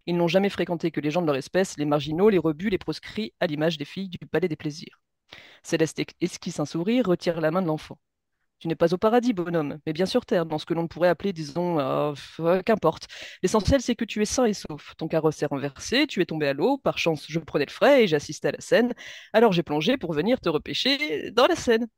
ils 0.06 0.16
n'ont 0.16 0.28
jamais 0.28 0.48
fréquenté 0.50 0.90
que 0.90 1.00
les 1.00 1.10
gens 1.10 1.22
de 1.22 1.26
leur 1.26 1.36
espèce, 1.36 1.76
les 1.78 1.84
marginaux, 1.84 2.28
les 2.28 2.38
rebus, 2.38 2.70
les 2.70 2.78
proscrits, 2.78 3.32
à 3.40 3.46
l'image 3.46 3.78
des 3.78 3.84
filles 3.84 4.08
du 4.08 4.18
palais 4.18 4.48
des 4.48 4.56
plaisirs. 4.56 5.00
Céleste 5.62 6.02
esquisse 6.20 6.60
un 6.60 6.66
sourire, 6.66 7.06
retire 7.06 7.40
la 7.40 7.50
main 7.50 7.62
de 7.62 7.68
l'enfant. 7.68 7.98
Tu 8.58 8.68
n'es 8.68 8.76
pas 8.76 8.94
au 8.94 8.98
paradis, 8.98 9.32
bonhomme, 9.32 9.78
mais 9.86 9.92
bien 9.92 10.06
sur 10.06 10.24
terre, 10.24 10.46
dans 10.46 10.58
ce 10.58 10.66
que 10.66 10.74
l'on 10.74 10.86
pourrait 10.86 11.08
appeler, 11.08 11.32
disons, 11.32 11.80
euh, 11.80 12.14
euh, 12.40 12.62
qu'importe. 12.62 13.08
L'essentiel, 13.42 13.82
c'est 13.82 13.96
que 13.96 14.04
tu 14.04 14.22
es 14.22 14.24
sain 14.24 14.44
et 14.44 14.54
sauf. 14.54 14.94
Ton 14.96 15.08
carrosse 15.08 15.42
est 15.42 15.46
renversé, 15.46 16.06
tu 16.06 16.20
es 16.22 16.26
tombé 16.26 16.46
à 16.46 16.52
l'eau, 16.52 16.78
par 16.78 16.98
chance, 16.98 17.26
je 17.28 17.40
prenais 17.40 17.64
le 17.66 17.72
frais 17.72 18.04
et 18.04 18.06
j'assistais 18.08 18.48
à 18.48 18.52
la 18.52 18.60
scène. 18.60 18.94
Alors 19.32 19.52
j'ai 19.52 19.64
plongé 19.64 19.96
pour 19.98 20.12
venir 20.12 20.40
te 20.40 20.48
repêcher 20.48 21.30
dans 21.32 21.46
la 21.46 21.56
Seine. 21.56 21.88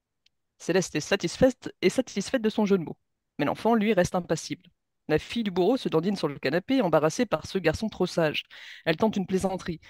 Céleste 0.64 0.94
est 0.94 1.00
satisfaite, 1.00 1.74
est 1.82 1.90
satisfaite 1.90 2.40
de 2.40 2.48
son 2.48 2.64
jeu 2.64 2.78
de 2.78 2.84
mots. 2.84 2.96
Mais 3.38 3.44
l'enfant, 3.44 3.74
lui, 3.74 3.92
reste 3.92 4.14
impassible. 4.14 4.64
La 5.08 5.18
fille 5.18 5.42
du 5.44 5.50
bourreau 5.50 5.76
se 5.76 5.90
dandine 5.90 6.16
sur 6.16 6.26
le 6.26 6.38
canapé, 6.38 6.80
embarrassée 6.80 7.26
par 7.26 7.46
ce 7.46 7.58
garçon 7.58 7.90
trop 7.90 8.06
sage. 8.06 8.44
Elle 8.86 8.96
tente 8.96 9.16
une 9.18 9.26
plaisanterie. 9.26 9.80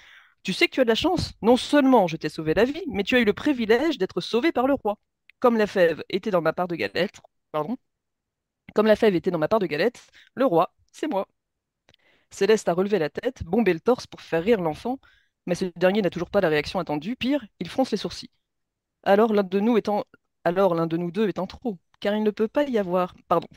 Tu 0.43 0.51
sais 0.51 0.67
que 0.67 0.73
tu 0.73 0.81
as 0.81 0.83
de 0.83 0.89
la 0.89 0.95
chance? 0.95 1.31
Non 1.41 1.55
seulement 1.55 2.07
je 2.07 2.17
t'ai 2.17 2.27
sauvé 2.27 2.53
la 2.53 2.65
vie, 2.65 2.83
mais 2.87 3.03
tu 3.03 3.15
as 3.15 3.19
eu 3.21 3.25
le 3.25 3.31
privilège 3.33 3.97
d'être 3.97 4.19
sauvé 4.19 4.51
par 4.51 4.67
le 4.67 4.73
roi. 4.73 4.97
Comme 5.39 5.57
la 5.57 5.65
fève 5.67 6.03
était 6.09 6.31
dans 6.31 6.41
ma 6.41 6.51
part 6.53 6.67
de 6.67 6.75
galette, 6.75 7.21
pardon. 7.53 7.77
Comme 8.75 8.87
la 8.87 8.95
fève 8.95 9.15
était 9.15 9.31
dans 9.31 9.39
ma 9.39 9.47
part 9.47 9.59
de 9.59 9.65
galette, 9.67 10.01
le 10.35 10.45
roi, 10.45 10.75
c'est 10.91 11.07
moi. 11.07 11.27
Céleste 12.31 12.69
a 12.69 12.73
relevé 12.73 12.99
la 12.99 13.09
tête, 13.09 13.43
bombé 13.43 13.73
le 13.73 13.79
torse 13.79 14.07
pour 14.07 14.21
faire 14.21 14.43
rire 14.43 14.61
l'enfant, 14.61 14.99
mais 15.47 15.55
ce 15.55 15.65
dernier 15.75 16.01
n'a 16.01 16.09
toujours 16.09 16.29
pas 16.29 16.41
la 16.41 16.49
réaction 16.49 16.79
attendue. 16.79 17.15
Pire, 17.15 17.45
il 17.59 17.69
fronce 17.69 17.91
les 17.91 17.97
sourcils. 17.97 18.31
Alors 19.03 19.33
l'un 19.33 19.43
de 19.43 19.59
nous 19.59 19.77
étant, 19.77 20.05
alors 20.45 20.75
l'un 20.75 20.87
de 20.87 20.97
nous 20.97 21.11
deux 21.11 21.27
étant 21.29 21.47
trop, 21.47 21.79
car 21.99 22.15
il 22.15 22.23
ne 22.23 22.31
peut 22.31 22.47
pas 22.47 22.63
y 22.63 22.77
avoir, 22.77 23.15
pardon, 23.27 23.47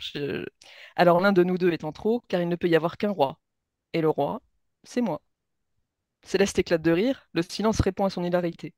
alors 0.96 1.20
l'un 1.20 1.32
de 1.32 1.42
nous 1.44 1.58
deux 1.58 1.72
étant 1.72 1.92
trop, 1.92 2.22
car 2.28 2.40
il 2.42 2.48
ne 2.48 2.56
peut 2.56 2.68
y 2.68 2.76
avoir 2.76 2.96
qu'un 2.98 3.10
roi, 3.10 3.38
et 3.94 4.00
le 4.02 4.10
roi, 4.10 4.42
c'est 4.84 5.00
moi. 5.02 5.22
Céleste 6.22 6.58
éclate 6.60 6.82
de 6.82 6.90
rire, 6.92 7.28
le 7.32 7.42
silence 7.42 7.80
répond 7.80 8.04
à 8.04 8.10
son 8.10 8.22
hilarité. 8.24 8.74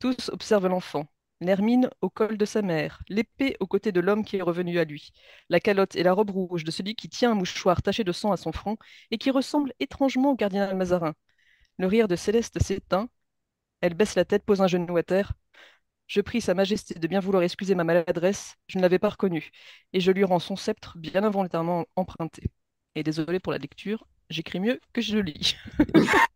Tous 0.00 0.30
observent 0.30 0.68
l'enfant, 0.68 1.08
l'hermine 1.40 1.90
au 2.02 2.10
col 2.10 2.38
de 2.38 2.44
sa 2.46 2.62
mère, 2.62 3.02
l'épée 3.08 3.56
aux 3.60 3.66
côtés 3.68 3.92
de 3.92 4.00
l'homme 4.00 4.24
qui 4.24 4.36
est 4.38 4.42
revenu 4.42 4.78
à 4.78 4.84
lui, 4.84 5.12
la 5.50 5.60
calotte 5.60 5.96
et 5.96 6.02
la 6.04 6.12
robe 6.14 6.30
rouge 6.30 6.64
de 6.64 6.70
celui 6.72 6.94
qui 6.96 7.08
tient 7.10 7.32
un 7.32 7.34
mouchoir 7.36 7.82
taché 7.82 8.04
de 8.04 8.12
sang 8.12 8.32
à 8.32 8.36
son 8.38 8.52
front 8.52 8.78
et 9.10 9.18
qui 9.18 9.30
ressemble 9.30 9.72
étrangement 9.80 10.32
au 10.32 10.36
cardinal 10.36 10.76
Mazarin. 10.76 11.14
Le 11.78 11.86
rire 11.88 12.08
de 12.08 12.16
Céleste 12.16 12.62
s'éteint, 12.62 13.08
elle 13.80 13.94
baisse 13.94 14.14
la 14.16 14.24
tête, 14.24 14.44
pose 14.44 14.62
un 14.62 14.68
genou 14.68 14.96
à 14.96 15.02
terre. 15.02 15.34
Je 16.08 16.20
prie 16.20 16.40
Sa 16.40 16.54
Majesté 16.54 16.94
de 16.94 17.06
bien 17.06 17.20
vouloir 17.20 17.42
excuser 17.42 17.74
ma 17.74 17.84
maladresse, 17.84 18.56
je 18.66 18.78
ne 18.78 18.82
l'avais 18.82 18.98
pas 18.98 19.10
reconnu, 19.10 19.50
et 19.92 20.00
je 20.00 20.10
lui 20.10 20.24
rends 20.24 20.38
son 20.40 20.56
sceptre 20.56 20.96
bien 20.98 21.22
involontairement 21.22 21.86
emprunté. 21.96 22.50
Et 22.94 23.02
désolé 23.02 23.38
pour 23.40 23.52
la 23.52 23.58
lecture, 23.58 24.06
j'écris 24.30 24.60
mieux 24.60 24.80
que 24.92 25.02
je 25.02 25.16
le 25.16 25.22
lis. 25.22 25.56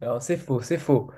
Alors, 0.00 0.20
c'est 0.20 0.36
faux, 0.36 0.60
c'est 0.60 0.78
faux. 0.78 1.12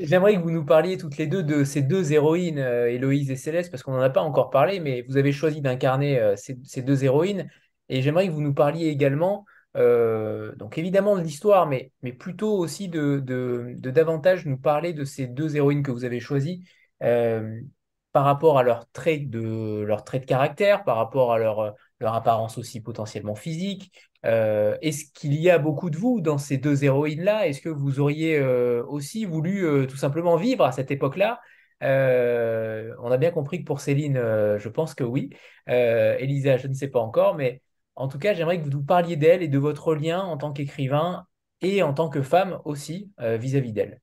J'aimerais 0.00 0.34
que 0.36 0.40
vous 0.40 0.52
nous 0.52 0.64
parliez 0.64 0.96
toutes 0.96 1.16
les 1.18 1.26
deux 1.26 1.42
de 1.42 1.64
ces 1.64 1.82
deux 1.82 2.12
héroïnes, 2.12 2.60
euh, 2.60 2.88
Héloïse 2.90 3.30
et 3.32 3.36
Céleste, 3.36 3.70
parce 3.70 3.82
qu'on 3.82 3.92
n'en 3.92 4.00
a 4.00 4.10
pas 4.10 4.22
encore 4.22 4.50
parlé, 4.50 4.78
mais 4.78 5.02
vous 5.08 5.16
avez 5.16 5.32
choisi 5.32 5.60
d'incarner 5.60 6.18
euh, 6.20 6.36
ces, 6.36 6.56
ces 6.64 6.82
deux 6.82 7.02
héroïnes. 7.04 7.50
Et 7.88 8.02
j'aimerais 8.02 8.28
que 8.28 8.32
vous 8.32 8.40
nous 8.42 8.54
parliez 8.54 8.86
également, 8.86 9.44
euh, 9.76 10.54
donc 10.56 10.78
évidemment 10.78 11.16
de 11.16 11.22
l'histoire, 11.22 11.66
mais, 11.66 11.92
mais 12.02 12.12
plutôt 12.12 12.56
aussi 12.56 12.88
de, 12.88 13.22
davantage 13.78 14.46
nous 14.46 14.56
parler 14.56 14.92
de 14.92 15.04
ces 15.04 15.26
deux 15.26 15.56
héroïnes 15.56 15.82
que 15.82 15.90
vous 15.90 16.04
avez 16.04 16.20
choisies 16.20 16.64
euh, 17.02 17.60
par 18.12 18.24
rapport 18.24 18.58
à 18.58 18.62
leurs 18.62 18.90
traits 18.92 19.28
de, 19.28 19.82
leurs 19.86 20.04
traits 20.04 20.22
de 20.22 20.26
caractère, 20.26 20.84
par 20.84 20.96
rapport 20.96 21.32
à 21.32 21.38
leur, 21.38 21.74
leur 22.00 22.14
apparence 22.14 22.56
aussi 22.56 22.80
potentiellement 22.80 23.34
physique. 23.34 23.92
Euh, 24.24 24.76
Est-ce 24.80 25.04
qu'il 25.12 25.34
y 25.34 25.50
a 25.50 25.58
beaucoup 25.58 25.90
de 25.90 25.98
vous 25.98 26.20
dans 26.22 26.38
ces 26.38 26.56
deux 26.56 26.84
héroïnes-là? 26.84 27.46
Est-ce 27.46 27.60
que 27.60 27.68
vous 27.68 28.00
auriez 28.00 28.40
aussi 28.40 29.26
voulu 29.26 29.86
tout 29.86 29.98
simplement 29.98 30.36
vivre 30.36 30.64
à 30.64 30.72
cette 30.72 30.90
époque-là? 30.90 31.40
On 31.82 33.10
a 33.10 33.16
bien 33.18 33.30
compris 33.30 33.58
que 33.60 33.64
pour 33.64 33.80
Céline, 33.80 34.16
je 34.16 34.68
pense 34.70 34.94
que 34.94 35.04
oui. 35.04 35.30
Elisa, 35.66 36.56
je 36.56 36.68
ne 36.68 36.74
sais 36.74 36.88
pas 36.88 37.00
encore, 37.00 37.34
mais 37.34 37.60
en 37.96 38.08
tout 38.08 38.18
cas, 38.18 38.34
j'aimerais 38.34 38.58
que 38.58 38.64
vous 38.64 38.70
nous 38.70 38.84
parliez 38.84 39.16
d'elle 39.16 39.42
et 39.42 39.48
de 39.48 39.58
votre 39.58 39.94
lien 39.94 40.22
en 40.22 40.36
tant 40.38 40.52
qu'écrivain 40.52 41.26
et 41.62 41.82
en 41.82 41.94
tant 41.94 42.08
que 42.10 42.22
femme 42.22 42.60
aussi 42.64 43.12
euh, 43.20 43.36
vis-à-vis 43.36 43.72
d'elle. 43.72 44.00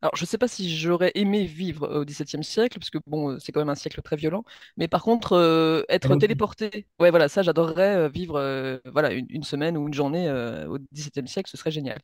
Alors, 0.00 0.16
je 0.16 0.22
ne 0.24 0.26
sais 0.26 0.38
pas 0.38 0.48
si 0.48 0.76
j'aurais 0.76 1.12
aimé 1.14 1.44
vivre 1.44 1.88
au 2.00 2.04
XVIIe 2.04 2.42
siècle, 2.42 2.78
parce 2.80 2.90
que 2.90 2.98
bon, 3.06 3.30
euh, 3.32 3.38
c'est 3.38 3.52
quand 3.52 3.60
même 3.60 3.68
un 3.68 3.76
siècle 3.76 4.02
très 4.02 4.16
violent. 4.16 4.44
Mais 4.76 4.88
par 4.88 5.02
contre, 5.02 5.32
euh, 5.34 5.84
être 5.88 6.16
aussi. 6.16 6.18
téléporté, 6.18 6.88
ouais, 6.98 7.10
voilà, 7.10 7.28
ça, 7.28 7.42
j'adorerais 7.42 8.08
vivre, 8.08 8.36
euh, 8.36 8.78
voilà, 8.86 9.12
une, 9.12 9.26
une 9.30 9.44
semaine 9.44 9.76
ou 9.76 9.86
une 9.86 9.94
journée 9.94 10.28
euh, 10.28 10.66
au 10.68 10.78
XVIIe 10.92 11.28
siècle, 11.28 11.48
ce 11.50 11.56
serait 11.56 11.70
génial. 11.70 12.00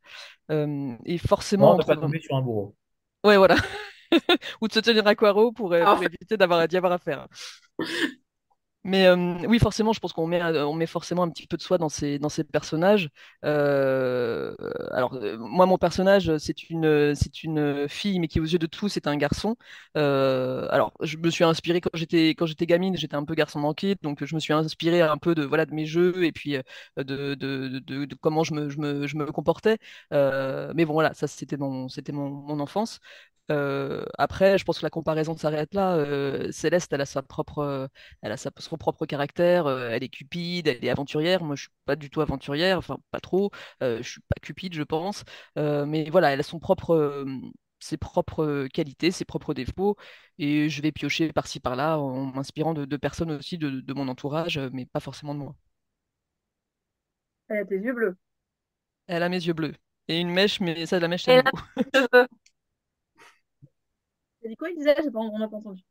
Euh, 0.53 0.94
et 1.07 1.18
forcément 1.18 1.72
Non, 1.72 1.78
ne 1.78 1.82
pas 1.82 1.96
tomber 1.96 2.20
sur 2.20 2.36
un 2.36 2.42
bourreau. 2.42 2.76
ouais, 3.24 3.36
voilà, 3.36 3.57
ou 4.61 4.68
de 4.68 4.72
se 4.72 4.80
tenir 4.80 5.07
à 5.07 5.14
Poirot 5.14 5.53
pour, 5.53 5.72
fait, 5.72 6.07
éviter 6.07 6.36
d'avoir 6.36 6.66
d'y 6.68 6.76
avoir 6.76 6.92
affaire. 6.92 7.26
Mais 8.89 9.07
euh, 9.07 9.16
oui, 9.47 9.59
forcément, 9.59 9.93
je 9.93 10.01
pense 10.01 10.14
qu'on 10.14 10.26
met, 10.26 10.43
on 10.43 10.72
met 10.72 10.86
forcément 10.86 11.22
un 11.22 11.28
petit 11.28 11.47
peu 11.47 11.59
de 11.59 11.62
soi 11.62 11.76
dans 11.76 11.91
ces, 11.91 12.18
dans 12.18 12.30
ces 12.30 12.43
personnages. 12.43 13.11
Euh, 13.45 14.55
alors, 14.93 15.12
euh, 15.14 15.36
moi, 15.39 15.66
mon 15.66 15.76
personnage, 15.76 16.34
c'est 16.39 16.70
une, 16.70 17.14
c'est 17.14 17.45
une 17.45 17.86
fille, 17.89 18.18
mais 18.18 18.28
qui, 18.28 18.41
aux 18.41 18.45
yeux 18.45 18.59
de 18.59 18.66
tous, 18.66 18.89
c'est 18.89 19.07
un 19.07 19.16
garçon. 19.16 19.57
Alors, 19.95 20.93
je 21.03 21.16
me 21.18 21.28
suis 21.30 21.45
inspiré 21.45 21.80
quand 21.82 21.91
j'étais, 21.95 22.30
quand 22.30 22.47
j'étais 22.47 22.66
gamine, 22.66 22.97
j'étais 22.97 23.14
un 23.16 23.24
peu 23.24 23.34
garçon 23.34 23.61
manqué, 23.61 23.95
donc 24.03 24.24
je 24.24 24.34
me 24.34 24.41
suis 24.41 24.53
inspiré 24.55 25.03
un 25.03 25.18
peu 25.18 25.34
de, 25.34 25.45
voilà, 25.45 25.66
de 25.66 25.74
mes 25.74 25.86
jeux 25.86 26.24
et 26.24 26.32
puis 26.32 26.57
de, 26.97 27.34
de, 27.34 27.34
de, 27.80 28.14
comment 28.20 28.43
je 28.45 28.55
me, 28.55 28.68
je 28.70 28.78
me, 28.78 29.07
je 29.07 29.16
me 29.16 29.26
comportais. 29.32 29.78
Mais 30.11 30.84
bon, 30.86 30.93
voilà, 30.95 31.12
ça, 31.14 31.26
c'était 31.26 31.57
mon, 31.59 31.89
c'était 31.89 32.12
mon 32.12 32.59
enfance. 32.61 33.01
Euh, 33.51 34.05
après, 34.18 34.59
je 34.59 34.64
pense 34.64 34.78
que 34.80 34.84
la 34.86 34.90
comparaison 34.90 35.36
s'arrête 35.36 35.74
là. 35.74 35.96
Euh, 35.96 36.53
Céleste, 36.53 36.92
elle 36.92 37.01
a 37.01 37.07
sa 37.07 37.22
propre, 37.22 37.59
euh, 37.61 37.88
elle 38.22 38.32
a 38.32 38.36
sa, 38.36 38.51
son 38.59 38.76
propre 38.76 39.07
caractère. 39.07 39.66
euh, 39.66 39.90
elle 39.90 40.03
est 40.05 40.09
cupide, 40.11 40.68
elle 40.68 40.84
est 40.84 40.90
aventurière. 40.90 41.42
Moi, 41.44 41.57
je 41.57 41.62
suis 41.62 41.70
pas 41.86 41.96
du 41.96 42.11
tout 42.11 42.20
aventurière, 42.20 42.78
enfin 42.78 42.99
pas 43.11 43.20
trop. 43.20 43.51
Je 43.80 44.03
suis 44.03 44.20
pas 44.22 44.40
cupide, 44.42 44.74
je 44.74 44.82
pense. 44.82 45.24
Mais 45.57 46.11
voilà, 46.11 46.30
elle 46.32 46.40
a 46.40 46.42
son 46.42 46.59
propre, 46.59 47.24
ses 47.80 47.96
propres 47.96 48.66
qualités, 48.72 49.11
ses 49.11 49.24
propres 49.24 49.55
défauts. 49.55 49.96
Et 50.38 50.68
je 50.68 50.82
vais 50.82 50.92
piocher 50.92 51.32
par-ci 51.32 51.61
par-là 51.61 51.99
en 51.99 52.26
m'inspirant 52.26 52.74
de, 52.74 52.84
de 52.84 52.96
personnes 52.96 53.30
aussi 53.32 53.59
de, 53.59 53.80
de 53.80 53.94
mon 53.94 54.09
entourage, 54.09 54.59
mais 54.72 54.86
pas 54.86 55.01
forcément 55.01 55.34
de 55.34 55.40
moi. 55.40 55.55
Elle 57.49 57.59
a 57.59 57.64
tes 57.66 57.76
yeux 57.76 57.92
bleus. 57.92 58.16
Elle 59.07 59.22
a 59.22 59.28
mes 59.28 59.36
yeux 59.46 59.53
bleus 59.53 59.74
et 60.09 60.18
une 60.20 60.30
mèche, 60.30 60.61
mais 60.61 60.86
ça, 60.86 60.99
la 61.01 61.09
mèche, 61.09 61.24
c'est 61.24 61.32
elle 61.32 61.40
nouveau. 61.42 61.59
a 61.76 61.82
des 61.82 61.90
cheveux. 61.92 62.28
T'as 64.38 64.38
dit 64.49 64.57
quoi, 64.57 64.68
pas, 64.68 65.18
on 65.18 65.38
n'a 65.38 65.49
pas 65.49 65.57
entendu. 65.57 65.82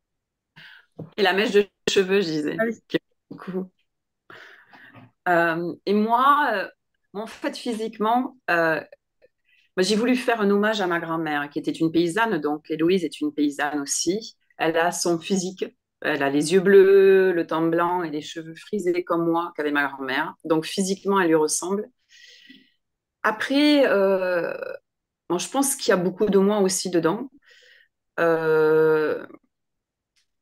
Et 1.16 1.22
la 1.22 1.32
mèche 1.32 1.52
de 1.52 1.66
cheveux, 1.88 2.20
je 2.20 2.26
disais. 2.26 2.56
Ah 2.58 2.64
oui. 2.64 3.62
Euh, 5.28 5.74
et 5.86 5.94
moi, 5.94 6.50
euh, 6.54 6.68
en 7.12 7.26
fait, 7.26 7.56
physiquement, 7.56 8.36
euh, 8.50 8.80
moi, 9.76 9.84
j'ai 9.84 9.96
voulu 9.96 10.16
faire 10.16 10.40
un 10.40 10.50
hommage 10.50 10.80
à 10.80 10.86
ma 10.86 10.98
grand-mère, 10.98 11.50
qui 11.50 11.58
était 11.58 11.70
une 11.70 11.92
paysanne. 11.92 12.38
Donc, 12.40 12.70
Héloïse 12.70 13.04
est 13.04 13.20
une 13.20 13.32
paysanne 13.32 13.80
aussi. 13.80 14.36
Elle 14.56 14.76
a 14.76 14.90
son 14.90 15.18
physique. 15.18 15.64
Elle 16.00 16.22
a 16.22 16.30
les 16.30 16.52
yeux 16.52 16.60
bleus, 16.60 17.32
le 17.32 17.46
teint 17.46 17.66
blanc 17.66 18.02
et 18.02 18.10
les 18.10 18.22
cheveux 18.22 18.54
frisés 18.54 19.04
comme 19.04 19.28
moi, 19.28 19.52
qu'avait 19.56 19.72
ma 19.72 19.86
grand-mère. 19.88 20.34
Donc, 20.44 20.64
physiquement, 20.64 21.20
elle 21.20 21.28
lui 21.28 21.34
ressemble. 21.34 21.88
Après, 23.22 23.86
euh, 23.86 24.52
bon, 25.28 25.38
je 25.38 25.48
pense 25.48 25.76
qu'il 25.76 25.90
y 25.90 25.92
a 25.92 25.96
beaucoup 25.96 26.26
de 26.26 26.38
moi 26.38 26.60
aussi 26.60 26.90
dedans. 26.90 27.30
Euh, 28.18 29.26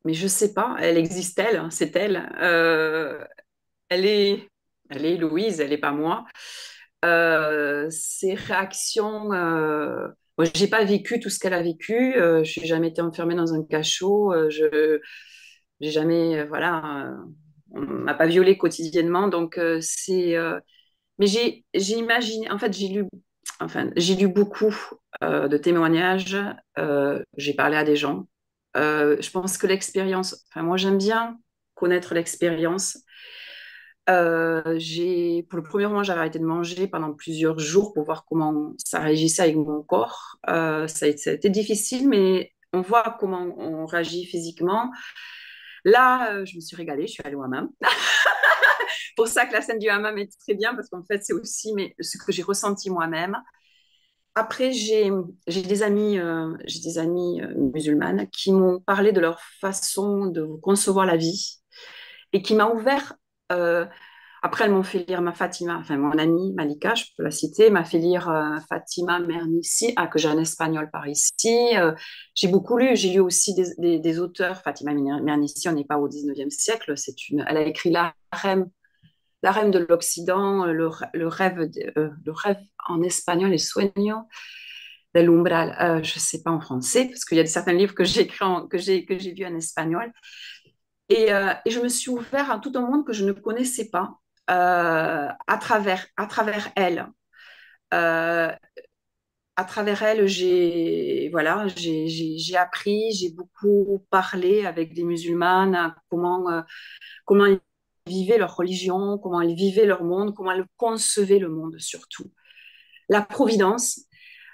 mais 0.05 0.15
je 0.15 0.27
sais 0.29 0.55
pas, 0.55 0.77
elle 0.81 0.97
existe 0.99 1.39
elle, 1.39 1.57
hein, 1.57 1.71
c'est 1.71 1.95
elle. 1.97 2.31
Euh, 2.41 3.25
elle 3.89 4.07
est, 4.07 4.49
elle 4.91 5.07
est 5.07 5.17
Louise, 5.17 5.61
elle 5.61 5.71
n'est 5.71 5.79
pas 5.79 5.93
moi. 5.93 6.27
Euh, 7.05 7.89
ses 7.91 8.35
réactions, 8.35 9.33
euh, 9.33 10.09
moi 10.39 10.49
j'ai 10.55 10.69
pas 10.69 10.85
vécu 10.85 11.21
tout 11.21 11.31
ce 11.31 11.39
qu'elle 11.41 11.55
a 11.55 11.63
vécu. 11.63 12.17
Euh, 12.17 12.45
je 12.45 12.61
n'ai 12.61 12.67
jamais 12.67 12.89
été 12.89 13.03
enfermée 13.03 13.35
dans 13.37 13.55
un 13.55 13.65
cachot. 13.65 14.35
Je 14.51 15.01
j'ai 15.81 15.91
jamais, 15.91 16.45
voilà, 16.47 17.13
on 17.73 17.81
m'a 17.83 18.15
pas 18.15 18.27
violée 18.27 18.57
quotidiennement. 18.59 19.29
Donc 19.29 19.61
c'est, 19.81 20.37
mais 21.19 21.27
j'ai 21.27 21.65
imaginé, 21.75 22.51
en 22.51 22.59
fait 22.59 22.73
j'ai 22.73 22.89
lu, 22.89 23.07
enfin 23.61 23.91
j'ai 23.97 24.15
lu 24.15 24.29
beaucoup 24.29 24.75
euh, 25.23 25.49
de 25.49 25.57
témoignages. 25.57 26.37
Euh, 26.79 27.23
j'ai 27.37 27.55
parlé 27.55 27.77
à 27.77 27.85
des 27.85 27.97
gens. 27.97 28.27
Euh, 28.77 29.17
je 29.21 29.31
pense 29.31 29.59
que 29.59 29.67
l'expérience, 29.67 30.47
enfin 30.51 30.63
moi 30.63 30.77
j'aime 30.77 30.99
bien 30.99 31.39
connaître 31.75 32.15
l'expérience. 32.15 32.99
J'ai, 34.09 35.45
pour 35.49 35.57
le 35.57 35.63
premier 35.65 35.87
moment, 35.87 36.05
j'avais 36.05 36.21
arrêté 36.21 36.39
de 36.39 36.45
manger 36.45 36.87
pendant 36.87 37.13
plusieurs 37.13 37.59
jours 37.59 37.93
pour 37.93 38.05
voir 38.05 38.25
comment 38.25 38.73
ça 38.79 39.01
réagissait 39.01 39.43
avec 39.43 39.57
mon 39.57 39.83
corps. 39.83 40.37
Ça, 40.47 41.07
a 41.07 41.09
été, 41.09 41.51
difficile, 41.51 42.09
mais 42.09 42.53
on 42.73 42.83
voit 42.83 43.17
comment 43.19 43.43
on 43.59 43.85
réagit 43.85 44.25
physiquement. 44.27 44.93
Là, 45.85 46.45
je 46.45 46.55
me 46.55 46.61
suis 46.61 46.77
régalée, 46.77 47.09
je 47.09 47.15
suis 47.15 47.23
allée 47.25 47.37
hammam. 47.37 47.69
pour 49.17 49.27
ça 49.29 49.47
que 49.47 49.53
la 49.53 49.63
scène 49.63 49.79
du 49.79 49.89
hammam 49.89 50.17
est 50.19 50.31
très 50.39 50.55
bien, 50.55 50.75
parce 50.75 50.89
qu'en 50.89 51.03
fait, 51.03 51.25
c'est 51.25 51.33
aussi 51.33 51.75
ce 51.99 52.19
que 52.19 52.31
j'ai 52.31 52.43
ressenti 52.43 52.91
moi-même. 52.91 53.37
après, 54.35 54.73
j'ai 54.73 55.11
des 55.47 55.83
amis, 55.83 56.19
euh, 56.19 56.55
j'ai 56.67 56.81
des 56.81 56.99
amis 56.99 57.41
euh, 57.41 57.55
musulmanes 57.57 58.29
qui 58.29 58.53
m'ont 58.53 58.81
parlé 58.81 59.13
de 59.13 59.21
leur 59.21 59.41
façon 59.61 60.27
de 60.27 60.45
concevoir 60.63 61.07
la 61.07 61.17
vie 61.17 61.57
et 62.33 62.43
qui 62.43 62.55
m'a 62.55 62.69
ouvert. 62.69 63.15
Euh, 63.53 63.87
après, 64.43 64.65
elles 64.65 64.73
m'ont 64.73 64.83
fait 64.83 65.09
lire 65.09 65.23
ma 65.23 65.33
Fatima, 65.33 65.79
enfin 65.79 65.97
mon 65.97 66.19
amie 66.19 66.53
Malika, 66.53 66.95
je 66.95 67.05
peux 67.17 67.25
la 67.25 67.31
citer, 67.31 67.71
m'a 67.71 67.85
fait 67.85 67.99
lire 67.99 68.31
Fatima 68.69 69.19
Mernissi, 69.19 69.93
ah, 69.97 70.07
que 70.07 70.19
j'ai 70.19 70.29
un 70.29 70.39
espagnol 70.39 70.91
par 70.93 71.09
ici. 71.09 71.57
j'ai 72.35 72.49
beaucoup 72.49 72.77
lu, 72.77 72.95
j'ai 72.95 73.13
lu 73.13 73.21
aussi 73.21 73.55
des, 73.79 74.19
auteurs. 74.21 74.61
Fatima 74.63 74.93
Mernissi, 74.93 75.69
on 75.69 75.73
n'est 75.73 75.85
pas 75.85 75.99
au 75.99 76.09
19e 76.09 76.51
siècle, 76.51 76.97
c'est 76.97 77.29
une, 77.29 77.45
elle 77.49 77.57
a 77.57 77.63
écrit 77.63 77.91
l'Arem 77.91 78.69
la 79.47 79.53
reine 79.53 79.71
de 79.71 79.79
l'Occident, 79.89 80.67
le, 80.67 80.89
rêve, 81.29 81.71
euh, 81.97 82.11
le 82.25 82.33
rêve 82.33 82.59
en 82.89 83.01
espagnol 83.03 83.55
est 83.55 83.59
soignant 83.59 84.29
de 85.15 85.21
l'umbral, 85.21 85.77
euh, 85.81 86.03
je 86.03 86.17
ne 86.17 86.21
sais 86.21 86.43
pas 86.43 86.51
en 86.51 86.61
français, 86.61 87.07
parce 87.07 87.25
qu'il 87.25 87.39
y 87.39 87.41
a 87.41 87.47
certains 87.47 87.73
livres 87.73 87.95
que 87.95 88.03
j'ai 88.03 88.27
que 88.27 88.77
j'ai 88.77 89.33
vus 89.37 89.47
en 89.47 89.55
espagnol. 89.55 90.13
Et, 91.09 91.33
euh, 91.33 91.55
je 91.65 91.79
me 91.79 91.89
suis 91.89 92.11
ouvert 92.11 92.51
à 92.51 92.59
tout 92.59 92.73
un 92.75 92.81
monde 92.81 93.07
que 93.07 93.13
je 93.13 93.25
ne 93.25 93.33
connaissais 93.33 93.89
pas 93.89 94.19
à 94.49 95.59
travers 95.61 96.05
à 96.17 96.27
travers 96.27 96.65
elle. 96.75 97.07
à 99.59 99.65
travers 99.65 100.03
elle, 100.03 100.27
j'ai 100.27 101.29
voilà, 101.31 101.67
appris, 102.59 103.13
j'ai 103.13 103.31
beaucoup 103.31 104.05
parlé 104.11 104.67
avec 104.67 104.93
des 104.93 105.05
musulmanes, 105.05 105.95
comment 106.11 106.65
comment 107.25 107.47
vivaient 108.07 108.39
leur 108.39 108.57
religion, 108.57 109.19
comment 109.19 109.41
elles 109.41 109.55
vivaient 109.55 109.87
leur 109.87 110.05
monde, 110.05 110.35
comment 110.35 110.53
elles 110.53 110.67
concevaient 110.77 111.39
le 111.39 111.49
monde 111.49 111.79
surtout. 111.79 112.31
La 113.09 113.23
providence. 113.23 114.01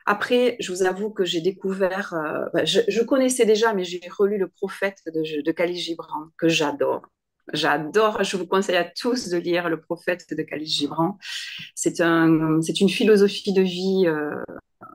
Après, 0.04 0.56
je 0.58 0.72
vous 0.72 0.82
avoue 0.82 1.10
que 1.10 1.24
j'ai 1.24 1.40
découvert, 1.40 2.14
euh, 2.14 2.46
bah, 2.52 2.64
je, 2.64 3.02
connaissais 3.02 3.46
déjà, 3.46 3.72
mais 3.72 3.84
j'ai 3.84 4.00
relu 4.10 4.36
le 4.36 4.48
prophète 4.48 4.98
de, 5.06 5.42
de 5.42 5.52
Khalil 5.52 5.76
Gibran, 5.76 6.26
que 6.36 6.48
j'adore. 6.48 7.02
J'adore, 7.52 8.22
je 8.24 8.36
vous 8.36 8.46
conseille 8.46 8.76
à 8.76 8.84
tous 8.84 9.28
de 9.28 9.36
lire 9.36 9.68
le 9.68 9.80
prophète 9.80 10.26
de 10.32 10.42
Khalil 10.42 10.66
Gibran. 10.66 11.18
C'est 11.74 12.00
un, 12.00 12.60
une 12.60 12.88
philosophie 12.88 13.52
de 13.52 13.62
vie 13.62 14.04
euh, 14.06 14.42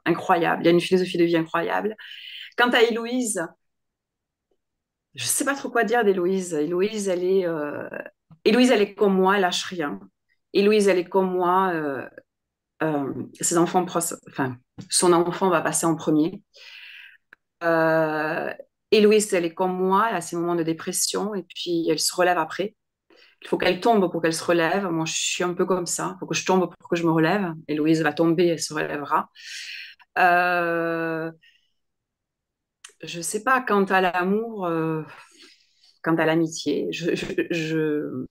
incroyable. 0.05 0.64
Il 0.64 0.66
y 0.66 0.70
a 0.70 0.72
une 0.72 0.82
philosophie 0.82 1.18
de 1.18 1.26
vie 1.26 1.38
incroyable. 1.38 1.95
Quant 2.58 2.70
à 2.72 2.82
Héloïse, 2.82 3.45
je 5.16 5.24
ne 5.24 5.28
sais 5.28 5.45
pas 5.45 5.55
trop 5.55 5.70
quoi 5.70 5.84
dire 5.84 6.03
d'Héloïse. 6.03 6.53
Héloïse, 6.53 7.10
elle 7.10 7.24
est, 7.24 7.45
euh, 7.45 7.89
Héloïse, 8.48 8.72
elle 8.72 8.82
est 8.82 8.95
comme 8.95 9.16
moi, 9.16 9.36
elle 9.36 9.41
lâche 9.41 9.66
rien. 9.66 10.00
Héloïse, 10.54 10.88
elle 10.88 11.00
est 11.00 11.10
comme 11.10 11.32
moi, 11.34 11.72
euh, 11.74 12.08
euh, 12.82 13.14
ses 13.41 13.58
enfants, 13.58 13.86
enfin, 13.86 14.58
son 14.89 15.12
enfant 15.12 15.50
va 15.50 15.62
passer 15.62 15.86
en 15.86 15.95
premier. 15.98 16.41
Euh, 17.64 18.54
Héloïse, 18.91 19.34
elle 19.34 19.43
est 19.45 19.54
comme 19.54 19.76
moi, 19.78 20.08
elle 20.10 20.16
a 20.16 20.22
ses 20.22 20.38
moments 20.38 20.56
de 20.56 20.64
dépression 20.64 21.36
et 21.36 21.43
puis 21.43 21.89
elle 21.89 22.00
se 22.00 22.16
relève 22.16 22.38
après. 22.38 22.76
Il 23.41 23.50
faut 23.50 23.58
qu'elle 23.58 23.82
tombe 23.82 24.10
pour 24.12 24.22
qu'elle 24.22 24.34
se 24.34 24.43
relève. 24.45 24.86
Moi, 24.88 25.06
je 25.06 25.14
suis 25.14 25.43
un 25.43 25.54
peu 25.54 25.66
comme 25.66 25.86
ça. 25.86 26.14
Il 26.16 26.20
faut 26.20 26.28
que 26.28 26.36
je 26.36 26.45
tombe 26.45 26.74
pour 26.80 26.89
que 26.89 26.95
je 26.95 27.04
me 27.04 27.12
relève. 27.12 27.54
Héloïse 27.68 28.02
va 28.02 28.14
tomber, 28.14 28.48
elle 28.48 28.62
se 28.62 28.74
relèvera. 28.74 29.30
je 30.16 31.32
ne 33.18 33.22
sais 33.22 33.43
pas, 33.43 33.62
quant 33.62 33.84
à 33.86 34.02
l'amour, 34.02 34.70
quant 36.04 36.16
à 36.16 36.26
l'amitié. 36.26 36.88
Je, 36.91 38.26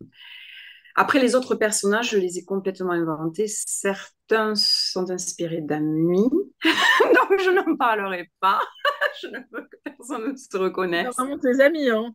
Après, 0.94 1.18
les 1.18 1.34
autres 1.34 1.54
personnages, 1.54 2.10
je 2.10 2.18
les 2.18 2.38
ai 2.38 2.44
complètement 2.44 2.92
inventés. 2.92 3.46
Certains 3.48 4.54
sont 4.54 5.10
inspirés 5.10 5.60
d'amis, 5.60 6.30
donc 6.62 7.40
je 7.40 7.50
n'en 7.50 7.76
parlerai 7.76 8.30
pas. 8.40 8.60
je 9.22 9.28
ne 9.28 9.38
veux 9.52 9.62
que 9.62 9.76
personne 9.84 10.32
ne 10.32 10.36
se 10.36 10.56
reconnaisse. 10.56 11.14
C'est 11.16 11.22
vraiment 11.22 11.38
tes 11.38 11.60
amis, 11.60 11.88
hein 11.90 12.12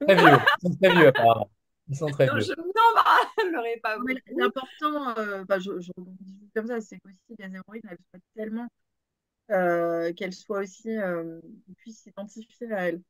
Très 0.00 0.16
vieux, 0.16 0.38
ils 0.62 0.68
sont 0.68 0.76
très 0.80 0.94
vieux 0.94 1.06
apparemment. 1.08 1.50
Ils 1.88 1.96
sont 1.96 2.06
très 2.06 2.26
vieux. 2.26 2.40
Je 2.40 2.52
n'en 2.52 3.52
parlerai 3.52 3.80
pas. 3.82 3.96
L'important, 4.36 5.18
euh, 5.18 5.44
bah, 5.44 5.58
je, 5.58 5.80
je, 5.80 5.92
comme 6.54 6.66
ça, 6.66 6.80
c'est 6.80 6.98
qu'aussi 6.98 7.36
les 7.38 7.44
héroïnes, 7.44 7.82
elles 7.88 7.98
soient 8.10 8.20
tellement 8.34 8.68
euh, 9.52 10.12
qu'elles 10.14 10.32
soient 10.32 10.60
aussi, 10.60 10.96
euh, 10.96 11.40
puissent 11.78 12.02
s'identifier 12.02 12.72
à 12.72 12.88
elles. 12.88 13.00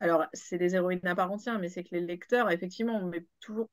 Alors, 0.00 0.24
c'est 0.32 0.56
des 0.58 0.74
héroïnes 0.74 1.06
à 1.06 1.14
part 1.14 1.30
entière, 1.30 1.58
mais 1.58 1.68
c'est 1.68 1.84
que 1.84 1.94
les 1.94 2.00
lecteurs, 2.00 2.50
effectivement, 2.50 2.96
on 2.96 3.06
met 3.06 3.26
toujours 3.40 3.68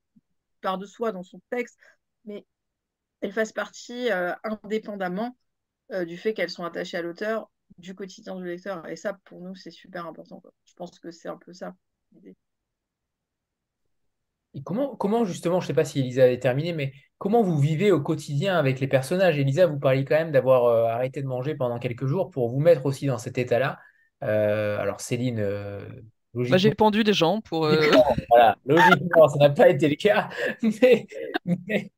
par 0.61 0.77
de 0.77 0.85
soi 0.85 1.13
dans 1.13 1.23
son 1.23 1.41
texte, 1.49 1.79
mais 2.25 2.45
elles 3.21 3.31
fassent 3.31 3.53
partie 3.53 4.11
euh, 4.11 4.33
indépendamment 4.43 5.37
euh, 5.93 6.03
du 6.03 6.17
fait 6.17 6.33
qu'elles 6.33 6.49
sont 6.49 6.65
attachées 6.65 6.97
à 6.97 7.01
l'auteur, 7.01 7.49
du 7.77 7.95
quotidien 7.95 8.35
du 8.35 8.45
lecteur. 8.45 8.85
Et 8.87 8.97
ça, 8.97 9.17
pour 9.23 9.41
nous, 9.41 9.55
c'est 9.55 9.71
super 9.71 10.05
important. 10.05 10.43
Je 10.65 10.73
pense 10.73 10.99
que 10.99 11.11
c'est 11.11 11.29
un 11.29 11.37
peu 11.37 11.53
ça 11.53 11.73
Et 14.53 14.63
comment, 14.63 14.95
comment 14.97 15.23
justement, 15.23 15.61
je 15.61 15.65
ne 15.65 15.67
sais 15.67 15.73
pas 15.73 15.85
si 15.85 15.99
Elisa 15.99 16.23
avait 16.23 16.39
terminé, 16.39 16.73
mais 16.73 16.91
comment 17.17 17.41
vous 17.41 17.57
vivez 17.57 17.91
au 17.91 18.01
quotidien 18.01 18.57
avec 18.57 18.79
les 18.81 18.87
personnages? 18.87 19.37
Elisa, 19.37 19.65
vous 19.67 19.79
parliez 19.79 20.03
quand 20.03 20.15
même 20.15 20.31
d'avoir 20.31 20.65
euh, 20.65 20.85
arrêté 20.87 21.21
de 21.21 21.27
manger 21.27 21.55
pendant 21.55 21.79
quelques 21.79 22.05
jours 22.05 22.31
pour 22.31 22.49
vous 22.49 22.59
mettre 22.59 22.85
aussi 22.85 23.05
dans 23.05 23.17
cet 23.17 23.37
état-là. 23.37 23.79
alors 24.21 24.99
Céline, 24.99 25.39
bah, 26.49 26.57
j'ai 26.57 26.73
pendu 26.73 27.03
des 27.03 27.13
gens 27.13 27.41
pour. 27.41 27.65
Euh, 27.65 27.81
voilà, 28.29 28.57
logiquement, 28.65 29.27
ça 29.27 29.39
n'a 29.39 29.49
pas 29.49 29.69
été 29.69 29.87
le 29.87 29.95
cas. 29.95 30.29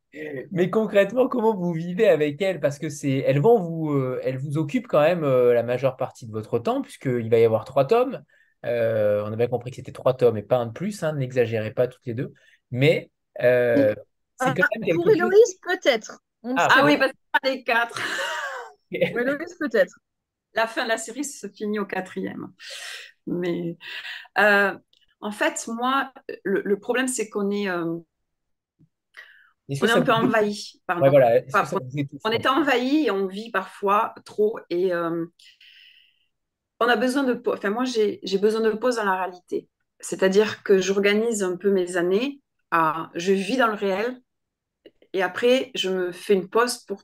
Mais, 0.51 0.69
concrètement, 0.71 1.27
comment 1.27 1.55
vous 1.55 1.71
vivez 1.71 2.07
avec 2.07 2.41
elles 2.41 2.59
Parce 2.59 2.79
que 2.79 2.89
c'est, 2.89 3.17
elles 3.19 3.39
vont 3.39 3.59
vous, 3.59 3.91
euh, 3.91 4.19
elles 4.23 4.37
vous 4.37 4.57
occupent 4.57 4.87
quand 4.87 5.01
même 5.01 5.23
euh, 5.23 5.53
la 5.53 5.61
majeure 5.61 5.97
partie 5.97 6.25
de 6.25 6.31
votre 6.31 6.57
temps, 6.57 6.81
puisqu'il 6.81 7.29
va 7.29 7.37
y 7.37 7.45
avoir 7.45 7.63
trois 7.63 7.85
tomes. 7.85 8.23
on 8.63 8.67
a 8.67 9.35
bien 9.35 9.47
compris 9.47 9.69
que 9.69 9.75
c'était 9.75 9.91
trois 9.91 10.15
tomes 10.15 10.37
et 10.37 10.43
pas 10.43 10.57
un 10.57 10.65
de 10.67 10.73
plus. 10.73 11.03
Hein, 11.03 11.13
N'exagérez 11.13 11.71
pas 11.71 11.87
toutes 11.87 12.05
les 12.05 12.15
deux. 12.15 12.33
Mais 12.71 13.11
c'est 13.39 13.95
quand 14.39 14.65
même 14.79 14.95
Pour 14.95 15.09
Héloïse, 15.09 15.59
peut-être. 15.61 16.19
Ah, 16.43 16.67
ah, 16.71 16.81
oui, 16.85 16.97
parce 16.97 17.11
que 17.11 17.17
pas 17.31 17.49
les 17.49 17.63
quatre. 17.63 18.01
pour 18.89 19.19
Héloïse, 19.19 19.55
peut-être. 19.59 19.93
La 20.53 20.65
fin 20.65 20.83
de 20.83 20.89
la 20.89 20.97
série 20.97 21.23
se 21.23 21.47
finit 21.47 21.79
au 21.79 21.85
quatrième. 21.85 22.51
Mais 23.30 23.77
euh, 24.38 24.77
en 25.21 25.32
fait, 25.32 25.67
moi, 25.67 26.11
le, 26.43 26.80
problème, 26.80 27.07
c'est 27.07 27.30
qu'on 27.30 27.49
est, 27.51 27.69
euh, 27.69 27.97
on 29.70 29.86
est 29.86 29.91
un 29.91 30.01
peu 30.01 30.12
envahi. 30.12 30.82
on 30.89 32.32
est 32.32 32.47
envahi 32.47 33.05
et 33.05 33.12
on 33.12 33.28
vit 33.28 33.51
parfois 33.51 34.16
trop. 34.25 34.59
Et 34.70 34.93
euh, 34.93 35.25
on 36.79 36.87
a 36.87 36.95
besoin 36.95 37.24
de. 37.24 37.41
Enfin, 37.47 37.70
moi, 37.70 37.83
j'ai 37.86 38.37
besoin 38.39 38.62
de 38.62 38.71
pause 38.71 38.95
dans 38.95 39.05
la 39.05 39.16
réalité. 39.16 39.70
C'est-à-dire 39.99 40.63
que 40.63 40.79
j'organise 40.79 41.43
un 41.43 41.58
peu 41.58 41.71
mes 41.71 41.97
années. 41.97 42.41
À, 42.71 43.09
je 43.16 43.33
vis 43.33 43.58
dans 43.58 43.67
le 43.67 43.74
réel. 43.74 44.21
Et 45.13 45.24
après, 45.24 45.71
je 45.75 45.89
me 45.89 46.12
fais 46.12 46.33
une 46.33 46.49
pause 46.49 46.79
pour 46.86 47.01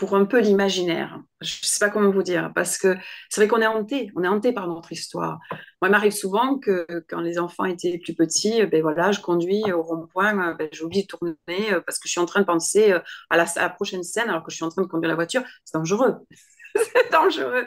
pour 0.00 0.16
un 0.16 0.24
peu 0.24 0.40
l'imaginaire. 0.40 1.20
Je 1.42 1.56
ne 1.56 1.66
sais 1.66 1.78
pas 1.78 1.90
comment 1.90 2.10
vous 2.10 2.22
dire, 2.22 2.52
parce 2.54 2.78
que 2.78 2.96
c'est 3.28 3.42
vrai 3.42 3.48
qu'on 3.48 3.60
est 3.60 3.66
hanté, 3.66 4.10
on 4.16 4.24
est 4.24 4.28
hanté 4.28 4.50
par 4.50 4.66
notre 4.66 4.90
histoire. 4.92 5.40
Moi, 5.50 5.88
il 5.88 5.90
m'arrive 5.90 6.12
souvent 6.12 6.58
que 6.58 6.86
quand 7.06 7.20
les 7.20 7.38
enfants 7.38 7.66
étaient 7.66 7.98
plus 7.98 8.14
petits, 8.14 8.64
ben 8.64 8.80
voilà, 8.80 9.12
je 9.12 9.20
conduis 9.20 9.62
au 9.70 9.82
rond-point, 9.82 10.54
ben, 10.54 10.70
j'oublie 10.72 11.02
de 11.02 11.06
tourner 11.06 11.34
euh, 11.50 11.82
parce 11.82 11.98
que 11.98 12.08
je 12.08 12.12
suis 12.12 12.20
en 12.20 12.24
train 12.24 12.40
de 12.40 12.46
penser 12.46 12.92
euh, 12.92 13.00
à 13.28 13.36
la, 13.36 13.42
à 13.42 13.60
la, 13.60 13.68
prochaine 13.68 14.02
scène 14.02 14.30
alors 14.30 14.42
que 14.42 14.50
je 14.50 14.56
suis 14.56 14.64
en 14.64 14.70
train 14.70 14.80
de 14.80 14.86
conduire 14.86 15.10
la 15.10 15.16
voiture. 15.16 15.42
C'est 15.66 15.76
dangereux. 15.76 16.14
c'est 16.74 17.12
dangereux. 17.12 17.66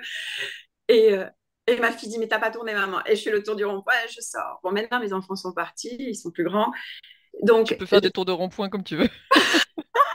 Et, 0.87 1.13
euh, 1.13 1.27
et 1.67 1.77
ma 1.77 1.91
fille 1.91 2.09
dit, 2.09 2.17
mais 2.17 2.27
t'as 2.27 2.39
pas 2.39 2.49
tourné, 2.49 2.73
maman. 2.73 3.05
Et 3.05 3.15
je 3.15 3.21
fais 3.21 3.31
le 3.31 3.43
tour 3.43 3.55
du 3.55 3.63
rond-point 3.63 3.93
et 4.07 4.11
je 4.11 4.21
sors. 4.21 4.59
Bon, 4.63 4.71
maintenant, 4.71 4.99
mes 4.99 5.13
enfants 5.13 5.35
sont 5.35 5.53
partis, 5.53 5.97
ils 5.99 6.15
sont 6.15 6.31
plus 6.31 6.45
grands. 6.45 6.71
Donc, 7.43 7.67
tu 7.67 7.77
peux 7.77 7.85
faire 7.85 8.01
des 8.01 8.09
tours 8.09 8.25
de 8.25 8.31
rond-point 8.31 8.69
comme 8.69 8.83
tu 8.83 8.95
veux. 8.95 9.09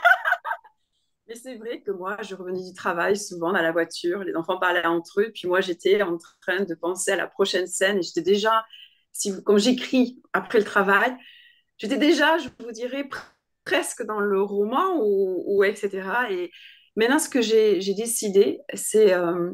Mais 1.29 1.35
c'est 1.35 1.57
vrai 1.57 1.81
que 1.81 1.91
moi, 1.91 2.17
je 2.23 2.33
revenais 2.33 2.63
du 2.63 2.73
travail 2.73 3.15
souvent 3.15 3.53
dans 3.53 3.61
la 3.61 3.71
voiture, 3.71 4.23
les 4.23 4.35
enfants 4.35 4.57
parlaient 4.57 4.87
entre 4.87 5.21
eux, 5.21 5.31
puis 5.31 5.47
moi, 5.47 5.61
j'étais 5.61 6.01
en 6.01 6.17
train 6.41 6.63
de 6.63 6.73
penser 6.73 7.11
à 7.11 7.15
la 7.17 7.27
prochaine 7.27 7.67
scène 7.67 7.99
et 7.99 8.01
j'étais 8.01 8.23
déjà, 8.23 8.65
comme 9.45 9.59
j'écris 9.59 10.19
après 10.33 10.57
le 10.57 10.65
travail, 10.65 11.15
j'étais 11.77 11.99
déjà, 11.99 12.39
je 12.39 12.49
vous 12.65 12.71
dirais, 12.71 13.07
presque 13.63 14.01
dans 14.01 14.19
le 14.19 14.41
roman 14.41 14.95
ou, 15.03 15.63
etc. 15.63 16.09
Et 16.31 16.51
maintenant, 16.95 17.19
ce 17.19 17.29
que 17.29 17.43
j'ai 17.43 17.93
décidé, 17.93 18.61
c'est 18.73 19.13
euh, 19.13 19.51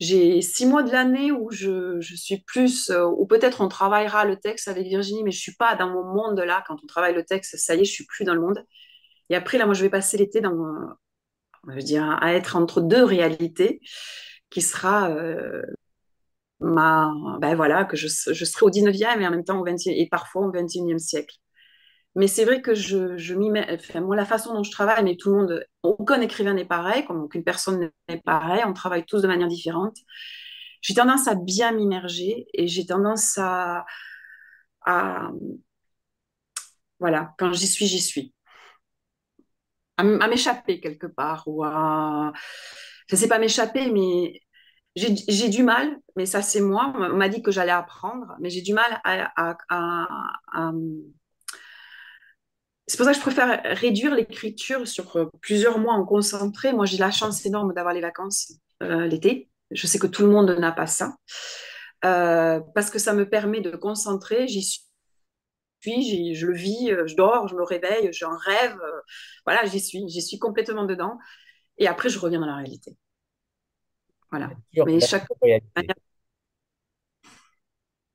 j'ai 0.00 0.40
six 0.40 0.64
mois 0.64 0.82
de 0.82 0.92
l'année 0.92 1.30
où 1.30 1.50
je, 1.50 2.00
suis 2.00 2.38
plus, 2.46 2.88
euh, 2.88 3.04
ou 3.04 3.26
peut-être 3.26 3.60
on 3.60 3.68
travaillera 3.68 4.24
le 4.24 4.36
texte 4.36 4.66
avec 4.66 4.86
Virginie, 4.86 5.24
mais 5.24 5.30
je 5.30 5.40
suis 5.40 5.56
pas 5.56 5.76
dans 5.76 5.90
mon 5.90 6.04
monde 6.04 6.40
là. 6.40 6.64
Quand 6.66 6.78
on 6.82 6.86
travaille 6.86 7.14
le 7.14 7.24
texte, 7.24 7.58
ça 7.58 7.74
y 7.74 7.82
est, 7.82 7.84
je 7.84 7.92
suis 7.92 8.06
plus 8.06 8.24
dans 8.24 8.34
le 8.34 8.40
monde. 8.40 8.64
Et 9.30 9.36
après, 9.36 9.58
là, 9.58 9.66
moi, 9.66 9.74
je 9.74 9.82
vais 9.82 9.90
passer 9.90 10.16
l'été 10.18 10.40
dans, 10.40 10.52
à 11.68 12.32
être 12.34 12.56
entre 12.56 12.80
deux 12.80 13.04
réalités, 13.04 13.80
qui 14.50 14.62
sera 14.62 15.10
euh, 15.10 15.62
ma, 16.60 17.12
ben 17.40 17.54
voilà, 17.54 17.84
que 17.84 17.96
je, 17.96 18.08
serai 18.08 18.66
au 18.66 18.70
19e 18.70 19.20
et 19.20 19.26
en 19.26 19.30
même 19.30 19.44
temps 19.44 19.60
au 19.60 19.64
20 19.64 19.76
et 19.86 20.08
parfois 20.10 20.46
au 20.46 20.52
21e 20.52 20.98
siècle. 20.98 21.36
Mais 22.14 22.26
c'est 22.26 22.44
vrai 22.44 22.60
que 22.60 22.74
je, 22.74 23.34
mets, 23.34 23.78
moi, 24.00 24.16
la 24.16 24.26
façon 24.26 24.52
dont 24.52 24.62
je 24.62 24.70
travaille, 24.70 25.02
mais 25.02 25.16
tout 25.16 25.30
le 25.30 25.36
monde, 25.36 25.66
aucun 25.82 26.20
écrivain 26.20 26.52
n'est 26.52 26.66
pareil, 26.66 27.04
comme 27.06 27.22
aucune 27.22 27.42
personne 27.42 27.90
n'est 28.08 28.20
pareil, 28.20 28.62
on 28.66 28.74
travaille 28.74 29.04
tous 29.06 29.22
de 29.22 29.28
manière 29.28 29.48
différente. 29.48 29.96
J'ai 30.82 30.94
tendance 30.94 31.26
à 31.28 31.34
bien 31.34 31.72
m'immerger 31.72 32.46
et 32.52 32.66
j'ai 32.68 32.84
tendance 32.84 33.38
à, 33.38 33.84
voilà, 37.00 37.34
quand 37.38 37.52
j'y 37.52 37.66
suis, 37.66 37.86
j'y 37.86 38.00
suis. 38.00 38.34
À, 40.02 40.28
m'échapper 40.28 40.80
quelque 40.80 41.06
part 41.06 41.44
ou 41.46 41.64
à, 41.64 42.32
je 43.08 43.16
sais 43.16 43.28
pas 43.28 43.38
m'échapper, 43.38 43.90
mais 43.90 44.40
j'ai 44.96 45.48
du 45.48 45.62
mal, 45.62 45.96
mais 46.16 46.26
ça 46.26 46.42
c'est 46.42 46.60
moi, 46.60 46.92
on 46.96 47.16
m'a 47.16 47.28
dit 47.28 47.42
que 47.42 47.50
j'allais 47.50 47.72
apprendre, 47.72 48.36
mais 48.40 48.50
j'ai 48.50 48.62
du 48.62 48.74
mal 48.74 49.00
à, 49.04 49.44
c'est 52.86 52.96
pour 52.96 53.06
ça 53.06 53.12
que 53.12 53.18
je 53.18 53.22
préfère 53.22 53.62
réduire 53.78 54.14
l'écriture 54.14 54.86
sur 54.86 55.16
euh, 55.16 55.26
plusieurs 55.40 55.78
mois 55.78 55.94
en 55.94 56.04
concentré. 56.04 56.72
Moi, 56.72 56.84
j'ai 56.84 56.98
la 56.98 57.10
chance 57.10 57.46
énorme 57.46 57.72
d'avoir 57.72 57.94
les 57.94 58.00
vacances 58.00 58.52
euh, 58.82 59.06
l'été. 59.06 59.48
Je 59.70 59.86
sais 59.86 59.98
que 59.98 60.06
tout 60.06 60.22
le 60.22 60.28
monde 60.28 60.50
n'a 60.50 60.72
pas 60.72 60.86
ça. 60.86 61.14
Euh, 62.04 62.60
parce 62.74 62.90
que 62.90 62.98
ça 62.98 63.12
me 63.14 63.28
permet 63.28 63.60
de 63.60 63.70
concentrer. 63.76 64.48
J'y 64.48 64.62
suis, 64.62 64.82
je 65.84 66.46
le 66.46 66.54
vis, 66.54 66.90
je 67.06 67.14
dors, 67.16 67.48
je 67.48 67.54
me 67.54 67.62
réveille, 67.62 68.12
j'en 68.12 68.36
rêve. 68.36 68.78
voilà, 69.44 69.64
j'y 69.64 69.80
suis. 69.80 70.08
J'y 70.08 70.22
suis 70.22 70.38
complètement 70.38 70.84
dedans. 70.84 71.18
Et 71.78 71.86
après, 71.86 72.08
je 72.08 72.18
reviens 72.18 72.40
dans 72.40 72.46
la 72.46 72.56
réalité. 72.56 72.96
Voilà. 74.30 74.50
Mais 74.86 75.00
chaque 75.00 75.26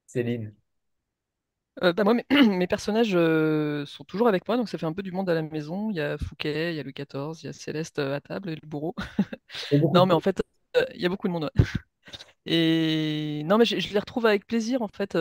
Céline. 0.07 0.53
Euh, 1.83 1.93
bah, 1.93 2.03
moi, 2.03 2.15
mes, 2.31 2.67
personnages 2.67 3.13
euh, 3.13 3.85
sont 3.85 4.03
toujours 4.03 4.27
avec 4.27 4.47
moi, 4.47 4.57
donc 4.57 4.69
ça 4.69 4.77
fait 4.77 4.85
un 4.85 4.93
peu 4.93 5.03
du 5.03 5.11
monde 5.11 5.29
à 5.29 5.33
la 5.33 5.43
maison. 5.43 5.91
Il 5.91 5.97
y 5.97 6.01
a 6.01 6.17
Fouquet, 6.17 6.73
il 6.73 6.77
y 6.77 6.79
a 6.79 6.83
Louis 6.83 6.93
XIV, 6.93 7.39
il 7.43 7.45
y 7.45 7.49
a 7.49 7.53
Céleste 7.53 7.99
euh, 7.99 8.15
à 8.15 8.21
table 8.21 8.49
et 8.49 8.55
le 8.55 8.67
bourreau. 8.67 8.95
non, 9.93 10.05
mais 10.05 10.13
en 10.13 10.19
fait, 10.19 10.41
il 10.95 11.01
y 11.01 11.05
a 11.05 11.09
beaucoup 11.09 11.27
de 11.27 11.33
monde. 11.33 11.51
Et 12.49 13.43
non, 13.43 13.57
mais 13.57 13.65
je, 13.65 13.77
je, 13.77 13.91
les 13.91 13.99
retrouve 13.99 14.25
avec 14.25 14.47
plaisir, 14.47 14.81
en 14.81 14.87
fait 14.87 15.17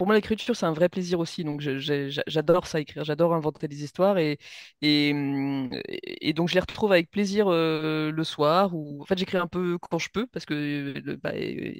pour 0.00 0.06
moi, 0.06 0.16
l'écriture, 0.16 0.56
c'est 0.56 0.64
un 0.64 0.72
vrai 0.72 0.88
plaisir 0.88 1.20
aussi. 1.20 1.44
Donc, 1.44 1.60
j'adore 1.60 2.66
ça, 2.66 2.80
écrire. 2.80 3.04
J'adore 3.04 3.34
inventer 3.34 3.68
des 3.68 3.84
histoires. 3.84 4.16
Et, 4.16 4.38
et, 4.80 6.32
donc, 6.32 6.48
je 6.48 6.54
les 6.54 6.60
retrouve 6.60 6.90
avec 6.92 7.10
plaisir 7.10 7.48
euh, 7.48 8.10
le 8.10 8.24
soir. 8.24 8.74
En 8.74 9.04
fait, 9.04 9.18
j'écris 9.18 9.36
un 9.36 9.46
peu 9.46 9.76
quand 9.76 9.98
je 9.98 10.08
peux 10.10 10.26
parce 10.26 10.46
que 10.46 10.94
bah, 11.16 11.32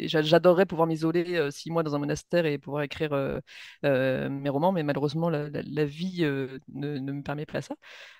j'adorerais 0.04 0.66
pouvoir 0.66 0.86
m'isoler 0.86 1.36
euh, 1.36 1.50
six 1.50 1.70
mois 1.70 1.82
dans 1.82 1.94
un 1.94 1.98
monastère 1.98 2.44
et 2.44 2.58
pouvoir 2.58 2.82
écrire 2.82 3.14
euh, 3.14 4.28
mes 4.28 4.50
romans. 4.50 4.72
Mais 4.72 4.82
malheureusement, 4.82 5.30
la, 5.30 5.84
vie 5.86 6.20
ne, 6.20 6.58
ne, 6.74 7.12
me 7.12 7.22
permet 7.22 7.46
pas 7.46 7.62
ça. 7.62 7.74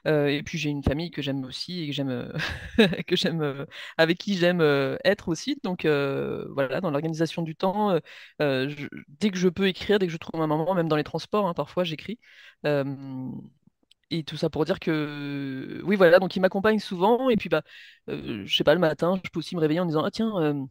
et 0.06 0.42
puis, 0.42 0.56
j'ai 0.56 0.70
une 0.70 0.82
famille 0.82 1.10
que 1.10 1.20
j'aime 1.20 1.44
aussi 1.44 1.82
et 1.82 1.86
que 1.88 1.92
j'aime, 1.92 2.32
que 3.06 3.16
j'aime, 3.16 3.66
avec 3.98 4.16
qui 4.16 4.38
j'aime 4.38 4.62
être 5.04 5.28
aussi. 5.28 5.58
Donc, 5.62 5.84
voilà, 5.84 6.80
dans 6.80 6.90
l'organisation 6.90 7.42
du 7.42 7.54
temps, 7.54 7.98
dès 8.38 9.30
que 9.30 9.36
je 9.36 9.48
peux 9.50 9.68
écrire 9.68 9.89
dès 9.98 10.06
que 10.06 10.12
je 10.12 10.16
trouve 10.18 10.40
un 10.42 10.46
moment, 10.46 10.74
même 10.74 10.88
dans 10.88 10.96
les 10.96 11.04
transports, 11.04 11.46
hein, 11.48 11.54
parfois 11.54 11.84
j'écris. 11.84 12.18
Et 14.12 14.24
tout 14.24 14.36
ça 14.36 14.50
pour 14.50 14.64
dire 14.64 14.80
que 14.80 15.80
oui 15.84 15.94
voilà 15.94 16.18
donc 16.18 16.34
il 16.34 16.40
m'accompagne 16.40 16.80
souvent 16.80 17.30
et 17.30 17.36
puis 17.36 17.48
bah 17.48 17.62
euh, 18.08 18.42
je 18.44 18.56
sais 18.56 18.64
pas 18.64 18.74
le 18.74 18.80
matin 18.80 19.20
je 19.24 19.30
peux 19.30 19.38
aussi 19.38 19.54
me 19.54 19.60
réveiller 19.60 19.78
en 19.80 19.86
disant 19.86 20.02
ah 20.04 20.10
tiens 20.10 20.68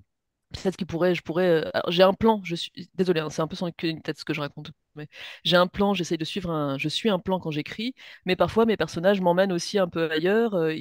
peut-être 0.54 0.78
qu'il 0.78 0.88
pourrait, 0.88 1.16
je 1.16 1.22
pourrais. 1.22 1.66
Euh, 1.66 1.82
j'ai 1.90 2.04
un 2.04 2.14
plan. 2.14 2.42
Je 2.44 2.56
suis 2.56 2.72
désolé, 2.96 3.20
hein, 3.20 3.30
c'est 3.30 3.42
un 3.42 3.48
peu 3.48 3.56
sans 3.56 3.70
une 3.84 4.02
tête 4.02 4.18
ce 4.18 4.26
que 4.26 4.34
je 4.34 4.42
raconte. 4.42 4.72
Mais 4.96 5.08
j'ai 5.44 5.58
un 5.58 5.68
plan. 5.68 5.94
J'essaye 5.94 6.18
de 6.18 6.26
suivre 6.26 6.50
un. 6.52 6.78
Je 6.78 6.90
suis 6.90 7.10
un 7.10 7.20
plan 7.20 7.40
quand 7.40 7.52
j'écris, 7.52 7.94
mais 8.26 8.36
parfois 8.36 8.66
mes 8.66 8.78
personnages 8.78 9.22
m'emmènent 9.22 9.52
aussi 9.52 9.80
un 9.80 9.88
peu 9.88 10.10
ailleurs. 10.12 10.56
Euh, 10.56 10.74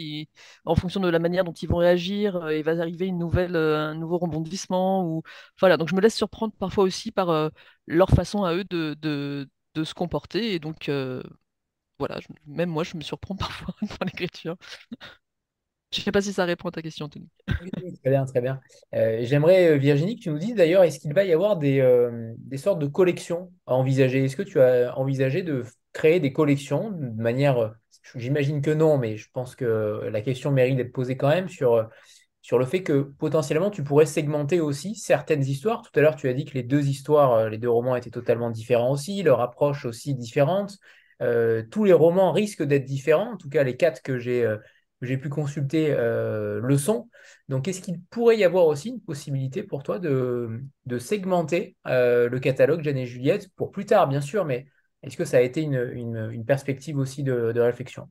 en 0.65 0.74
fonction 0.74 1.01
de 1.01 1.09
la 1.09 1.19
manière 1.19 1.45
dont 1.45 1.53
ils 1.53 1.69
vont 1.69 1.77
réagir, 1.77 2.36
euh, 2.36 2.57
il 2.57 2.65
va 2.65 2.73
arriver 2.73 3.07
une 3.07 3.19
nouvelle, 3.19 3.57
un 3.57 3.95
nouveau 3.95 4.19
rebondissement 4.19 5.05
ou 5.05 5.23
voilà. 5.61 5.77
Donc 5.77 5.89
je 5.89 5.95
me 5.95 6.01
laisse 6.01 6.16
surprendre 6.16 6.55
parfois 6.59 6.85
aussi 6.85 7.12
par 7.12 7.51
leur 7.86 8.11
façon 8.11 8.45
à 8.45 8.55
eux 8.55 8.65
de, 8.65 9.49
se 9.85 9.95
comporter 9.95 10.55
et 10.55 10.59
donc 10.59 10.90
voilà. 11.99 12.19
même 12.47 12.70
moi, 12.70 12.85
je 12.85 12.97
me 12.97 13.03
surprends 13.03 13.36
parfois 13.36 13.74
dans 13.81 14.07
l'écriture. 14.07 14.57
Je 15.90 16.01
ne 16.01 16.05
sais 16.05 16.12
pas 16.12 16.20
si 16.20 16.32
ça 16.35 16.44
répond 16.44 16.69
à 16.69 16.73
ta 16.73 16.82
question, 16.82 17.06
Anthony. 17.06 17.28
très 17.47 18.10
bien, 18.10 18.24
très 18.27 18.40
bien. 18.43 18.60
Euh, 18.94 19.20
j'aimerais, 19.23 19.70
euh, 19.70 19.77
Virginie, 19.78 20.16
que 20.16 20.23
tu 20.23 20.31
nous 20.31 20.39
dises 20.39 20.55
d'ailleurs, 20.55 20.82
est-ce 20.82 20.98
qu'il 20.98 21.15
va 21.15 21.24
y 21.24 21.32
avoir 21.32 21.56
des, 21.56 21.81
euh, 21.81 22.35
sortes 22.56 22.78
de 22.78 22.86
collections 22.86 23.51
à 23.66 23.74
envisager? 23.74 24.24
Est-ce 24.24 24.36
que 24.36 24.43
tu 24.43 24.60
as 24.60 24.97
envisagé 24.98 25.43
de 25.43 25.65
créer 25.94 26.20
des 26.20 26.32
collections 26.32 26.90
de 26.90 27.23
manière, 27.23 27.74
j'imagine 28.15 28.60
que 28.60 28.70
non, 28.70 28.98
mais 28.98 29.16
je 29.16 29.28
pense 29.32 29.56
que 29.56 30.09
la 30.12 30.20
question 30.20 30.52
mérite 30.52 30.77
d'être 30.77 30.93
posée 30.93 31.16
quand 31.16 31.28
même 31.28 31.48
sur, 31.48 31.89
sur 32.43 32.59
le 32.59 32.66
fait 32.66 32.82
que 32.82 33.01
potentiellement 33.19 33.70
tu 33.70 33.82
pourrais 33.82 34.06
segmenter 34.06 34.60
aussi 34.60 34.94
certaines 34.94 35.43
histoires. 35.43 35.81
Tout 35.81 35.98
à 35.98 36.02
l'heure, 36.02 36.16
tu 36.16 36.28
as 36.28 36.35
dit 36.35 36.44
que 36.44 36.52
les 36.52 36.62
deux 36.62 36.86
histoires, 36.86 37.48
les 37.48 37.59
deux 37.59 37.70
romans 37.70 37.97
étaient 37.97 38.10
totalement 38.10 38.51
différents 38.51 38.93
aussi, 38.93 39.23
leur 39.23 39.40
approche 39.40 39.86
aussi 39.86 40.15
différente. 40.15 40.77
tous 41.70 41.85
les 41.85 41.94
romans 41.94 42.31
risquent 42.31 42.65
d'être 42.65 42.85
différents, 42.85 43.32
en 43.32 43.36
tout 43.39 43.48
cas 43.48 43.62
les 43.62 43.77
quatre 43.77 44.02
que 44.02 44.19
j'ai 44.19 44.47
j'ai 45.01 45.19
pu 45.19 45.29
consulter 45.29 45.91
euh, 45.91 46.61
le 46.61 46.79
son. 46.79 47.09
Donc, 47.49 47.69
est-ce 47.69 47.81
qu'il 47.81 48.01
pourrait 48.03 48.39
y 48.39 48.45
avoir 48.45 48.66
aussi 48.66 48.91
une 48.91 49.01
possibilité 49.01 49.62
pour 49.62 49.83
toi 49.83 49.99
de, 49.99 50.61
segmenter 50.99 51.77
euh, 51.87 52.29
le 52.29 52.41
catalogue 52.41 52.83
Jeanne 52.83 52.99
et 52.99 53.07
Juliette 53.07 53.53
pour 53.55 53.70
plus 53.70 53.87
tard, 53.87 54.09
bien 54.09 54.20
sûr, 54.20 54.45
mais 54.45 54.66
est-ce 55.03 55.16
que 55.16 55.25
ça 55.25 55.39
a 55.39 55.41
été 55.41 55.62
une, 55.62 56.45
perspective 56.47 56.99
aussi 56.99 57.23
de, 57.23 57.61
réflexion? 57.61 58.11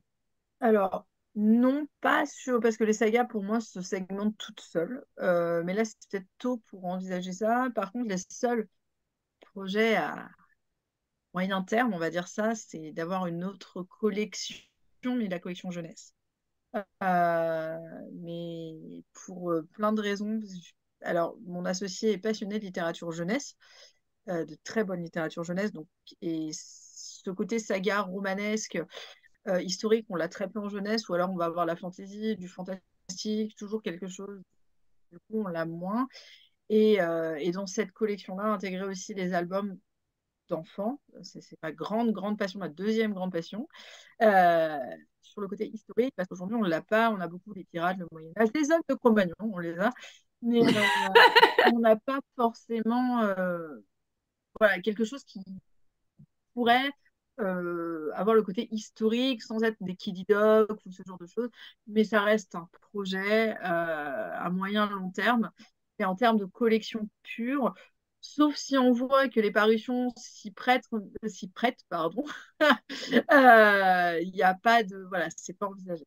Alors, 0.60 1.06
non, 1.36 1.88
pas 2.02 2.26
sûr, 2.26 2.60
parce 2.62 2.78
que 2.78 2.84
les 2.84 2.94
sagas, 2.94 3.26
pour 3.26 3.44
moi, 3.44 3.60
se 3.60 3.82
segmentent 3.82 4.38
toutes 4.38 4.62
seules. 4.62 5.04
Euh, 5.20 5.62
mais 5.64 5.74
là, 5.74 5.86
c'est 5.86 5.98
peut-être 6.10 6.28
tôt 6.38 6.64
pour 6.68 6.86
envisager 6.86 7.34
ça. 7.34 7.68
Par 7.76 7.92
contre, 7.92 8.10
les 8.10 8.18
seuls 8.30 8.68
projets 9.54 9.96
à 9.96 10.30
moyen 11.34 11.62
terme, 11.62 11.94
on 11.94 12.00
va 12.00 12.10
dire 12.10 12.28
ça, 12.28 12.56
c'est 12.56 12.92
d'avoir 12.94 13.28
une 13.28 13.44
autre 13.44 13.84
collection, 13.84 14.66
mais 15.06 15.28
la 15.28 15.40
collection 15.40 15.70
jeunesse. 15.70 16.17
Euh, 16.76 17.78
mais 18.14 19.04
pour 19.14 19.52
euh, 19.52 19.68
plein 19.74 19.94
de 19.94 20.02
raisons. 20.02 20.40
Alors, 21.02 21.38
mon 21.46 21.66
associé 21.66 22.14
est 22.14 22.18
passionné 22.18 22.60
de 22.60 22.66
littérature 22.66 23.12
jeunesse, 23.12 23.56
euh, 24.30 24.46
de 24.46 24.58
très 24.64 24.84
bonne 24.84 25.02
littérature 25.02 25.44
jeunesse. 25.44 25.72
Donc, 25.72 25.88
et 26.22 26.50
ce 26.54 27.30
côté 27.32 27.60
saga 27.60 28.02
romanesque, 28.02 28.80
historique, 29.62 30.06
on 30.10 30.16
l'a 30.16 30.28
très 30.28 30.50
peu 30.50 30.60
en 30.60 30.68
jeunesse, 30.68 31.08
ou 31.08 31.14
alors 31.14 31.30
on 31.32 31.38
va 31.38 31.46
avoir 31.46 31.66
la 31.66 31.78
fantaisie, 31.78 32.36
du 32.36 32.50
fantastique, 32.50 33.56
toujours 33.56 33.82
quelque 33.82 34.10
chose. 34.10 34.42
Du 35.14 35.20
coup, 35.20 35.42
on 35.46 35.48
l'a 35.48 35.66
moins. 35.66 36.10
Et, 36.68 36.98
dans 37.54 37.66
cette 37.66 37.92
collection-là, 37.94 38.44
intégrer 38.44 38.84
aussi 38.84 39.14
les 39.14 39.34
albums 39.34 39.78
d'enfants. 40.50 41.00
C'est 41.22 41.42
ma 41.64 41.72
grande, 41.72 42.12
grande 42.12 42.38
passion, 42.38 42.60
ma 42.60 42.68
deuxième 42.68 43.14
grande 43.14 43.32
passion. 43.32 43.70
Sur 45.38 45.42
le 45.44 45.48
côté 45.48 45.68
historique, 45.68 46.16
parce 46.16 46.28
qu'aujourd'hui, 46.28 46.58
on 46.58 46.64
ne 46.64 46.70
l'a 46.70 46.82
pas. 46.82 47.12
On 47.12 47.20
a 47.20 47.28
beaucoup 47.28 47.54
les 47.54 47.64
pirates, 47.66 48.00
le 48.00 48.08
Moyen-Âge, 48.12 48.50
les 48.56 48.72
hommes 48.72 48.82
de 48.90 48.96
Cro-Magnon, 48.96 49.36
on 49.40 49.60
les 49.60 49.78
a. 49.78 49.92
Mais 50.42 50.64
euh, 50.64 50.72
on 51.76 51.80
n'a 51.80 51.96
pas 51.96 52.20
forcément 52.36 53.22
euh, 53.22 53.78
voilà, 54.60 54.80
quelque 54.82 55.06
chose 55.06 55.24
qui 55.24 55.42
pourrait 56.54 56.92
avoir 57.40 58.34
le 58.34 58.42
côté 58.42 58.68
historique 58.72 59.44
sans 59.44 59.62
être 59.62 59.78
des 59.82 59.96
Kiddy 59.96 60.26
Dogs 60.28 60.80
ou 60.88 60.92
ce 60.92 61.04
genre 61.06 61.20
de 61.20 61.28
choses. 61.28 61.50
Mais 61.86 62.04
ça 62.04 62.22
reste 62.22 62.56
un 62.56 62.68
projet 62.82 63.56
à 63.62 64.50
moyen 64.50 64.90
long 64.90 65.12
terme. 65.12 65.52
Et 66.00 66.06
en 66.06 66.16
termes 66.16 66.38
de 66.38 66.46
collection 66.46 67.08
pure, 67.22 67.76
sauf 68.28 68.56
si 68.56 68.78
on 68.78 68.92
voit 68.92 69.30
que 69.30 69.40
les 69.40 69.52
parutions 69.52 70.10
s'y 70.18 70.52
prêtent, 70.52 70.86
s'y 71.28 71.48
prêtent 71.50 71.84
pardon, 71.90 72.24
euh, 73.32 74.20
il 74.22 74.32
n'y 74.34 74.44
a 74.44 74.54
pas 74.54 74.84
de. 74.84 75.06
Voilà, 75.10 75.28
c'est 75.36 75.58
pas 75.58 75.68
envisagé. 75.68 76.06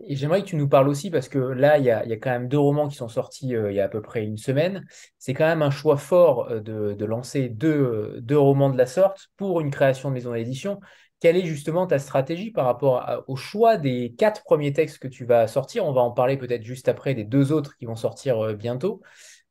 Et 0.00 0.14
j'aimerais 0.14 0.42
que 0.42 0.48
tu 0.48 0.56
nous 0.56 0.68
parles 0.68 0.88
aussi, 0.88 1.10
parce 1.10 1.28
que 1.28 1.38
là, 1.38 1.78
il 1.78 1.84
y 1.84 1.90
a, 1.90 2.04
quand 2.16 2.30
même 2.30 2.48
deux 2.48 2.58
romans 2.58 2.88
qui 2.88 2.96
sont 2.96 3.08
sortis 3.08 3.54
euh, 3.54 3.72
il 3.72 3.76
y 3.76 3.80
a 3.80 3.84
à 3.84 3.88
peu 3.88 4.02
près 4.02 4.22
une 4.24 4.36
semaine. 4.36 4.86
C'est 5.18 5.32
quand 5.32 5.46
même 5.46 5.62
un 5.62 5.70
choix 5.70 5.96
fort 5.96 6.50
euh, 6.50 6.60
de, 6.60 7.04
lancer 7.04 7.48
deux, 7.48 8.20
romans 8.32 8.70
de 8.70 8.76
la 8.76 8.86
sorte 8.86 9.30
pour 9.36 9.60
une 9.60 9.70
création 9.70 10.10
de 10.10 10.14
maison 10.14 10.32
d'édition. 10.32 10.80
Quelle 11.20 11.36
est 11.36 11.46
justement 11.46 11.86
ta 11.86 11.98
stratégie 11.98 12.50
par 12.50 12.66
rapport 12.66 13.24
au 13.26 13.36
choix 13.36 13.78
des 13.78 14.14
quatre 14.18 14.44
premiers 14.44 14.74
textes 14.74 14.98
que 14.98 15.08
tu 15.08 15.24
vas 15.24 15.46
sortir? 15.46 15.86
On 15.86 15.92
va 15.92 16.02
en 16.02 16.10
parler 16.10 16.36
peut-être 16.36 16.62
juste 16.62 16.88
après 16.88 17.14
des 17.14 17.24
deux 17.24 17.52
autres 17.52 17.74
qui 17.78 17.86
vont 17.86 17.96
sortir 17.96 18.54
bientôt. 18.54 19.00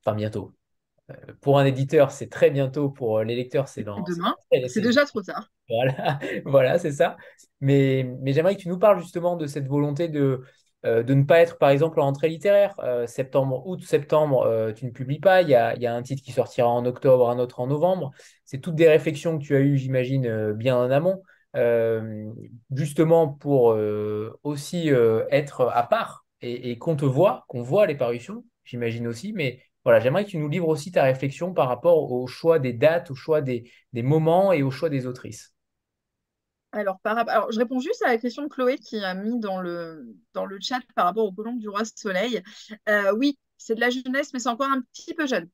Enfin, 0.06 0.16
bientôt, 0.16 0.53
pour 1.41 1.60
un 1.60 1.65
éditeur, 1.65 2.11
c'est 2.11 2.30
très 2.30 2.49
bientôt. 2.49 2.90
Pour 2.90 3.19
euh, 3.19 3.23
les 3.23 3.36
lecteurs, 3.36 3.68
c'est 3.68 3.84
dans. 3.84 4.02
Demain. 4.02 4.36
C'est 4.68 4.82
déjà 4.82 5.06
trop 5.06 5.22
tard. 5.22 5.52
Voilà, 5.69 6.19
voilà 6.45 6.80
c'est 6.80 6.91
ça. 6.91 7.15
Mais, 7.61 8.10
mais 8.22 8.34
j'aimerais 8.34 8.56
que 8.56 8.61
tu 8.61 8.69
nous 8.69 8.80
parles 8.80 8.99
justement 8.99 9.36
de 9.36 9.48
cette 9.48 9.68
volonté 9.68 10.07
de, 10.07 10.41
de 10.84 11.14
ne 11.14 11.23
pas 11.23 11.40
être, 11.40 11.57
par 11.57 11.69
exemple, 11.69 11.99
en 11.99 12.07
entrée 12.07 12.30
littéraire. 12.30 12.76
septembre, 13.07 13.65
août, 13.65 13.82
septembre, 13.84 14.73
tu 14.76 14.86
ne 14.86 14.91
publies 14.91 15.19
pas. 15.19 15.41
Il 15.41 15.49
y 15.49 15.56
a, 15.56 15.76
il 15.76 15.82
y 15.82 15.88
a 15.88 15.95
un 15.95 16.02
titre 16.03 16.22
qui 16.22 16.32
sortira 16.32 16.68
en 16.68 16.86
octobre, 16.86 17.30
un 17.30 17.40
autre 17.40 17.60
en 17.60 17.68
novembre. 17.68 18.11
C'est 18.44 18.60
toutes 18.60 18.76
des 18.76 18.88
réflexions 18.88 19.40
que 19.40 19.44
tu 19.44 19.56
as 19.56 19.61
eues, 19.61 19.77
j'imagine, 19.77 20.52
bien 20.53 20.77
en 20.77 20.91
amont. 20.91 21.23
justement 22.72 23.30
pour 23.30 23.77
aussi 24.44 24.90
être 25.32 25.72
à 25.73 25.84
part 25.84 26.26
et, 26.41 26.72
et 26.72 26.77
qu'on 26.77 26.95
te 26.95 27.06
voit, 27.06 27.45
qu'on 27.48 27.64
voit 27.64 27.88
les 27.88 27.95
parutions, 27.95 28.44
j'imagine 28.64 29.07
aussi, 29.07 29.34
mais 29.34 29.61
voilà, 29.86 29.99
j'aimerais 29.99 30.26
que 30.26 30.32
tu 30.32 30.40
nous 30.40 30.49
livres 30.49 30.68
aussi 30.68 30.91
ta 30.91 31.03
réflexion 31.03 31.53
par 31.53 31.68
rapport 31.68 32.12
au 32.12 32.26
choix 32.26 32.57
des 32.57 32.74
dates, 32.74 33.12
au 33.12 33.16
choix 33.16 33.41
des, 33.41 33.72
moments 33.94 34.52
et 34.52 34.64
au 34.64 34.72
choix 34.72 34.90
des 34.90 35.06
autrices. 35.06 35.53
Alors, 36.72 36.99
par, 37.02 37.18
alors, 37.30 37.52
je 37.52 37.60
réponds 37.60 37.80
juste 37.80 38.02
à 38.03 38.07
la 38.07 38.18
question 38.18 38.44
de 38.44 38.49
Chloé 38.49 38.80
qui 38.80 38.98
a 38.98 39.14
mis 39.14 39.40
dans 39.40 39.62
le, 39.62 40.03
dans 40.34 40.45
le 40.45 40.57
chat 40.60 40.82
par 40.95 41.06
rapport 41.06 41.26
au 41.26 41.32
colombe 41.32 41.60
du 41.60 41.70
roi 41.70 41.84
soleil. 41.86 42.41
Euh, 42.90 43.14
oui, 43.16 43.38
c'est 43.57 43.76
de 43.76 43.80
la 43.80 43.91
jeunesse, 43.91 44.34
mais 44.34 44.40
c'est 44.40 44.49
encore 44.49 44.70
un 44.70 44.82
petit 44.82 45.14
peu 45.14 45.28
jeune. 45.28 45.49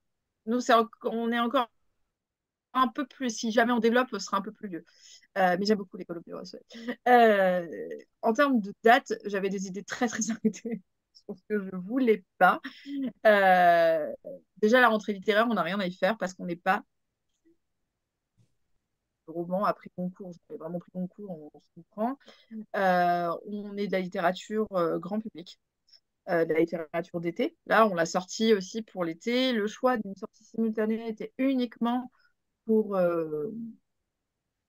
Nous, 0.45 0.59
on 1.03 1.31
est 1.31 1.39
encore 1.39 1.69
un 2.73 2.87
peu 2.87 3.05
plus, 3.05 3.29
si 3.29 3.51
jamais 3.51 3.73
on 3.73 3.79
développe, 3.79 4.07
ce 4.11 4.19
sera 4.19 4.37
un 4.37 4.41
peu 4.41 4.53
plus 4.53 4.69
vieux. 4.69 4.85
Euh, 5.37 5.57
mais 5.59 5.65
j'aime 5.65 5.77
beaucoup 5.77 5.97
les 5.97 6.05
colombes 6.05 6.23
du 6.25 6.33
roi 6.33 6.45
soleil. 6.45 6.65
Euh, 7.07 7.67
en 8.21 8.31
termes 8.31 8.61
de 8.61 8.73
date, 8.83 9.13
j'avais 9.25 9.49
des 9.49 9.67
idées 9.67 9.83
très, 9.83 10.07
très 10.07 10.31
arrêtées 10.31 10.81
ce 11.29 11.41
que 11.49 11.59
je 11.59 11.75
voulais 11.75 12.23
pas. 12.37 12.61
Euh, 13.25 14.11
déjà, 14.57 14.81
la 14.81 14.89
rentrée 14.89 15.13
littéraire, 15.13 15.47
on 15.49 15.53
n'a 15.53 15.63
rien 15.63 15.79
à 15.79 15.85
y 15.85 15.93
faire 15.93 16.17
parce 16.17 16.33
qu'on 16.33 16.45
n'est 16.45 16.55
pas. 16.55 16.83
Le 19.27 19.33
roman 19.33 19.65
a 19.65 19.73
pris 19.73 19.89
concours, 19.95 20.31
j'ai 20.49 20.57
vraiment 20.57 20.79
pris 20.79 20.91
concours, 20.91 21.51
on, 21.53 21.59
se 21.59 21.67
comprend. 21.75 22.17
Euh, 22.75 23.29
on 23.47 23.77
est 23.77 23.87
de 23.87 23.91
la 23.91 23.99
littérature 23.99 24.67
euh, 24.73 24.99
grand 24.99 25.19
public, 25.19 25.59
de 26.27 26.53
la 26.53 26.59
littérature 26.59 27.19
d'été. 27.19 27.55
Là, 27.65 27.87
on 27.87 27.93
l'a 27.93 28.05
sorti 28.05 28.53
aussi 28.53 28.81
pour 28.81 29.03
l'été. 29.03 29.53
Le 29.53 29.67
choix 29.67 29.97
d'une 29.97 30.15
sortie 30.15 30.43
simultanée 30.43 31.07
était 31.07 31.33
uniquement 31.37 32.11
pour, 32.65 32.97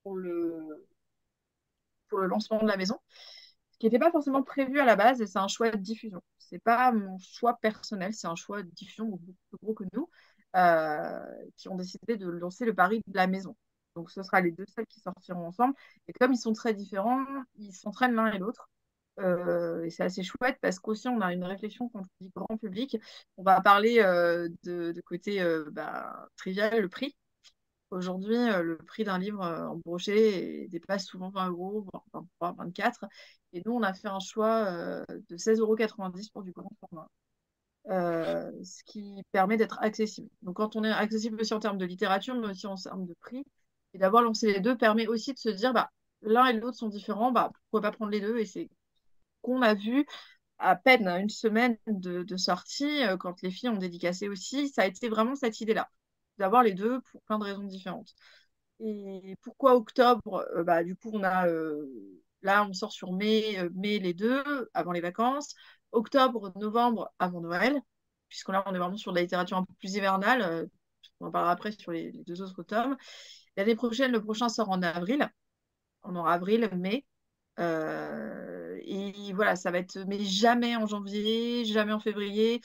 pour, 0.02 0.16
le, 0.16 0.86
pour 2.08 2.18
le 2.18 2.26
lancement 2.26 2.62
de 2.62 2.68
la 2.68 2.76
maison 2.76 2.98
qui 3.82 3.86
n'était 3.86 3.98
pas 3.98 4.12
forcément 4.12 4.44
prévu 4.44 4.78
à 4.78 4.84
la 4.84 4.94
base 4.94 5.20
et 5.20 5.26
c'est 5.26 5.40
un 5.40 5.48
choix 5.48 5.72
de 5.72 5.76
diffusion. 5.76 6.22
C'est 6.38 6.60
pas 6.60 6.92
mon 6.92 7.18
choix 7.18 7.58
personnel, 7.60 8.14
c'est 8.14 8.28
un 8.28 8.36
choix 8.36 8.62
de 8.62 8.70
diffusion 8.70 9.06
beaucoup 9.06 9.34
plus 9.50 9.58
gros 9.60 9.74
que 9.74 9.82
nous 9.92 10.08
euh, 10.54 11.20
qui 11.56 11.68
ont 11.68 11.74
décidé 11.74 12.16
de 12.16 12.28
lancer 12.28 12.64
le 12.64 12.74
pari 12.74 13.02
de 13.08 13.16
la 13.16 13.26
maison. 13.26 13.56
Donc 13.96 14.12
ce 14.12 14.22
sera 14.22 14.40
les 14.40 14.52
deux 14.52 14.66
seuls 14.66 14.86
qui 14.86 15.00
sortiront 15.00 15.48
ensemble. 15.48 15.74
Et 16.06 16.12
comme 16.12 16.32
ils 16.32 16.38
sont 16.38 16.52
très 16.52 16.74
différents, 16.74 17.26
ils 17.56 17.72
s'entraînent 17.72 18.14
l'un 18.14 18.30
et 18.30 18.38
l'autre. 18.38 18.70
Euh, 19.18 19.82
et 19.82 19.90
c'est 19.90 20.04
assez 20.04 20.22
chouette 20.22 20.58
parce 20.60 20.78
qu'aussi 20.78 21.08
on 21.08 21.20
a 21.20 21.32
une 21.32 21.42
réflexion 21.42 21.88
quand 21.88 22.02
on 22.02 22.24
dit 22.24 22.30
grand 22.36 22.56
public. 22.58 22.96
On 23.36 23.42
va 23.42 23.60
parler 23.62 23.98
euh, 23.98 24.48
de, 24.62 24.94
côté 25.04 25.44
bah, 25.72 26.28
trivial, 26.36 26.80
le 26.80 26.88
prix. 26.88 27.16
Aujourd'hui, 27.90 28.36
le 28.36 28.76
prix 28.86 29.02
d'un 29.02 29.18
livre 29.18 29.44
en 29.44 29.76
brochet 29.84 30.68
dépasse 30.70 31.04
souvent 31.04 31.30
20 31.30 31.48
euros, 31.50 31.84
voire 31.92 32.04
23, 32.40 32.64
24. 32.64 33.06
Et 33.52 33.62
nous, 33.66 33.72
on 33.72 33.82
a 33.82 33.92
fait 33.92 34.08
un 34.08 34.20
choix 34.20 34.64
euh, 34.66 35.04
de 35.28 35.36
16,90 35.36 35.60
euros 35.60 35.76
pour 36.32 36.42
du 36.42 36.52
grand 36.52 36.70
format. 36.80 37.08
ce 37.86 38.82
qui 38.84 39.22
permet 39.32 39.56
d'être 39.56 39.78
accessible. 39.82 40.28
Donc, 40.42 40.56
quand 40.56 40.76
on 40.76 40.84
est 40.84 40.90
accessible 40.90 41.40
aussi 41.40 41.54
en 41.54 41.60
termes 41.60 41.78
de 41.78 41.84
littérature, 41.84 42.34
mais 42.34 42.48
aussi 42.48 42.66
en 42.66 42.76
termes 42.76 43.06
de 43.06 43.14
prix, 43.20 43.44
et 43.94 43.98
d'avoir 43.98 44.22
lancé 44.22 44.52
les 44.52 44.60
deux 44.60 44.76
permet 44.76 45.06
aussi 45.06 45.34
de 45.34 45.38
se 45.38 45.50
dire, 45.50 45.72
bah, 45.72 45.90
l'un 46.22 46.46
et 46.46 46.54
l'autre 46.54 46.78
sont 46.78 46.88
différents, 46.88 47.32
bah, 47.32 47.50
pourquoi 47.70 47.82
pas 47.82 47.96
prendre 47.96 48.10
les 48.12 48.20
deux? 48.20 48.38
Et 48.38 48.46
c'est 48.46 48.70
qu'on 49.42 49.62
a 49.62 49.74
vu 49.74 50.06
à 50.58 50.76
peine 50.76 51.08
une 51.08 51.28
semaine 51.30 51.76
de, 51.86 52.36
sortie, 52.36 53.02
quand 53.20 53.42
les 53.42 53.50
filles 53.50 53.70
ont 53.70 53.76
dédicacé 53.76 54.28
aussi, 54.28 54.68
ça 54.68 54.82
a 54.82 54.86
été 54.86 55.08
vraiment 55.08 55.34
cette 55.34 55.60
idée-là 55.60 55.90
d'avoir 56.38 56.62
les 56.62 56.72
deux 56.74 57.00
pour 57.02 57.22
plein 57.22 57.38
de 57.38 57.44
raisons 57.44 57.64
différentes. 57.64 58.14
Et 58.80 59.36
pourquoi 59.42 59.74
octobre? 59.76 60.46
Euh, 60.56 60.64
bah, 60.64 60.84
Du 60.84 60.96
coup, 60.96 61.10
on 61.12 61.22
a 61.22 61.46
euh, 61.48 61.86
là, 62.42 62.66
on 62.68 62.72
sort 62.72 62.92
sur 62.92 63.12
mai, 63.12 63.58
euh, 63.58 63.70
mai 63.74 63.98
les 63.98 64.14
deux, 64.14 64.70
avant 64.74 64.92
les 64.92 65.00
vacances. 65.00 65.54
Octobre, 65.92 66.52
novembre, 66.56 67.12
avant 67.18 67.40
Noël, 67.40 67.80
puisque 68.28 68.48
là, 68.50 68.62
on 68.66 68.74
est 68.74 68.78
vraiment 68.78 68.96
sur 68.96 69.12
de 69.12 69.16
la 69.16 69.22
littérature 69.22 69.56
un 69.56 69.64
peu 69.64 69.74
plus 69.74 69.94
hivernale. 69.94 70.68
on 71.20 71.26
en 71.26 71.30
parlera 71.30 71.52
après 71.52 71.72
sur 71.72 71.92
les, 71.92 72.12
deux 72.26 72.42
autres 72.42 72.62
tomes. 72.62 72.96
L'année 73.56 73.74
prochaine, 73.76 74.12
le 74.12 74.22
prochain 74.22 74.48
sort 74.48 74.70
en 74.70 74.82
avril. 74.82 75.28
On 76.04 76.16
aura 76.16 76.34
avril, 76.34 76.70
mai. 76.74 77.04
et 77.58 79.32
voilà, 79.34 79.56
ça 79.56 79.70
va 79.70 79.78
être, 79.78 79.98
mais 80.06 80.20
jamais 80.20 80.76
en 80.76 80.86
janvier, 80.86 81.64
jamais 81.66 81.92
en 81.92 82.00
février, 82.00 82.60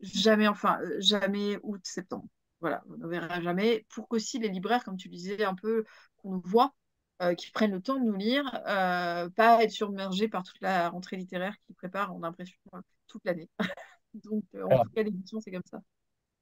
jamais, 0.00 0.48
enfin, 0.48 0.78
jamais 0.98 1.58
août, 1.62 1.80
septembre. 1.84 2.26
Voilà, 2.60 2.82
on 2.88 2.96
ne 2.96 3.06
verra 3.06 3.40
jamais. 3.42 3.86
Pour 3.90 4.08
qu'aussi 4.08 4.38
les 4.38 4.48
libraires, 4.48 4.84
comme 4.84 4.96
tu 4.96 5.08
disais 5.08 5.44
un 5.44 5.54
peu, 5.54 5.84
qu'on 6.16 6.38
voit, 6.38 6.74
euh, 7.22 7.34
qui 7.34 7.50
prennent 7.52 7.70
le 7.70 7.80
temps 7.80 7.98
de 7.98 8.04
nous 8.04 8.16
lire, 8.16 8.44
euh, 8.66 9.28
pas 9.30 9.62
être 9.62 9.70
submergés 9.70 10.28
par 10.28 10.42
toute 10.42 10.60
la 10.60 10.88
rentrée 10.88 11.16
littéraire 11.16 11.54
qui 11.66 11.72
prépare, 11.72 12.14
on 12.14 12.22
a 12.22 12.26
l'impression, 12.26 12.56
euh, 12.74 12.80
toute 13.06 13.24
l'année. 13.24 13.48
Donc, 14.14 14.42
en 14.54 14.82
tout 14.82 14.90
cas, 14.90 15.02
l'édition, 15.02 15.40
c'est 15.40 15.52
comme 15.52 15.62
ça. 15.70 15.80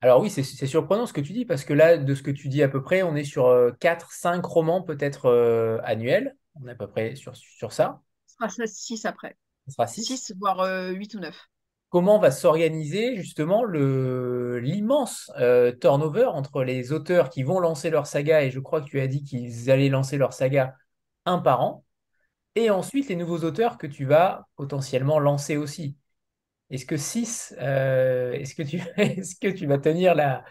Alors 0.01 0.21
oui, 0.21 0.31
c'est 0.31 0.43
surprenant 0.67 1.07
ce 1.07 1.13
que 1.13 1.21
tu 1.21 1.33
dis, 1.33 1.45
parce 1.45 1.65
que 1.65 1.73
là, 1.73 1.97
de 1.97 2.15
ce 2.15 2.23
que 2.23 2.31
tu 2.31 2.49
dis 2.49 2.63
à 2.63 2.69
peu 2.69 2.83
près, 2.83 3.03
on 3.03 3.15
est 3.15 3.25
sur 3.25 3.45
4-5 3.81 4.45
romans 4.45 4.83
peut-être 4.83 5.81
annuels. 5.85 6.37
On 6.57 6.67
est 6.67 6.73
à 6.73 6.75
peu 6.75 6.89
près 6.89 7.15
sur, 7.15 7.37
sur 7.37 7.73
ça. 7.73 8.03
Ce 8.27 8.35
sera 8.35 8.67
6 8.67 9.05
après. 9.07 9.37
Ce 9.69 9.75
sera 9.75 9.87
6 9.87 10.05
6, 10.05 10.35
voire 10.39 10.91
8 10.93 11.15
ou 11.15 11.21
9 11.21 11.49
comment 11.93 12.19
va 12.19 12.31
s'organiser 12.31 13.17
justement 13.17 13.65
l'immense 13.65 15.31
euh, 15.39 15.73
turnover 15.73 16.25
entre 16.25 16.65
les 16.65 16.91
auteurs 16.91 17.29
qui 17.29 17.43
vont 17.43 17.61
lancer 17.61 17.91
leur 17.91 18.07
saga, 18.07 18.43
et 18.43 18.51
je 18.51 18.61
crois 18.61 18.81
que 18.81 18.87
tu 18.87 18.99
as 18.99 19.07
dit 19.07 19.23
qu'ils 19.23 19.71
allaient 19.71 19.91
lancer 19.91 20.17
leur 20.17 20.33
saga 20.33 20.75
un 21.27 21.39
par 21.39 21.61
an, 21.61 21.85
et 22.55 22.71
ensuite 22.71 23.11
les 23.11 23.17
nouveaux 23.17 23.41
auteurs 23.41 23.77
que 23.77 23.87
tu 23.87 24.07
vas 24.07 24.49
potentiellement 24.57 25.19
lancer 25.19 25.59
aussi. 25.59 25.99
Est-ce 26.71 26.87
que 26.87 26.97
6, 26.97 27.55
euh, 27.61 28.33
est-ce 28.33 28.55
que, 28.55 28.63
tu, 28.63 28.79
est 28.97 29.39
que 29.39 29.49
tu 29.49 29.67
vas 29.67 29.77
tenir 29.77 30.15
la, 30.15 30.47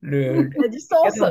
le, 0.00 0.48
la 0.56 0.68
distance 0.68 1.22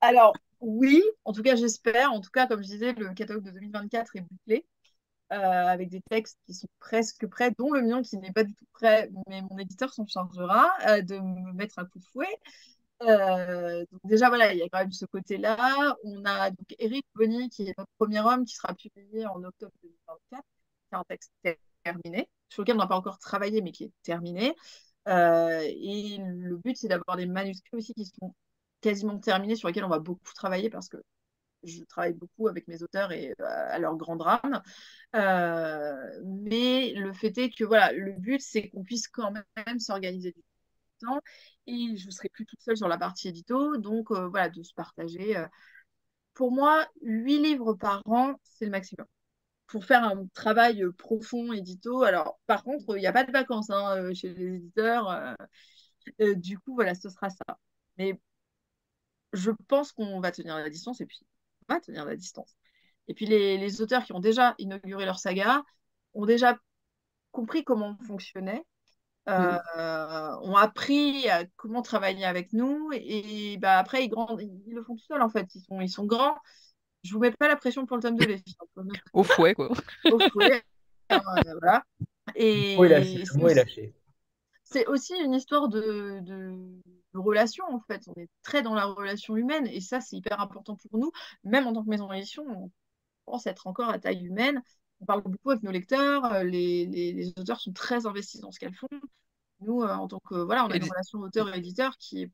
Alors, 0.00 0.34
oui, 0.58 1.00
en 1.24 1.32
tout 1.32 1.42
cas, 1.42 1.54
j'espère. 1.54 2.12
En 2.12 2.20
tout 2.20 2.30
cas, 2.32 2.48
comme 2.48 2.60
je 2.64 2.68
disais, 2.68 2.92
le 2.94 3.14
catalogue 3.14 3.44
de 3.44 3.52
2024 3.52 4.16
est 4.16 4.22
bouclé. 4.22 4.66
Euh, 5.32 5.36
avec 5.36 5.88
des 5.88 6.02
textes 6.02 6.38
qui 6.46 6.54
sont 6.54 6.68
presque 6.80 7.26
prêts, 7.26 7.50
dont 7.58 7.72
le 7.72 7.80
mien 7.82 8.02
qui 8.02 8.18
n'est 8.18 8.32
pas 8.32 8.44
du 8.44 8.54
tout 8.54 8.66
prêt, 8.72 9.10
mais 9.26 9.40
mon 9.42 9.58
éditeur 9.58 9.92
s'en 9.92 10.06
chargera 10.06 10.68
euh, 10.86 11.00
de 11.00 11.18
me 11.18 11.52
mettre 11.54 11.78
un 11.78 11.86
coup 11.86 11.98
de 11.98 12.04
fouet. 12.04 12.38
Euh, 13.02 13.84
donc 13.90 14.00
déjà, 14.04 14.28
voilà, 14.28 14.52
il 14.52 14.58
y 14.58 14.62
a 14.62 14.68
quand 14.68 14.80
même 14.80 14.92
ce 14.92 15.06
côté-là. 15.06 15.96
On 16.04 16.24
a 16.26 16.50
donc 16.50 16.74
Eric 16.78 17.06
Bonny, 17.14 17.48
qui 17.48 17.68
est 17.68 17.74
notre 17.78 17.90
premier 17.98 18.20
homme, 18.20 18.44
qui 18.44 18.54
sera 18.54 18.74
publié 18.74 19.26
en 19.26 19.42
octobre 19.42 19.72
2024. 19.82 20.44
C'est 20.90 20.96
un 20.96 21.04
texte 21.04 21.32
terminé, 21.84 22.28
sur 22.50 22.62
lequel 22.62 22.76
on 22.76 22.78
n'a 22.78 22.86
pas 22.86 22.96
encore 22.96 23.18
travaillé, 23.18 23.62
mais 23.62 23.72
qui 23.72 23.84
est 23.84 23.92
terminé. 24.02 24.54
et 25.06 26.18
le 26.18 26.56
but, 26.58 26.76
c'est 26.76 26.88
d'avoir 26.88 27.16
des 27.16 27.26
manuscrits 27.26 27.76
aussi 27.76 27.94
qui 27.94 28.06
sont 28.06 28.34
quasiment 28.82 29.18
terminés, 29.18 29.56
sur 29.56 29.68
lesquels 29.68 29.84
on 29.84 29.88
va 29.88 29.98
beaucoup 30.00 30.34
travailler, 30.34 30.70
parce 30.70 30.88
que 30.88 30.98
je 31.66 31.82
travaille 31.84 32.14
beaucoup 32.14 32.48
avec 32.48 32.68
mes 32.68 32.82
auteurs 32.82 33.12
et 33.12 33.34
euh, 33.40 33.44
à 33.44 33.78
leur 33.78 33.96
grand 33.96 34.16
drame. 34.16 34.62
Euh, 35.14 35.94
mais 36.24 36.92
le 36.94 37.12
fait 37.12 37.36
est 37.38 37.50
que 37.50 37.64
voilà, 37.64 37.92
le 37.92 38.12
but, 38.12 38.40
c'est 38.40 38.68
qu'on 38.70 38.82
puisse 38.82 39.08
quand 39.08 39.32
même 39.32 39.78
s'organiser 39.80 40.32
du 40.32 40.42
temps 41.00 41.20
et 41.66 41.96
je 41.96 42.06
ne 42.06 42.10
serai 42.10 42.28
plus 42.30 42.46
toute 42.46 42.60
seule 42.62 42.76
sur 42.76 42.88
la 42.88 42.98
partie 42.98 43.28
édito. 43.28 43.76
Donc 43.78 44.10
euh, 44.10 44.28
voilà, 44.28 44.48
de 44.48 44.62
se 44.62 44.74
partager. 44.74 45.36
Pour 46.34 46.52
moi, 46.52 46.86
huit 47.02 47.38
livres 47.40 47.74
par 47.74 48.02
an, 48.06 48.34
c'est 48.42 48.64
le 48.64 48.70
maximum. 48.72 49.06
Pour 49.66 49.84
faire 49.84 50.04
un 50.04 50.26
travail 50.34 50.84
profond 50.98 51.52
édito. 51.52 52.02
Alors, 52.02 52.38
par 52.46 52.64
contre, 52.64 52.96
il 52.96 53.00
n'y 53.00 53.06
a 53.06 53.12
pas 53.12 53.24
de 53.24 53.32
vacances 53.32 53.70
hein, 53.70 54.12
chez 54.14 54.34
les 54.34 54.56
éditeurs. 54.56 55.36
du 56.36 56.58
coup, 56.58 56.74
voilà, 56.74 56.94
ce 56.94 57.08
sera 57.08 57.30
ça. 57.30 57.58
Mais 57.98 58.18
je 59.34 59.50
pense 59.68 59.92
qu'on 59.92 60.20
va 60.20 60.30
tenir 60.32 60.56
la 60.56 60.70
distance 60.70 61.00
et 61.00 61.06
puis 61.06 61.20
pas 61.66 61.80
tenir 61.80 62.04
la 62.04 62.16
distance. 62.16 62.56
Et 63.08 63.14
puis 63.14 63.26
les, 63.26 63.80
auteurs 63.80 64.04
qui 64.04 64.12
ont 64.12 64.20
déjà 64.20 64.54
inauguré 64.58 65.04
leur 65.04 65.18
saga 65.18 65.62
ont 66.14 66.26
déjà 66.26 66.58
compris 67.32 67.64
comment 67.64 67.96
on 68.00 68.04
fonctionnait, 68.04 68.64
euh, 69.28 69.58
mm. 69.76 70.48
ont 70.48 70.56
appris 70.56 71.28
à 71.28 71.44
comment 71.56 71.82
travailler 71.82 72.24
avec 72.24 72.52
nous, 72.52 72.90
et, 72.92 73.58
bah, 73.58 73.78
après 73.78 74.04
ils, 74.04 74.12
ils 74.66 74.74
le 74.74 74.82
font 74.82 74.96
tout 74.96 75.04
seuls 75.04 75.22
en 75.22 75.28
fait, 75.28 75.46
ils 75.54 75.62
sont, 75.62 75.80
ils 75.80 75.90
sont 75.90 76.06
grands. 76.06 76.36
Je 77.02 77.12
vous 77.12 77.20
mets 77.20 77.30
pas 77.30 77.48
la 77.48 77.56
pression 77.56 77.84
pour 77.84 77.96
le 77.96 78.02
tome 78.02 78.16
de 78.16 78.24
les 78.24 78.42
Au 79.12 79.22
fouet 79.22 79.54
quoi. 79.54 79.70
Au 80.10 80.18
fouet. 80.18 80.62
Euh, 81.12 81.18
voilà. 81.60 81.84
Et, 82.34 82.76
c'est 84.64 84.86
aussi 84.86 85.14
une 85.22 85.34
histoire 85.34 85.68
de, 85.68 86.20
relation 87.14 87.64
en 87.70 87.80
fait. 87.80 88.02
On 88.08 88.20
est 88.20 88.28
très 88.42 88.62
dans 88.62 88.74
la 88.74 88.86
relation 88.86 89.36
humaine 89.36 89.66
et 89.68 89.80
ça 89.80 90.00
c'est 90.00 90.16
hyper 90.16 90.40
important 90.40 90.76
pour 90.76 90.98
nous. 90.98 91.12
Même 91.44 91.66
en 91.66 91.72
tant 91.72 91.84
que 91.84 91.90
maison 91.90 92.08
d'édition, 92.08 92.44
on 92.48 92.70
pense 93.24 93.46
être 93.46 93.66
encore 93.66 93.90
à 93.90 93.98
taille 93.98 94.24
humaine 94.24 94.62
on 95.00 95.06
parle 95.06 95.22
beaucoup 95.22 95.50
avec 95.50 95.62
nos 95.62 95.70
lecteurs, 95.70 96.44
les, 96.44 96.86
les, 96.86 97.28
auteurs 97.38 97.60
sont 97.60 97.72
très 97.72 98.06
investis 98.06 98.40
dans 98.40 98.50
ce 98.50 98.58
qu'elles 98.58 98.74
font. 98.74 98.88
Nous, 99.60 99.82
en 99.82 100.08
tant 100.08 100.20
que 100.20 100.34
voilà, 100.34 100.64
on 100.64 100.70
a 100.70 100.76
une 100.76 100.84
relation 100.84 101.20
auteur-éditeur 101.20 101.96
qui 101.98 102.22
est 102.22 102.30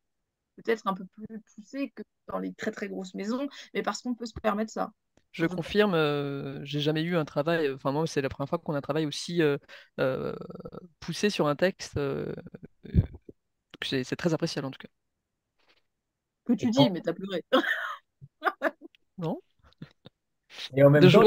peut-être 0.56 0.86
un 0.86 0.94
peu 0.94 1.04
plus 1.04 1.40
poussée 1.54 1.90
que 1.90 2.02
dans 2.28 2.38
les 2.38 2.52
très 2.54 2.70
très 2.70 2.88
grosses 2.88 3.14
maisons, 3.14 3.48
mais 3.74 3.82
parce 3.82 4.02
qu'on 4.02 4.14
peut 4.14 4.26
se 4.26 4.34
permettre 4.40 4.72
ça. 4.72 4.92
Je 5.32 5.46
confirme, 5.46 5.94
j'ai 6.64 6.80
jamais 6.80 7.02
eu 7.02 7.16
un 7.16 7.24
travail, 7.24 7.70
enfin 7.72 7.92
moi 7.92 8.06
c'est 8.06 8.20
la 8.20 8.28
première 8.28 8.48
fois 8.48 8.58
qu'on 8.58 8.74
a 8.74 8.78
un 8.78 8.80
travail 8.80 9.06
aussi 9.06 9.40
poussé 11.00 11.30
sur 11.30 11.46
un 11.46 11.56
texte. 11.56 11.98
c'est 13.82 14.16
très 14.16 14.34
appréciable 14.34 14.66
en 14.66 14.70
tout 14.70 14.78
cas. 14.78 14.88
Que 16.44 16.54
tu 16.54 16.70
dis, 16.70 16.90
mais 16.90 17.00
t'as 17.00 17.12
pleuré. 17.12 17.44
non 19.18 19.40
Et 20.76 20.82
en 20.82 20.90
même 20.90 21.08
temps, 21.08 21.22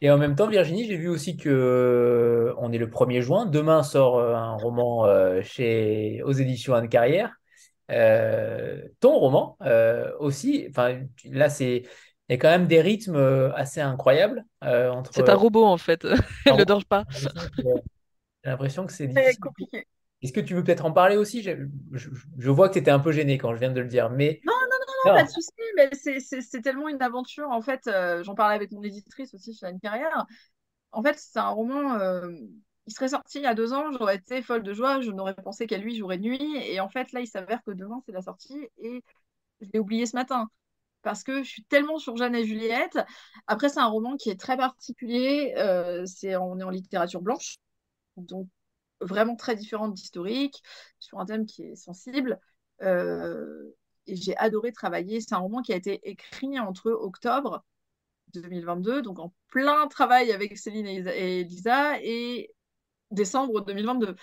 et 0.00 0.10
en 0.10 0.18
même 0.18 0.34
temps, 0.34 0.48
Virginie, 0.48 0.84
j'ai 0.84 0.96
vu 0.96 1.08
aussi 1.08 1.36
que 1.36 2.52
on 2.58 2.72
est 2.72 2.78
le 2.78 2.90
1er 2.90 3.22
juin. 3.22 3.46
Demain 3.46 3.82
sort 3.82 4.20
un 4.20 4.56
roman 4.56 5.06
chez 5.42 6.22
aux 6.24 6.32
éditions 6.32 6.74
Anne 6.74 6.88
Carrière. 6.88 7.34
ton 7.88 9.18
roman 9.18 9.56
aussi. 10.18 10.66
Enfin, 10.68 11.00
là, 11.24 11.48
c'est 11.48 11.84
il 12.28 12.32
y 12.32 12.34
a 12.34 12.38
quand 12.38 12.50
même 12.50 12.66
des 12.66 12.80
rythmes 12.80 13.52
assez 13.54 13.80
incroyables. 13.80 14.44
C'est 14.62 15.28
un 15.28 15.34
robot 15.34 15.64
en 15.64 15.78
fait. 15.78 16.06
Il 16.46 16.54
ne 16.56 16.64
dort 16.64 16.84
pas. 16.84 17.04
J'ai 17.10 18.50
l'impression 18.50 18.86
que 18.86 18.92
c'est 18.92 19.12
compliqué. 19.40 19.86
Est-ce 20.24 20.32
que 20.32 20.40
tu 20.40 20.54
veux 20.54 20.64
peut-être 20.64 20.86
en 20.86 20.92
parler 20.92 21.18
aussi? 21.18 21.42
Je, 21.42 22.50
vois 22.50 22.68
que 22.68 22.72
tu 22.72 22.78
étais 22.78 22.90
un 22.90 22.98
peu 22.98 23.12
gêné 23.12 23.36
quand 23.36 23.52
je 23.52 23.58
viens 23.58 23.70
de 23.70 23.80
le 23.80 23.88
dire. 23.88 24.08
Mais... 24.08 24.40
Non, 24.46 24.54
non, 24.54 24.76
non, 25.04 25.14
pas 25.16 25.24
de 25.24 25.28
souci. 25.28 25.50
Mais 25.76 25.90
c'est 25.92 26.62
tellement 26.62 26.88
une 26.88 27.02
aventure. 27.02 27.50
En 27.50 27.60
fait, 27.60 27.86
euh, 27.88 28.22
j'en 28.22 28.34
parlais 28.34 28.54
avec 28.54 28.72
mon 28.72 28.82
éditrice 28.82 29.34
aussi 29.34 29.52
sur 29.52 29.68
une 29.68 29.80
carrière. 29.80 30.24
En 30.92 31.02
fait, 31.02 31.18
c'est 31.18 31.38
un 31.38 31.50
roman. 31.50 31.98
Euh, 31.98 32.30
il 32.86 32.94
serait 32.94 33.08
sorti 33.08 33.38
il 33.38 33.44
y 33.44 33.46
a 33.46 33.54
deux 33.54 33.74
ans, 33.74 33.92
j'aurais 33.92 34.16
été 34.16 34.40
folle 34.42 34.62
de 34.62 34.72
joie, 34.72 35.00
je 35.00 35.10
n'aurais 35.10 35.34
pensé 35.34 35.66
qu'à 35.66 35.78
lui 35.78 35.94
jour 35.94 36.10
et 36.10 36.18
nuit. 36.18 36.56
Et 36.56 36.80
en 36.80 36.88
fait, 36.88 37.12
là, 37.12 37.20
il 37.20 37.26
s'avère 37.26 37.62
que 37.62 37.70
demain, 37.70 38.00
c'est 38.06 38.12
la 38.12 38.22
sortie 38.22 38.68
et 38.78 39.02
je 39.60 39.68
l'ai 39.72 39.78
oublié 39.78 40.06
ce 40.06 40.16
matin 40.16 40.48
parce 41.04 41.22
que 41.22 41.42
je 41.42 41.48
suis 41.48 41.64
tellement 41.64 41.98
sur 41.98 42.16
Jeanne 42.16 42.34
et 42.34 42.44
Juliette. 42.44 42.98
Après, 43.46 43.68
c'est 43.68 43.80
un 43.80 43.86
roman 43.86 44.16
qui 44.16 44.30
est 44.30 44.40
très 44.40 44.56
particulier. 44.56 45.54
Euh, 45.58 46.04
c'est 46.06 46.36
on 46.36 46.58
est 46.58 46.64
en 46.64 46.70
littérature 46.70 47.22
blanche, 47.22 47.58
donc 48.16 48.48
vraiment 49.00 49.36
très 49.36 49.54
différente 49.54 49.94
d'historique, 49.94 50.62
sur 50.98 51.20
un 51.20 51.26
thème 51.26 51.46
qui 51.46 51.62
est 51.64 51.76
sensible. 51.76 52.40
Euh, 52.82 53.72
et 54.06 54.16
j'ai 54.16 54.36
adoré 54.36 54.72
travailler. 54.72 55.20
C'est 55.20 55.34
un 55.34 55.38
roman 55.38 55.62
qui 55.62 55.72
a 55.72 55.76
été 55.76 56.00
écrit 56.08 56.58
entre 56.58 56.90
octobre 56.90 57.64
2022, 58.32 59.02
donc 59.02 59.18
en 59.18 59.32
plein 59.48 59.86
travail 59.88 60.32
avec 60.32 60.58
Céline 60.58 60.86
et 60.86 61.40
Elisa, 61.40 62.00
et 62.02 62.53
décembre 63.14 63.62
2022. 63.62 64.16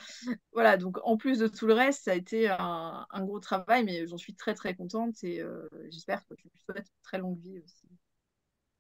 Voilà, 0.54 0.78
donc 0.78 0.98
en 1.04 1.18
plus 1.18 1.40
de 1.40 1.48
tout 1.48 1.68
le 1.68 1.74
reste, 1.74 2.04
ça 2.04 2.12
a 2.12 2.16
été 2.16 2.50
un, 2.50 3.06
gros 3.20 3.40
travail, 3.40 3.84
mais 3.84 4.08
j'en 4.08 4.18
suis 4.18 4.36
très 4.36 4.54
très 4.54 4.76
contente 4.76 5.24
et 5.24 5.42
euh, 5.42 5.68
j'espère 5.90 6.26
que 6.28 6.36
je 6.38 6.44
lui 6.44 6.52
souhaite 6.66 6.86
une 6.86 7.02
très 7.04 7.18
longue 7.18 7.40
vie 7.40 7.60
aussi 7.60 7.88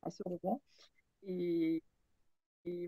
à 0.04 0.12
ce 0.12 0.24
roman. 0.26 0.62
Et, 1.24 1.84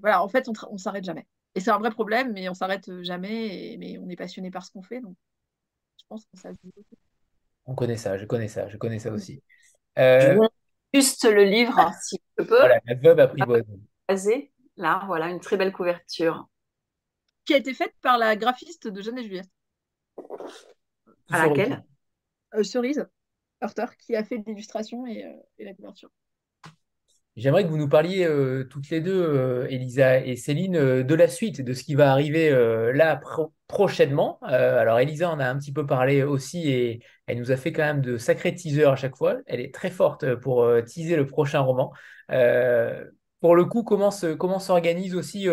voilà, 0.01 0.23
en 0.23 0.27
fait, 0.27 0.47
on, 0.47 0.73
ne 0.73 0.77
s'arrête 0.77 1.03
jamais. 1.03 1.25
Et 1.55 1.59
c'est 1.59 1.71
un 1.71 1.79
vrai 1.79 1.91
problème, 1.91 2.33
mais 2.33 2.49
on 2.49 2.53
s'arrête 2.53 2.89
jamais, 3.01 3.75
mais 3.79 3.97
on 3.97 4.09
est 4.09 4.15
passionné 4.15 4.51
par 4.51 4.65
ce 4.65 4.71
qu'on 4.71 4.81
fait, 4.81 5.01
donc 5.01 5.15
je 5.99 6.03
pense 6.07 6.25
que 6.25 6.37
ça 6.37 6.51
se 6.51 6.57
On 7.65 7.75
connaît 7.75 7.97
ça, 7.97 8.17
je 8.17 8.25
connais 8.25 8.47
ça, 8.47 8.67
je 8.69 8.77
connais 8.77 8.99
ça 8.99 9.11
aussi. 9.11 9.41
Euh... 9.97 10.37
Juste 10.93 11.25
le 11.25 11.43
livre, 11.43 11.91
si 12.03 12.17
je 12.37 12.43
peux. 12.43 12.57
Voilà, 12.57 12.79
la 12.85 12.95
veuve 12.95 13.19
apprivoisée. 13.19 14.51
Là, 14.77 15.03
voilà, 15.05 15.29
une 15.29 15.39
très 15.39 15.57
belle 15.57 15.71
couverture 15.71 16.47
qui 17.45 17.53
a 17.53 17.57
été 17.57 17.73
faite 17.73 17.93
par 18.01 18.17
la 18.17 18.35
graphiste 18.35 18.87
de 18.87 19.01
Jeanne 19.01 19.19
et 19.19 19.23
Juliette. 19.23 19.49
À 21.29 21.47
laquelle? 21.47 21.83
Euh, 22.55 22.63
Cerise, 22.63 23.05
Hurter, 23.61 23.85
qui 23.99 24.15
a 24.15 24.23
fait 24.23 24.41
l'illustration 24.45 25.07
et, 25.07 25.25
euh, 25.25 25.29
et, 25.57 25.65
la 25.65 25.73
couverture. 25.73 26.09
J'aimerais 27.35 27.63
que 27.63 27.69
vous 27.69 27.77
nous 27.77 27.89
parliez 27.89 28.25
euh, 28.25 28.63
toutes 28.65 28.91
les 28.91 29.01
deux, 29.01 29.65
Elisa 29.67 30.19
et 30.19 30.35
Céline, 30.35 31.01
de 31.01 31.15
la 31.15 31.27
suite, 31.27 31.61
de 31.61 31.73
ce 31.73 31.83
qui 31.83 31.95
va 31.95 32.11
arriver 32.11 32.51
là 32.93 33.19
prochainement. 33.65 34.37
alors 34.43 34.99
Elisa 34.99 35.31
en 35.31 35.39
a 35.39 35.47
un 35.47 35.57
petit 35.57 35.73
peu 35.73 35.87
parlé 35.87 36.21
aussi 36.21 36.69
et 36.69 37.03
elle 37.25 37.39
nous 37.39 37.51
a 37.51 37.57
fait 37.57 37.73
quand 37.73 37.81
même 37.81 38.01
de 38.01 38.19
sacrés 38.19 38.53
teasers 38.53 38.91
à 38.91 38.95
chaque 38.95 39.15
fois. 39.15 39.37
Elle 39.47 39.61
est 39.61 39.73
très 39.73 39.89
forte 39.89 40.35
pour 40.35 40.69
teaser 40.85 41.15
le 41.15 41.25
prochain 41.25 41.61
roman. 41.61 41.91
pour 43.39 43.55
le 43.55 43.65
coup, 43.65 43.81
comment 43.81 44.11
s'organise 44.11 45.15
aussi 45.15 45.47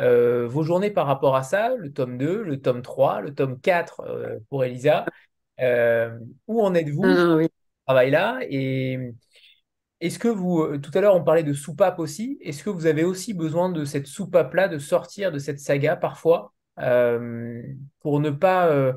euh, 0.00 0.48
vos 0.48 0.62
journées 0.62 0.90
par 0.90 1.06
rapport 1.06 1.36
à 1.36 1.42
ça, 1.42 1.74
le 1.76 1.92
tome 1.92 2.18
2, 2.18 2.42
le 2.42 2.60
tome 2.60 2.82
3, 2.82 3.20
le 3.20 3.34
tome 3.34 3.60
4 3.60 4.00
euh, 4.00 4.38
pour 4.48 4.64
Elisa. 4.64 5.04
Euh, 5.60 6.18
où 6.48 6.62
en 6.62 6.74
êtes-vous 6.74 7.04
oui. 7.36 7.48
travail-là 7.86 8.40
Et 8.48 8.98
est-ce 10.00 10.18
que 10.18 10.28
vous, 10.28 10.78
tout 10.78 10.90
à 10.94 11.00
l'heure 11.00 11.14
on 11.14 11.22
parlait 11.22 11.44
de 11.44 11.52
soupape 11.52 12.00
aussi, 12.00 12.38
est-ce 12.40 12.64
que 12.64 12.70
vous 12.70 12.86
avez 12.86 13.04
aussi 13.04 13.34
besoin 13.34 13.70
de 13.70 13.84
cette 13.84 14.08
soupape-là, 14.08 14.66
de 14.66 14.78
sortir 14.78 15.30
de 15.30 15.38
cette 15.38 15.60
saga 15.60 15.94
parfois, 15.94 16.52
pour 16.76 18.20
ne 18.20 18.30
pas, 18.30 18.92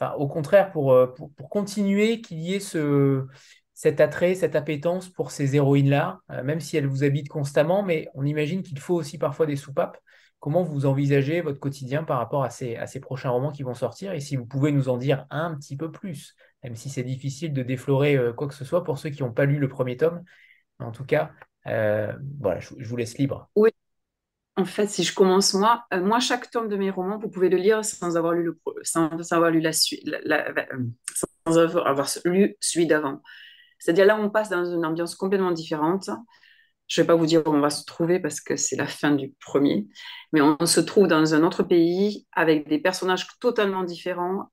enfin 0.00 0.14
au 0.14 0.26
contraire, 0.28 0.72
pour, 0.72 0.96
pour, 1.14 1.30
pour 1.34 1.50
continuer 1.50 2.22
qu'il 2.22 2.38
y 2.38 2.54
ait 2.54 2.60
ce, 2.60 3.26
cet 3.74 4.00
attrait, 4.00 4.34
cette 4.34 4.56
appétence 4.56 5.10
pour 5.10 5.30
ces 5.30 5.56
héroïnes-là, 5.56 6.20
même 6.42 6.60
si 6.60 6.78
elles 6.78 6.86
vous 6.86 7.04
habitent 7.04 7.28
constamment, 7.28 7.82
mais 7.82 8.08
on 8.14 8.24
imagine 8.24 8.62
qu'il 8.62 8.78
faut 8.80 8.94
aussi 8.94 9.18
parfois 9.18 9.44
des 9.44 9.56
soupapes. 9.56 9.98
Comment 10.40 10.62
vous 10.62 10.86
envisagez 10.86 11.40
votre 11.40 11.58
quotidien 11.58 12.04
par 12.04 12.18
rapport 12.18 12.44
à 12.44 12.50
ces, 12.50 13.00
prochains 13.00 13.30
romans 13.30 13.50
qui 13.50 13.64
vont 13.64 13.74
sortir 13.74 14.12
Et 14.12 14.20
si 14.20 14.36
vous 14.36 14.46
pouvez 14.46 14.70
nous 14.70 14.88
en 14.88 14.96
dire 14.96 15.26
un 15.30 15.54
petit 15.56 15.76
peu 15.76 15.90
plus, 15.90 16.36
même 16.62 16.76
si 16.76 16.90
c'est 16.90 17.02
difficile 17.02 17.52
de 17.52 17.62
déflorer 17.62 18.16
euh, 18.16 18.32
quoi 18.32 18.46
que 18.46 18.54
ce 18.54 18.64
soit 18.64 18.84
pour 18.84 18.98
ceux 18.98 19.10
qui 19.10 19.22
n'ont 19.22 19.32
pas 19.32 19.46
lu 19.46 19.58
le 19.58 19.68
premier 19.68 19.96
tome. 19.96 20.22
En 20.78 20.92
tout 20.92 21.04
cas, 21.04 21.32
euh, 21.66 22.12
voilà, 22.40 22.60
je, 22.60 22.74
vous 22.84 22.96
laisse 22.96 23.18
libre. 23.18 23.50
Oui. 23.56 23.70
En 24.56 24.64
fait, 24.64 24.88
si 24.88 25.04
je 25.04 25.14
commence 25.14 25.54
moi, 25.54 25.84
euh, 25.92 26.02
moi 26.02 26.18
chaque 26.20 26.50
tome 26.50 26.68
de 26.68 26.76
mes 26.76 26.90
romans, 26.90 27.18
vous 27.18 27.28
pouvez 27.28 27.48
le 27.48 27.56
lire 27.56 27.84
sans 27.84 28.16
avoir 28.16 28.32
lu 28.32 28.44
le 28.44 28.60
sans 28.82 29.32
avoir 29.32 29.50
lu 29.50 29.60
la 29.60 29.72
suite, 29.72 30.08
sans 31.46 31.58
avoir 31.58 32.08
lu 32.24 32.56
celui 32.60 32.86
d'avant. 32.86 33.22
C'est-à-dire 33.78 34.06
là, 34.06 34.18
on 34.20 34.30
passe 34.30 34.48
dans 34.48 34.64
une 34.64 34.84
ambiance 34.84 35.14
complètement 35.14 35.52
différente. 35.52 36.10
Je 36.88 37.00
ne 37.00 37.04
vais 37.04 37.06
pas 37.06 37.14
vous 37.14 37.26
dire 37.26 37.42
où 37.46 37.50
on 37.50 37.60
va 37.60 37.70
se 37.70 37.84
trouver 37.84 38.18
parce 38.18 38.40
que 38.40 38.56
c'est 38.56 38.76
la 38.76 38.86
fin 38.86 39.12
du 39.12 39.34
premier, 39.40 39.86
mais 40.32 40.40
on 40.40 40.66
se 40.66 40.80
trouve 40.80 41.06
dans 41.06 41.34
un 41.34 41.42
autre 41.42 41.62
pays 41.62 42.26
avec 42.32 42.66
des 42.66 42.78
personnages 42.78 43.26
totalement 43.40 43.84
différents. 43.84 44.50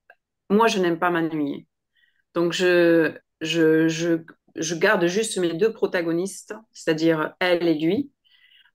Moi, 0.50 0.68
je 0.68 0.80
n'aime 0.80 1.00
pas 1.00 1.10
m'ennuyer. 1.10 1.66
Donc, 2.34 2.52
je, 2.52 3.14
je, 3.40 3.88
je, 3.88 4.18
je, 4.56 4.76
garde 4.76 5.06
juste 5.08 5.38
mes 5.38 5.54
deux 5.54 5.72
protagonistes, 5.72 6.54
c'est-à-dire 6.74 7.34
elle 7.40 7.68
et 7.68 7.74
lui. 7.74 8.12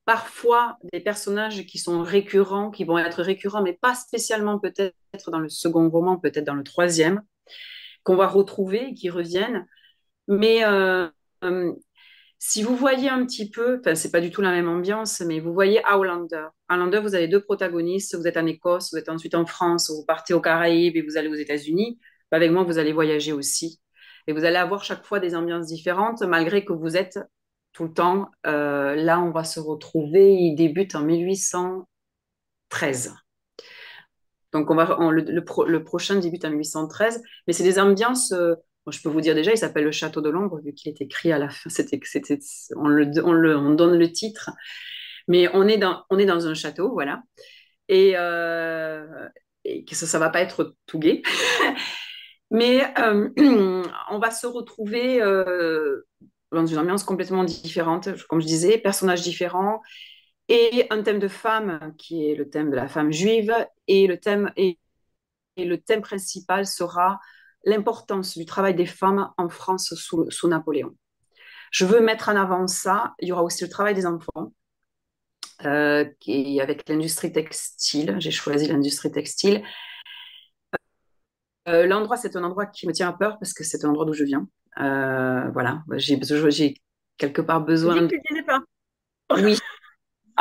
Parfois, 0.06 0.78
des 0.92 1.00
personnages 1.00 1.66
qui 1.66 1.78
sont 1.78 2.02
récurrents, 2.02 2.70
qui 2.70 2.84
vont 2.84 2.98
être 2.98 3.22
récurrents, 3.22 3.62
mais 3.62 3.74
pas 3.74 3.94
spécialement 3.94 4.58
peut-être 4.58 5.30
dans 5.30 5.38
le 5.38 5.50
second 5.50 5.88
roman, 5.90 6.18
peut-être 6.18 6.46
dans 6.46 6.54
le 6.54 6.64
troisième, 6.64 7.22
qu'on 8.02 8.16
va 8.16 8.26
retrouver, 8.26 8.94
qui 8.94 9.10
reviennent. 9.10 9.66
Mais 10.26 10.64
euh, 10.64 11.08
euh, 11.44 11.72
si 12.42 12.62
vous 12.62 12.74
voyez 12.74 13.10
un 13.10 13.26
petit 13.26 13.50
peu, 13.50 13.82
c'est 13.94 14.10
pas 14.10 14.22
du 14.22 14.30
tout 14.30 14.40
la 14.40 14.50
même 14.50 14.66
ambiance, 14.66 15.20
mais 15.20 15.40
vous 15.40 15.52
voyez 15.52 15.82
Outlander. 15.86 16.46
Outlander, 16.70 17.00
vous 17.00 17.14
avez 17.14 17.28
deux 17.28 17.42
protagonistes. 17.42 18.16
Vous 18.16 18.26
êtes 18.26 18.38
en 18.38 18.46
Écosse, 18.46 18.92
vous 18.92 18.98
êtes 18.98 19.10
ensuite 19.10 19.34
en 19.34 19.44
France, 19.44 19.90
vous 19.90 20.06
partez 20.06 20.32
aux 20.32 20.40
Caraïbes 20.40 20.96
et 20.96 21.02
vous 21.02 21.18
allez 21.18 21.28
aux 21.28 21.34
États-Unis. 21.34 22.00
Bah, 22.30 22.38
avec 22.38 22.50
moi, 22.50 22.64
vous 22.64 22.78
allez 22.78 22.94
voyager 22.94 23.34
aussi. 23.34 23.82
Et 24.26 24.32
vous 24.32 24.44
allez 24.44 24.56
avoir 24.56 24.84
chaque 24.84 25.04
fois 25.04 25.20
des 25.20 25.34
ambiances 25.34 25.66
différentes, 25.66 26.22
malgré 26.22 26.64
que 26.64 26.72
vous 26.72 26.96
êtes 26.96 27.18
tout 27.74 27.84
le 27.84 27.92
temps. 27.92 28.30
Euh, 28.46 28.94
là, 28.94 29.20
on 29.20 29.32
va 29.32 29.44
se 29.44 29.60
retrouver. 29.60 30.32
Il 30.32 30.54
débute 30.54 30.94
en 30.94 31.02
1813. 31.02 33.16
Donc, 34.52 34.70
on 34.70 34.76
va, 34.76 34.96
le, 35.10 35.20
le, 35.20 35.84
prochain 35.84 36.16
débute 36.16 36.46
en 36.46 36.50
1813. 36.50 37.22
Mais 37.46 37.52
c'est 37.52 37.64
des 37.64 37.78
ambiances. 37.78 38.32
Euh, 38.32 38.54
je 38.92 39.02
peux 39.02 39.08
vous 39.08 39.20
dire 39.20 39.34
déjà, 39.34 39.52
il 39.52 39.58
s'appelle 39.58 39.84
Le 39.84 39.92
Château 39.92 40.20
de 40.20 40.30
l'Ombre, 40.30 40.60
vu 40.60 40.72
qu'il 40.72 40.90
est 40.92 41.00
écrit 41.00 41.32
à 41.32 41.38
la 41.38 41.48
fin. 41.48 41.70
C'était, 41.70 42.00
on, 42.76 43.74
donne 43.74 43.98
le 43.98 44.12
titre. 44.12 44.50
Mais 45.28 45.48
on 45.54 45.68
est 45.68 45.78
dans, 45.78 46.06
un 46.10 46.54
château, 46.54 46.92
voilà. 46.92 47.22
Et, 47.88 48.16
euh, 48.16 49.28
ça 49.92 50.18
ne 50.18 50.20
va 50.20 50.30
pas 50.30 50.40
être 50.40 50.76
tout 50.86 50.98
gai. 50.98 51.22
Mais 52.50 52.82
euh, 52.98 53.28
on 54.10 54.18
va 54.18 54.30
se 54.30 54.46
retrouver 54.46 55.22
euh, 55.22 56.06
dans 56.52 56.66
une 56.66 56.78
ambiance 56.78 57.04
complètement 57.04 57.44
différente, 57.44 58.08
comme 58.28 58.40
je 58.40 58.46
disais, 58.46 58.78
personnages 58.78 59.22
différents, 59.22 59.82
et 60.48 60.86
un 60.90 61.02
thème 61.02 61.20
de 61.20 61.28
femme 61.28 61.94
qui 61.96 62.28
est 62.28 62.34
le 62.34 62.50
thème 62.50 62.70
de 62.70 62.76
la 62.76 62.88
femme 62.88 63.12
juive, 63.12 63.54
et 63.86 64.08
le 64.08 64.18
thème 64.18 66.02
principal 66.02 66.66
sera 66.66 67.20
l'importance 67.64 68.36
du 68.36 68.46
travail 68.46 68.74
des 68.74 68.86
femmes 68.86 69.30
en 69.36 69.48
France 69.48 69.94
sous, 69.94 70.48
Napoléon. 70.48 70.96
Je 71.70 71.84
veux 71.84 72.00
mettre 72.00 72.28
en 72.28 72.36
avant 72.36 72.66
ça. 72.66 73.14
Il 73.20 73.28
y 73.28 73.32
aura 73.32 73.42
aussi 73.42 73.64
le 73.64 73.70
travail 73.70 73.94
des 73.94 74.06
enfants. 74.06 74.52
qui 76.20 76.58
est 76.58 76.60
avec 76.60 76.88
l'industrie 76.88 77.32
textile. 77.32 78.16
J'ai 78.18 78.30
choisi 78.30 78.66
l'industrie 78.66 79.10
textile. 79.10 79.62
L'endroit, 81.66 82.16
c'est 82.16 82.34
un 82.34 82.42
endroit 82.42 82.66
qui 82.66 82.88
me 82.88 82.92
tient 82.92 83.08
à 83.08 83.12
peur 83.12 83.38
parce 83.38 83.52
que 83.52 83.62
c'est 83.62 83.84
un 83.84 83.90
endroit 83.90 84.04
d'où 84.04 84.14
je 84.14 84.24
viens. 84.24 84.48
voilà, 84.76 85.82
j'ai 85.96 86.74
quelque 87.18 87.42
part 87.42 87.60
besoin. 87.60 88.08
Tu 88.08 88.20
disais 88.28 88.42
pas. 88.42 88.60
Oui. 89.36 89.58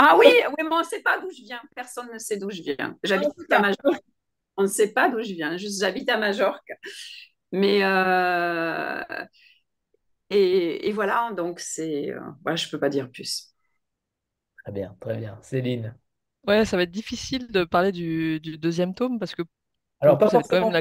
Ah 0.01 0.15
oui, 0.17 0.27
oui, 0.27 0.63
mais 0.63 0.71
on 0.71 0.79
ne 0.79 0.83
sait 0.85 1.01
pas 1.01 1.19
d'où 1.19 1.29
je 1.29 1.41
viens. 1.41 1.59
Personne 1.75 2.07
ne 2.13 2.19
sait 2.19 2.37
d'où 2.37 2.49
je 2.49 2.61
viens. 2.61 2.97
J'habite 3.03 3.33
à 3.49 3.59
Majorque. 3.59 3.83
On 4.59 4.63
ne 4.63 4.67
sait 4.67 4.91
pas 4.91 5.09
d'où 5.09 5.23
je 5.23 5.33
viens. 5.33 5.55
Juste, 5.55 5.79
j'habite 5.79 6.09
à 6.09 6.17
Majorque. 6.17 6.69
Mais 7.53 7.79
euh, 7.81 9.01
et, 10.29 10.91
voilà, 10.91 11.31
donc 11.35 11.61
c'est 11.61 12.11
euh, 12.11 12.19
voilà, 12.43 12.57
je 12.57 12.69
peux 12.69 12.77
pas 12.77 12.89
dire 12.89 13.09
plus. 13.09 13.53
Très 14.63 14.73
bien, 14.73 14.97
très 14.99 15.17
bien. 15.17 15.39
Céline. 15.41 15.95
Ouais, 16.45 16.65
ça 16.65 16.75
va 16.75 16.83
être 16.83 16.91
difficile 16.91 17.49
de 17.51 17.63
parler 17.63 17.93
du, 17.93 18.41
deuxième 18.57 18.93
tome 18.93 19.17
parce 19.17 19.33
que 19.33 19.43
alors 20.01 20.17
pas 20.17 20.29
forcément. 20.29 20.71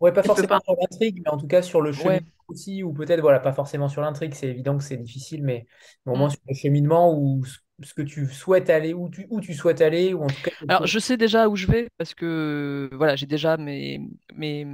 Ouais, 0.00 0.12
pas 0.12 0.22
forcément 0.22 0.60
sur 0.60 0.76
l'intrigue, 0.78 1.22
mais 1.24 1.30
en 1.30 1.38
tout 1.38 1.46
cas 1.46 1.62
sur 1.62 1.80
le 1.80 1.92
cheminement 1.92 2.28
aussi, 2.48 2.82
ou 2.82 2.92
peut-être 2.92 3.22
voilà, 3.22 3.40
pas 3.40 3.54
forcément 3.54 3.88
sur 3.88 4.02
l'intrigue. 4.02 4.34
C'est 4.34 4.48
évident 4.48 4.76
que 4.76 4.84
c'est 4.84 4.98
difficile, 4.98 5.42
mais 5.42 5.66
au 6.04 6.14
moins 6.14 6.28
mm. 6.28 6.32
sur 6.32 6.40
le 6.46 6.54
cheminement 6.54 7.18
ou 7.18 7.42
ce 7.46 7.56
que 7.92 8.02
tu 8.02 8.26
souhaites 8.26 8.70
aller, 8.70 8.94
où 8.94 9.08
tu, 9.08 9.26
où 9.30 9.40
tu 9.40 9.54
souhaites 9.54 9.80
aller, 9.80 10.14
ou 10.14 10.22
en 10.22 10.26
tout 10.28 10.42
cas. 10.42 10.50
Alors, 10.68 10.86
je 10.86 10.98
sais 10.98 11.16
déjà 11.16 11.48
où 11.48 11.56
je 11.56 11.66
vais 11.66 11.88
parce 11.98 12.14
que 12.14 12.88
voilà, 12.92 13.16
j'ai 13.16 13.26
déjà 13.26 13.56
mes, 13.56 14.00
mes, 14.34 14.64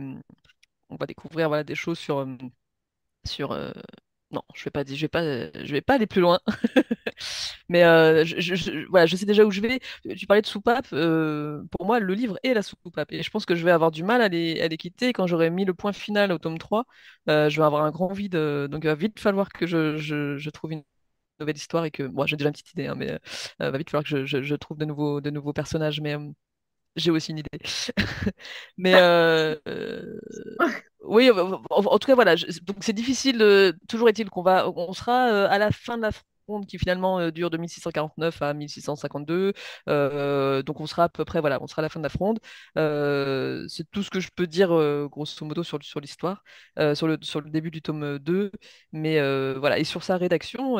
on 0.90 0.97
va 0.97 1.06
découvrir 1.06 1.48
voilà, 1.48 1.64
des 1.64 1.74
choses 1.74 1.98
sur, 1.98 2.18
euh, 2.18 2.36
sur 3.27 3.52
euh, 3.52 3.72
non, 4.31 4.43
je 4.55 4.64
vais 4.64 4.70
pas 4.70 4.85
je 4.85 4.94
vais 4.94 5.09
pas, 5.09 5.22
je 5.22 5.72
vais 5.72 5.81
pas 5.81 5.94
aller 5.94 6.06
plus 6.06 6.20
loin. 6.20 6.40
Mais 7.68 7.85
euh, 7.85 8.24
je, 8.24 8.86
voilà, 8.89 9.06
je 9.06 9.16
sais 9.16 9.27
déjà 9.27 9.44
où 9.44 9.51
je 9.51 9.60
vais. 9.60 9.81
Tu 10.16 10.27
parlais 10.27 10.43
de 10.43 10.47
soupape. 10.47 10.89
pour 10.89 11.86
moi, 11.86 12.01
le 12.01 12.14
livre 12.14 12.39
est 12.43 12.55
la 12.55 12.62
soupape. 12.62 13.12
Et 13.12 13.22
je 13.22 13.31
pense 13.31 13.47
que 13.47 13.55
je 13.55 13.64
vais 13.64 13.70
avoir 13.70 13.90
du 13.90 14.02
mal 14.05 14.22
à 14.22 14.28
les, 14.28 14.60
à 14.60 14.68
les 14.68 14.77
quitter. 14.77 15.12
Quand 15.12 15.27
j'aurai 15.27 15.51
mis 15.51 15.64
le 15.64 15.74
point 15.74 15.93
final 15.93 16.32
au 16.32 16.39
tome 16.39 16.59
3, 16.59 16.85
je 17.27 17.56
vais 17.56 17.64
avoir 17.64 17.85
un 17.85 17.90
grand 17.90 18.12
vide. 18.12 18.35
donc, 18.35 18.85
il 18.85 18.89
va 18.89 18.94
vite 18.94 19.20
falloir 19.20 19.48
que 19.51 19.66
je, 19.66 19.97
je 19.97 20.51
trouve 20.51 20.72
une 20.72 20.85
nouvelle 21.41 21.57
histoire 21.57 21.85
et 21.85 21.91
que 21.91 22.03
moi 22.03 22.27
j'ai 22.27 22.37
déjà 22.37 22.49
une 22.49 22.53
petite 22.53 22.73
idée, 22.73 22.87
hein, 22.87 22.95
mais 22.97 23.19
il 23.61 23.71
va 23.71 23.79
vite 23.79 23.91
falloir 23.91 24.05
que 24.05 24.27
je, 24.27 24.43
je, 24.43 24.55
trouve 24.55 24.79
de 24.79 24.85
nouveaux, 24.85 25.21
de 25.21 25.31
nouveaux 25.31 25.53
personnages. 25.53 26.01
Mais 26.01 26.17
j'ai 26.97 27.11
aussi 27.11 27.33
une 27.33 27.39
idée. 27.39 27.59
Mais 28.77 28.95
euh, 28.97 29.57
oui, 31.05 31.31
en, 31.31 31.99
tout 31.99 32.07
cas, 32.07 32.15
voilà. 32.15 32.35
donc 32.62 32.77
c'est 32.81 32.93
difficile. 32.93 33.75
toujours 33.89 34.09
est-il 34.09 34.31
qu'on 34.31 34.43
va, 34.43 34.69
on 34.69 34.93
sera 34.93 35.31
euh, 35.31 35.49
à 35.49 35.59
la 35.59 35.71
fin 35.71 35.97
de 35.97 36.03
la 36.03 36.11
qui 36.66 36.78
finalement 36.78 37.18
euh, 37.20 37.31
dure 37.31 37.51
de 37.51 37.56
1649 37.56 38.43
à 38.43 38.55
1652. 38.55 39.52
donc 39.86 40.81
on 40.81 40.86
sera 40.86 41.05
à 41.05 41.09
peu 41.09 41.24
près, 41.24 41.40
voilà, 41.40 41.62
on 41.62 41.66
sera 41.66 41.81
à 41.81 41.85
la 41.85 41.89
fin 41.89 42.01
de 42.01 42.05
la 42.05 42.09
fronde. 42.09 42.39
c'est 43.68 43.90
tout 43.90 44.02
ce 44.02 44.10
que 44.10 44.20
je 44.20 44.28
peux 44.35 44.47
dire 44.47 44.68
grosso 45.10 45.44
modo 45.44 45.62
sur, 45.62 45.82
sur 45.82 46.01
l'histoire, 46.01 46.43
sur, 46.94 47.06
le, 47.06 47.18
sur 47.22 47.40
le 47.40 47.51
début 47.51 47.70
du 47.70 47.82
tome 47.82 48.18
2. 48.18 48.51
Mais 48.93 49.20
voilà, 49.56 49.78
et 49.78 49.85
sur 49.85 50.02
sa 50.02 50.16
rédaction, 50.16 50.78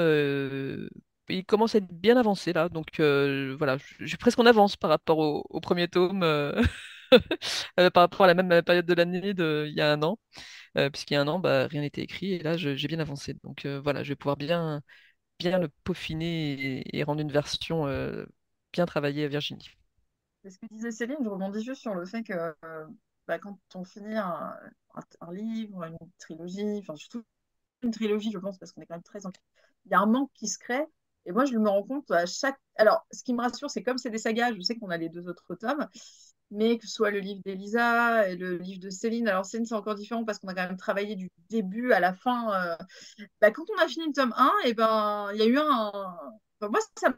il 1.31 1.45
commence 1.45 1.75
à 1.75 1.79
être 1.79 1.89
bien 1.93 2.17
avancé 2.17 2.53
là, 2.53 2.69
donc 2.69 3.01
euh, 3.01 3.57
voilà, 3.59 3.79
suis 4.05 4.17
presque 4.17 4.39
en 4.39 4.47
avance 4.47 4.77
par 4.77 4.91
rapport 4.91 5.19
au, 5.19 5.61
premier 5.61 5.89
tome, 5.89 6.23
euh, 6.23 6.61
euh, 7.81 7.91
par 7.91 8.03
rapport 8.03 8.25
à 8.25 8.27
la 8.27 8.35
même 8.35 8.63
période 8.63 8.87
de 8.87 8.95
l'année 8.95 9.21
il 9.37 9.75
y 9.75 9.81
a 9.81 9.93
un 9.93 10.03
an, 10.03 10.19
puisqu'il 10.93 11.15
y 11.15 11.17
a 11.17 11.21
un 11.23 11.29
an, 11.29 11.39
bah, 11.39 11.67
rien 11.67 11.83
n'était 11.83 12.03
écrit, 12.03 12.35
et 12.35 12.39
là 12.41 12.57
j'ai 12.57 12.89
bien 12.89 13.01
avancé. 13.01 13.35
Donc 13.45 13.67
voilà, 13.67 14.03
je 14.03 14.11
vais 14.11 14.17
pouvoir 14.17 14.37
bien, 14.37 14.83
bien 15.41 15.59
le 15.59 15.69
peaufiner 15.69 16.97
et, 16.97 17.03
rendre 17.03 17.21
une 17.21 17.33
version 17.33 17.87
bien 18.73 18.87
travaillée 18.87 19.25
à 19.25 19.29
Virginie. 19.29 19.71
C'est 20.43 20.51
ce 20.51 20.59
que 20.59 20.67
disait 20.71 20.91
Céline, 20.91 21.17
je 21.23 21.29
rebondis 21.29 21.65
juste 21.65 21.81
sur 21.81 21.95
le 21.95 22.05
fait 22.07 22.23
que 22.23 22.55
bah, 23.27 23.39
quand 23.39 23.59
on 23.75 23.85
finit 23.85 24.17
un, 24.17 24.55
livre, 25.33 25.85
une 25.85 25.97
trilogie, 26.19 26.79
enfin 26.79 26.95
surtout 26.97 27.23
une 27.83 27.91
trilogie, 27.91 28.31
je 28.31 28.39
pense, 28.39 28.59
parce 28.59 28.73
qu'on 28.73 28.83
est 28.83 28.87
quand 28.87 28.95
même 28.95 29.03
très 29.03 29.21
Il 29.87 29.91
y 29.91 29.95
a 29.95 30.01
un 30.01 30.07
manque 30.07 30.31
qui 30.35 30.47
se 30.47 30.59
crée 30.59 30.87
et 31.27 31.33
moi, 31.33 31.45
je 31.45 31.57
me 31.57 31.69
rends 31.69 31.83
compte 31.83 32.11
à 32.11 32.27
chaque. 32.27 32.59
Alors, 32.77 33.07
ce 33.11 33.23
qui 33.23 33.35
me 33.35 33.41
rassure, 33.41 33.71
c'est 33.71 33.83
comme 33.83 33.99
c'est 33.99 34.11
des 34.11 34.19
sagas, 34.19 34.55
je 34.55 34.61
sais 34.61 34.77
qu'on 34.77 34.91
a 34.91 34.97
les 34.97 35.09
deux 35.09 35.29
autres 35.29 35.55
tomes, 35.55 35.87
mais 36.51 36.79
que 36.79 36.87
ce 36.87 36.93
soit 36.93 37.11
le 37.11 37.21
livre 37.21 37.41
d'Elisa 37.45 38.29
et 38.29 38.37
le 38.37 38.59
livre 38.59 38.81
de 38.81 38.91
Céline. 38.91 39.29
Alors, 39.29 39.47
Céline, 39.47 39.67
c'est 39.67 39.75
encore 39.75 39.95
différent 39.95 40.25
parce 40.25 40.39
qu'on 40.39 40.49
a 40.49 40.55
quand 40.55 40.67
même 40.67 40.77
travaillé 40.77 41.15
du 41.17 41.31
début 41.49 41.93
à 41.93 42.01
la 42.01 42.13
fin. 42.13 42.53
Euh, 42.55 42.77
bah, 43.41 43.51
quand 43.51 43.65
on 43.77 43.83
a 43.83 43.89
fini 43.89 44.07
le 44.07 44.13
tome 44.13 44.35
1, 44.37 44.53
et 44.65 44.75
ben, 44.75 45.31
il 45.33 45.39
y 45.39 45.43
a 45.43 45.47
eu 45.47 45.59
un. 45.59 45.93
moi, 46.61 46.81
ça 46.97 47.11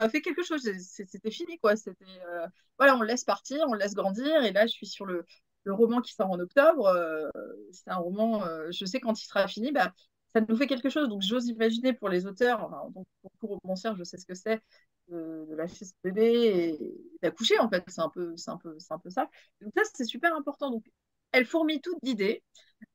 m'a 0.00 0.08
fait 0.08 0.22
quelque 0.22 0.42
chose. 0.42 0.62
C'était 0.80 1.30
fini, 1.30 1.58
quoi. 1.58 1.76
C'était. 1.76 2.04
Euh, 2.28 2.46
voilà, 2.78 2.96
on 2.96 3.00
le 3.00 3.06
laisse 3.06 3.24
partir, 3.24 3.64
on 3.68 3.74
le 3.74 3.80
laisse 3.80 3.94
grandir. 3.94 4.42
Et 4.44 4.52
là, 4.52 4.66
je 4.66 4.72
suis 4.72 4.86
sur 4.86 5.04
le, 5.04 5.26
le 5.64 5.74
roman 5.74 6.00
qui 6.00 6.14
sort 6.14 6.30
en 6.30 6.38
octobre. 6.40 6.86
Euh, 6.86 7.28
c'est 7.72 7.90
un 7.90 7.96
roman, 7.96 8.44
je 8.70 8.84
sais 8.86 9.00
quand 9.00 9.20
il 9.20 9.26
sera 9.26 9.46
fini, 9.46 9.72
bah, 9.72 9.92
ça 10.32 10.40
nous 10.40 10.56
fait 10.56 10.66
quelque 10.66 10.88
chose. 10.88 11.08
Donc, 11.08 11.22
j'ose 11.22 11.48
imaginer 11.48 11.92
pour 11.92 12.08
les 12.08 12.26
auteurs, 12.26 12.70
donc 12.94 13.06
pour 13.20 13.30
tout 13.40 13.46
romancière, 13.62 13.94
je 13.96 14.04
sais 14.04 14.16
ce 14.16 14.26
que 14.26 14.34
c'est 14.34 14.62
de, 15.08 15.54
lâcher 15.54 15.84
ce 15.84 15.92
bébé 16.04 16.78
et 16.80 16.94
d'accoucher, 17.22 17.58
en 17.58 17.68
fait. 17.68 17.82
C'est 17.88 18.00
un, 18.00 18.08
peu, 18.08 18.34
un, 18.46 18.56
peu, 18.56 18.76
un 18.90 18.98
peu 18.98 19.10
ça. 19.10 19.28
Donc, 19.60 19.72
ça, 19.76 19.82
c'est 19.94 20.04
super 20.04 20.34
important. 20.34 20.70
Donc, 20.70 20.84
elle 21.32 21.44
fourmille 21.44 21.80
toutes 21.80 22.02
d'idées. 22.02 22.42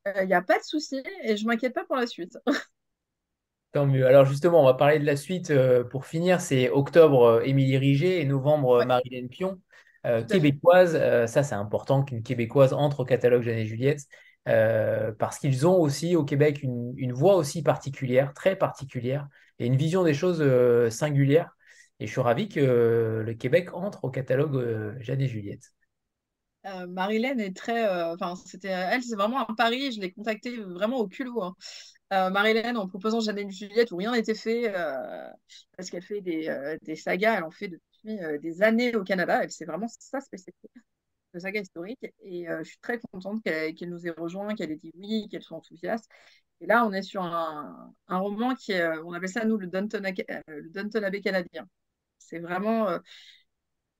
Il 0.06 0.12
euh, 0.16 0.24
n'y 0.24 0.34
a 0.34 0.42
pas 0.42 0.58
de 0.58 0.64
souci 0.64 1.02
et 1.22 1.36
je 1.36 1.46
m'inquiète 1.46 1.74
pas 1.74 1.84
pour 1.84 1.96
la 1.96 2.06
suite. 2.06 2.38
Tant 3.72 3.86
mieux. 3.86 4.06
Alors 4.06 4.24
justement, 4.24 4.62
on 4.62 4.64
va 4.64 4.74
parler 4.74 4.98
de 4.98 5.04
la 5.04 5.16
suite 5.16 5.50
euh, 5.50 5.82
pour 5.82 6.06
finir. 6.06 6.40
C'est 6.40 6.70
octobre, 6.70 7.24
euh, 7.24 7.42
Émilie 7.42 7.76
Riget 7.76 8.20
et 8.20 8.24
novembre, 8.24 8.84
Marilène 8.84 9.28
Pion. 9.28 9.60
québécoise, 10.28 10.92
ça 11.26 11.42
c'est 11.42 11.54
important 11.54 12.04
qu'une 12.04 12.22
québécoise 12.22 12.72
entre 12.72 13.00
au 13.00 13.04
catalogue 13.04 13.42
Jeanne 13.42 13.58
et 13.58 13.66
Juliette. 13.66 14.02
Parce 14.44 15.38
qu'ils 15.38 15.66
ont 15.66 15.80
aussi 15.80 16.14
au 16.14 16.24
Québec 16.24 16.62
une, 16.62 17.12
voix 17.12 17.36
aussi 17.36 17.62
particulière, 17.62 18.34
très 18.34 18.56
particulière, 18.56 19.26
et 19.58 19.66
une 19.66 19.76
vision 19.76 20.04
des 20.04 20.14
choses 20.14 20.44
singulière. 20.90 21.56
Et 22.00 22.06
je 22.06 22.12
suis 22.12 22.20
ravi 22.20 22.48
que 22.48 23.22
le 23.24 23.34
Québec 23.34 23.72
entre 23.72 24.04
au 24.04 24.10
catalogue 24.10 24.56
euh, 24.56 24.94
Jeanne 25.00 25.20
et 25.20 25.28
Juliette. 25.28 25.72
Marilène 26.88 27.40
est 27.40 27.54
très. 27.54 27.86
Enfin, 28.14 28.36
c'était 28.36 28.68
elle, 28.68 29.02
c'est 29.02 29.16
vraiment 29.16 29.46
un 29.50 29.54
pari. 29.54 29.92
Je 29.92 30.00
l'ai 30.00 30.12
contactée 30.12 30.56
vraiment 30.56 30.96
au 30.96 31.06
culot. 31.06 31.42
Hein. 31.42 32.30
Marilène, 32.30 32.78
en 32.78 32.88
proposant 32.88 33.20
Jeanne 33.20 33.38
et 33.38 33.50
Juliette, 33.50 33.92
où 33.92 33.96
rien 33.96 34.12
n'était 34.12 34.34
fait, 34.34 34.72
parce 35.76 35.90
qu'elle 35.90 36.02
fait 36.02 36.22
des, 36.22 36.78
des, 36.80 36.96
sagas, 36.96 37.36
elle 37.36 37.44
en 37.44 37.50
fait 37.50 37.68
depuis 37.68 38.18
des 38.40 38.62
années 38.62 38.96
au 38.96 39.04
Canada. 39.04 39.42
C'est 39.50 39.66
vraiment 39.66 39.88
sa 39.88 40.22
spécialité 40.22 40.70
de 41.34 41.40
saga 41.40 41.60
historique. 41.60 42.06
Et 42.22 42.48
euh, 42.48 42.60
je 42.62 42.70
suis 42.70 42.78
très 42.78 42.98
contente 43.12 43.42
qu'elle 43.42 43.90
nous 43.90 44.06
ait 44.06 44.14
rejoint, 44.16 44.54
qu'elle 44.54 44.70
ait 44.70 44.76
dit 44.76 44.92
oui, 44.96 45.28
qu'elle 45.30 45.42
soit 45.42 45.56
enthousiaste. 45.58 46.08
Et 46.60 46.66
là, 46.66 46.86
on 46.86 46.92
est 46.92 47.02
sur 47.02 47.22
un, 47.22 47.92
un 48.08 48.18
roman 48.18 48.54
qui 48.54 48.72
est, 48.72 48.80
euh, 48.80 49.02
on 49.04 49.12
appelle 49.12 49.28
ça, 49.28 49.44
nous, 49.44 49.58
le 49.58 49.66
Downton, 49.66 50.04
euh, 50.06 50.40
le 50.46 50.70
Downton 50.70 51.04
Abbey 51.04 51.20
canadien. 51.20 51.66
C'est 52.34 52.40
vraiment, 52.40 52.98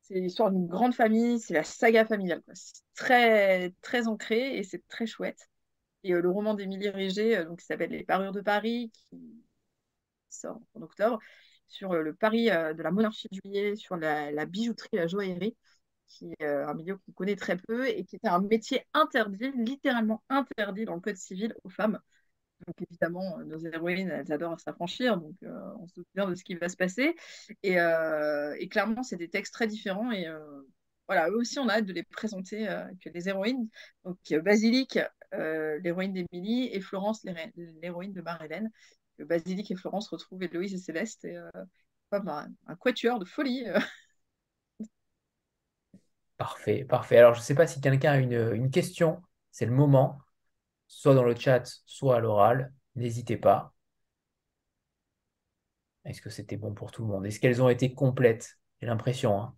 c'est 0.02 0.14
l'histoire 0.14 0.50
d'une 0.50 0.66
grande 0.66 0.92
famille, 0.92 1.38
c'est 1.38 1.54
la 1.54 1.62
saga 1.62 2.04
familiale. 2.04 2.42
C'est 2.52 2.82
très, 2.96 3.72
très 3.80 4.08
ancré 4.08 4.58
et 4.58 4.64
c'est 4.64 4.84
très 4.88 5.06
chouette. 5.06 5.48
Et 6.02 6.10
le 6.10 6.28
roman 6.28 6.54
d'Émilie 6.54 6.88
Riger, 6.88 7.44
donc, 7.44 7.60
qui 7.60 7.66
s'appelle 7.66 7.90
Les 7.90 8.02
Parures 8.02 8.32
de 8.32 8.40
Paris, 8.40 8.90
qui 8.92 9.44
sort 10.30 10.60
en 10.74 10.82
octobre, 10.82 11.20
sur 11.68 11.94
le 11.94 12.12
Paris 12.12 12.46
de 12.46 12.82
la 12.82 12.90
monarchie 12.90 13.28
de 13.30 13.36
juillet, 13.36 13.76
sur 13.76 13.96
la, 13.96 14.46
bijouterie, 14.46 14.88
la 14.94 15.06
joaillerie 15.06 15.56
qui 16.08 16.32
est 16.40 16.44
euh, 16.44 16.66
un 16.66 16.74
milieu 16.74 16.96
qu'on 16.96 17.12
connaît 17.12 17.36
très 17.36 17.56
peu 17.56 17.86
et 17.88 18.04
qui 18.04 18.16
était 18.16 18.28
un 18.28 18.40
métier 18.40 18.84
interdit, 18.94 19.52
littéralement 19.56 20.24
interdit 20.28 20.86
dans 20.86 20.96
le 20.96 21.00
code 21.00 21.16
civil 21.16 21.54
aux 21.62 21.70
femmes. 21.70 22.00
Donc 22.66 22.80
évidemment, 22.80 23.38
euh, 23.38 23.44
nos 23.44 23.58
héroïnes, 23.58 24.10
elles 24.10 24.32
adorent 24.32 24.60
s'affranchir, 24.60 25.18
donc 25.18 25.34
euh, 25.42 25.58
on 25.78 25.86
se 25.86 26.00
bien 26.14 26.28
de 26.28 26.34
ce 26.34 26.44
qui 26.44 26.54
va 26.54 26.68
se 26.68 26.76
passer. 26.76 27.14
Et, 27.62 27.76
clairement, 28.68 29.02
c'est 29.02 29.16
des 29.16 29.28
textes 29.28 29.52
très 29.52 29.66
différents 29.66 30.10
et 30.10 30.26
voilà, 31.06 31.28
eux 31.28 31.36
aussi, 31.36 31.58
on 31.58 31.68
a 31.68 31.74
hâte 31.74 31.84
de 31.84 31.92
les 31.92 32.02
présenter 32.02 32.66
que 33.02 33.10
les 33.10 33.28
héroïnes. 33.28 33.68
Donc 34.04 34.16
Basilique, 34.42 34.98
l'héroïne 35.32 36.14
d'Émilie, 36.14 36.70
et 36.72 36.80
Florence, 36.80 37.24
l'héroïne 37.82 38.12
de 38.12 38.22
Marie-Hélène. 38.22 38.70
Basilique 39.18 39.70
et 39.70 39.76
Florence 39.76 40.08
retrouvent 40.08 40.42
Héloïse 40.42 40.74
et 40.74 40.78
Céleste, 40.78 41.26
et, 41.26 41.36
un, 42.12 42.48
un, 42.66 42.76
quatuor 42.76 43.18
de 43.18 43.26
folie. 43.26 43.66
Parfait, 46.36 46.84
parfait. 46.84 47.18
Alors, 47.18 47.34
je 47.34 47.40
ne 47.40 47.44
sais 47.44 47.54
pas 47.54 47.66
si 47.66 47.80
quelqu'un 47.80 48.12
a 48.12 48.18
une, 48.18 48.70
question. 48.70 49.22
C'est 49.50 49.66
le 49.66 49.72
moment, 49.72 50.18
soit 50.98 51.14
dans 51.14 51.24
le 51.24 51.34
chat, 51.36 51.62
soit 51.86 52.16
à 52.16 52.20
l'oral. 52.20 52.72
N'hésitez 52.96 53.36
pas. 53.36 53.74
Est-ce 56.04 56.20
que 56.20 56.30
c'était 56.30 56.56
bon 56.56 56.74
pour 56.74 56.90
tout 56.92 57.02
le 57.02 57.08
monde? 57.08 57.26
Est-ce 57.26 57.40
qu'elles 57.40 57.62
ont 57.62 57.68
été 57.68 57.94
complètes? 57.94 58.58
J'ai 58.80 58.86
l'impression. 58.86 59.40
Hein. 59.40 59.54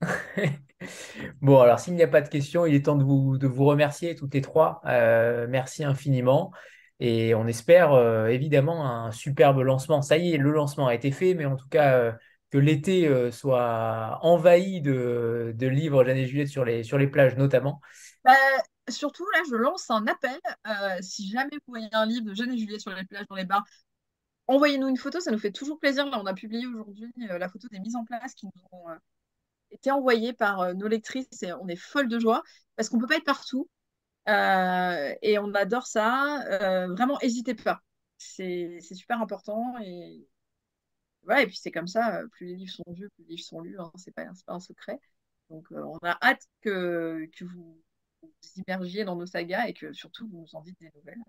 bon, 1.42 1.60
alors 1.60 1.80
s'il 1.80 1.94
n'y 1.94 2.02
a 2.02 2.08
pas 2.08 2.20
de 2.20 2.28
questions, 2.28 2.66
il 2.66 2.74
est 2.74 2.86
temps 2.86 2.96
de 2.96 3.04
vous, 3.04 3.64
remercier 3.64 4.14
toutes 4.14 4.34
les 4.34 4.40
trois. 4.40 4.80
Euh, 4.86 5.46
merci 5.48 5.84
infiniment. 5.84 6.52
Et 7.00 7.34
on 7.34 7.46
espère 7.46 7.92
euh, 7.92 8.26
évidemment 8.26 8.86
un 8.86 9.10
superbe 9.10 9.60
lancement. 9.60 10.02
Ça 10.02 10.18
y 10.18 10.32
est, 10.34 10.36
le 10.36 10.50
lancement 10.52 10.86
a 10.86 10.94
été 10.94 11.10
fait, 11.10 11.34
mais 11.34 11.46
en 11.46 11.56
tout 11.56 11.68
cas, 11.68 11.96
euh, 11.98 12.12
que 12.50 12.58
l'été 12.58 13.08
soit 13.30 14.18
envahi 14.22 14.80
de, 14.80 15.54
de 15.56 15.66
livres 15.68 16.04
Jeanne 16.04 16.16
et 16.16 16.26
Juliette 16.26 16.48
sur 16.48 16.64
les, 16.64 16.82
sur 16.82 16.98
les 16.98 17.06
plages 17.06 17.36
notamment. 17.36 17.80
Bah, 18.24 18.32
surtout, 18.90 19.24
là, 19.32 19.40
je 19.48 19.56
lance 19.56 19.90
un 19.90 20.06
appel. 20.06 20.38
Euh, 20.66 20.98
si 21.02 21.28
jamais 21.28 21.50
vous 21.52 21.60
voyez 21.68 21.88
un 21.92 22.06
livre 22.06 22.24
de 22.24 22.34
Jeanne 22.34 22.52
et 22.52 22.58
Juliette 22.58 22.80
sur 22.80 22.92
les 22.92 23.04
plages, 23.04 23.26
dans 23.28 23.36
les 23.36 23.44
bars, 23.44 23.64
envoyez-nous 24.46 24.88
une 24.88 24.96
photo, 24.96 25.20
ça 25.20 25.30
nous 25.30 25.38
fait 25.38 25.52
toujours 25.52 25.78
plaisir. 25.78 26.06
Là, 26.06 26.20
on 26.20 26.26
a 26.26 26.34
publié 26.34 26.66
aujourd'hui 26.66 27.12
euh, 27.30 27.38
la 27.38 27.48
photo 27.48 27.68
des 27.68 27.80
mises 27.80 27.96
en 27.96 28.04
place 28.04 28.34
qui 28.34 28.46
nous 28.46 28.52
ont 28.72 28.86
été 29.70 29.90
envoyées 29.90 30.32
par 30.32 30.74
nos 30.74 30.88
lectrices 30.88 31.28
on 31.60 31.68
est 31.68 31.76
folle 31.76 32.08
de 32.08 32.18
joie 32.18 32.42
parce 32.76 32.88
qu'on 32.88 32.96
ne 32.96 33.02
peut 33.02 33.08
pas 33.08 33.16
être 33.16 33.24
partout. 33.24 33.68
et 34.26 35.38
on 35.38 35.54
adore 35.54 35.86
ça. 35.86 36.44
vraiment, 36.90 37.18
n'hésitez 37.22 37.54
pas. 37.54 37.80
C'est 38.18 38.80
super 38.80 39.20
important 39.22 39.78
et 39.80 40.26
et 41.38 41.46
puis 41.46 41.56
c'est 41.56 41.70
comme 41.70 41.86
ça, 41.86 42.22
plus 42.32 42.46
les 42.46 42.56
livres 42.56 42.72
sont 42.72 42.92
vus, 42.92 43.08
plus 43.10 43.24
les 43.24 43.36
livres 43.36 43.44
sont 43.44 43.60
lus, 43.60 43.78
hein, 43.78 43.92
c'est 43.96 44.12
pas, 44.12 44.24
pas 44.46 44.54
un 44.54 44.60
secret. 44.60 44.98
Donc 45.50 45.66
on 45.70 45.98
a 46.02 46.18
hâte 46.22 46.46
que, 46.60 47.28
que 47.36 47.44
vous 47.44 47.80
vous 48.22 48.62
immergiez 48.66 49.04
dans 49.04 49.16
nos 49.16 49.26
sagas 49.26 49.66
et 49.66 49.74
que 49.74 49.92
surtout 49.92 50.28
vous 50.28 50.40
nous 50.40 50.54
en 50.54 50.60
dites 50.60 50.78
des 50.80 50.90
nouvelles. 50.94 51.22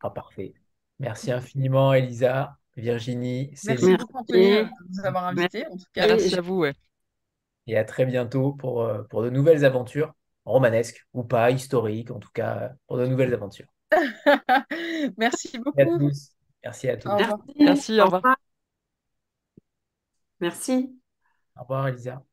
Ah, 0.00 0.10
parfait. 0.10 0.54
Merci 0.98 1.32
infiniment, 1.32 1.92
Elisa, 1.92 2.56
Virginie, 2.76 3.52
Merci 3.64 3.96
beaucoup, 3.96 4.18
Anthony, 4.18 4.50
de 4.50 4.68
nous 4.88 5.04
avoir 5.04 5.26
invités. 5.26 5.66
En 5.66 5.76
tout 5.76 5.84
cas, 5.92 6.06
merci 6.06 6.34
à 6.36 6.40
vous. 6.40 6.60
Ouais. 6.60 6.74
Et 7.66 7.76
à 7.76 7.84
très 7.84 8.06
bientôt 8.06 8.52
pour, 8.52 8.88
pour 9.10 9.22
de 9.22 9.30
nouvelles 9.30 9.64
aventures, 9.64 10.14
romanesques 10.44 11.06
ou 11.12 11.24
pas, 11.24 11.50
historiques, 11.50 12.10
en 12.10 12.18
tout 12.18 12.30
cas, 12.32 12.72
pour 12.86 12.96
de 12.96 13.06
nouvelles 13.06 13.34
aventures. 13.34 13.68
merci 15.16 15.58
beaucoup. 15.58 15.76
Merci 15.76 15.90
à 15.90 15.98
tous. 15.98 16.30
Merci 16.64 16.88
à 16.88 16.96
tous. 16.96 17.08
Merci, 17.08 17.54
Merci 17.58 18.00
au 18.00 18.04
revoir. 18.04 18.36
Merci. 20.40 21.00
Au 21.56 21.62
revoir, 21.62 21.88
Elisa. 21.88 22.27